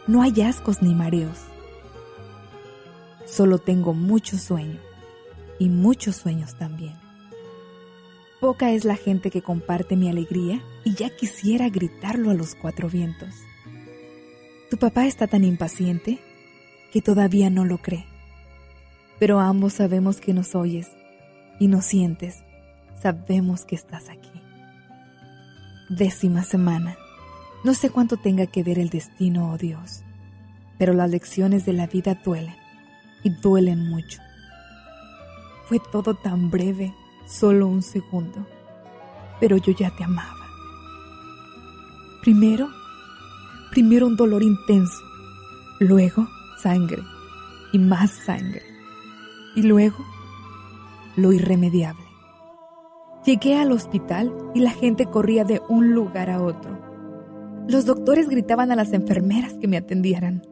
No 0.08 0.22
hay 0.22 0.42
ascos 0.42 0.82
ni 0.82 0.94
mareos. 0.94 1.40
Solo 3.26 3.60
tengo 3.60 3.94
mucho 3.94 4.38
sueño 4.38 4.80
y 5.60 5.70
muchos 5.70 6.16
sueños 6.16 6.58
también. 6.58 6.96
Poca 8.40 8.72
es 8.72 8.86
la 8.86 8.96
gente 8.96 9.32
que 9.32 9.42
comparte 9.42 9.96
mi 9.96 10.10
alegría 10.10 10.62
y 10.84 10.94
ya 10.94 11.10
quisiera 11.10 11.70
gritarlo 11.70 12.30
a 12.30 12.36
los 12.36 12.56
cuatro 12.56 12.88
vientos. 12.88 13.34
Tu 14.70 14.78
papá 14.78 15.08
está 15.08 15.28
tan 15.28 15.44
impaciente 15.44 16.20
que 16.92 17.02
todavía 17.02 17.50
no 17.50 17.66
lo 17.66 17.80
cree. 17.80 18.06
Pero 19.20 19.40
ambos 19.40 19.74
sabemos 19.74 20.22
que 20.22 20.34
nos 20.34 20.56
oyes 20.56 20.90
y 21.60 21.68
nos 21.68 21.86
sientes. 21.86 22.44
Sabemos 23.02 23.66
que 23.66 23.76
estás 23.76 24.10
aquí. 24.10 24.37
Décima 25.90 26.44
semana. 26.44 26.98
No 27.64 27.74
sé 27.74 27.90
cuánto 27.90 28.18
tenga 28.18 28.46
que 28.46 28.62
ver 28.62 28.78
el 28.78 28.90
destino, 28.90 29.52
oh 29.52 29.58
Dios, 29.58 30.04
pero 30.78 30.92
las 30.92 31.10
lecciones 31.10 31.66
de 31.66 31.72
la 31.72 31.88
vida 31.88 32.20
duelen 32.26 32.56
y 33.24 33.30
duelen 33.30 33.88
mucho. 33.88 34.20
Fue 35.66 35.80
todo 35.80 36.14
tan 36.14 36.50
breve 36.50 36.94
solo 37.26 37.68
un 37.68 37.82
segundo, 37.82 38.46
pero 39.40 39.56
yo 39.56 39.72
ya 39.72 39.90
te 39.96 40.04
amaba. 40.04 40.46
Primero, 42.22 42.68
primero 43.72 44.08
un 44.08 44.18
dolor 44.18 44.44
intenso, 44.44 45.02
luego 45.80 46.28
sangre 46.62 47.02
y 47.72 47.80
más 47.80 48.12
sangre, 48.12 48.64
y 49.56 49.62
luego 49.62 50.06
lo 51.16 51.32
irremediable. 51.32 52.07
Llegué 53.28 53.58
al 53.58 53.74
hospital 53.74 54.34
y 54.54 54.62
la 54.62 54.72
gente 54.72 55.06
corría 55.06 55.44
de 55.44 55.62
un 55.68 55.92
lugar 55.94 56.30
a 56.30 56.42
otro. 56.42 56.80
Los 57.68 57.86
doctores 57.86 58.30
gritaban 58.30 58.72
a 58.72 58.76
las 58.78 58.94
enfermeras 58.94 59.56
que 59.56 59.68
me 59.68 59.76
atendieran. 59.76 60.44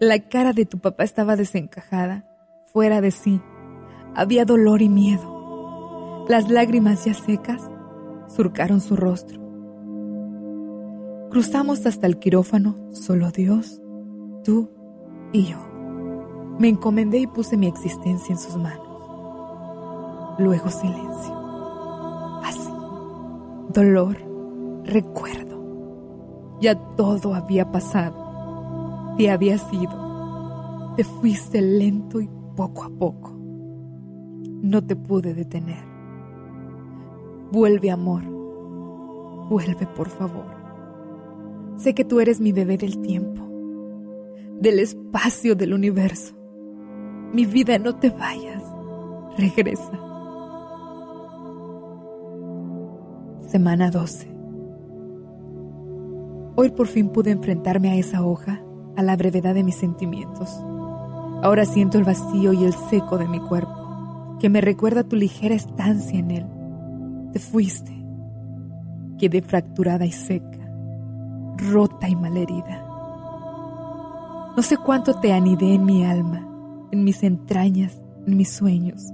La 0.00 0.18
cara 0.18 0.54
de 0.54 0.64
tu 0.64 0.78
papá 0.78 1.04
estaba 1.04 1.36
desencajada, 1.36 2.24
fuera 2.72 3.02
de 3.02 3.10
sí. 3.10 3.38
Había 4.14 4.46
dolor 4.46 4.80
y 4.80 4.88
miedo. 4.88 6.24
Las 6.26 6.48
lágrimas 6.48 7.04
ya 7.04 7.12
secas 7.12 7.70
surcaron 8.34 8.80
su 8.80 8.96
rostro. 8.96 9.38
Cruzamos 11.30 11.84
hasta 11.84 12.06
el 12.06 12.18
quirófano, 12.18 12.76
solo 12.92 13.30
Dios, 13.30 13.82
tú 14.42 14.70
y 15.34 15.48
yo. 15.48 15.58
Me 16.58 16.68
encomendé 16.68 17.18
y 17.18 17.26
puse 17.26 17.58
mi 17.58 17.66
existencia 17.66 18.32
en 18.32 18.38
sus 18.38 18.56
manos. 18.56 18.88
Luego 20.38 20.70
silencio. 20.70 21.43
Dolor. 23.74 24.16
Recuerdo. 24.84 26.58
Ya 26.60 26.76
todo 26.96 27.34
había 27.34 27.72
pasado. 27.72 29.14
Te 29.18 29.30
había 29.30 29.58
sido. 29.58 30.94
Te 30.96 31.04
fuiste 31.04 31.60
lento 31.60 32.20
y 32.20 32.30
poco 32.56 32.84
a 32.84 32.90
poco. 32.90 33.32
No 34.62 34.82
te 34.84 34.94
pude 34.94 35.34
detener. 35.34 35.84
Vuelve, 37.50 37.90
amor. 37.90 38.22
Vuelve, 39.50 39.86
por 39.94 40.08
favor. 40.08 40.46
Sé 41.76 41.94
que 41.94 42.04
tú 42.04 42.20
eres 42.20 42.40
mi 42.40 42.52
bebé 42.52 42.78
del 42.78 43.00
tiempo, 43.00 43.42
del 44.60 44.78
espacio 44.78 45.56
del 45.56 45.74
universo. 45.74 46.34
Mi 47.32 47.44
vida, 47.44 47.78
no 47.78 47.96
te 47.96 48.10
vayas. 48.10 48.62
Regresa. 49.36 50.13
Semana 53.54 53.88
12. 53.88 54.26
Hoy 56.56 56.70
por 56.70 56.88
fin 56.88 57.10
pude 57.10 57.30
enfrentarme 57.30 57.88
a 57.92 57.94
esa 57.94 58.26
hoja, 58.26 58.60
a 58.96 59.02
la 59.04 59.14
brevedad 59.14 59.54
de 59.54 59.62
mis 59.62 59.76
sentimientos. 59.76 60.50
Ahora 61.40 61.64
siento 61.64 61.96
el 61.96 62.02
vacío 62.02 62.52
y 62.52 62.64
el 62.64 62.72
seco 62.72 63.16
de 63.16 63.28
mi 63.28 63.38
cuerpo, 63.38 64.38
que 64.40 64.48
me 64.48 64.60
recuerda 64.60 65.04
tu 65.04 65.14
ligera 65.14 65.54
estancia 65.54 66.18
en 66.18 66.32
él 66.32 66.46
te 67.32 67.38
fuiste. 67.38 67.92
Quedé 69.20 69.40
fracturada 69.40 70.04
y 70.04 70.10
seca, 70.10 70.68
rota 71.56 72.08
y 72.08 72.16
malherida. 72.16 72.84
No 74.56 74.62
sé 74.62 74.78
cuánto 74.78 75.20
te 75.20 75.32
anidé 75.32 75.74
en 75.74 75.84
mi 75.84 76.04
alma, 76.04 76.44
en 76.90 77.04
mis 77.04 77.22
entrañas, 77.22 78.02
en 78.26 78.36
mis 78.36 78.50
sueños. 78.50 79.12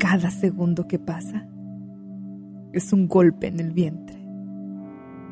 Cada 0.00 0.32
segundo 0.32 0.88
que 0.88 0.98
pasa 0.98 1.46
es 2.74 2.92
un 2.92 3.08
golpe 3.08 3.46
en 3.46 3.60
el 3.60 3.72
vientre. 3.72 4.18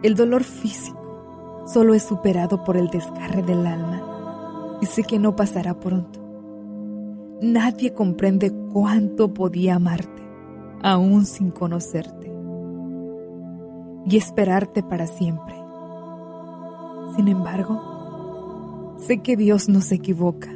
El 0.02 0.14
dolor 0.14 0.44
físico 0.44 1.64
solo 1.66 1.94
es 1.94 2.02
superado 2.02 2.64
por 2.64 2.76
el 2.76 2.88
desgarre 2.88 3.42
del 3.42 3.66
alma 3.66 4.78
y 4.80 4.86
sé 4.86 5.04
que 5.04 5.18
no 5.18 5.36
pasará 5.36 5.78
pronto. 5.78 6.20
Nadie 7.40 7.92
comprende 7.92 8.52
cuánto 8.72 9.32
podía 9.32 9.76
amarte 9.76 10.22
aún 10.82 11.24
sin 11.24 11.50
conocerte 11.50 12.32
y 14.04 14.16
esperarte 14.16 14.82
para 14.82 15.06
siempre. 15.06 15.54
Sin 17.14 17.28
embargo, 17.28 18.96
sé 18.98 19.18
que 19.22 19.36
Dios 19.36 19.68
no 19.68 19.80
se 19.80 19.94
equivoca. 19.96 20.50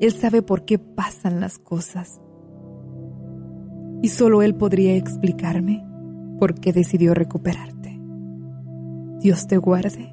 Él 0.00 0.12
sabe 0.12 0.40
por 0.40 0.64
qué 0.64 0.78
pasan 0.78 1.40
las 1.40 1.58
cosas. 1.58 2.21
Y 4.02 4.08
solo 4.08 4.42
Él 4.42 4.54
podría 4.54 4.96
explicarme 4.96 5.84
por 6.38 6.58
qué 6.58 6.72
decidió 6.72 7.14
recuperarte. 7.14 8.00
Dios 9.20 9.46
te 9.46 9.56
guarde, 9.56 10.12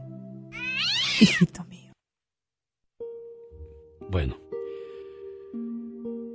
hijito 1.20 1.66
mío. 1.66 1.92
Bueno, 4.12 4.38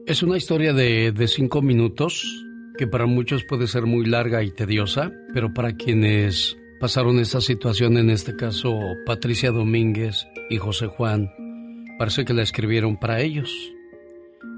es 0.07 0.23
una 0.25 0.37
historia 0.37 0.73
de, 0.73 1.13
de 1.13 1.29
cinco 1.29 1.63
minutos 1.63 2.45
que 2.77 2.89
para 2.89 3.07
muchos 3.07 3.45
puede 3.45 3.69
ser 3.69 3.87
muy 3.87 4.05
larga 4.05 4.43
y 4.43 4.51
tediosa, 4.51 5.13
pero 5.33 5.55
para 5.55 5.77
quienes 5.77 6.57
pasaron 6.81 7.21
esta 7.21 7.41
situación, 7.41 7.97
en 7.99 8.11
este 8.11 8.35
caso 8.35 8.81
Patricia 9.07 9.53
Domínguez 9.53 10.27
y 10.51 10.57
José 10.57 10.89
Juan, 10.89 11.31
parece 11.99 12.25
que 12.25 12.35
la 12.35 12.43
escribieron 12.43 12.97
para 12.99 13.21
ellos. 13.21 13.51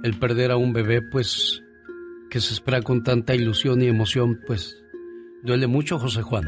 El 0.03 0.19
perder 0.19 0.51
a 0.51 0.57
un 0.57 0.73
bebé, 0.73 1.03
pues, 1.03 1.63
que 2.31 2.41
se 2.41 2.55
espera 2.55 2.83
con 2.83 3.03
tanta 3.03 3.35
ilusión 3.35 3.83
y 3.83 3.89
emoción, 3.89 4.41
pues, 4.47 4.83
duele 5.43 5.67
mucho, 5.67 5.99
José 5.99 6.23
Juan. 6.23 6.45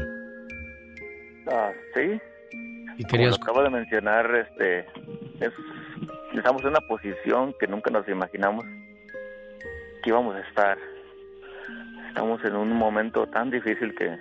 Ah, 1.51 1.71
sí. 1.95 2.19
Y 2.97 3.03
querías... 3.05 3.37
Como 3.37 3.43
acabo 3.43 3.63
de 3.63 3.69
mencionar, 3.69 4.35
este, 4.35 4.79
es, 5.39 5.51
estamos 6.33 6.61
en 6.63 6.69
una 6.69 6.81
posición 6.81 7.53
que 7.59 7.67
nunca 7.67 7.89
nos 7.91 8.07
imaginamos 8.07 8.65
que 10.03 10.09
íbamos 10.09 10.35
a 10.35 10.39
estar. 10.41 10.77
Estamos 12.07 12.43
en 12.43 12.55
un 12.55 12.73
momento 12.73 13.27
tan 13.27 13.49
difícil 13.49 13.93
que 13.95 14.17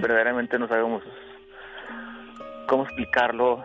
verdaderamente 0.00 0.58
no 0.58 0.68
sabemos 0.68 1.02
cómo 2.66 2.84
explicarlo. 2.84 3.64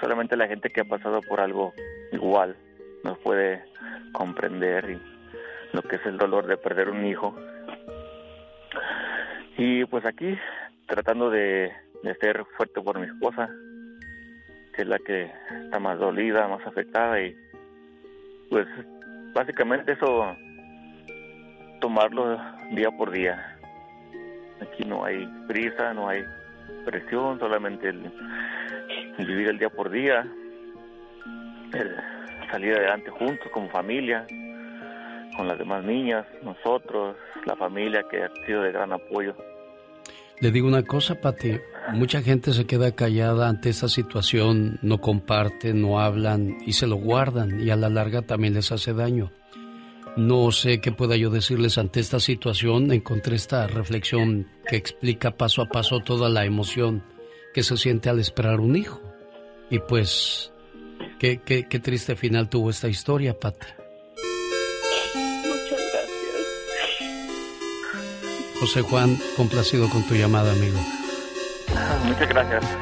Solamente 0.00 0.36
la 0.36 0.48
gente 0.48 0.70
que 0.70 0.80
ha 0.80 0.84
pasado 0.84 1.20
por 1.20 1.40
algo 1.40 1.72
igual 2.12 2.56
nos 3.04 3.18
puede 3.18 3.64
comprender 4.12 4.90
y 4.90 5.21
lo 5.72 5.82
que 5.82 5.96
es 5.96 6.06
el 6.06 6.18
dolor 6.18 6.46
de 6.46 6.56
perder 6.56 6.90
un 6.90 7.04
hijo. 7.04 7.34
Y 9.56 9.84
pues 9.86 10.04
aquí 10.04 10.38
tratando 10.86 11.30
de, 11.30 11.72
de 12.02 12.14
ser 12.16 12.44
fuerte 12.56 12.80
por 12.80 12.98
mi 12.98 13.06
esposa, 13.06 13.48
que 14.74 14.82
es 14.82 14.88
la 14.88 14.98
que 14.98 15.30
está 15.64 15.78
más 15.78 15.98
dolida, 15.98 16.48
más 16.48 16.66
afectada 16.66 17.20
y 17.20 17.36
pues 18.50 18.66
básicamente 19.34 19.92
eso 19.92 20.36
tomarlo 21.80 22.38
día 22.72 22.90
por 22.90 23.10
día. 23.10 23.58
Aquí 24.60 24.84
no 24.84 25.04
hay 25.04 25.26
prisa, 25.48 25.92
no 25.94 26.08
hay 26.08 26.24
presión, 26.84 27.38
solamente 27.38 27.88
el, 27.88 28.12
vivir 29.18 29.48
el 29.48 29.58
día 29.58 29.70
por 29.70 29.90
día, 29.90 30.26
salir 32.50 32.74
adelante 32.74 33.10
juntos 33.10 33.48
como 33.52 33.68
familia, 33.70 34.26
con 35.36 35.48
las 35.48 35.58
demás 35.58 35.84
niñas, 35.84 36.26
nosotros, 36.42 37.16
la 37.46 37.56
familia 37.56 38.04
que 38.10 38.22
ha 38.22 38.30
sido 38.46 38.62
de 38.62 38.72
gran 38.72 38.92
apoyo. 38.92 39.34
Le 40.40 40.50
digo 40.50 40.66
una 40.66 40.82
cosa, 40.82 41.20
Pati. 41.20 41.60
Mucha 41.92 42.20
gente 42.20 42.52
se 42.52 42.66
queda 42.66 42.92
callada 42.96 43.48
ante 43.48 43.70
esta 43.70 43.88
situación, 43.88 44.78
no 44.82 45.00
comparten, 45.00 45.80
no 45.80 46.00
hablan 46.00 46.56
y 46.66 46.72
se 46.72 46.86
lo 46.86 46.96
guardan 46.96 47.60
y 47.60 47.70
a 47.70 47.76
la 47.76 47.88
larga 47.88 48.22
también 48.22 48.54
les 48.54 48.72
hace 48.72 48.92
daño. 48.92 49.30
No 50.16 50.50
sé 50.50 50.80
qué 50.80 50.92
pueda 50.92 51.16
yo 51.16 51.30
decirles 51.30 51.78
ante 51.78 52.00
esta 52.00 52.20
situación. 52.20 52.92
Encontré 52.92 53.36
esta 53.36 53.66
reflexión 53.66 54.48
que 54.68 54.76
explica 54.76 55.30
paso 55.30 55.62
a 55.62 55.68
paso 55.68 56.00
toda 56.00 56.28
la 56.28 56.44
emoción 56.44 57.02
que 57.54 57.62
se 57.62 57.76
siente 57.76 58.10
al 58.10 58.18
esperar 58.18 58.60
un 58.60 58.76
hijo. 58.76 59.00
Y 59.70 59.78
pues, 59.78 60.52
qué, 61.18 61.40
qué, 61.44 61.66
qué 61.68 61.78
triste 61.78 62.16
final 62.16 62.48
tuvo 62.48 62.68
esta 62.70 62.88
historia, 62.88 63.38
Pati. 63.38 63.81
José 68.62 68.80
Juan, 68.82 69.16
complacido 69.36 69.90
con 69.90 70.06
tu 70.06 70.14
llamada, 70.14 70.52
amigo. 70.52 70.78
Muchas 72.04 72.28
gracias. 72.28 72.78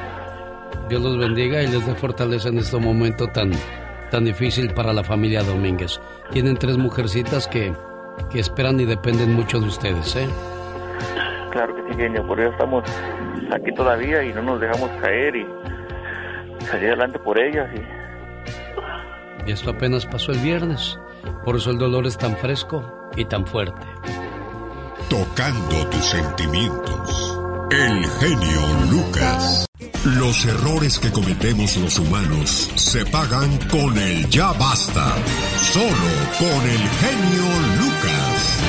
Dios 0.90 1.00
los 1.00 1.16
bendiga 1.16 1.62
y 1.62 1.68
les 1.68 1.86
dé 1.86 1.94
fortaleza 1.94 2.50
en 2.50 2.58
este 2.58 2.76
momento 2.76 3.28
tan, 3.28 3.50
tan 4.10 4.26
difícil 4.26 4.74
para 4.74 4.92
la 4.92 5.02
familia 5.02 5.42
Domínguez. 5.42 5.98
Tienen 6.32 6.58
tres 6.58 6.76
mujercitas 6.76 7.48
que, 7.48 7.72
que 8.30 8.40
esperan 8.40 8.78
y 8.78 8.84
dependen 8.84 9.32
mucho 9.32 9.58
de 9.58 9.68
ustedes, 9.68 10.16
¿eh? 10.16 10.28
Claro 11.50 11.74
que 11.74 11.82
sí, 11.90 11.96
genio, 11.98 12.26
por 12.26 12.38
eso 12.38 12.50
estamos 12.50 12.84
aquí 13.50 13.72
todavía 13.72 14.22
y 14.22 14.34
no 14.34 14.42
nos 14.42 14.60
dejamos 14.60 14.90
caer 15.00 15.34
y 15.34 15.46
salir 16.66 16.88
adelante 16.88 17.18
por 17.20 17.40
ellas. 17.40 17.70
Y... 17.74 19.48
Y 19.48 19.52
esto 19.52 19.70
apenas 19.70 20.04
pasó 20.04 20.32
el 20.32 20.40
viernes. 20.40 21.00
Por 21.42 21.56
eso 21.56 21.70
el 21.70 21.78
dolor 21.78 22.06
es 22.06 22.18
tan 22.18 22.36
fresco 22.36 23.08
y 23.16 23.24
tan 23.24 23.46
fuerte. 23.46 23.86
Tocando 25.10 25.88
tus 25.88 26.04
sentimientos. 26.04 27.38
El 27.68 28.06
genio 28.20 28.60
Lucas. 28.92 29.66
Los 30.04 30.46
errores 30.46 31.00
que 31.00 31.10
cometemos 31.10 31.76
los 31.78 31.98
humanos 31.98 32.70
se 32.76 33.04
pagan 33.06 33.58
con 33.68 33.98
el 33.98 34.28
ya 34.30 34.52
basta. 34.52 35.12
Solo 35.56 36.10
con 36.38 36.70
el 36.70 36.78
genio 36.78 37.42
Lucas. 37.80 38.60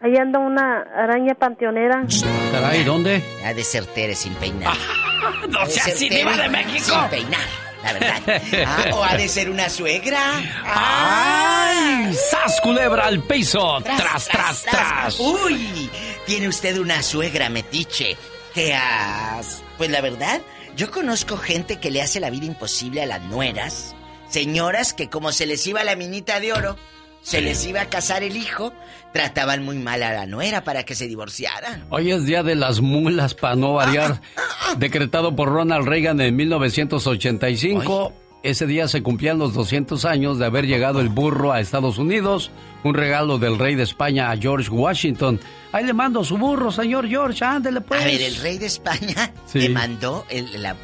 Ahí 0.00 0.16
anda 0.16 0.38
una 0.38 0.82
araña 0.96 1.34
panteonera. 1.34 2.06
Caray, 2.52 2.84
¿dónde? 2.84 3.20
Ha 3.44 3.52
de 3.52 3.64
ser 3.64 3.86
Tere 3.86 4.14
sin 4.14 4.34
peinar. 4.34 4.76
no 5.48 5.58
Ha 5.58 5.64
de 5.64 5.72
seas 5.72 5.98
de 5.98 6.48
México. 6.50 6.84
Sin 6.84 7.10
peinar, 7.10 7.40
la 7.84 7.92
verdad. 7.92 8.42
Ah, 8.66 8.90
o 8.94 9.04
ha 9.04 9.16
de 9.16 9.28
ser 9.28 9.50
una 9.50 9.68
suegra. 9.68 10.42
¡Ay! 10.64 12.14
¡Sas, 12.30 12.60
culebra 12.62 13.06
al 13.06 13.22
piso! 13.22 13.78
¡Tras, 13.82 14.28
tras, 14.28 14.62
tras! 14.62 15.20
Uy, 15.20 15.90
tiene 16.26 16.48
usted 16.48 16.78
una 16.78 17.02
suegra 17.02 17.48
metiche. 17.48 18.16
Que 18.54 18.74
has... 18.74 19.62
Pues 19.76 19.90
la 19.90 20.00
verdad, 20.00 20.40
yo 20.76 20.90
conozco 20.90 21.36
gente 21.36 21.78
que 21.78 21.90
le 21.90 22.02
hace 22.02 22.20
la 22.20 22.30
vida 22.30 22.46
imposible 22.46 23.02
a 23.02 23.06
las 23.06 23.22
nueras. 23.22 23.94
Señoras 24.28 24.94
que 24.94 25.10
como 25.10 25.32
se 25.32 25.46
les 25.46 25.66
iba 25.66 25.84
la 25.84 25.96
minita 25.96 26.40
de 26.40 26.52
oro, 26.52 26.76
se 27.24 27.40
les 27.40 27.66
iba 27.66 27.80
a 27.80 27.86
casar 27.86 28.22
el 28.22 28.36
hijo, 28.36 28.72
trataban 29.12 29.64
muy 29.64 29.78
mal 29.78 30.02
a 30.02 30.12
la 30.12 30.26
nuera 30.26 30.62
para 30.62 30.84
que 30.84 30.94
se 30.94 31.08
divorciaran. 31.08 31.84
Hoy 31.90 32.12
es 32.12 32.24
día 32.26 32.42
de 32.44 32.54
las 32.54 32.80
mulas, 32.80 33.34
para 33.34 33.56
no 33.56 33.72
variar. 33.74 34.20
Decretado 34.78 35.34
por 35.34 35.48
Ronald 35.48 35.86
Reagan 35.88 36.20
en 36.20 36.36
1985. 36.36 38.12
Ese 38.42 38.66
día 38.66 38.88
se 38.88 39.02
cumplían 39.02 39.38
los 39.38 39.54
200 39.54 40.04
años 40.04 40.38
de 40.38 40.44
haber 40.44 40.66
llegado 40.66 41.00
el 41.00 41.08
burro 41.08 41.52
a 41.52 41.60
Estados 41.60 41.96
Unidos. 41.96 42.50
Un 42.82 42.92
regalo 42.92 43.38
del 43.38 43.58
rey 43.58 43.74
de 43.74 43.84
España 43.84 44.30
a 44.30 44.36
George 44.36 44.68
Washington. 44.68 45.40
Ahí 45.72 45.84
le 45.86 45.94
mando 45.94 46.22
su 46.24 46.36
burro, 46.36 46.70
señor 46.70 47.08
George, 47.08 47.42
ándele 47.42 47.80
pues. 47.80 48.02
A 48.02 48.04
ver, 48.04 48.20
el 48.20 48.36
rey 48.36 48.58
de 48.58 48.66
España 48.66 49.32
Sí. 49.46 49.60
le 49.60 49.68
mandó 49.70 50.26
el, 50.28 50.62
la, 50.62 50.76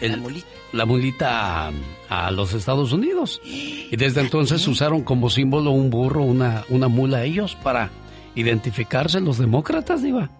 el- 0.00 0.10
la 0.10 0.16
mulita. 0.16 0.46
la 0.72 0.84
mulita 0.86 1.70
a, 2.08 2.30
los 2.30 2.52
Estados 2.54 2.92
Unidos. 2.92 3.40
Y 3.44 3.94
desde 3.96 4.20
entonces 4.20 4.66
usaron 4.68 5.02
como 5.02 5.30
símbolo 5.30 5.70
un 5.70 5.90
burro, 5.90 6.22
una, 6.22 6.64
una 6.68 6.88
mula 6.88 7.24
ellos 7.24 7.56
para 7.62 7.90
identificarse 8.34 9.20
los 9.20 9.38
demócratas, 9.38 10.02
Diva. 10.02 10.30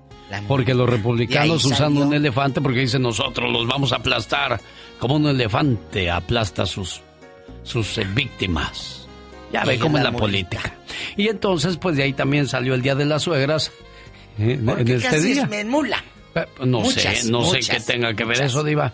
Porque 0.48 0.74
los 0.74 0.88
republicanos 0.90 1.46
De 1.46 1.52
ahí 1.52 1.56
usan 1.72 1.78
salió. 1.94 2.06
un 2.06 2.12
elefante 2.14 2.60
porque 2.60 2.80
dicen 2.80 3.02
nosotros 3.02 3.50
los 3.52 3.66
vamos 3.68 3.92
a 3.92 3.96
aplastar 3.96 4.60
como 4.98 5.14
un 5.16 5.26
elefante 5.28 6.10
aplasta 6.10 6.66
sus, 6.66 7.00
sus 7.62 7.96
eh, 7.98 8.06
víctimas. 8.12 9.06
Ya 9.52 9.64
ve 9.64 9.78
cómo 9.78 9.98
es 9.98 10.04
la 10.04 10.10
política. 10.12 10.74
Y 11.16 11.28
entonces 11.28 11.76
pues 11.76 11.96
de 11.96 12.02
ahí 12.02 12.12
también 12.12 12.48
salió 12.48 12.74
el 12.74 12.82
Día 12.82 12.96
de 12.96 13.04
las 13.04 13.22
Suegras 13.22 13.70
eh, 14.38 14.58
en 14.60 14.68
este 14.88 15.08
casi 15.08 15.32
día. 15.34 15.42
es 15.44 15.48
men- 15.48 15.68
mula. 15.68 16.02
No 16.62 16.80
Muchas, 16.80 17.18
sé, 17.20 17.30
no 17.30 17.44
sé 17.44 17.60
qué 17.60 17.80
tenga 17.80 18.08
que 18.12 18.24
ver 18.24 18.36
muchas. 18.36 18.50
eso, 18.50 18.62
Diva. 18.64 18.92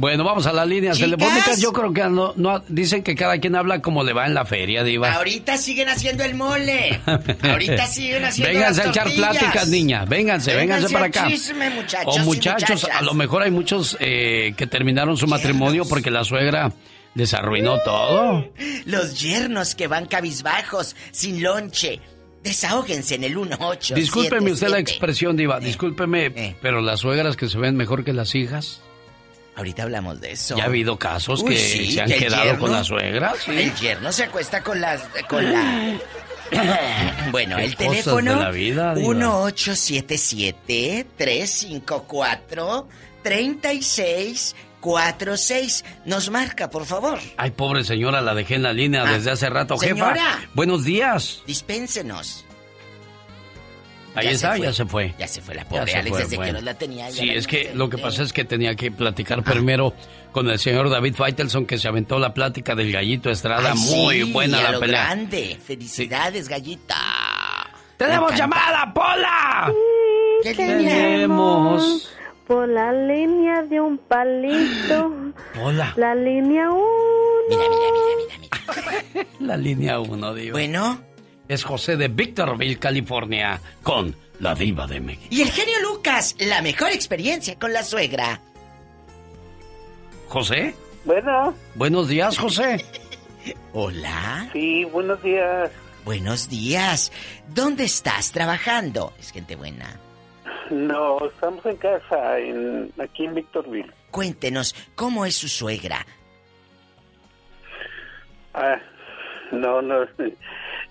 Bueno, 0.00 0.24
vamos 0.24 0.46
a 0.46 0.52
las 0.54 0.66
líneas 0.66 0.96
Chicas. 0.96 1.10
telefónicas. 1.10 1.60
Yo 1.60 1.72
creo 1.74 1.92
que 1.92 2.02
no, 2.04 2.32
no- 2.36 2.62
dicen 2.68 3.02
que 3.02 3.14
cada 3.14 3.38
quien 3.38 3.54
habla 3.54 3.82
como 3.82 4.02
le 4.02 4.14
va 4.14 4.24
en 4.26 4.32
la 4.32 4.46
feria, 4.46 4.82
Diva. 4.82 5.12
Ahorita 5.12 5.58
siguen 5.58 5.90
haciendo 5.90 6.24
el 6.24 6.34
mole. 6.34 6.98
Ahorita 7.42 7.86
siguen 7.86 8.24
haciendo 8.24 8.50
Vénganse 8.54 8.80
a 8.80 8.86
las 8.86 8.96
echar 8.96 9.04
tortillas. 9.08 9.36
pláticas, 9.36 9.68
niña. 9.68 10.06
Vénganse, 10.06 10.54
vénganse, 10.56 10.86
Vénganse 10.86 10.92
para 10.94 11.06
acá. 11.06 11.28
chisme, 11.28 11.68
muchachos 11.68 12.16
o 12.16 12.24
muchachos, 12.24 12.84
a 12.90 13.02
lo 13.02 13.12
mejor 13.12 13.42
hay 13.42 13.50
muchos 13.50 13.96
eh, 14.00 14.54
que 14.56 14.66
terminaron 14.66 15.18
su 15.18 15.26
matrimonio 15.26 15.84
porque 15.86 16.10
la 16.10 16.24
suegra 16.24 16.72
les 17.14 17.34
arruinó 17.34 17.78
todo. 17.80 18.50
Los 18.86 19.20
yernos 19.20 19.74
que 19.74 19.86
van 19.86 20.06
cabizbajos, 20.06 20.96
sin 21.10 21.42
lonche. 21.42 22.00
Desahóguense 22.42 23.16
en 23.16 23.24
el 23.24 23.34
18. 23.34 23.94
Discúlpeme 23.96 24.52
usted 24.52 24.68
la 24.68 24.78
expresión, 24.78 25.36
Diva. 25.36 25.60
Discúlpeme, 25.60 26.56
pero 26.62 26.80
las 26.80 27.00
suegras 27.00 27.36
que 27.36 27.48
se 27.50 27.58
ven 27.58 27.76
mejor 27.76 28.02
que 28.02 28.14
las 28.14 28.34
hijas. 28.34 28.80
Ahorita 29.56 29.82
hablamos 29.82 30.20
de 30.20 30.32
eso. 30.32 30.56
Ya 30.56 30.64
ha 30.64 30.66
habido 30.66 30.98
casos 30.98 31.42
Uy, 31.42 31.54
que 31.54 31.58
sí, 31.58 31.92
se 31.92 32.00
han 32.02 32.08
que 32.08 32.16
quedado 32.16 32.58
con 32.58 32.72
las 32.72 32.86
suegras. 32.86 33.36
¿sí? 33.44 33.50
El 33.52 33.74
yerno 33.74 34.12
se 34.12 34.24
acuesta 34.24 34.62
con 34.62 34.80
las 34.80 35.02
con 35.28 35.52
la 35.52 35.98
Bueno, 37.30 37.58
el 37.58 37.76
teléfono 37.76 38.36
de 38.36 38.40
la 38.44 38.50
vida, 38.50 38.94
Diva. 38.94 39.08
1877 39.14 41.06
354 41.16 42.88
3646 43.22 45.84
nos 46.06 46.30
marca, 46.30 46.70
por 46.70 46.86
favor. 46.86 47.18
Ay, 47.36 47.50
pobre 47.52 47.84
señora, 47.84 48.20
la 48.20 48.34
dejé 48.34 48.54
en 48.56 48.62
la 48.62 48.72
línea 48.72 49.02
Ah, 49.06 49.12
desde 49.12 49.30
hace 49.30 49.48
rato, 49.50 49.76
señora. 49.76 50.14
jefa. 50.14 50.40
Buenos 50.54 50.84
días. 50.84 51.42
Dispénsenos. 51.46 52.44
Ahí 54.14 54.26
Ya 54.26 54.30
está, 54.32 54.56
ya 54.58 54.72
se 54.72 54.84
fue. 54.86 55.14
Ya 55.18 55.28
se 55.28 55.40
fue 55.40 55.54
la 55.54 55.64
pobre 55.64 55.92
se 55.92 55.98
Alex 55.98 56.10
fue, 56.10 56.22
desde 56.24 56.36
bueno. 56.36 56.48
que 56.48 56.52
nos 56.54 56.62
la 56.64 56.74
tenía. 56.74 57.10
ya 57.10 57.20
Sí, 57.20 57.26
la 57.26 57.32
es 57.34 57.46
que 57.46 57.70
lo 57.74 57.88
que 57.88 57.98
pasa 57.98 58.22
es 58.22 58.32
que 58.32 58.44
tenía 58.44 58.74
que 58.74 58.90
platicar 58.90 59.42
primero 59.44 59.94
con 60.32 60.48
el 60.48 60.58
señor 60.58 60.90
David 60.90 61.14
Faitelson 61.14 61.64
que 61.66 61.78
se 61.78 61.86
aventó 61.88 62.18
la 62.18 62.34
plática 62.34 62.74
del 62.74 62.90
gallito 62.92 63.30
Estrada. 63.30 63.72
Ay, 63.72 63.78
Muy 63.96 64.22
sí, 64.24 64.32
buena 64.32 64.58
a 64.58 64.62
la 64.62 64.70
lo 64.72 64.80
pelea. 64.80 65.04
grande. 65.04 65.58
Felicidades, 65.64 66.48
gallita. 66.48 66.96
¡Tenemos 67.96 68.34
llamada, 68.34 68.92
Pola! 68.92 69.72
¿Qué 70.42 70.54
Tenemos. 70.54 72.10
Por 72.46 72.68
la 72.68 72.92
línea 72.92 73.62
de 73.62 73.80
un 73.80 73.96
palito. 73.98 75.12
Hola. 75.62 75.92
La 75.96 76.14
línea 76.16 76.68
1. 76.68 76.84
Mira, 77.48 77.62
mira, 77.62 77.86
mira, 77.92 78.38
mira. 78.40 79.26
La 79.40 79.56
línea 79.56 80.00
1, 80.00 80.34
digo. 80.34 80.52
Bueno. 80.52 81.00
Es 81.50 81.64
José 81.64 81.96
de 81.96 82.06
Victorville, 82.06 82.78
California, 82.78 83.60
con 83.82 84.14
la 84.38 84.54
diva 84.54 84.86
de 84.86 85.00
México. 85.00 85.26
Y 85.30 85.42
el 85.42 85.50
genio 85.50 85.80
Lucas, 85.82 86.36
la 86.38 86.62
mejor 86.62 86.92
experiencia 86.92 87.58
con 87.58 87.72
la 87.72 87.82
suegra. 87.82 88.40
¿José? 90.28 90.76
Bueno. 91.04 91.52
Buenos 91.74 92.06
días, 92.06 92.38
José. 92.38 92.84
Hola. 93.72 94.48
Sí, 94.52 94.84
buenos 94.84 95.20
días. 95.24 95.72
Buenos 96.04 96.48
días. 96.48 97.10
¿Dónde 97.48 97.82
estás 97.82 98.30
trabajando? 98.30 99.12
Es 99.18 99.32
gente 99.32 99.56
buena. 99.56 99.98
No, 100.70 101.18
estamos 101.26 101.66
en 101.66 101.76
casa, 101.78 102.38
en, 102.38 102.92
aquí 103.02 103.24
en 103.24 103.34
Victorville. 103.34 103.92
Cuéntenos, 104.12 104.76
¿cómo 104.94 105.26
es 105.26 105.34
su 105.34 105.48
suegra? 105.48 106.06
Ah, 108.54 108.76
no, 109.50 109.82
no, 109.82 110.06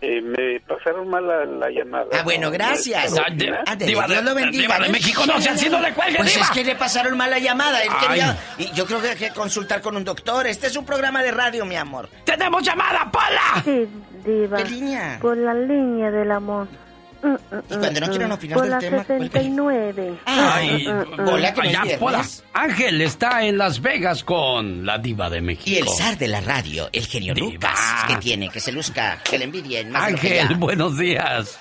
eh, 0.02 0.22
me 0.22 0.60
pasaron 0.62 1.08
mal 1.10 1.28
la, 1.28 1.46
la 1.46 1.70
llamada. 1.70 2.06
Ah, 2.14 2.22
bueno, 2.24 2.50
gracias. 2.52 3.12
¿Pero 3.12 3.26
Ah, 3.26 3.30
de- 3.34 3.58
ah, 3.68 3.76
de- 3.76 3.86
Dios 3.86 4.24
lo 4.24 4.34
bendiga. 4.36 4.62
Diva 4.76 4.80
de 4.80 4.90
México, 4.90 5.24
no, 5.26 5.42
si 5.42 5.50
así 5.50 5.70
no 5.70 5.80
le 5.82 5.94
cuelgue, 5.94 6.18
Pues 6.18 6.34
diva. 6.34 6.46
es 6.46 6.52
que 6.52 6.64
le 6.64 6.76
pasaron 6.76 7.18
mal 7.18 7.30
la 7.30 7.40
llamada. 7.40 7.82
Él 7.84 7.90
quería, 8.00 8.38
y 8.58 8.72
yo 8.72 8.86
creo 8.86 9.02
que 9.02 9.10
hay 9.10 9.18
que 9.18 9.32
consultar 9.32 9.82
con 9.82 9.96
un 9.98 10.04
doctor. 10.06 10.48
Este 10.48 10.68
es 10.68 10.76
un 10.78 10.86
programa 10.86 11.22
de 11.22 11.32
radio, 11.32 11.66
mi 11.66 11.76
amor. 11.76 12.10
¡Tenemos 12.24 12.64
llamada, 12.64 13.12
Pola! 13.12 13.62
Sí, 13.66 13.88
diva. 14.26 14.58
¿Qué 14.58 14.66
línea? 14.70 15.18
Por 15.22 15.38
la 15.38 15.54
línea 15.54 16.12
del 16.12 16.32
amor. 16.32 16.68
Y 17.70 17.76
cuando 17.76 18.00
no 18.00 18.10
quieran 18.10 18.32
opinar 18.32 18.58
Por 18.58 18.70
del 18.70 18.80
tema, 18.80 19.04
69. 19.04 20.20
Ay. 20.26 20.88
Hola, 20.88 21.54
que 21.54 21.62
no 21.62 21.68
es 21.68 21.70
allá, 21.70 21.84
viernes. 21.84 21.98
Pola. 21.98 22.26
Ángel 22.54 23.02
está 23.02 23.44
en 23.44 23.58
Las 23.58 23.82
Vegas 23.82 24.24
con 24.24 24.86
la 24.86 24.98
diva 24.98 25.30
de 25.30 25.42
México. 25.42 25.70
Y 25.70 25.78
el 25.78 25.90
zar 25.90 26.18
de 26.18 26.28
la 26.28 26.42
radio, 26.42 26.90
el 26.92 27.06
genio 27.06 27.34
Lucas, 27.36 27.80
que 28.08 28.16
tiene, 28.18 28.50
que 28.50 28.60
se 28.60 28.72
luzca, 28.72 29.22
que 29.30 29.38
le 29.38 29.46
envidien 29.46 29.92
más 29.92 30.04
Ángel, 30.04 30.56
buenos 30.56 30.98
días. 30.98 31.60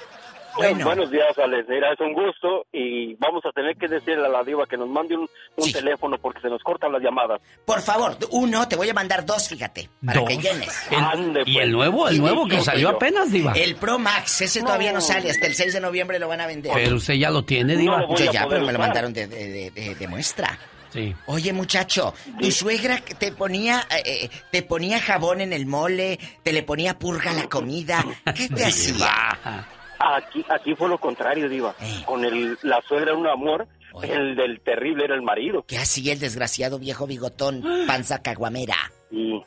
Bueno. 0.59 0.85
Buenos 0.85 1.11
días, 1.11 1.39
Alex. 1.39 1.69
Mira, 1.69 1.93
es 1.93 2.01
un 2.01 2.13
gusto 2.13 2.67
y 2.73 3.15
vamos 3.15 3.43
a 3.47 3.51
tener 3.53 3.77
que 3.77 3.87
decirle 3.89 4.27
a 4.27 4.29
la 4.29 4.43
diva 4.43 4.67
que 4.67 4.77
nos 4.77 4.89
mande 4.89 5.17
un, 5.17 5.29
un 5.57 5.73
teléfono 5.73 6.19
porque 6.19 6.41
se 6.41 6.49
nos 6.49 6.63
cortan 6.63 6.93
las 6.93 7.01
llamadas. 7.03 7.41
Por 7.65 7.81
favor, 7.81 8.17
uno, 8.33 8.67
te 8.69 8.77
voy 8.77 8.89
a 8.91 8.95
mandar 8.95 9.25
dos, 9.25 9.49
fíjate, 9.49 9.89
para 10.05 10.21
Dos. 10.21 10.29
que 10.29 10.37
llenes. 10.39 10.87
El- 10.91 10.99
Ande, 10.99 11.43
y 11.47 11.55
pues. 11.55 11.65
el 11.65 11.73
nuevo, 11.73 12.09
el 12.09 12.19
nuevo 12.19 12.47
que 12.49 12.61
salió 12.61 12.91
yo. 12.91 12.97
apenas, 12.97 13.31
diva. 13.31 13.53
El 13.53 13.77
Pro 13.77 13.99
Max, 13.99 14.41
ese 14.43 14.61
todavía 14.63 14.93
no 14.93 15.01
sale, 15.01 15.31
hasta 15.31 15.47
el 15.47 15.55
6 15.55 15.73
de 15.75 15.81
noviembre 15.81 16.19
lo 16.19 16.29
van 16.29 16.41
a 16.41 16.47
vender. 16.47 16.73
Pero 16.75 16.97
usted 16.97 17.15
ya 17.15 17.31
lo 17.31 17.45
tiene, 17.45 17.77
diva. 17.77 18.01
lo 18.01 18.17
Yo 18.17 18.31
ya, 18.33 18.47
pero 18.49 18.65
me 18.67 18.73
lo 18.73 18.79
mandaron 18.79 19.13
de, 19.13 19.27
de- 19.27 19.49
de- 19.49 19.71
de- 19.71 19.95
de 19.95 20.09
muestra. 20.09 20.59
Sí. 20.93 21.15
Oye, 21.27 21.53
muchacho, 21.53 22.15
tu 22.41 22.51
suegra 22.51 22.99
te 23.19 23.31
ponía, 23.33 23.87
eh, 23.91 24.03
eh, 24.25 24.31
te 24.51 24.63
ponía 24.63 24.99
jabón 24.99 25.43
en 25.43 25.53
el 25.53 25.67
mole, 25.67 26.19
te 26.43 26.51
le 26.53 26.63
ponía 26.63 26.99
purga 26.99 27.31
a 27.33 27.35
la 27.35 27.47
comida. 27.49 28.03
¿Qué 28.35 28.49
te 28.49 28.65
hacía? 28.65 29.67
Aquí, 29.99 30.45
aquí 30.49 30.75
fue 30.75 30.89
lo 30.89 30.99
contrario, 30.99 31.49
diva. 31.49 31.75
Eh. 31.81 32.03
Con 32.07 32.25
el, 32.25 32.59
la 32.62 32.81
suegra 32.83 33.11
era 33.11 33.19
un 33.19 33.27
amor, 33.27 33.66
el 34.03 34.37
del 34.37 34.61
terrible 34.61 35.05
era 35.05 35.15
el 35.15 35.23
marido. 35.23 35.65
¿Qué 35.66 35.79
hacía 35.79 36.12
el 36.12 36.20
desgraciado 36.20 36.79
viejo 36.79 37.07
bigotón, 37.07 37.65
panza 37.87 38.23
caguamera? 38.23 38.77
Y 39.11 39.41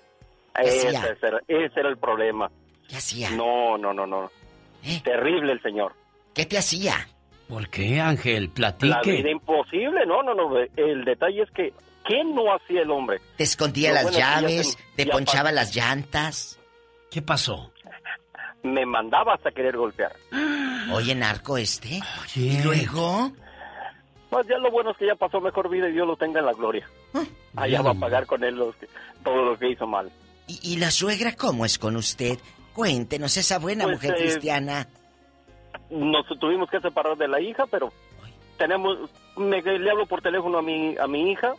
¿Qué 0.55 0.67
ese, 0.67 0.89
era, 0.89 1.39
ese 1.47 1.79
era 1.79 1.89
el 1.89 1.97
problema. 1.97 2.51
¿Qué 2.89 2.97
hacía? 2.97 3.29
No, 3.31 3.77
no, 3.77 3.93
no, 3.93 4.05
no. 4.05 4.29
Terrible 5.03 5.53
el 5.53 5.61
señor. 5.61 5.93
¿Qué 6.33 6.45
te 6.45 6.57
hacía? 6.57 7.07
¿Por 7.47 7.69
qué, 7.69 7.99
Ángel? 7.99 8.51
La 8.55 8.71
vida 8.71 9.01
Platique. 9.01 9.29
imposible. 9.29 10.05
No, 10.05 10.23
no, 10.23 10.33
no. 10.33 10.57
El 10.75 11.05
detalle 11.05 11.43
es 11.43 11.51
que, 11.51 11.73
¿qué 12.05 12.23
no 12.23 12.53
hacía 12.53 12.81
el 12.81 12.91
hombre? 12.91 13.19
Te 13.37 13.43
escondía 13.43 13.91
las 13.91 14.03
bueno 14.03 14.17
llaves, 14.17 14.77
te 14.95 15.05
ponchaba 15.05 15.51
las 15.51 15.75
llantas. 15.75 16.59
¿Qué 17.09 17.21
pasó? 17.21 17.70
Me 18.63 18.85
mandaba 18.85 19.33
hasta 19.35 19.51
querer 19.51 19.75
golpear. 19.77 20.13
Oye, 20.93 21.15
narco 21.15 21.57
este. 21.57 21.99
¿Y 22.35 22.61
luego? 22.63 23.31
Pues 24.29 24.47
ya 24.47 24.57
lo 24.59 24.71
bueno 24.71 24.91
es 24.91 24.97
que 24.97 25.07
ya 25.07 25.15
pasó 25.15 25.41
mejor 25.41 25.69
vida 25.69 25.89
y 25.89 25.93
Dios 25.93 26.07
lo 26.07 26.15
tenga 26.15 26.39
en 26.39 26.45
la 26.45 26.53
gloria. 26.53 26.87
Allá 27.55 27.81
va 27.81 27.91
a 27.91 27.95
pagar 27.95 28.25
con 28.25 28.43
él 28.43 28.55
los 28.55 28.75
que- 28.75 28.87
todo 29.23 29.43
lo 29.43 29.57
que 29.59 29.69
hizo 29.69 29.85
mal. 29.87 30.09
¿Y, 30.47 30.59
y 30.73 30.77
la 30.77 30.89
suegra 30.91 31.35
cómo 31.35 31.65
es 31.65 31.77
con 31.79 31.95
usted? 31.97 32.37
Cuéntenos, 32.73 33.35
esa 33.37 33.59
buena 33.59 33.83
Pues, 33.85 33.95
mujer 33.97 34.15
eh, 34.17 34.21
cristiana. 34.21 34.87
Nos 35.89 36.25
tuvimos 36.39 36.69
que 36.69 36.79
separar 36.79 37.17
de 37.17 37.27
la 37.27 37.41
hija, 37.41 37.65
pero 37.67 37.91
tenemos 38.57 38.97
me, 39.35 39.61
le 39.61 39.89
hablo 39.91 40.05
por 40.05 40.21
teléfono 40.21 40.57
a 40.59 40.61
mi 40.61 40.95
a 40.97 41.07
mi 41.07 41.31
hija 41.31 41.53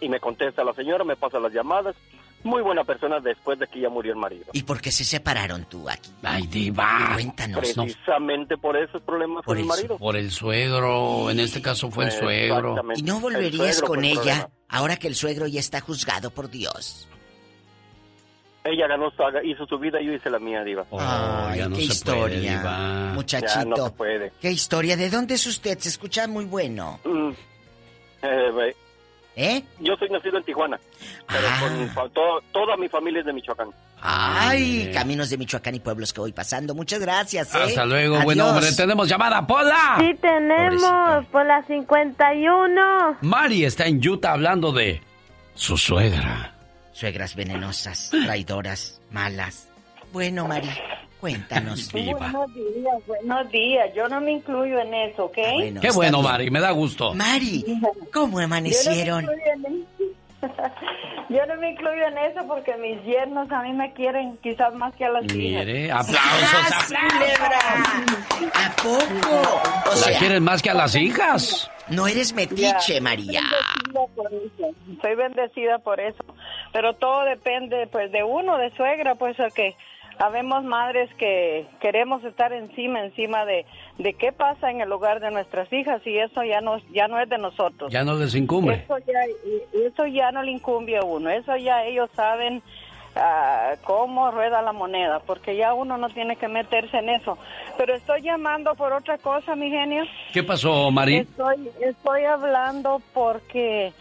y 0.00 0.08
me 0.08 0.18
contesta 0.20 0.64
la 0.64 0.74
señora, 0.74 1.04
me 1.04 1.16
pasa 1.16 1.38
las 1.38 1.52
llamadas. 1.52 1.94
Muy 2.44 2.62
buena 2.62 2.84
persona 2.84 3.18
después 3.20 3.58
de 3.58 3.66
que 3.66 3.80
ya 3.80 3.88
murió 3.88 4.12
el 4.12 4.18
marido. 4.18 4.46
¿Y 4.52 4.62
por 4.62 4.80
qué 4.80 4.92
se 4.92 5.04
separaron 5.04 5.64
tú 5.64 5.88
aquí? 5.90 6.10
Ay, 6.22 6.46
diva. 6.46 7.10
Cuéntanos, 7.14 7.76
¿no? 7.76 7.82
Precisamente 7.82 8.56
por 8.56 8.76
esos 8.76 9.02
problemas 9.02 9.44
con 9.44 9.58
el 9.58 9.64
marido. 9.64 9.98
Por 9.98 10.16
el 10.16 10.30
suegro, 10.30 11.30
en 11.30 11.40
este 11.40 11.60
caso 11.60 11.90
fue 11.90 12.04
el 12.04 12.12
suegro. 12.12 12.70
Exactamente. 12.70 13.00
¿Y 13.00 13.02
no 13.02 13.20
volverías 13.20 13.82
con 13.82 14.04
ella 14.04 14.20
problema. 14.22 14.50
ahora 14.68 14.96
que 14.96 15.08
el 15.08 15.16
suegro 15.16 15.46
ya 15.48 15.60
está 15.60 15.80
juzgado 15.80 16.30
por 16.30 16.48
Dios? 16.48 17.08
Ella 18.64 18.86
ganó, 18.86 19.10
su- 19.10 19.22
hizo 19.46 19.66
su 19.66 19.78
vida, 19.78 19.98
yo 20.00 20.12
hice 20.12 20.28
la 20.30 20.38
mía, 20.38 20.62
diva. 20.62 20.84
Ay, 20.92 21.58
ya 21.58 21.68
no 21.68 21.76
qué 21.76 21.82
se 21.86 21.92
historia, 21.92 22.22
puede, 22.22 22.40
diva. 22.58 23.12
muchachito. 23.14 23.54
Ya 23.60 23.64
no 23.64 23.76
se 23.86 23.90
puede. 23.92 24.32
¿Qué 24.40 24.50
historia? 24.50 24.96
¿De 24.96 25.08
dónde 25.10 25.34
es 25.34 25.46
usted? 25.46 25.78
Se 25.78 25.88
escucha 25.88 26.26
muy 26.28 26.44
bueno. 26.44 27.00
Mm, 27.04 27.30
eh, 28.22 28.74
¿Eh? 29.40 29.62
Yo 29.78 29.94
soy 29.96 30.08
nacido 30.10 30.36
en 30.36 30.42
Tijuana, 30.42 30.80
pero 31.28 31.46
Ah. 31.48 31.60
con, 31.94 32.10
todo- 32.10 32.40
toda 32.50 32.76
mi 32.76 32.88
familia 32.88 33.20
es 33.20 33.26
de 33.26 33.32
Michoacán. 33.32 33.68
Ay, 34.00 34.90
caminos 34.92 35.30
de 35.30 35.38
Michoacán 35.38 35.76
y 35.76 35.78
pueblos 35.80 36.12
que 36.12 36.20
voy 36.20 36.32
pasando. 36.32 36.74
Muchas 36.74 36.98
gracias. 36.98 37.54
¿eh? 37.54 37.58
Hasta 37.62 37.84
luego, 37.84 38.14
Adiós. 38.16 38.24
buen 38.24 38.40
hombre. 38.40 38.66
Tenemos 38.76 39.08
llamada, 39.08 39.46
Pola. 39.46 39.94
Sí 40.00 40.12
tenemos, 40.20 41.24
por 41.26 41.46
la 41.46 41.62
51. 41.66 43.16
Mari 43.20 43.64
está 43.64 43.86
en 43.86 44.06
Utah 44.06 44.32
hablando 44.32 44.72
de 44.72 45.00
su 45.54 45.76
suegra. 45.78 46.54
Suegras 46.92 47.36
venenosas, 47.36 48.10
traidoras, 48.10 49.00
malas. 49.12 49.68
Bueno, 50.12 50.48
Mari, 50.48 50.68
cuéntanos. 51.20 51.92
Buenos 51.92 52.54
días, 52.54 53.06
buenos 53.06 53.50
días. 53.50 53.94
Yo 53.94 54.08
no 54.08 54.20
me 54.20 54.32
incluyo 54.32 54.80
en 54.80 54.94
eso, 54.94 55.26
¿ok? 55.26 55.38
Ah, 55.38 55.52
bueno, 55.54 55.80
Qué 55.80 55.90
bueno, 55.90 56.18
bien. 56.18 56.32
Mari, 56.32 56.50
me 56.50 56.60
da 56.60 56.70
gusto. 56.70 57.14
Mari, 57.14 57.64
¿cómo 58.12 58.38
amanecieron? 58.38 59.24
Yo 59.24 59.30
no, 59.30 59.36
me 59.36 59.38
incluyo 59.44 59.66
en 59.66 59.74
eso. 59.74 60.12
Yo 61.28 61.44
no 61.44 61.56
me 61.56 61.70
incluyo 61.72 62.06
en 62.06 62.18
eso 62.18 62.46
porque 62.46 62.74
mis 62.76 63.04
yernos 63.04 63.50
a 63.50 63.62
mí 63.62 63.72
me 63.74 63.92
quieren 63.92 64.38
quizás 64.42 64.72
más 64.74 64.94
que 64.94 65.04
a 65.04 65.10
las 65.10 65.24
hijas. 65.24 65.66
Mire, 65.66 65.92
aplausos. 65.92 66.68
¡Sas, 66.68 66.86
culebra! 66.86 67.58
¿A 68.54 68.76
poco? 68.76 69.60
O 69.86 69.90
¿La 69.90 69.96
sea, 69.96 70.18
quieren 70.18 70.42
más 70.42 70.62
que 70.62 70.70
a 70.70 70.74
las 70.74 70.94
hijas? 70.94 71.70
no 71.90 72.06
eres 72.06 72.32
metiche, 72.32 73.00
María. 73.00 73.42
Bendecida 73.42 74.06
por 74.14 74.32
eso. 74.32 74.74
Soy 75.02 75.14
bendecida 75.14 75.78
por 75.78 76.00
eso. 76.00 76.24
Pero 76.72 76.94
todo 76.94 77.24
depende 77.24 77.86
pues 77.90 78.10
de 78.12 78.22
uno, 78.22 78.56
de 78.58 78.70
suegra, 78.76 79.14
pues 79.14 79.38
a 79.40 79.48
que 79.50 79.76
habemos 80.18 80.64
madres 80.64 81.08
que 81.14 81.66
queremos 81.80 82.24
estar 82.24 82.52
encima, 82.52 83.04
encima 83.04 83.44
de, 83.44 83.64
de 83.98 84.14
qué 84.14 84.32
pasa 84.32 84.70
en 84.70 84.80
el 84.80 84.90
hogar 84.92 85.20
de 85.20 85.30
nuestras 85.30 85.72
hijas 85.72 86.04
y 86.06 86.18
eso 86.18 86.42
ya 86.42 86.60
no, 86.60 86.78
ya 86.92 87.08
no 87.08 87.20
es 87.20 87.28
de 87.28 87.38
nosotros. 87.38 87.92
Ya 87.92 88.04
no 88.04 88.14
les 88.14 88.34
incumbe. 88.34 88.74
Eso 88.84 88.98
ya, 88.98 89.20
eso 89.86 90.06
ya 90.06 90.32
no 90.32 90.42
le 90.42 90.52
incumbe 90.52 90.96
a 90.96 91.04
uno, 91.04 91.30
eso 91.30 91.56
ya 91.56 91.84
ellos 91.84 92.10
saben 92.14 92.62
ah, 93.14 93.74
cómo 93.84 94.30
rueda 94.30 94.60
la 94.60 94.72
moneda, 94.72 95.20
porque 95.20 95.56
ya 95.56 95.74
uno 95.74 95.96
no 95.96 96.08
tiene 96.08 96.36
que 96.36 96.48
meterse 96.48 96.98
en 96.98 97.10
eso. 97.10 97.38
Pero 97.76 97.94
estoy 97.94 98.22
llamando 98.22 98.74
por 98.74 98.92
otra 98.92 99.18
cosa, 99.18 99.54
mi 99.54 99.70
genio. 99.70 100.04
¿Qué 100.32 100.42
pasó, 100.42 100.90
Mari? 100.90 101.18
Estoy, 101.18 101.70
estoy 101.80 102.24
hablando 102.24 103.00
porque 103.14 103.92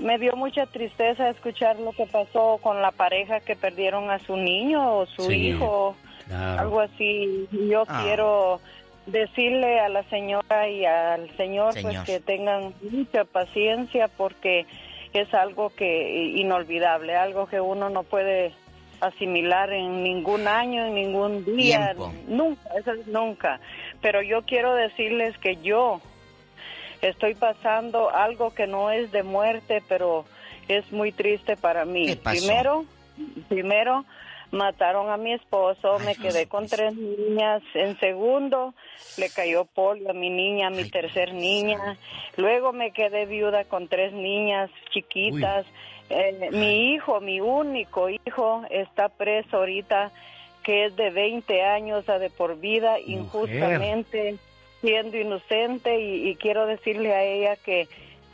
me 0.00 0.18
dio 0.18 0.36
mucha 0.36 0.66
tristeza 0.66 1.28
escuchar 1.30 1.78
lo 1.78 1.92
que 1.92 2.06
pasó 2.06 2.58
con 2.62 2.82
la 2.82 2.90
pareja 2.90 3.40
que 3.40 3.56
perdieron 3.56 4.10
a 4.10 4.18
su 4.20 4.36
niño 4.36 4.96
o 4.98 5.06
su 5.06 5.22
Sí, 5.22 5.48
hijo, 5.48 5.96
claro. 6.26 6.60
algo 6.62 6.80
así. 6.80 7.46
Yo 7.70 7.84
Ah. 7.88 8.00
quiero 8.04 8.60
decirle 9.06 9.78
a 9.80 9.88
la 9.88 10.02
señora 10.04 10.68
y 10.68 10.84
al 10.84 11.30
señor, 11.36 11.72
Señor. 11.74 11.92
pues 11.92 12.00
que 12.04 12.20
tengan 12.20 12.74
mucha 12.90 13.24
paciencia 13.24 14.08
porque 14.08 14.66
es 15.12 15.32
algo 15.32 15.70
que 15.70 16.24
inolvidable, 16.36 17.14
algo 17.16 17.46
que 17.46 17.60
uno 17.60 17.88
no 17.88 18.02
puede 18.02 18.52
asimilar 19.00 19.72
en 19.72 20.02
ningún 20.02 20.48
año, 20.48 20.84
en 20.86 20.94
ningún 20.94 21.44
día, 21.44 21.94
Tiempo. 21.94 22.12
nunca, 22.28 22.62
eso 22.78 22.92
es 22.92 23.06
nunca. 23.06 23.60
pero 24.02 24.22
yo 24.22 24.42
quiero 24.42 24.74
decirles 24.74 25.36
que 25.38 25.56
yo 25.56 26.00
estoy 27.08 27.34
pasando 27.34 28.10
algo 28.10 28.54
que 28.54 28.66
no 28.66 28.90
es 28.90 29.12
de 29.12 29.22
muerte, 29.22 29.82
pero 29.88 30.24
es 30.68 30.90
muy 30.92 31.12
triste 31.12 31.56
para 31.56 31.84
mí. 31.84 32.06
¿Qué 32.06 32.16
pasó? 32.16 32.38
Primero, 32.38 32.84
primero 33.48 34.04
mataron 34.50 35.10
a 35.10 35.16
mi 35.16 35.32
esposo, 35.32 35.98
me 36.00 36.14
quedé 36.14 36.46
con 36.46 36.66
tres 36.66 36.94
niñas. 36.94 37.62
En 37.74 37.98
segundo, 37.98 38.74
le 39.18 39.28
cayó 39.30 39.64
polio 39.64 40.10
a 40.10 40.14
mi 40.14 40.30
niña, 40.30 40.68
a 40.68 40.70
mi 40.70 40.88
tercer 40.88 41.34
niña. 41.34 41.96
Luego 42.36 42.72
me 42.72 42.92
quedé 42.92 43.26
viuda 43.26 43.64
con 43.64 43.88
tres 43.88 44.12
niñas 44.12 44.70
chiquitas. 44.92 45.66
Eh, 46.08 46.50
mi 46.52 46.92
hijo, 46.92 47.20
mi 47.20 47.40
único 47.40 48.08
hijo, 48.08 48.62
está 48.70 49.08
preso 49.08 49.56
ahorita, 49.56 50.12
que 50.62 50.86
es 50.86 50.96
de 50.96 51.10
20 51.10 51.64
años 51.64 52.08
a 52.08 52.18
de 52.18 52.30
por 52.30 52.58
vida, 52.58 52.98
injustamente, 53.00 54.36
siendo 54.80 55.16
inocente. 55.16 56.00
Y, 56.00 56.28
y 56.28 56.36
quiero 56.36 56.66
decirle 56.66 57.14
a 57.14 57.24
ella 57.24 57.56
que 57.56 57.88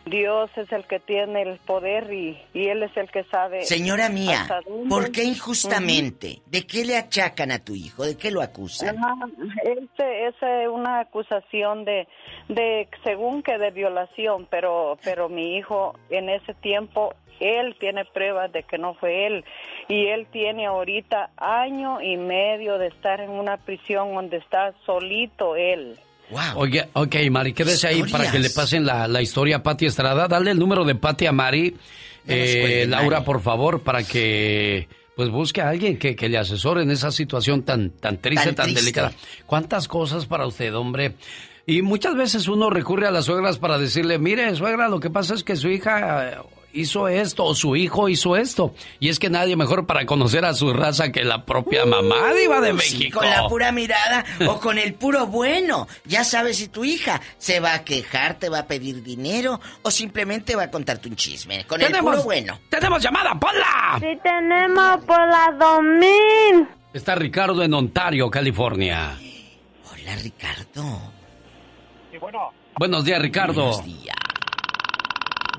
Dios 0.06 0.50
es 0.56 0.70
el 0.72 0.84
que 0.84 0.98
tiene 0.98 1.42
el 1.42 1.58
poder 1.58 2.12
y, 2.12 2.36
y 2.52 2.66
Él 2.66 2.82
es 2.82 2.96
el 2.96 3.10
que 3.10 3.22
sabe. 3.24 3.62
Señora 3.62 4.08
mía. 4.08 4.48
¿por 4.88 5.12
qué 5.12 5.22
injustamente? 5.24 6.40
¿De 6.46 6.66
qué 6.66 6.84
le 6.84 6.96
achacan 6.96 7.52
a 7.52 7.60
tu 7.60 7.74
hijo? 7.74 8.04
¿De 8.04 8.16
qué 8.16 8.30
lo 8.30 8.42
acusan? 8.42 8.96
Es 9.64 10.34
una 10.68 11.00
acusación 11.00 11.84
de, 11.84 12.08
de, 12.48 12.88
según 13.04 13.42
que 13.42 13.58
de 13.58 13.70
violación, 13.70 14.46
pero, 14.50 14.98
pero 15.04 15.28
mi 15.28 15.56
hijo 15.56 15.94
en 16.10 16.28
ese 16.30 16.54
tiempo, 16.54 17.14
él 17.38 17.76
tiene 17.78 18.04
pruebas 18.04 18.50
de 18.50 18.64
que 18.64 18.78
no 18.78 18.94
fue 18.94 19.26
él. 19.26 19.44
Y 19.88 20.06
él 20.08 20.26
tiene 20.32 20.66
ahorita 20.66 21.30
año 21.36 22.00
y 22.00 22.16
medio 22.16 22.78
de 22.78 22.88
estar 22.88 23.20
en 23.20 23.30
una 23.30 23.56
prisión 23.56 24.14
donde 24.14 24.38
está 24.38 24.74
solito 24.84 25.54
él. 25.54 25.96
Oye, 26.56 26.88
ok, 26.92 27.14
Mari, 27.30 27.52
quédese 27.52 27.88
ahí 27.88 28.02
para 28.04 28.30
que 28.30 28.38
le 28.38 28.50
pasen 28.50 28.84
la, 28.86 29.06
la 29.08 29.20
historia 29.22 29.56
a 29.56 29.62
Pati 29.62 29.86
Estrada. 29.86 30.28
Dale 30.28 30.50
el 30.52 30.58
número 30.58 30.84
de 30.84 30.94
Pati 30.94 31.26
a 31.26 31.32
Mari. 31.32 31.76
Eh, 32.26 32.86
Laura, 32.88 33.18
Mari. 33.18 33.24
por 33.26 33.40
favor, 33.42 33.80
para 33.82 34.02
que 34.04 34.88
pues 35.16 35.28
busque 35.28 35.60
a 35.60 35.68
alguien 35.68 35.98
que, 35.98 36.16
que 36.16 36.28
le 36.28 36.38
asesore 36.38 36.82
en 36.82 36.90
esa 36.90 37.10
situación 37.10 37.62
tan, 37.64 37.90
tan 37.90 38.16
triste, 38.18 38.46
Tan 38.46 38.54
tan, 38.54 38.64
triste. 38.66 38.80
delicada. 38.80 39.12
¿Cuántas 39.46 39.86
cosas 39.88 40.26
para 40.26 40.46
usted, 40.46 40.74
hombre? 40.74 41.16
Y 41.66 41.82
muchas 41.82 42.14
veces 42.16 42.48
uno 42.48 42.70
recurre 42.70 43.06
a 43.06 43.10
las 43.10 43.26
suegras 43.26 43.58
para 43.58 43.78
decirle, 43.78 44.18
mire, 44.18 44.54
suegra, 44.56 44.88
lo 44.88 45.00
que 45.00 45.10
pasa 45.10 45.34
es 45.34 45.44
que 45.44 45.54
su 45.56 45.68
hija 45.68 46.42
hizo 46.74 47.08
esto 47.08 47.44
o 47.44 47.54
su 47.54 47.76
hijo 47.76 48.08
hizo 48.08 48.36
esto. 48.36 48.74
Y 49.00 49.08
es 49.08 49.18
que 49.18 49.30
nadie 49.30 49.56
mejor 49.56 49.86
para 49.86 50.06
conocer 50.06 50.44
a 50.44 50.54
su 50.54 50.72
raza 50.72 51.12
que 51.12 51.24
la 51.24 51.44
propia 51.44 51.84
mamá 51.86 52.32
diva 52.34 52.60
de 52.60 52.72
Uh, 52.72 52.78
sí, 52.78 52.96
México. 52.98 53.18
con 53.20 53.28
la 53.28 53.46
pura 53.48 53.72
mirada 53.72 54.24
o 54.48 54.58
con 54.58 54.78
el 54.78 54.94
puro 54.94 55.26
bueno. 55.26 55.86
Ya 56.04 56.24
sabes 56.24 56.56
si 56.58 56.68
tu 56.68 56.84
hija 56.84 57.20
se 57.38 57.60
va 57.60 57.74
a 57.74 57.84
quejar, 57.84 58.34
te 58.38 58.48
va 58.48 58.60
a 58.60 58.66
pedir 58.66 59.02
dinero 59.02 59.60
o 59.82 59.90
simplemente 59.90 60.56
va 60.56 60.64
a 60.64 60.70
contarte 60.70 61.08
un 61.08 61.16
chisme. 61.16 61.64
Con 61.66 61.80
el 61.82 61.92
puro 61.98 62.22
bueno. 62.22 62.58
¡Tenemos 62.70 63.02
llamada, 63.02 63.38
Pola! 63.38 63.98
Sí 64.00 64.18
tenemos 64.22 65.04
por 65.04 65.18
la 65.28 65.54
2000. 65.58 66.68
Está 66.94 67.14
Ricardo 67.14 67.62
en 67.62 67.72
Ontario, 67.74 68.30
California. 68.30 69.18
Hola, 69.90 70.16
Ricardo. 70.22 71.00
Sí, 72.10 72.18
bueno. 72.18 72.50
Buenos 72.78 73.04
días, 73.04 73.20
Ricardo. 73.20 73.62
Buenos 73.66 73.84
días. 73.84 74.16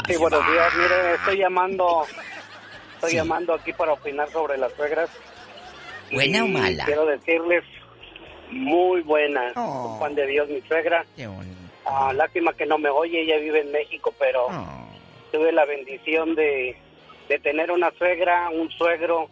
Sí, 0.08 0.18
buenos 0.18 0.46
días. 0.52 0.74
Mire, 0.76 1.16
estoy 1.16 1.38
llamando, 1.38 2.06
estoy 2.96 3.12
Sí. 3.12 3.16
llamando 3.16 3.54
aquí 3.54 3.72
para 3.74 3.94
opinar 3.94 4.30
sobre 4.30 4.58
las 4.58 4.74
suegras. 4.74 5.10
¿Buena 6.12 6.44
o 6.44 6.48
mala? 6.48 6.86
Quiero 6.86 7.06
decirles, 7.06 7.64
muy 8.52 9.02
buena. 9.02 9.52
Oh. 9.56 9.96
Juan 10.00 10.14
de 10.16 10.28
Dios, 10.28 10.50
mi 10.50 10.62
suegra. 10.62 11.06
Qué 11.16 11.26
bonito. 11.28 11.56
Ah, 11.86 12.14
lástima 12.14 12.54
que 12.54 12.66
no 12.66 12.78
me 12.78 12.90
oye, 12.90 13.22
ella 13.22 13.38
vive 13.38 13.62
en 13.62 13.72
México, 13.72 14.14
pero 14.20 14.48
Oh. 14.48 14.88
tuve 15.32 15.52
la 15.52 15.66
bendición 15.66 16.36
de, 16.36 16.78
de 17.30 17.40
tener 17.40 17.72
una 17.72 17.92
suegra, 17.98 18.50
un 18.50 18.70
suegro 18.72 19.30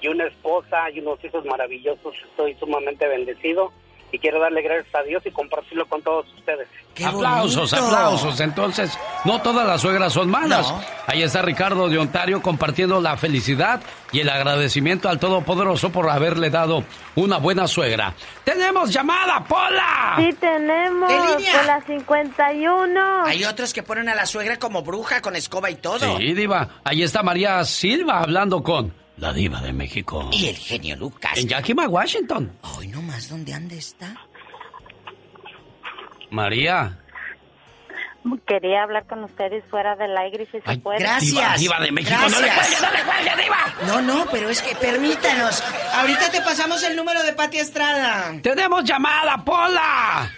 y 0.00 0.08
una 0.08 0.24
esposa 0.26 0.90
y 0.90 1.00
unos 1.00 1.22
hijos 1.24 1.44
maravillosos. 1.44 2.14
Estoy 2.30 2.54
sumamente 2.54 3.06
bendecido 3.06 3.72
y 4.14 4.18
quiero 4.20 4.38
darle 4.40 4.62
gracias 4.62 4.94
a 4.94 5.02
Dios 5.02 5.22
y 5.26 5.30
compartirlo 5.32 5.86
con 5.86 6.00
todos 6.00 6.26
ustedes. 6.38 6.68
Qué 6.94 7.04
aplausos, 7.04 7.72
bonito. 7.72 7.88
aplausos. 7.96 8.38
Entonces, 8.40 8.96
no 9.24 9.42
todas 9.42 9.66
las 9.66 9.80
suegras 9.80 10.12
son 10.12 10.30
malas. 10.30 10.70
No. 10.70 10.80
Ahí 11.08 11.22
está 11.24 11.42
Ricardo 11.42 11.88
de 11.88 11.98
Ontario 11.98 12.40
compartiendo 12.40 13.00
la 13.00 13.16
felicidad 13.16 13.80
y 14.12 14.20
el 14.20 14.28
agradecimiento 14.28 15.08
al 15.08 15.18
Todopoderoso 15.18 15.90
por 15.90 16.08
haberle 16.08 16.48
dado 16.50 16.84
una 17.16 17.38
buena 17.38 17.66
suegra. 17.66 18.14
¡Tenemos 18.44 18.92
llamada, 18.92 19.42
Pola! 19.42 20.14
Sí 20.18 20.32
tenemos 20.38 21.08
¿De 21.08 21.36
línea? 21.36 21.52
por 21.56 21.66
la 21.66 21.80
51. 21.82 23.24
Hay 23.26 23.44
otros 23.44 23.72
que 23.74 23.82
ponen 23.82 24.08
a 24.08 24.14
la 24.14 24.26
suegra 24.26 24.58
como 24.58 24.82
bruja 24.82 25.20
con 25.20 25.34
escoba 25.34 25.70
y 25.70 25.74
todo. 25.74 26.18
Sí, 26.18 26.34
Diva. 26.34 26.68
Ahí 26.84 27.02
está 27.02 27.24
María 27.24 27.64
Silva 27.64 28.20
hablando 28.20 28.62
con 28.62 28.94
la 29.16 29.32
Diva 29.32 29.60
de 29.60 29.72
México. 29.72 30.28
Y 30.32 30.46
el 30.46 30.56
genio 30.56 30.96
Lucas. 30.96 31.36
En 31.36 31.48
Yakima, 31.48 31.88
Washington. 31.88 32.56
Hoy 32.76 32.88
nomás, 32.88 33.28
¿dónde 33.28 33.52
anda 33.54 33.74
está? 33.74 34.14
María. 36.30 36.98
Quería 38.46 38.82
hablar 38.84 39.06
con 39.06 39.22
ustedes 39.22 39.62
fuera 39.68 39.96
del 39.96 40.16
aire 40.16 40.46
si 40.46 40.52
se 40.52 40.62
Ay, 40.64 40.78
puede. 40.78 40.98
Gracias. 40.98 41.60
Diva, 41.60 41.76
Diva 41.76 41.80
de 41.80 41.92
México. 41.92 42.16
No 42.18 42.40
le 42.40 42.48
cuelgue, 42.48 42.76
no 42.80 42.92
le 42.92 43.02
cuelgue, 43.04 43.42
Diva. 43.42 43.74
No, 43.86 44.02
no, 44.02 44.26
pero 44.30 44.48
es 44.48 44.62
que 44.62 44.74
permítanos. 44.76 45.62
Ahorita 45.94 46.30
te 46.30 46.40
pasamos 46.40 46.82
el 46.84 46.96
número 46.96 47.22
de 47.22 47.34
Pati 47.34 47.58
Estrada. 47.58 48.32
¡Tenemos 48.42 48.82
llamada, 48.84 49.44
Pola! 49.44 50.30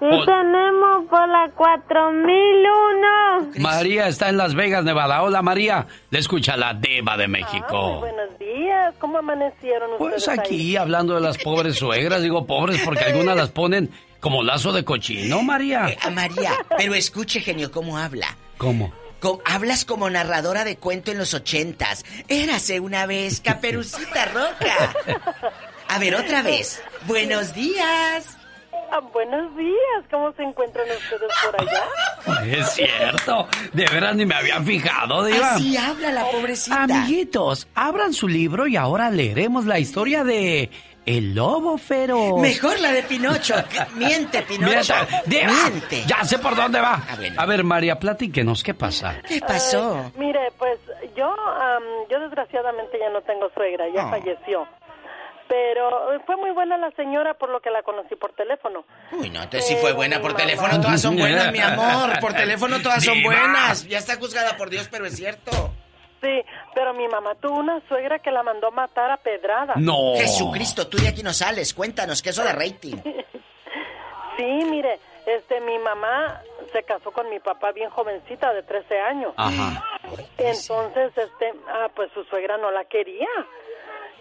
Sí 0.00 0.06
Hola. 0.06 0.26
tenemos 0.26 1.06
por 1.08 1.28
la 1.28 1.48
4001. 1.54 3.52
María 3.58 4.08
está 4.08 4.28
en 4.28 4.36
Las 4.36 4.54
Vegas, 4.54 4.84
Nevada. 4.84 5.22
Hola, 5.22 5.40
María. 5.42 5.86
Le 6.10 6.18
escucha 6.18 6.56
la 6.56 6.74
Diva 6.74 7.16
de 7.16 7.28
México. 7.28 8.00
buenos 8.00 8.38
días, 8.38 8.94
¿cómo 8.98 9.18
amanecieron 9.18 9.90
Pues 9.98 10.16
ustedes 10.26 10.38
aquí 10.38 10.76
hablando 10.76 11.14
de 11.14 11.20
las 11.20 11.38
pobres 11.38 11.76
suegras, 11.76 12.22
digo 12.22 12.44
pobres 12.46 12.80
porque 12.84 13.04
algunas 13.04 13.36
las 13.36 13.50
ponen 13.50 13.90
como 14.20 14.42
lazo 14.42 14.72
de 14.72 14.84
cochino, 14.84 15.42
María. 15.42 15.88
Eh, 15.90 15.98
a 16.02 16.10
María, 16.10 16.52
pero 16.76 16.94
escuche, 16.94 17.40
genio, 17.40 17.70
cómo 17.70 17.96
habla. 17.98 18.36
¿Cómo? 18.58 18.92
Co- 19.20 19.40
hablas 19.44 19.84
como 19.84 20.10
narradora 20.10 20.64
de 20.64 20.76
cuento 20.76 21.10
en 21.12 21.18
los 21.18 21.34
ochentas. 21.34 22.04
Érase 22.28 22.80
una 22.80 23.06
vez 23.06 23.40
Caperucita 23.40 24.24
Roja. 24.26 24.92
A 25.88 25.98
ver, 25.98 26.14
otra 26.16 26.42
vez. 26.42 26.82
Buenos 27.06 27.54
días. 27.54 28.38
Ah, 28.96 29.00
buenos 29.12 29.56
días, 29.56 30.04
¿cómo 30.10 30.30
se 30.32 30.42
encuentran 30.44 30.86
ustedes 30.88 31.32
por 31.44 31.60
allá? 31.60 31.84
Es 32.58 32.72
cierto. 32.74 33.48
De 33.72 33.86
veras 33.86 34.14
ni 34.14 34.24
me 34.26 34.34
había 34.34 34.60
fijado, 34.60 35.24
Diva. 35.24 35.54
Así 35.54 35.76
habla 35.76 36.12
la 36.12 36.24
pobrecita. 36.30 36.82
Amiguitos, 36.84 37.66
abran 37.74 38.12
su 38.12 38.28
libro 38.28 38.66
y 38.66 38.76
ahora 38.76 39.10
leeremos 39.10 39.64
la 39.66 39.78
historia 39.78 40.22
de 40.24 40.70
El 41.06 41.34
Lobo 41.34 41.76
Feroz. 41.78 42.40
Mejor 42.40 42.78
la 42.80 42.92
de 42.92 43.02
Pinocho. 43.02 43.54
que- 43.68 43.84
Miente, 43.96 44.42
Pinocho. 44.42 44.94
Miente. 45.26 46.04
Ya 46.06 46.22
sé 46.24 46.38
por 46.38 46.54
dónde 46.54 46.80
va. 46.80 47.02
Ah. 47.08 47.16
A 47.38 47.46
ver, 47.46 47.64
María, 47.64 47.98
platíquenos, 47.98 48.62
¿qué 48.62 48.74
pasa? 48.74 49.16
¿Qué 49.26 49.40
pasó? 49.40 50.02
Ay, 50.04 50.12
mire, 50.18 50.52
pues 50.58 50.78
yo, 51.16 51.26
am, 51.26 51.82
yo 52.10 52.20
desgraciadamente 52.20 52.98
ya 52.98 53.10
no 53.10 53.20
tengo 53.22 53.48
suegra, 53.54 53.86
ya 53.94 54.06
Oh. 54.06 54.10
falleció. 54.10 54.66
Pero 55.54 56.12
eh, 56.12 56.18
fue 56.26 56.36
muy 56.36 56.50
buena 56.50 56.76
la 56.76 56.90
señora 56.96 57.34
por 57.34 57.48
lo 57.48 57.60
que 57.60 57.70
la 57.70 57.84
conocí 57.84 58.16
por 58.16 58.32
teléfono. 58.32 58.84
Uy, 59.12 59.30
no, 59.30 59.40
entonces 59.40 59.68
sí 59.68 59.76
fue 59.76 59.92
buena. 59.92 60.20
Por 60.20 60.34
teléfono 60.34 60.80
todas 60.80 61.00
son 61.00 61.16
buenas, 61.16 61.52
mi 61.52 61.60
amor. 61.60 62.18
Por 62.18 62.32
teléfono 62.34 62.82
todas 62.82 63.04
son 63.04 63.22
buenas. 63.22 63.86
Ya 63.86 63.98
está 63.98 64.16
juzgada 64.16 64.56
por 64.56 64.68
Dios, 64.68 64.88
pero 64.90 65.06
es 65.06 65.14
cierto. 65.14 65.52
Sí, 66.20 66.42
pero 66.74 66.92
mi 66.94 67.06
mamá 67.06 67.36
tuvo 67.36 67.58
una 67.60 67.80
suegra 67.86 68.18
que 68.18 68.32
la 68.32 68.42
mandó 68.42 68.72
matar 68.72 69.12
a 69.12 69.16
pedrada. 69.18 69.74
No. 69.76 70.16
Jesucristo, 70.16 70.88
tú 70.88 70.98
de 70.98 71.06
aquí 71.06 71.22
no 71.22 71.32
sales. 71.32 71.72
Cuéntanos, 71.72 72.20
¿qué 72.20 72.30
eso 72.30 72.42
de 72.42 72.52
rating? 72.52 72.96
Sí, 74.36 74.64
mire, 74.68 74.98
este, 75.26 75.60
mi 75.60 75.78
mamá 75.78 76.42
se 76.72 76.82
casó 76.82 77.12
con 77.12 77.30
mi 77.30 77.38
papá 77.38 77.70
bien 77.70 77.88
jovencita, 77.88 78.52
de 78.52 78.64
13 78.64 79.00
años. 79.00 79.32
Ajá. 79.36 79.84
Entonces, 80.38 81.16
este, 81.16 81.54
ah, 81.68 81.88
pues 81.94 82.10
su 82.12 82.24
suegra 82.24 82.58
no 82.58 82.72
la 82.72 82.84
quería. 82.86 83.28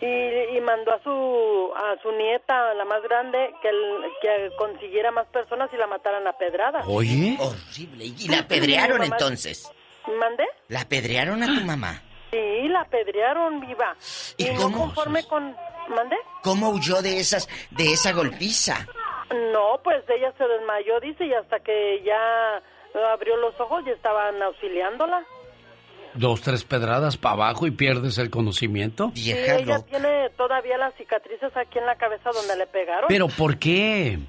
Y, 0.05 0.57
y 0.57 0.61
mandó 0.61 0.91
a 0.93 1.01
su 1.01 1.71
a 1.75 2.01
su 2.01 2.11
nieta, 2.11 2.73
la 2.73 2.84
más 2.85 3.01
grande, 3.03 3.53
que, 3.61 3.69
el- 3.69 4.03
que 4.21 4.51
consiguiera 4.57 5.11
más 5.11 5.25
personas 5.27 5.69
y 5.73 5.77
la 5.77 5.88
mataran 5.88 6.27
a 6.27 6.34
pedradas. 6.34 6.85
Oye. 6.88 7.38
Horrible. 7.39 8.05
Y 8.05 8.27
la 8.27 8.39
apedrearon 8.39 9.03
entonces. 9.03 9.71
¿Mande? 10.19 10.43
La 10.67 10.81
apedrearon 10.81 11.41
a 11.43 11.45
tu 11.45 11.61
mamá. 11.65 12.01
Sí, 12.31 12.67
la 12.67 12.81
apedrearon 12.81 13.61
viva. 13.61 13.95
¿Y 14.38 14.47
Y, 14.47 14.53
no 14.55 14.63
cómo? 14.63 14.77
conforme 14.80 15.23
con... 15.27 15.55
¿Mande? 15.88 16.17
¿Cómo 16.43 16.69
huyó 16.71 17.01
de 17.01 17.19
esas, 17.19 17.47
de 17.71 17.91
esa 17.93 18.11
golpiza? 18.13 18.85
No, 19.53 19.80
pues 19.84 20.03
ella 20.09 20.34
se 20.38 20.45
desmayó, 20.47 20.99
dice, 20.99 21.25
y 21.25 21.34
hasta 21.34 21.59
que 21.59 22.01
ya 22.03 22.61
abrió 23.13 23.35
los 23.38 23.57
ojos 23.59 23.84
y 23.85 23.91
estaban 23.91 24.41
auxiliándola. 24.41 25.23
Dos, 26.15 26.41
tres 26.41 26.64
pedradas 26.64 27.18
para 27.18 27.34
abajo 27.34 27.65
y 27.68 27.72
pierdes 27.72 28.18
el 28.18 28.30
conocimiento. 28.30 29.11
Sí, 29.15 29.31
ella 29.31 29.80
tiene 29.80 30.30
todavía 30.38 30.77
las 30.77 30.94
cicatrices 30.95 31.52
aquí 31.57 31.80
en 31.80 31.85
la 31.85 31.95
cabeza 31.95 32.30
donde 32.34 32.56
le 32.57 32.68
pegaron. 32.68 33.06
Pero 33.07 33.27
¿por 33.27 33.57
qué? 33.57 34.19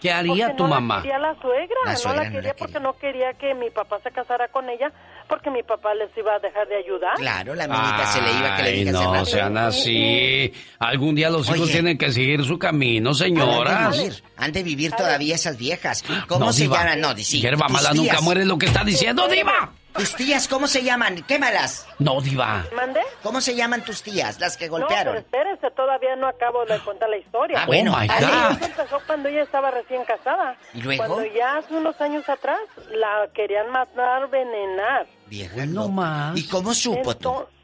¿Qué 0.00 0.12
haría 0.12 0.46
Porque 0.46 0.56
tu 0.58 0.62
no 0.64 0.68
mamá? 0.70 0.96
La 0.98 1.02
quería 1.02 1.18
la 1.18 1.34
suegra, 1.40 1.76
La 1.84 1.90
no 1.92 1.98
suegra 1.98 2.22
la 2.22 2.28
no 2.28 2.34
quería 2.36 2.50
la 2.50 2.56
porque 2.56 2.78
no 2.80 2.92
quería 2.98 3.32
que 3.34 3.54
mi 3.54 3.68
papá 3.70 3.98
se 4.04 4.12
casara 4.12 4.46
con 4.46 4.68
ella, 4.70 4.92
porque 5.28 5.50
mi 5.50 5.64
papá 5.64 5.92
les 5.94 6.16
iba 6.16 6.34
a 6.34 6.38
dejar 6.38 6.68
de 6.68 6.76
ayudar. 6.76 7.14
Claro, 7.16 7.52
la 7.56 7.66
minita 7.66 8.06
se 8.06 8.22
le 8.22 8.30
iba 8.30 8.56
que 8.56 8.62
le 8.62 8.90
hace 8.90 8.92
no 8.92 9.24
sean 9.24 9.58
así. 9.58 10.52
Algún 10.78 11.16
día 11.16 11.30
los 11.30 11.48
hijos 11.48 11.62
Oye. 11.62 11.72
tienen 11.72 11.98
que 11.98 12.12
seguir 12.12 12.44
su 12.44 12.60
camino, 12.60 13.10
Han 13.10 13.16
de 13.16 13.24
señoras. 13.24 13.96
vivir, 13.98 14.22
Han 14.36 14.52
de 14.52 14.62
vivir 14.62 14.92
todavía 14.92 15.34
esas 15.34 15.56
viejas. 15.58 16.04
¿Cómo 16.28 16.46
No, 16.46 16.52
se 16.52 16.62
diva. 16.62 16.76
llaman? 16.78 17.00
No, 17.00 17.16
sí, 17.16 17.40
Hierba 17.40 17.66
mala 17.68 17.92
nunca 17.92 18.10
tías. 18.12 18.22
muere, 18.22 18.42
es 18.42 18.46
lo 18.46 18.56
que 18.56 18.66
está 18.66 18.84
diciendo, 18.84 19.26
diva. 19.26 19.72
¿Tus 19.94 20.14
tías 20.14 20.46
cómo 20.46 20.66
se 20.68 20.82
llaman? 20.84 21.22
Quémalas. 21.24 21.86
No, 21.98 22.20
diva. 22.20 22.64
¿Mande? 22.74 23.00
¿Cómo 23.22 23.40
se 23.40 23.56
llaman 23.56 23.84
tus 23.84 24.02
tías, 24.02 24.38
las 24.38 24.56
que 24.56 24.66
No, 24.68 24.74
pero 24.74 24.86
golpearon? 24.86 25.16
espérese, 25.16 25.70
todavía 25.72 26.14
no 26.14 26.28
acabo 26.28 26.64
de 26.66 26.78
contar 26.80 27.08
la 27.08 27.16
historia. 27.16 27.62
Ah, 27.62 27.66
bueno. 27.66 27.96
Ahí 27.96 28.06
God. 28.08 28.16
Eso 28.52 28.64
empezó 28.66 28.98
cuando 29.06 29.28
ella 29.28 29.42
estaba 29.42 29.70
recién 29.72 30.04
casada. 30.04 30.56
¿Y 30.74 30.82
luego? 30.82 31.04
Cuando 31.04 31.24
ya 31.34 31.56
hace 31.56 31.74
unos 31.74 32.00
años 32.00 32.28
atrás 32.28 32.60
la 32.90 33.28
querían 33.34 33.70
matar, 33.70 34.28
venenar. 34.30 35.06
Vieja, 35.26 35.66
no 35.66 35.88
más. 35.88 36.36
¿Y 36.38 36.46
cómo 36.48 36.72
supo 36.74 37.16
tú? 37.16 37.28
Entonces- 37.30 37.54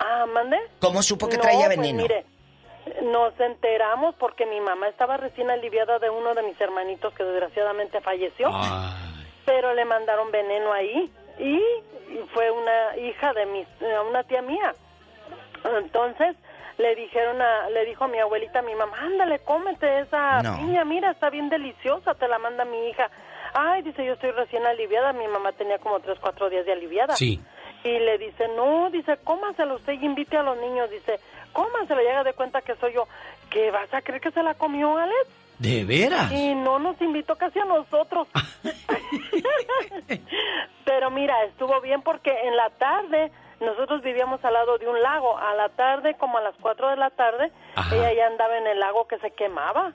Ah, 0.00 0.26
¿mande? 0.26 0.58
¿Cómo 0.80 1.00
supo 1.02 1.28
que 1.28 1.36
No, 1.36 1.42
traía 1.42 1.66
pues, 1.66 1.78
veneno? 1.78 2.02
mire, 2.02 2.24
nos 3.02 3.38
enteramos 3.38 4.16
porque 4.16 4.44
mi 4.46 4.60
mamá 4.60 4.88
estaba 4.88 5.16
recién 5.16 5.48
aliviada 5.48 6.00
de 6.00 6.10
uno 6.10 6.34
de 6.34 6.42
mis 6.42 6.60
hermanitos 6.60 7.14
que 7.14 7.22
desgraciadamente 7.22 8.00
falleció. 8.00 8.50
Pero 9.46 9.72
le 9.74 9.84
mandaron 9.84 10.30
veneno 10.32 10.72
ahí 10.72 11.10
y 11.38 11.60
fue 12.32 12.50
una 12.50 12.96
hija 12.98 13.32
de 13.32 13.46
mis, 13.46 13.66
eh, 13.80 13.98
una 14.08 14.22
tía 14.24 14.42
mía. 14.42 14.74
Entonces 15.78 16.36
le 16.78 16.94
dijeron 16.96 17.40
a, 17.40 17.70
le 17.70 17.84
dijo 17.84 18.04
a 18.04 18.08
mi 18.08 18.18
abuelita, 18.18 18.58
a 18.58 18.62
mi 18.62 18.74
mamá, 18.74 18.96
ándale, 19.00 19.38
cómete 19.40 20.00
esa 20.00 20.42
No. 20.42 20.56
piña, 20.58 20.84
mira, 20.84 21.10
está 21.10 21.30
bien 21.30 21.48
deliciosa, 21.48 22.14
te 22.14 22.28
la 22.28 22.38
manda 22.38 22.64
mi 22.64 22.88
hija. 22.88 23.08
Ay, 23.54 23.82
dice, 23.82 24.04
yo 24.04 24.14
estoy 24.14 24.32
recién 24.32 24.66
aliviada, 24.66 25.12
mi 25.12 25.28
mamá 25.28 25.52
tenía 25.52 25.78
como 25.78 26.00
tres, 26.00 26.18
cuatro 26.20 26.50
días 26.50 26.66
de 26.66 26.72
aliviada. 26.72 27.14
Sí. 27.14 27.40
Y 27.84 27.98
le 27.98 28.18
dice, 28.18 28.48
no, 28.56 28.90
dice, 28.90 29.16
cómaselo 29.22 29.74
usted 29.76 29.92
y 29.92 30.04
invite 30.04 30.36
a 30.36 30.42
los 30.42 30.56
niños. 30.56 30.90
Dice, 30.90 31.20
cómaselo 31.52 32.02
y 32.02 32.06
haga 32.08 32.24
de 32.24 32.32
cuenta 32.32 32.62
que 32.62 32.74
soy 32.76 32.94
yo. 32.94 33.06
¿Qué 33.50 33.70
vas 33.70 33.92
a 33.94 34.02
creer 34.02 34.20
que 34.20 34.30
se 34.32 34.42
la 34.42 34.54
comió, 34.54 34.96
Alex? 34.96 35.28
¿De 35.58 35.84
veras? 35.84 36.32
Y 36.32 36.54
no 36.54 36.78
nos 36.78 37.00
invitó 37.00 37.36
casi 37.36 37.58
a 37.60 37.64
nosotros. 37.64 38.26
Pero 40.84 41.10
mira, 41.10 41.44
estuvo 41.44 41.80
bien 41.80 42.02
porque 42.02 42.30
en 42.30 42.56
la 42.56 42.70
tarde, 42.70 43.30
nosotros 43.60 44.02
vivíamos 44.02 44.44
al 44.44 44.52
lado 44.54 44.78
de 44.78 44.88
un 44.88 45.00
lago. 45.00 45.36
A 45.38 45.54
la 45.54 45.68
tarde, 45.70 46.14
como 46.18 46.38
a 46.38 46.42
las 46.42 46.54
4 46.60 46.90
de 46.90 46.96
la 46.96 47.10
tarde, 47.10 47.50
Ajá. 47.76 47.94
ella 47.96 48.12
ya 48.14 48.26
andaba 48.26 48.56
en 48.58 48.66
el 48.66 48.80
lago 48.80 49.06
que 49.06 49.18
se 49.18 49.30
quemaba. 49.30 49.92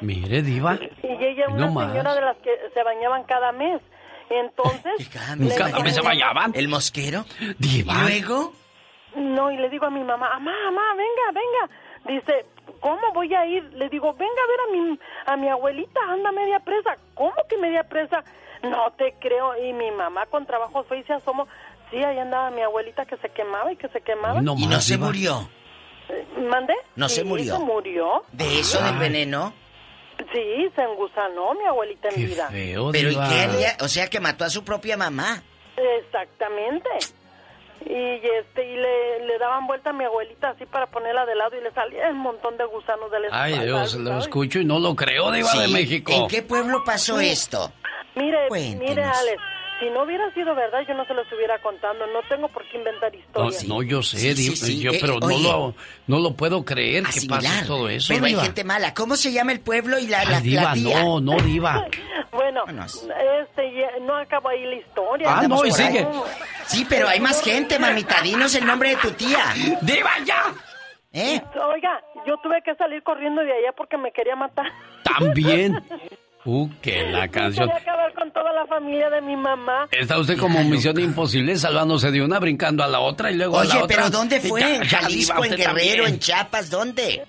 Mire, 0.00 0.42
diva. 0.42 0.78
Y 1.02 1.24
ella 1.24 1.46
No 1.48 1.54
una 1.54 1.70
más. 1.70 1.88
señora 1.92 2.14
de 2.14 2.20
las 2.20 2.36
que 2.38 2.50
se 2.72 2.82
bañaban 2.82 3.24
cada 3.24 3.52
mes. 3.52 3.80
Entonces... 4.28 5.08
¿Cada 5.12 5.36
mes 5.36 5.94
se 5.94 6.02
bañaban? 6.02 6.52
¿El 6.54 6.68
mosquero? 6.68 7.24
Diva. 7.58 7.94
¿Y 7.94 8.02
luego? 8.20 8.52
No, 9.14 9.50
y 9.50 9.56
le 9.56 9.68
digo 9.70 9.86
a 9.86 9.90
mi 9.90 10.00
mamá, 10.00 10.28
mamá, 10.38 10.52
mamá, 10.66 10.82
venga, 10.96 11.40
venga. 11.40 12.20
Dice, 12.20 12.44
¿cómo 12.80 13.12
voy 13.14 13.34
a 13.34 13.46
ir? 13.46 13.64
Le 13.74 13.88
digo, 13.88 14.12
venga 14.14 14.32
a 14.32 14.46
ver 14.48 14.60
a 14.60 14.72
mi, 14.72 14.98
a 15.26 15.36
mi 15.36 15.48
abuelita, 15.48 16.00
anda 16.08 16.32
media 16.32 16.58
presa. 16.60 16.96
¿Cómo 17.14 17.34
que 17.48 17.56
media 17.58 17.84
presa? 17.84 18.22
No 18.62 18.90
te 18.96 19.14
creo. 19.20 19.56
Y 19.62 19.72
mi 19.72 19.90
mamá 19.90 20.26
con 20.26 20.46
trabajo 20.46 20.84
fue 20.84 20.98
y 21.00 21.02
se 21.04 21.12
asomó. 21.14 21.46
Sí, 21.90 22.02
ahí 22.02 22.18
andaba 22.18 22.50
mi 22.50 22.62
abuelita 22.62 23.04
que 23.04 23.16
se 23.18 23.28
quemaba 23.30 23.72
y 23.72 23.76
que 23.76 23.88
se 23.88 24.00
quemaba. 24.00 24.40
No 24.42 24.54
¿Y 24.58 24.66
no 24.66 24.80
se 24.80 24.98
murió? 24.98 25.48
Eh, 26.08 26.26
¿Mande? 26.48 26.74
No 26.96 27.08
se 27.08 27.22
Sí, 27.22 27.24
murió. 27.26 27.54
se 27.54 27.58
murió. 27.60 28.24
¿De 28.32 28.58
eso 28.60 28.78
del 28.82 28.94
Ay. 28.94 29.00
veneno? 29.00 29.52
Sí, 30.32 30.70
se 30.74 30.82
engusanó 30.82 31.54
mi 31.54 31.64
abuelita 31.66 32.08
en 32.08 32.14
Qué 32.14 32.24
vida. 32.26 32.48
feo, 32.48 32.90
Pero 32.90 33.10
¿y 33.10 33.14
qué 33.14 33.40
haría? 33.40 33.76
O 33.82 33.88
sea, 33.88 34.08
que 34.08 34.18
mató 34.18 34.44
a 34.44 34.50
su 34.50 34.64
propia 34.64 34.96
mamá. 34.96 35.42
Exactamente. 35.76 36.88
Y 37.84 37.92
este 37.92 38.64
y 38.72 38.76
le, 38.76 39.26
le 39.26 39.38
daban 39.38 39.66
vuelta 39.66 39.90
a 39.90 39.92
mi 39.92 40.04
abuelita 40.04 40.50
así 40.50 40.64
para 40.66 40.86
ponerla 40.86 41.26
de 41.26 41.34
lado 41.34 41.56
y 41.56 41.62
le 41.62 41.70
salía 41.72 42.08
un 42.10 42.18
montón 42.18 42.56
de 42.56 42.64
gusanos 42.64 43.10
de 43.10 43.20
la 43.20 43.28
Ay, 43.30 43.52
espalda, 43.52 43.64
Dios, 43.80 43.94
lo 43.96 44.08
¿sabes? 44.10 44.24
escucho 44.24 44.58
y 44.60 44.64
no 44.64 44.78
lo 44.78 44.94
creo, 44.96 45.30
diva 45.30 45.52
de 45.52 45.66
Sí. 45.66 45.72
México. 45.72 46.12
¿En 46.12 46.26
qué 46.28 46.42
pueblo 46.42 46.82
pasó 46.84 47.18
Sí. 47.18 47.28
esto? 47.28 47.72
Mire, 48.14 48.48
Cuéntenos. 48.48 48.88
mire, 48.88 49.02
Alex, 49.04 49.42
si 49.80 49.90
no 49.90 50.02
hubiera 50.04 50.32
sido 50.34 50.54
verdad, 50.54 50.80
yo 50.86 50.94
no 50.94 51.04
se 51.06 51.14
lo 51.14 51.22
estuviera 51.22 51.58
contando. 51.60 52.06
No 52.06 52.20
tengo 52.28 52.48
por 52.48 52.64
qué 52.68 52.78
inventar 52.78 53.12
No, 53.12 53.18
historias. 53.18 53.64
no, 53.64 53.82
yo 53.82 54.02
sé, 54.02 54.18
Sí, 54.18 54.34
sí, 54.34 54.56
sí. 54.56 54.80
yo, 54.80 54.92
Eh, 54.92 54.98
pero 55.00 55.18
no 55.20 55.26
oye. 55.26 55.42
lo, 55.42 55.74
no 56.06 56.18
lo 56.20 56.32
puedo 56.34 56.64
creer 56.64 57.02
que 57.04 57.10
Asimilar. 57.10 57.42
pase 57.42 57.66
todo 57.66 57.88
eso, 57.88 58.12
Pero 58.14 58.24
hay 58.26 58.32
diva. 58.32 58.42
gente 58.44 58.64
mala. 58.64 58.94
¿Cómo 58.94 59.16
se 59.16 59.32
llama 59.32 59.52
el 59.52 59.60
pueblo 59.60 59.98
y 59.98 60.06
la, 60.06 60.24
la, 60.24 60.38
Ay, 60.38 60.42
diva, 60.42 60.62
la 60.62 60.72
tía? 60.74 61.02
no, 61.02 61.20
no, 61.20 61.36
diva. 61.40 61.86
Bueno, 62.32 62.64
este, 62.68 63.72
no 64.02 64.14
acabo 64.16 64.50
ahí 64.50 64.62
la 64.66 64.74
historia. 64.74 65.26
Ah, 65.38 65.48
no, 65.48 65.64
y 65.64 65.70
por 65.70 65.80
ahí. 65.80 65.86
sigue. 65.86 66.06
Sí, 66.66 66.86
pero 66.86 67.08
hay 67.08 67.18
más 67.18 67.40
gente, 67.42 67.78
mamita. 67.78 68.20
Dinos 68.20 68.54
el 68.54 68.66
nombre 68.66 68.90
de 68.90 68.96
tu 68.96 69.10
tía. 69.12 69.54
¡Diva, 69.80 70.10
ya! 70.26 70.52
¿Eh? 71.14 71.40
Oiga, 71.72 71.98
yo 72.26 72.36
tuve 72.42 72.60
que 72.62 72.74
salir 72.74 73.02
corriendo 73.02 73.40
de 73.42 73.50
allá 73.52 73.72
porque 73.74 73.96
me 73.96 74.12
quería 74.12 74.36
matar. 74.36 74.66
También. 75.02 75.82
Uh, 76.46 76.70
que 76.80 77.02
la 77.10 77.26
canción. 77.28 77.68
Quería 77.68 77.82
acabar 77.82 78.14
con 78.14 78.30
toda 78.32 78.52
la 78.52 78.64
familia 78.66 79.10
de 79.10 79.20
mi 79.20 79.36
mamá. 79.36 79.88
Está 79.90 80.18
usted 80.18 80.38
como 80.38 80.62
misión 80.64 80.98
imposible, 81.00 81.56
salvándose 81.56 82.10
de 82.12 82.22
una, 82.22 82.38
brincando 82.38 82.84
a 82.84 82.86
la 82.86 83.00
otra 83.00 83.30
y 83.32 83.34
luego 83.36 83.58
a 83.58 83.64
la 83.64 83.70
Oye, 83.74 83.82
otra. 83.82 83.96
pero 83.96 84.10
¿dónde 84.10 84.40
fue? 84.40 84.76
¿En 84.76 84.84
Jalisco, 84.84 85.44
en 85.44 85.50
Guerrero, 85.56 85.72
también. 85.74 86.04
en 86.06 86.18
Chiapas? 86.20 86.70
¿Dónde? 86.70 87.24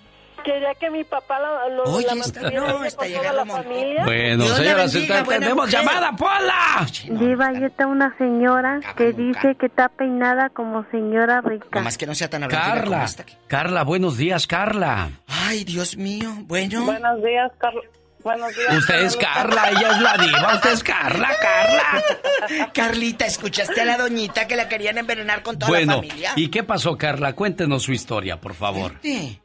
Quería 0.45 0.73
que 0.80 0.89
mi 0.89 1.03
papá 1.03 1.39
la, 1.39 1.68
lo, 1.76 1.84
Oye, 1.85 2.06
la 2.06 2.15
mantuviera 2.15 2.60
no, 2.61 2.84
está 2.85 2.99
con 3.03 3.07
toda 3.11 3.22
llegando 3.22 3.45
la 3.45 3.64
familia. 3.64 4.06
Bueno, 4.06 4.44
está- 4.45 5.23
buena 5.23 5.39
tenemos 5.45 5.72
llamada, 5.72 6.11
Pola. 6.15 6.88
Diva, 7.10 7.48
ahí 7.48 7.64
está 7.65 7.88
una 7.88 8.15
señora 8.18 8.80
que 8.95 9.11
dice 9.11 9.56
que 9.60 9.65
está 9.65 9.89
peinada 9.89 10.49
como 10.52 10.85
señora 10.89 11.41
rica. 11.41 11.68
Nomás 11.73 11.98
que 11.98 12.06
no 12.06 12.15
sea 12.15 12.30
tan 12.30 12.48
Carla. 12.48 13.03
esta. 13.03 13.26
Carla, 13.48 13.84
buenos 13.84 14.15
días, 14.15 14.48
Carla. 14.48 15.10
Ay, 15.27 15.65
Dios 15.65 15.98
mío. 15.98 16.30
Bueno. 16.44 16.85
Buenos 16.85 17.22
días, 17.23 17.52
Carlos. 17.57 17.84
Buenos 18.23 18.56
días. 18.56 18.76
Usted 18.77 19.03
es 19.03 19.15
Carla, 19.15 19.69
ella 19.69 19.91
es 19.91 20.02
la 20.02 20.18
diva, 20.18 20.56
usted 20.56 20.72
es 20.73 20.84
Carla, 20.84 21.30
Carla. 21.41 22.72
Carlita, 22.73 23.26
¿escuchaste 23.26 23.81
a 23.81 23.85
la 23.85 23.98
doñita 23.98 24.48
que 24.48 24.56
la 24.56 24.68
querían 24.68 24.98
envenenar 24.98 25.44
con 25.44 25.57
toda 25.57 25.72
la 25.72 25.77
Bueno, 25.77 25.94
familia? 25.95 26.31
¿y 26.35 26.49
qué 26.49 26.64
pasó, 26.64 26.98
Carla? 26.98 27.34
Cuéntenos 27.34 27.84
su 27.84 27.94
historia, 27.94 28.39
por 28.41 28.53
favor. 28.53 28.95
Sí. 29.02 29.39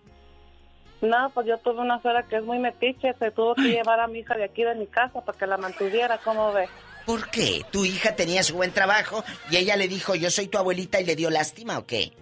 No, 1.01 1.31
pues 1.35 1.47
yo 1.49 1.59
tuve 1.59 1.81
una 1.81 2.01
suegra 2.01 2.23
que 2.29 2.37
es 2.37 2.45
muy 2.45 2.59
metiche. 2.59 3.13
Se 3.19 3.31
tuvo 3.33 3.55
que 3.57 3.63
llevar 3.63 4.01
a 4.01 4.07
mi 4.07 4.21
hija 4.21 4.35
de 4.37 4.45
aquí 4.45 4.63
de 4.63 4.75
mi 4.77 4.87
casa 4.87 5.21
para 5.21 5.37
que 5.37 5.47
la 5.47 5.57
mantuviera. 5.57 6.19
¿Cómo 6.19 6.53
ve? 6.53 6.69
¿Por 7.05 7.29
qué? 7.31 7.63
¿Tu 7.73 7.85
hija 7.85 8.15
tenía 8.15 8.43
su 8.45 8.55
buen 8.55 8.71
trabajo 8.73 9.25
y 9.51 9.57
ella 9.57 9.75
le 9.77 9.89
dijo, 9.89 10.15
yo 10.15 10.31
soy 10.31 10.47
tu 10.47 10.59
abuelita 10.59 11.01
y 11.01 11.05
le 11.05 11.17
dio 11.17 11.31
lástima 11.31 11.79
o 11.79 11.87
qué? 11.87 12.13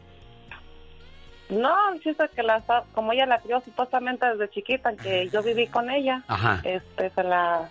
No, 1.50 1.74
dice 1.94 2.28
que 2.34 2.42
la, 2.42 2.62
como 2.94 3.12
ella 3.12 3.26
la 3.26 3.40
crió 3.40 3.60
supuestamente 3.60 4.24
desde 4.26 4.50
chiquita, 4.50 4.94
que 4.94 5.28
yo 5.30 5.42
viví 5.42 5.66
con 5.66 5.90
ella. 5.90 6.22
Ajá. 6.28 6.60
Este, 6.64 7.10
se 7.10 7.22
la 7.24 7.68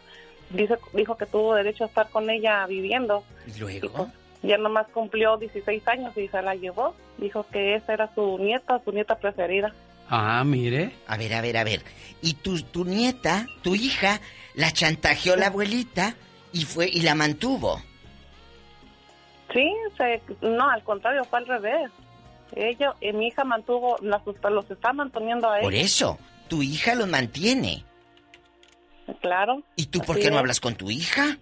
dice, 0.50 0.78
dijo 0.94 1.16
que 1.16 1.26
tuvo 1.26 1.56
derecho 1.56 1.86
a 1.86 1.88
estar 1.88 2.10
con 2.10 2.30
ella 2.30 2.66
viviendo. 2.68 3.24
¿Y 3.48 3.60
luego? 3.60 4.10
Ya 4.42 4.58
nomás 4.58 4.88
cumplió 4.88 5.38
16 5.38 5.88
años 5.88 6.18
y 6.18 6.28
se 6.28 6.42
la 6.42 6.56
llevó. 6.56 6.96
Dijo 7.18 7.46
que 7.52 7.76
esa 7.76 7.94
era 7.94 8.14
su 8.14 8.38
nieta, 8.38 8.82
su 8.84 8.92
nieta 8.92 9.16
preferida. 9.16 9.74
Ah, 10.10 10.44
mire. 10.46 10.92
A 11.08 11.18
ver, 11.18 11.34
a 11.34 11.42
ver, 11.42 11.58
a 11.58 11.64
ver. 11.64 11.82
Y 12.22 12.34
tu, 12.34 12.62
tu 12.64 12.84
nieta, 12.84 13.46
tu 13.62 13.76
hija, 13.76 14.20
la 14.56 14.72
chantajeó 14.72 15.36
la 15.36 15.48
abuelita 15.48 16.16
y 16.52 16.64
fue 16.64 16.90
y 16.92 17.02
la 17.02 17.16
mantuvo. 17.16 17.82
Sí, 19.54 19.72
se, 19.98 20.22
no, 20.42 20.70
al 20.70 20.84
contrario, 20.84 21.24
fue 21.26 21.40
al 21.40 21.48
revés. 21.48 21.92
Ella, 22.56 22.96
eh, 23.02 23.14
mi 23.14 23.28
hija 23.28 23.44
mantuvo, 23.44 23.98
las, 24.02 24.22
los 24.26 24.72
está 24.72 24.94
manteniendo 24.94 25.50
a 25.50 25.60
Por 25.60 25.74
ella. 25.74 25.84
eso, 25.84 26.18
tu 26.48 26.62
hija 26.64 26.96
los 26.96 27.08
mantiene. 27.08 27.84
Claro. 29.22 29.64
¿Y 29.76 29.88
tú 29.88 30.02
por 30.02 30.20
qué 30.20 30.30
no 30.30 30.38
hablas 30.38 30.60
con 30.60 30.76
tu 30.76 30.90
hija? 30.90 31.38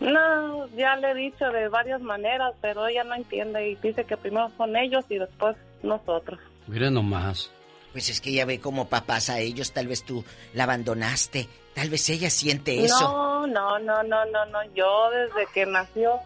No, 0.00 0.68
ya 0.76 0.96
le 0.96 1.10
he 1.12 1.14
dicho 1.14 1.46
de 1.50 1.68
varias 1.68 2.00
maneras, 2.00 2.52
pero 2.60 2.86
ella 2.86 3.02
no 3.04 3.14
entiende 3.14 3.70
y 3.70 3.76
dice 3.76 4.04
que 4.04 4.16
primero 4.16 4.50
son 4.56 4.76
ellos 4.76 5.04
y 5.08 5.18
después 5.18 5.56
nosotros. 5.82 6.38
Mire 6.66 6.90
nomás. 6.90 7.50
Pues 7.92 8.10
es 8.10 8.20
que 8.20 8.28
ella 8.30 8.44
ve 8.44 8.60
como 8.60 8.88
papás 8.88 9.30
a 9.30 9.38
ellos, 9.38 9.72
tal 9.72 9.86
vez 9.88 10.04
tú 10.04 10.22
la 10.52 10.64
abandonaste, 10.64 11.48
tal 11.74 11.88
vez 11.88 12.06
ella 12.10 12.28
siente 12.28 12.84
eso. 12.84 13.00
No, 13.00 13.46
no, 13.46 13.78
no, 13.78 14.02
no, 14.02 14.24
no, 14.26 14.44
no. 14.44 14.58
Yo 14.74 15.08
desde 15.10 15.50
que 15.54 15.64
nació 15.64 16.20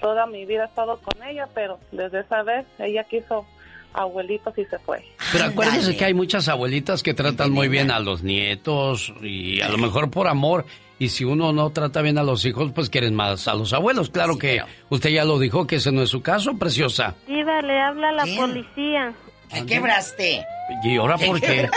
toda 0.00 0.26
mi 0.26 0.44
vida 0.44 0.64
he 0.64 0.66
estado 0.66 0.98
con 1.00 1.22
ella, 1.22 1.48
pero 1.54 1.78
desde 1.92 2.20
esa 2.20 2.42
vez 2.42 2.66
ella 2.78 3.04
quiso 3.04 3.46
abuelitos 3.94 4.56
y 4.58 4.64
se 4.66 4.78
fue. 4.78 5.04
Pero 5.32 5.46
acuérdese 5.46 5.96
que 5.96 6.04
hay 6.04 6.14
muchas 6.14 6.48
abuelitas 6.48 7.02
que 7.02 7.14
tratan 7.14 7.50
muy 7.52 7.68
bien 7.68 7.90
a 7.90 7.98
los 8.00 8.22
nietos 8.22 9.12
y 9.22 9.60
a 9.60 9.68
lo 9.68 9.78
mejor 9.78 10.10
por 10.10 10.28
amor. 10.28 10.66
Y 11.00 11.10
si 11.10 11.24
uno 11.24 11.52
no 11.52 11.70
trata 11.70 12.02
bien 12.02 12.18
a 12.18 12.24
los 12.24 12.44
hijos, 12.44 12.72
pues 12.74 12.90
quieren 12.90 13.14
más 13.14 13.46
a 13.46 13.54
los 13.54 13.72
abuelos. 13.72 14.10
Claro 14.10 14.36
que 14.36 14.62
usted 14.88 15.10
ya 15.10 15.24
lo 15.24 15.38
dijo 15.38 15.66
que 15.66 15.76
ese 15.76 15.92
no 15.92 16.02
es 16.02 16.10
su 16.10 16.22
caso, 16.22 16.58
preciosa. 16.58 17.14
Diva, 17.26 17.62
le 17.62 17.80
habla 17.80 18.12
la 18.12 18.24
policía. 18.36 19.14
¿Qué 19.48 19.64
quebraste? 19.64 20.44
¿Y 20.84 20.96
ahora 20.96 21.16
por 21.16 21.40
qué? 21.40 21.68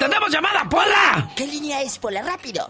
¡Tenemos 0.00 0.30
llamada, 0.30 0.68
Pola! 0.68 1.30
¿Qué 1.36 1.46
línea 1.46 1.82
es, 1.82 1.98
Pola? 1.98 2.22
Rápido. 2.22 2.68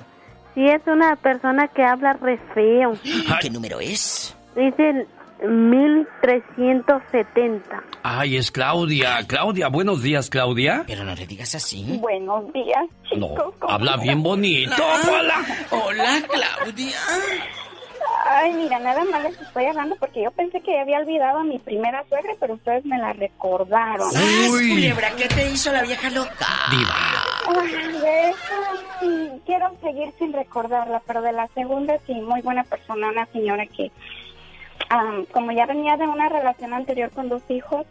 Sí, 0.58 0.66
es 0.66 0.82
una 0.88 1.14
persona 1.14 1.68
que 1.68 1.84
habla 1.84 2.14
re 2.14 2.36
feo. 2.52 2.94
¿Qué 3.40 3.48
número 3.48 3.78
es? 3.78 4.36
Dice 4.56 5.06
1370. 5.46 7.84
Ay, 8.02 8.38
es 8.38 8.50
Claudia. 8.50 9.20
Claudia, 9.28 9.68
buenos 9.68 10.02
días, 10.02 10.28
Claudia. 10.28 10.82
Pero 10.84 11.04
no 11.04 11.14
le 11.14 11.28
digas 11.28 11.54
así. 11.54 11.98
Buenos 12.00 12.52
días, 12.52 12.86
chicos. 13.04 13.54
No, 13.60 13.68
habla 13.68 13.98
bien 13.98 14.20
bonito, 14.20 14.82
Pola. 15.06 15.46
Hola, 15.70 16.22
Claudia. 16.26 16.98
Ay, 18.26 18.52
mira, 18.52 18.78
nada 18.78 19.04
más 19.04 19.22
les 19.22 19.40
estoy 19.40 19.66
hablando 19.66 19.96
porque 19.96 20.22
yo 20.22 20.30
pensé 20.30 20.60
que 20.60 20.78
había 20.78 20.98
olvidado 20.98 21.38
a 21.38 21.44
mi 21.44 21.58
primera 21.58 22.04
suegra, 22.08 22.32
pero 22.40 22.54
ustedes 22.54 22.84
me 22.84 22.98
la 22.98 23.12
recordaron. 23.12 24.08
Uy. 24.50 24.70
culebra, 24.70 25.10
¿qué 25.16 25.28
te 25.28 25.48
hizo 25.50 25.72
la 25.72 25.82
vieja 25.82 26.10
loca? 26.10 26.46
Ay, 26.70 27.92
de 27.92 28.30
esa 28.30 28.56
sí, 29.00 29.30
quiero 29.46 29.72
seguir 29.80 30.12
sin 30.18 30.32
recordarla, 30.32 31.02
pero 31.06 31.22
de 31.22 31.32
la 31.32 31.48
segunda 31.48 31.98
sí, 32.06 32.14
muy 32.14 32.40
buena 32.42 32.64
persona, 32.64 33.08
una 33.08 33.26
señora 33.26 33.66
que, 33.66 33.90
como 35.32 35.52
ya 35.52 35.66
venía 35.66 35.96
de 35.96 36.06
una 36.06 36.28
relación 36.28 36.74
anterior 36.74 37.10
con 37.10 37.28
dos 37.28 37.42
hijos, 37.48 37.86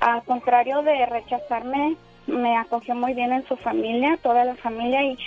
al 0.00 0.22
contrario 0.24 0.82
de 0.82 1.06
rechazarme, 1.06 1.96
me 2.26 2.56
acogió 2.56 2.94
muy 2.94 3.14
bien 3.14 3.32
en 3.32 3.46
su 3.46 3.56
familia, 3.56 4.18
toda 4.22 4.44
la 4.44 4.56
familia, 4.56 5.02
y 5.02 5.18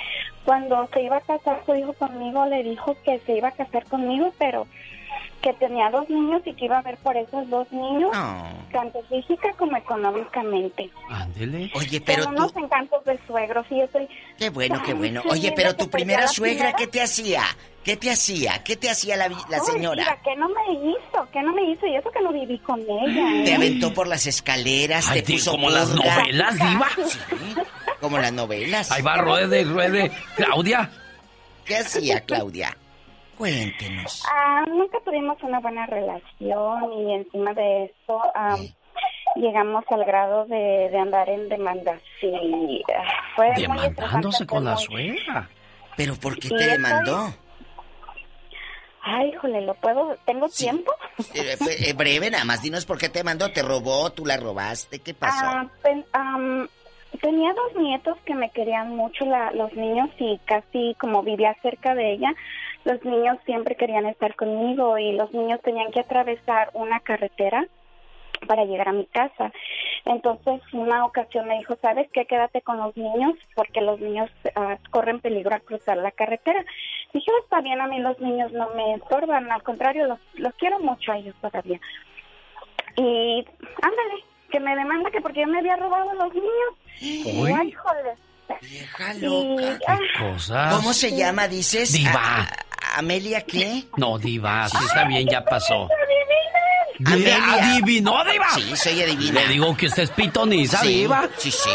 cuando 0.45 0.87
se 0.93 1.03
iba 1.03 1.17
a 1.17 1.21
casar 1.21 1.61
su 1.65 1.75
hijo 1.75 1.93
conmigo, 1.93 2.45
le 2.45 2.63
dijo 2.63 2.95
que 3.03 3.19
se 3.25 3.37
iba 3.37 3.49
a 3.49 3.51
casar 3.51 3.85
conmigo, 3.85 4.33
pero 4.37 4.67
que 5.41 5.53
tenía 5.53 5.89
dos 5.89 6.09
niños 6.09 6.41
y 6.45 6.53
que 6.53 6.65
iba 6.65 6.79
a 6.79 6.81
ver 6.81 6.97
por 6.97 7.15
esos 7.15 7.49
dos 7.49 7.71
niños, 7.71 8.11
tanto 8.73 9.01
física 9.03 9.53
como 9.57 9.77
económicamente. 9.77 10.89
Ándele. 11.09 11.71
Oye, 11.75 12.01
pero 12.01 12.23
Son 12.23 12.35
tú... 12.35 12.41
unos 12.43 12.55
encantos 12.57 13.05
de 13.05 13.17
suegros 13.25 13.65
y 13.69 13.77
yo 13.77 13.83
estoy... 13.85 14.07
Qué 14.37 14.49
bueno, 14.49 14.81
qué 14.85 14.93
bueno. 14.93 15.21
Oye, 15.29 15.53
pero 15.55 15.75
tu 15.75 15.89
primera 15.89 16.27
suegra, 16.27 16.71
primera- 16.71 16.77
¿qué 16.77 16.87
te 16.87 17.01
hacía? 17.01 17.43
¿Qué 17.85 17.95
te 17.95 18.11
hacía? 18.11 18.61
¿Qué 18.63 18.75
te 18.75 18.89
hacía 18.89 19.15
la, 19.15 19.29
la 19.49 19.59
señora? 19.61 20.03
mira, 20.03 20.19
que 20.21 20.35
no 20.35 20.49
me 20.49 20.73
hizo, 20.73 21.31
que 21.31 21.41
no 21.41 21.53
me 21.53 21.71
hizo, 21.71 21.87
y 21.87 21.95
eso 21.95 22.11
que 22.11 22.21
no 22.21 22.33
viví 22.33 22.59
con 22.59 22.81
ella. 22.81 23.43
Te 23.45 23.51
¿eh? 23.51 23.55
aventó 23.55 23.93
por 23.93 24.07
las 24.07 24.27
escaleras, 24.27 25.09
Ay, 25.09 25.21
te 25.21 25.33
puso 25.33 25.51
como 25.51 25.69
las 25.69 25.95
novelas, 25.95 26.55
diva. 26.55 26.87
Sí, 27.07 27.17
como 27.99 28.17
las 28.17 28.31
novelas. 28.33 28.91
Ahí 28.91 29.01
va, 29.01 29.17
ruede, 29.17 29.63
ruede. 29.63 30.11
Claudia. 30.35 30.89
¿Qué 31.65 31.77
hacía, 31.77 32.21
Claudia? 32.21 32.75
Cuéntenos. 33.37 34.23
Ah, 34.33 34.63
nunca 34.67 34.97
tuvimos 35.05 35.37
una 35.43 35.59
buena 35.59 35.85
relación 35.85 36.93
y 36.93 37.13
encima 37.13 37.53
de 37.53 37.85
eso 37.85 38.21
am, 38.35 38.59
llegamos 39.35 39.83
al 39.89 40.03
grado 40.03 40.45
de, 40.45 40.89
de 40.91 40.97
andar 40.99 41.29
en 41.29 41.47
demandas 41.47 42.01
ah, 42.01 43.13
fue 43.35 43.47
muy 43.51 43.61
Demandándose 43.61 44.43
estresante, 44.43 44.45
con 44.47 44.65
la 44.65 44.73
muy- 44.75 44.83
suegra. 44.83 45.49
¿Pero 45.95 46.15
por 46.15 46.35
qué 46.39 46.49
te 46.49 46.55
estoy- 46.55 46.65
demandó? 46.71 47.33
Ay, 49.01 49.29
híjole, 49.29 49.61
¿lo 49.61 49.73
puedo? 49.75 50.17
¿Tengo 50.25 50.49
tiempo? 50.49 50.91
Eh, 51.33 51.55
eh, 51.87 51.93
breve, 51.93 52.29
nada 52.29 52.43
más 52.43 52.61
dinos 52.61 52.85
por 52.85 52.97
qué 52.97 53.07
te 53.09 53.23
mandó. 53.23 53.49
¿Te 53.51 53.61
robó? 53.63 54.11
¿Tú 54.11 54.25
la 54.25 54.37
robaste? 54.37 54.99
¿Qué 54.99 55.13
pasó? 55.13 55.45
Ah, 55.45 55.65
pen- 55.81 56.05
tenía 57.21 57.53
dos 57.53 57.75
nietos 57.75 58.17
que 58.25 58.35
me 58.35 58.49
querían 58.51 58.95
mucho, 58.95 59.25
la- 59.25 59.51
los 59.51 59.73
niños, 59.73 60.09
y 60.19 60.39
casi 60.45 60.95
como 60.99 61.23
vivía 61.23 61.55
cerca 61.61 61.95
de 61.95 62.13
ella, 62.13 62.33
los 62.85 63.03
niños 63.03 63.37
siempre 63.45 63.75
querían 63.75 64.05
estar 64.05 64.35
conmigo 64.35 64.97
y 64.97 65.11
los 65.13 65.31
niños 65.33 65.59
tenían 65.61 65.91
que 65.91 65.99
atravesar 65.99 66.69
una 66.73 66.99
carretera 67.01 67.65
para 68.47 68.63
llegar 68.63 68.87
a 68.87 68.93
mi 68.93 69.05
casa. 69.07 69.51
Entonces, 70.05 70.61
una 70.71 71.05
ocasión 71.05 71.47
me 71.47 71.57
dijo, 71.57 71.75
¿sabes 71.81 72.09
qué? 72.13 72.25
Quédate 72.25 72.61
con 72.61 72.77
los 72.77 72.95
niños 72.95 73.33
porque 73.53 73.81
los 73.81 73.99
niños 73.99 74.29
ah, 74.55 74.77
corren 74.91 75.19
peligro 75.19 75.53
al 75.53 75.61
cruzar 75.61 75.97
la 75.97 76.11
carretera. 76.11 76.63
Dije, 77.13 77.29
"Oh, 77.31 77.43
está 77.43 77.59
bien, 77.59 77.81
a 77.81 77.87
mí 77.87 77.99
los 77.99 78.17
niños 78.19 78.51
no 78.53 78.69
me 78.75 78.93
estorban, 78.93 79.51
al 79.51 79.61
contrario, 79.63 80.07
los, 80.07 80.19
los 80.35 80.53
quiero 80.55 80.79
mucho 80.79 81.11
a 81.11 81.17
ellos 81.17 81.35
todavía. 81.41 81.81
Y 82.95 83.45
ándale, 83.81 84.23
que 84.51 84.59
me 84.59 84.75
demanda 84.75 85.09
que 85.11 85.21
porque 85.21 85.41
yo 85.41 85.47
me 85.47 85.59
había 85.59 85.75
robado 85.75 86.13
los 86.13 86.33
niños. 86.33 87.35
Uy. 87.35 87.51
Ay, 87.57 87.67
híjole. 87.69 88.15
Vieja 88.61 89.13
loca. 89.15 89.99
Cosas. 90.19 90.73
¿Cómo 90.75 90.93
se 90.93 91.15
llama, 91.15 91.47
dices? 91.47 91.93
Diva. 91.93 92.11
A- 92.13 92.41
a- 92.43 92.65
¿Amelia 92.97 93.41
qué? 93.41 93.83
No, 93.97 94.17
diva, 94.17 94.67
sí 94.67 94.77
está 94.83 95.03
bien, 95.05 95.27
ya 95.29 95.45
pasó. 95.45 95.87
Amelia. 97.05 97.37
¿Adivinó, 97.53 98.23
diva? 98.25 98.49
Sí, 98.55 98.75
soy 98.75 99.01
adivina. 99.03 99.41
Le 99.41 99.47
digo 99.47 99.77
que 99.77 99.85
usted 99.87 100.03
es 100.03 100.09
pitoniza, 100.11 100.79
Sí, 100.79 100.87
diva. 100.87 101.27
Sí, 101.37 101.51
sí. 101.51 101.69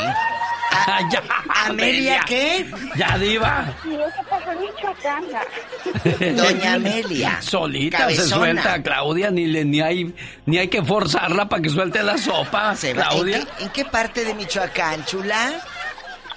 ya, 1.11 1.23
¿Amelia 1.67 2.21
qué? 2.27 2.67
Ya, 2.97 3.19
diva. 3.19 3.75
Y 3.85 3.95
eso 3.95 4.23
pasó 4.29 4.53
en 4.53 4.61
Michoacán. 4.61 5.25
Doña 6.37 6.75
Amelia. 6.75 7.43
Solita 7.43 8.11
se 8.11 8.23
suelta, 8.29 8.83
Claudia, 8.83 9.31
ni, 9.31 9.47
le, 9.47 9.65
ni, 9.65 9.81
hay, 9.81 10.15
ni 10.47 10.59
hay 10.59 10.69
que 10.69 10.83
forzarla 10.83 11.49
para 11.49 11.63
que 11.63 11.69
suelte 11.69 12.03
la 12.03 12.19
sopa, 12.19 12.75
Se 12.77 12.95
va. 12.95 13.03
¿En, 13.03 13.09
Claudia. 13.09 13.41
qué, 13.41 13.65
en 13.65 13.71
qué 13.71 13.85
parte 13.85 14.25
de 14.25 14.35
Michoacán, 14.35 15.05
chula? 15.05 15.53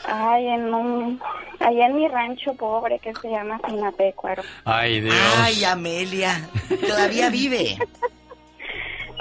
Ay, 0.05 0.47
en 0.47 0.73
un... 0.73 1.21
Allá 1.59 1.87
en 1.87 1.95
mi 1.95 2.07
rancho 2.07 2.53
pobre 2.53 2.99
que 2.99 3.13
se 3.15 3.29
llama 3.29 3.59
Sinapecuaro. 3.67 4.43
Ay, 4.63 5.01
Dios. 5.01 5.15
Ay, 5.39 5.63
Amelia. 5.63 6.47
Todavía 6.87 7.29
vive. 7.31 7.77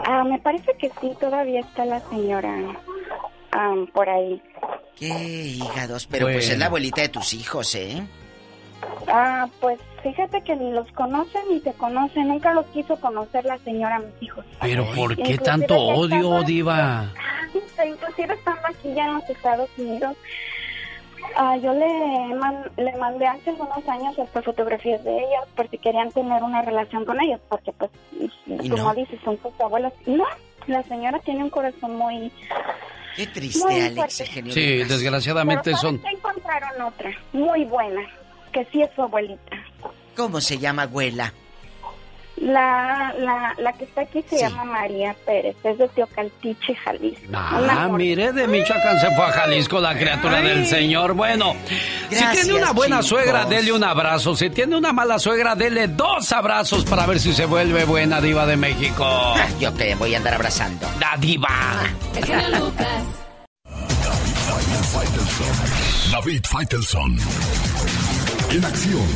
Ah, 0.07 0.23
me 0.23 0.39
parece 0.39 0.77
que 0.79 0.91
sí, 1.01 1.13
todavía 1.19 1.61
está 1.61 1.87
la 1.87 2.01
señora 2.11 2.55
am, 3.57 3.87
por 3.89 4.09
ahí. 4.09 4.41
Qué 4.99 5.07
hígados. 5.09 6.07
Pero 6.07 6.27
pues 6.27 6.49
es 6.49 6.59
la 6.59 6.67
abuelita 6.67 7.03
de 7.03 7.09
tus 7.11 7.35
hijos, 7.35 7.75
¿eh? 7.75 8.03
Ah, 9.09 9.47
pues 9.61 9.79
fíjate 10.03 10.43
que 10.43 10.55
ni 10.57 10.71
los 10.73 10.91
conocen 10.93 11.43
ni 11.51 11.61
te 11.61 11.73
conocen. 11.73 12.29
Nunca 12.29 12.53
los 12.53 12.67
quiso 12.67 12.97
conocer 13.01 13.45
la 13.45 13.59
señora, 13.59 13.99
mis 13.99 14.23
hijos. 14.23 14.45
Pero 14.61 14.85
¿por 14.95 15.15
qué 15.17 15.23
Inclusive 15.23 15.45
tanto 15.45 15.75
odio, 15.79 16.17
estando- 16.17 16.43
diva? 16.45 17.13
Inclusive 17.87 18.35
estando 18.35 18.63
aquí 18.69 18.93
ya 18.95 19.07
en 19.07 19.15
los 19.15 19.31
Estados 19.31 19.71
Unidos, 19.79 20.17
ah, 21.37 21.57
yo 21.57 21.73
le, 21.73 22.35
man- 22.35 22.71
le 22.77 22.97
mandé 22.97 23.27
hace 23.27 23.51
algunos 23.51 23.87
años 23.89 24.19
hasta 24.19 24.43
fotografías 24.43 25.03
de 25.05 25.17
ellos 25.19 25.45
porque 25.55 25.79
querían 25.79 26.11
tener 26.13 26.43
una 26.43 26.63
relación 26.63 27.05
con 27.05 27.21
ellos, 27.21 27.41
porque 27.49 27.73
pues, 27.73 27.91
¿Y 28.47 28.69
como 28.71 28.85
no? 28.85 28.95
dices, 28.95 29.19
son 29.25 29.39
sus 29.43 29.59
abuelos. 29.61 29.93
No, 30.07 30.25
la 30.67 30.83
señora 30.85 31.19
tiene 31.21 31.45
un 31.45 31.51
corazón 31.51 31.97
muy... 31.97 32.31
Qué 33.17 33.27
triste, 33.29 33.65
Muy 33.65 33.81
Alex, 33.81 34.15
Sí, 34.15 34.41
Lucas. 34.43 34.89
desgraciadamente 34.91 35.63
Pero 35.65 35.77
son... 35.79 36.03
encontraron 36.07 36.83
otra, 36.83 37.11
muy 37.33 37.65
buena, 37.65 38.03
que 38.53 38.65
sí 38.73 38.83
es 38.83 38.91
su 38.95 39.03
abuelita. 39.03 39.57
¿Cómo 40.17 40.41
se 40.41 40.59
llama, 40.59 40.83
abuela? 40.83 41.33
La, 42.37 43.15
la, 43.19 43.55
la 43.59 43.73
que 43.73 43.85
está 43.85 44.03
aquí 44.03 44.23
se 44.29 44.39
llama 44.39 44.65
María 44.65 45.17
Pérez, 45.25 45.57
es 45.65 45.79
de 45.79 45.89
Teocaltiche, 45.89 46.75
Jalisco. 46.77 47.25
Ah, 47.33 47.59
Una 47.63 47.89
mire, 47.89 48.31
de 48.33 48.47
Michoacán 48.47 49.01
se 49.01 49.11
fue 49.13 49.25
a 49.25 49.33
Jalisco 49.33 49.81
la 49.81 49.97
criatura 49.97 50.43
del 50.43 50.67
Señor. 50.67 51.15
Bueno, 51.15 51.55
si 52.11 52.25
tiene 52.33 52.53
una 52.55 52.73
buena 52.73 52.97
chicos. 52.97 53.07
suegra, 53.09 53.45
dele 53.47 53.73
un 53.73 53.83
abrazo. 53.85 54.37
Si 54.37 54.51
tiene 54.51 54.77
una 54.77 54.93
mala 54.93 55.19
suegra, 55.19 55.55
dele 55.55 55.89
dos 55.89 56.31
abrazos 56.31 56.85
para 56.85 57.07
ver 57.07 57.19
si 57.21 57.33
se 57.33 57.47
vuelve 57.47 57.85
buena 57.85 58.21
diva 58.21 58.45
de 58.45 58.57
México. 58.59 59.05
Ah, 59.07 59.47
Yo 59.59 59.73
te 59.73 59.95
voy 59.95 60.15
a 60.15 60.19
andar 60.19 60.35
abrazando. 60.35 60.87
La 61.01 61.17
diva. 61.19 61.49
David 66.13 66.45
Faitelson. 66.45 67.17
En 68.51 68.65
acción. 68.65 69.07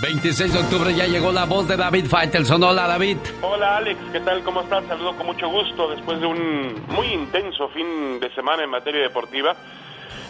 26 0.00 0.52
de 0.52 0.58
octubre 0.60 0.94
ya 0.94 1.06
llegó 1.06 1.32
la 1.32 1.44
voz 1.44 1.66
de 1.66 1.76
David 1.76 2.06
Faitelson. 2.06 2.62
Hola, 2.62 2.86
David. 2.86 3.16
Hola 3.42 3.78
Alex, 3.78 3.98
¿qué 4.12 4.20
tal? 4.20 4.44
¿Cómo 4.44 4.60
estás? 4.60 4.84
Saludo 4.86 5.16
con 5.16 5.26
mucho 5.26 5.48
gusto 5.48 5.90
después 5.90 6.20
de 6.20 6.26
un 6.26 6.86
muy 6.86 7.08
intenso 7.08 7.68
fin 7.70 8.20
de 8.20 8.32
semana 8.32 8.62
en 8.62 8.70
materia 8.70 9.02
deportiva. 9.02 9.56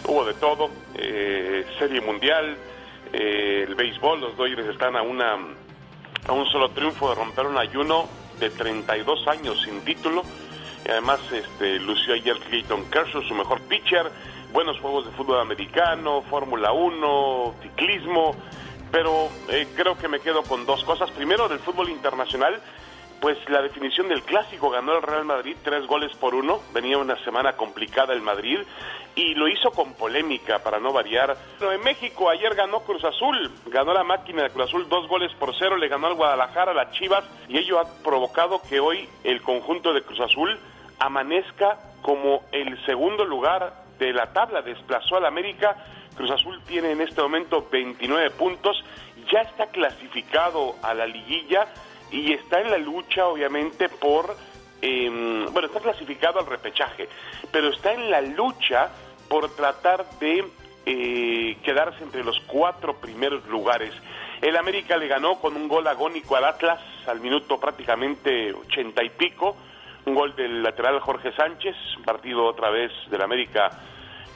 Hubo 0.06 0.24
de 0.24 0.32
todo, 0.34 0.70
eh, 0.94 1.66
serie 1.78 2.00
mundial, 2.00 2.56
eh, 3.12 3.66
el 3.68 3.74
béisbol, 3.74 4.22
los 4.22 4.36
Dodgers 4.38 4.68
están 4.68 4.96
a 4.96 5.02
una 5.02 5.36
a 6.26 6.32
un 6.32 6.46
solo 6.46 6.70
triunfo 6.70 7.10
de 7.10 7.16
romper 7.16 7.44
un 7.44 7.58
ayuno 7.58 8.08
de 8.40 8.48
32 8.48 9.28
años 9.28 9.60
sin 9.62 9.82
título. 9.82 10.22
Y 10.86 10.90
además 10.90 11.20
este, 11.30 11.78
lució 11.80 12.14
ayer 12.14 12.38
Clayton 12.48 12.86
Kershaw, 12.90 13.22
su 13.22 13.34
mejor 13.34 13.60
pitcher, 13.62 14.10
buenos 14.50 14.80
juegos 14.80 15.04
de 15.04 15.12
fútbol 15.12 15.40
americano, 15.40 16.22
Fórmula 16.30 16.72
1, 16.72 17.54
ciclismo, 17.62 18.34
pero 18.90 19.28
eh, 19.48 19.66
creo 19.76 19.96
que 19.96 20.08
me 20.08 20.20
quedo 20.20 20.42
con 20.42 20.66
dos 20.66 20.84
cosas. 20.84 21.10
Primero, 21.10 21.48
del 21.48 21.58
fútbol 21.60 21.90
internacional, 21.90 22.60
pues 23.20 23.36
la 23.48 23.62
definición 23.62 24.08
del 24.08 24.22
clásico 24.22 24.70
ganó 24.70 24.96
el 24.96 25.02
Real 25.02 25.24
Madrid 25.24 25.56
tres 25.62 25.86
goles 25.86 26.16
por 26.16 26.34
uno. 26.34 26.60
Venía 26.72 26.98
una 26.98 27.16
semana 27.24 27.54
complicada 27.54 28.12
el 28.12 28.22
Madrid 28.22 28.58
y 29.14 29.34
lo 29.34 29.48
hizo 29.48 29.70
con 29.72 29.94
polémica 29.94 30.60
para 30.60 30.78
no 30.78 30.92
variar. 30.92 31.36
Pero 31.58 31.72
en 31.72 31.80
México 31.80 32.30
ayer 32.30 32.54
ganó 32.54 32.80
Cruz 32.80 33.04
Azul, 33.04 33.50
ganó 33.66 33.92
la 33.92 34.04
máquina 34.04 34.44
de 34.44 34.50
Cruz 34.50 34.68
Azul 34.68 34.88
dos 34.88 35.08
goles 35.08 35.32
por 35.34 35.54
cero, 35.58 35.76
le 35.76 35.88
ganó 35.88 36.06
al 36.06 36.14
Guadalajara, 36.14 36.70
a 36.70 36.74
las 36.74 36.92
Chivas 36.92 37.24
y 37.48 37.58
ello 37.58 37.80
ha 37.80 38.02
provocado 38.02 38.62
que 38.62 38.78
hoy 38.78 39.08
el 39.24 39.42
conjunto 39.42 39.92
de 39.92 40.02
Cruz 40.02 40.20
Azul 40.20 40.56
amanezca 41.00 41.78
como 42.02 42.42
el 42.52 42.84
segundo 42.86 43.24
lugar 43.24 43.74
de 43.98 44.12
la 44.12 44.32
tabla, 44.32 44.62
desplazó 44.62 45.16
al 45.16 45.26
América, 45.26 45.76
Cruz 46.18 46.32
Azul 46.32 46.60
tiene 46.66 46.90
en 46.90 47.00
este 47.00 47.22
momento 47.22 47.68
29 47.70 48.30
puntos, 48.30 48.84
ya 49.32 49.42
está 49.42 49.68
clasificado 49.68 50.74
a 50.82 50.92
la 50.92 51.06
liguilla 51.06 51.68
y 52.10 52.32
está 52.32 52.60
en 52.60 52.72
la 52.72 52.78
lucha 52.78 53.28
obviamente 53.28 53.88
por, 53.88 54.36
em, 54.82 55.46
bueno, 55.52 55.68
está 55.68 55.78
clasificado 55.78 56.40
al 56.40 56.46
repechaje, 56.46 57.08
pero 57.52 57.68
está 57.68 57.92
en 57.92 58.10
la 58.10 58.20
lucha 58.20 58.90
por 59.28 59.54
tratar 59.54 60.10
de 60.18 60.44
eh, 60.86 61.56
quedarse 61.62 62.02
entre 62.02 62.24
los 62.24 62.40
cuatro 62.48 62.96
primeros 62.96 63.46
lugares. 63.46 63.92
El 64.42 64.56
América 64.56 64.96
le 64.96 65.06
ganó 65.06 65.38
con 65.38 65.54
un 65.54 65.68
gol 65.68 65.86
agónico 65.86 66.34
al 66.34 66.46
Atlas 66.46 66.80
al 67.06 67.20
minuto 67.20 67.60
prácticamente 67.60 68.52
ochenta 68.52 69.04
y 69.04 69.10
pico, 69.10 69.56
un 70.04 70.16
gol 70.16 70.34
del 70.34 70.64
lateral 70.64 70.98
Jorge 70.98 71.30
Sánchez, 71.30 71.76
partido 72.04 72.44
otra 72.44 72.70
vez 72.70 72.90
del 73.08 73.22
América 73.22 73.70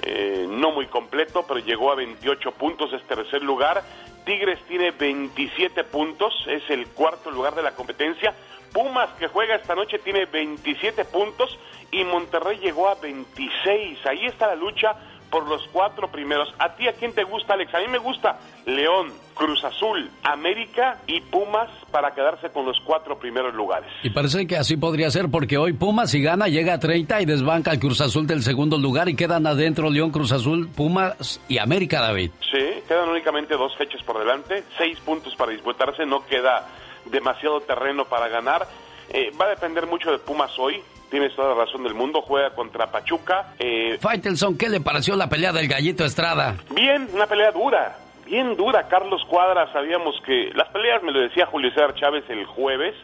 eh, 0.02 0.46
no 0.48 0.72
muy 0.72 0.86
completo, 0.86 1.44
pero 1.46 1.60
llegó 1.60 1.92
a 1.92 1.94
28 1.94 2.52
puntos, 2.52 2.92
es 2.92 3.02
tercer 3.04 3.42
lugar. 3.42 3.82
Tigres 4.24 4.58
tiene 4.68 4.90
27 4.90 5.84
puntos, 5.84 6.34
es 6.48 6.68
el 6.70 6.86
cuarto 6.88 7.30
lugar 7.30 7.54
de 7.54 7.62
la 7.62 7.74
competencia. 7.74 8.34
Pumas, 8.72 9.10
que 9.18 9.28
juega 9.28 9.54
esta 9.54 9.74
noche, 9.74 9.98
tiene 9.98 10.26
27 10.26 11.04
puntos 11.04 11.58
y 11.90 12.04
Monterrey 12.04 12.58
llegó 12.58 12.88
a 12.88 12.94
26. 12.96 14.06
Ahí 14.06 14.26
está 14.26 14.48
la 14.48 14.56
lucha 14.56 14.96
por 15.32 15.48
los 15.48 15.66
cuatro 15.72 16.09
primeros. 16.09 16.54
¿A 16.59 16.74
ti 16.76 16.86
a 16.86 16.92
quién 16.92 17.14
te 17.14 17.24
gusta, 17.24 17.54
Alex? 17.54 17.74
A 17.74 17.78
mí 17.78 17.88
me 17.88 17.96
gusta 17.96 18.38
León, 18.66 19.10
Cruz 19.34 19.64
Azul, 19.64 20.10
América 20.22 20.98
y 21.06 21.22
Pumas 21.22 21.70
para 21.90 22.10
quedarse 22.10 22.50
con 22.50 22.66
los 22.66 22.78
cuatro 22.84 23.18
primeros 23.18 23.54
lugares. 23.54 23.90
Y 24.02 24.10
parece 24.10 24.46
que 24.46 24.59
así 24.59 24.76
podría 24.76 25.10
ser 25.10 25.30
porque 25.30 25.56
hoy 25.56 25.72
Pumas 25.72 26.10
si 26.10 26.22
gana 26.22 26.48
llega 26.48 26.74
a 26.74 26.78
30 26.78 27.22
y 27.22 27.24
desbanca 27.24 27.70
al 27.70 27.80
Cruz 27.80 28.02
Azul 28.02 28.26
del 28.26 28.42
segundo 28.42 28.76
lugar 28.76 29.09
y 29.09 29.16
quedan 29.16 29.46
adentro 29.46 29.88
León, 29.88 30.10
Cruz 30.10 30.32
Azul, 30.32 30.68
Pumas 30.68 31.40
y 31.48 31.56
América, 31.56 32.02
David. 32.02 32.30
Sí, 32.52 32.82
quedan 32.86 33.09
únicamente 33.09 33.54
dos 33.54 33.74
fechas 33.78 34.02
por 34.02 34.18
delante, 34.18 34.64
seis 34.76 35.00
puntos 35.00 35.34
para 35.34 35.50
disputarse, 35.52 36.04
no 36.04 36.26
queda 36.26 36.68
demasiado 37.06 37.62
terreno 37.62 38.04
para 38.04 38.28
ganar. 38.28 38.68
Eh, 39.09 39.30
va 39.40 39.46
a 39.46 39.50
depender 39.50 39.86
mucho 39.86 40.10
de 40.10 40.18
Pumas 40.18 40.59
hoy. 40.59 40.82
Tienes 41.12 41.36
toda 41.36 41.55
la 41.55 41.66
razón 41.66 41.82
del 41.82 41.93
mundo. 41.93 42.22
Juega 42.22 42.55
contra 42.55 42.90
Pachuca. 42.90 43.52
Eh, 43.59 43.98
Faitelson, 44.01 44.56
¿qué 44.56 44.70
le 44.70 44.80
pareció 44.80 45.14
la 45.14 45.28
pelea 45.28 45.52
del 45.52 45.68
Gallito 45.68 46.06
Estrada? 46.06 46.56
Bien, 46.74 47.06
una 47.12 47.26
pelea 47.26 47.52
dura. 47.52 47.98
Bien 48.24 48.56
dura. 48.56 48.89
Carlos 48.89 49.22
Cuadra, 49.28 49.70
sabíamos 49.74 50.18
que. 50.24 50.51
Las 50.55 50.70
peleas 50.70 51.02
me 51.02 51.12
lo 51.12 51.20
decía 51.20 51.44
Julio 51.44 51.70
César 51.72 51.94
Chávez 51.97 52.24
el 52.30 52.47
jueves, 52.47 52.94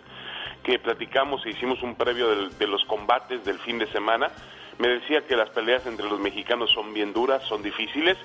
que 0.62 0.78
platicamos 0.78 1.44
e 1.44 1.50
hicimos 1.50 1.82
un 1.82 1.96
previo 1.96 2.48
de 2.48 2.66
los 2.66 2.82
combates 2.86 3.44
del 3.44 3.58
fin 3.58 3.78
de 3.78 3.86
semana. 3.88 4.30
Me 4.78 4.88
decía 4.88 5.20
que 5.26 5.36
las 5.36 5.50
peleas 5.50 5.84
entre 5.86 6.08
los 6.08 6.18
mexicanos 6.18 6.70
son 6.70 6.94
bien 6.94 7.12
duras, 7.12 7.42
son 7.42 7.62
difíciles. 7.62 8.16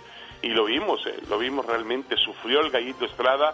Y 0.41 0.51
lo 0.51 0.63
vimos, 0.63 1.05
eh, 1.07 1.13
lo 1.27 1.37
vimos 1.39 1.65
realmente. 1.65 2.15
Sufrió 2.15 2.61
el 2.61 2.71
Gallito 2.71 3.03
Estrada 3.03 3.53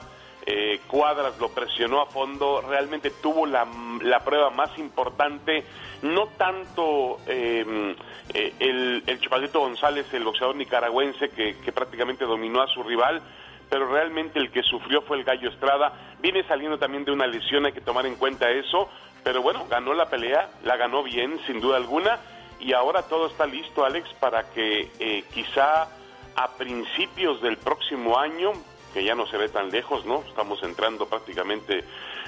eh, 0.52 0.82
Cuadras 0.88 1.38
lo 1.40 1.50
presionó 1.50 2.02
a 2.02 2.08
fondo, 2.08 2.62
realmente 2.68 3.12
tuvo 3.12 3.46
la, 3.46 3.68
la 4.02 4.20
prueba 4.22 4.50
más 4.50 4.76
importante, 4.80 5.64
no 6.02 6.26
tanto 6.30 7.20
em, 7.28 7.96
eh, 8.34 8.54
el, 8.58 9.04
el 9.06 9.20
Chupadito 9.20 9.60
González, 9.60 10.12
el 10.12 10.24
boxeador 10.24 10.56
nicaragüense 10.56 11.30
que, 11.30 11.58
que 11.58 11.72
prácticamente 11.72 12.26
dominó 12.26 12.64
a 12.64 12.68
su 12.68 12.82
rival, 12.82 13.22
pero 13.70 13.92
realmente 13.92 14.40
el 14.40 14.50
que 14.50 14.64
sufrió 14.64 15.04
fue 15.04 15.18
el 15.18 15.24
Gallo 15.24 15.50
Estrada. 15.50 15.94
Viene 16.20 16.44
saliendo 16.48 16.80
también 16.80 17.06
de 17.06 17.12
una 17.12 17.28
lesión, 17.28 17.68
hay 17.68 17.72
que 17.72 17.82
tomar 17.82 18.08
en 18.08 18.16
cuenta 18.16 18.50
eso, 18.50 18.90
pero 19.24 19.44
bueno, 19.44 19.68
ganó 19.70 19.94
la 19.94 20.10
pelea, 20.10 20.50
la 20.64 20.78
ganó 20.78 21.04
bien, 21.04 21.40
sin 21.46 21.62
duda 21.62 21.78
alguna, 21.78 22.18
y 22.60 22.74
ahora 22.74 23.04
todo 23.04 23.28
está 23.28 23.46
listo, 23.46 23.86
Alex, 23.86 24.10
para 24.20 24.50
que 24.50 24.90
eh, 25.00 25.24
quizá 25.32 25.90
a 26.36 26.48
principios 26.58 27.40
del 27.44 27.58
próximo 27.58 28.18
año 28.18 28.54
que 28.94 29.04
ya 29.04 29.16
no 29.16 29.26
se 29.28 29.38
ve 29.38 29.50
tan 29.50 29.70
lejos, 29.70 30.06
¿no? 30.06 30.24
Estamos 30.28 30.62
entrando 30.64 31.08
prácticamente 31.08 31.84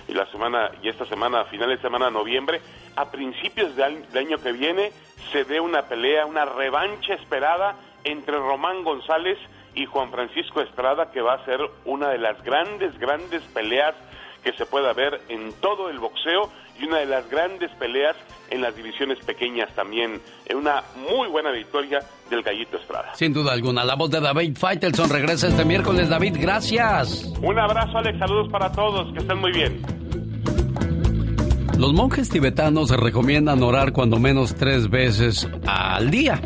la 0.08 0.26
semana 0.32 0.72
y 0.82 0.90
esta 0.90 1.06
semana, 1.06 1.42
a 1.42 1.46
finales 1.46 1.78
de 1.78 1.82
semana 1.84 2.10
noviembre, 2.10 2.62
a 2.96 3.12
principios 3.12 3.76
del 3.76 4.06
año 4.16 4.38
que 4.38 4.52
viene 4.52 4.92
se 5.32 5.44
dé 5.46 5.60
una 5.60 5.84
pelea, 5.84 6.26
una 6.26 6.46
revancha 6.46 7.14
esperada 7.14 7.76
entre 8.04 8.36
Román 8.38 8.84
González 8.84 9.38
y 9.74 9.86
Juan 9.86 10.12
Francisco 10.12 10.62
Estrada, 10.62 11.12
que 11.12 11.22
va 11.22 11.36
a 11.36 11.46
ser 11.46 11.60
una 11.86 12.10
de 12.10 12.18
las 12.18 12.44
grandes, 12.44 12.98
grandes 13.00 13.42
peleas 13.54 13.96
que 14.44 14.54
se 14.54 14.66
pueda 14.66 14.92
ver 14.94 15.22
en 15.30 15.54
todo 15.62 15.90
el 15.90 16.00
boxeo 16.00 16.52
y 16.82 16.86
una 16.86 17.00
de 17.00 17.06
las 17.06 17.30
grandes 17.30 17.70
peleas 17.80 18.16
en 18.50 18.62
las 18.62 18.76
divisiones 18.76 19.20
pequeñas 19.26 19.74
también. 19.76 20.22
Una 20.54 20.84
muy 21.08 21.28
buena 21.30 21.52
victoria 21.52 22.00
del 22.30 22.44
Gallito 22.44 22.78
Estrada. 22.78 23.16
Sin 23.16 23.34
duda 23.34 23.54
alguna, 23.54 23.84
la 23.84 23.96
voz 23.96 24.12
de 24.12 24.20
David 24.20 24.58
Faitelson 24.58 25.10
regresa 25.10 25.48
este 25.48 25.66
miércoles. 25.66 26.10
David, 26.10 26.38
gracias. 26.40 27.32
Un 27.42 27.58
abrazo, 27.58 27.98
Alex. 27.98 28.20
Saludos 28.20 28.50
para 28.52 28.72
todos. 28.72 29.12
Que 29.14 29.20
estén 29.20 29.38
muy 29.38 29.52
bien. 29.52 29.82
Los 31.78 31.94
monjes 31.94 32.30
tibetanos 32.30 32.92
recomiendan 32.92 33.64
orar 33.64 33.92
cuando 33.92 34.20
menos 34.20 34.54
tres 34.54 34.90
veces 34.90 35.50
al 35.66 36.12
día, 36.12 36.40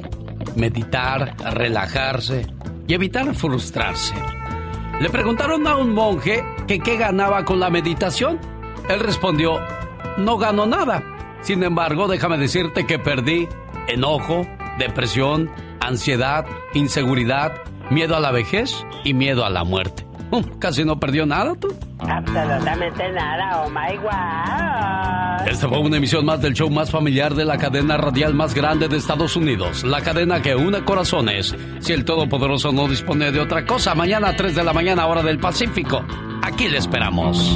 meditar, 0.55 1.35
relajarse 1.53 2.45
y 2.87 2.93
evitar 2.93 3.35
frustrarse. 3.35 4.15
Le 5.01 5.09
preguntaron 5.09 5.67
a 5.67 5.75
un 5.75 5.93
monje 5.93 6.41
que 6.67 6.79
qué 6.79 6.95
ganaba 6.95 7.43
con 7.43 7.59
la 7.59 7.69
meditación. 7.69 8.39
Él 8.87 9.01
respondió, 9.01 9.59
no 10.17 10.37
gano 10.37 10.65
nada. 10.65 11.03
Sin 11.41 11.63
embargo, 11.63 12.07
déjame 12.07 12.37
decirte 12.37 12.85
que 12.85 12.99
perdí 12.99 13.47
enojo, 13.87 14.47
depresión, 14.79 15.49
ansiedad, 15.79 16.45
inseguridad, 16.73 17.53
miedo 17.89 18.15
a 18.15 18.19
la 18.19 18.31
vejez 18.31 18.85
y 19.03 19.13
miedo 19.13 19.45
a 19.45 19.49
la 19.49 19.63
muerte. 19.63 20.05
Casi 20.59 20.83
no 20.83 20.99
perdió 20.99 21.25
nada 21.25 21.55
tú. 21.55 21.73
Absolutamente 21.99 23.11
nada, 23.11 23.63
oh 23.63 23.69
my 23.69 23.97
god. 23.97 25.47
Esta 25.47 25.69
fue 25.69 25.79
una 25.79 25.97
emisión 25.97 26.25
más 26.25 26.41
del 26.41 26.53
show 26.53 26.69
más 26.69 26.89
familiar 26.89 27.35
de 27.35 27.45
la 27.45 27.57
cadena 27.57 27.97
radial 27.97 28.33
más 28.33 28.55
grande 28.55 28.87
de 28.87 28.97
Estados 28.97 29.35
Unidos. 29.35 29.83
La 29.83 30.01
cadena 30.01 30.41
que 30.41 30.55
une 30.55 30.83
corazones. 30.83 31.55
Si 31.79 31.93
el 31.93 32.03
Todopoderoso 32.03 32.71
no 32.71 32.87
dispone 32.87 33.31
de 33.31 33.39
otra 33.39 33.65
cosa, 33.65 33.93
mañana 33.93 34.29
a 34.29 34.35
3 34.35 34.55
de 34.55 34.63
la 34.63 34.73
mañana, 34.73 35.05
hora 35.05 35.21
del 35.21 35.37
Pacífico. 35.37 36.03
Aquí 36.41 36.67
le 36.67 36.79
esperamos. 36.79 37.55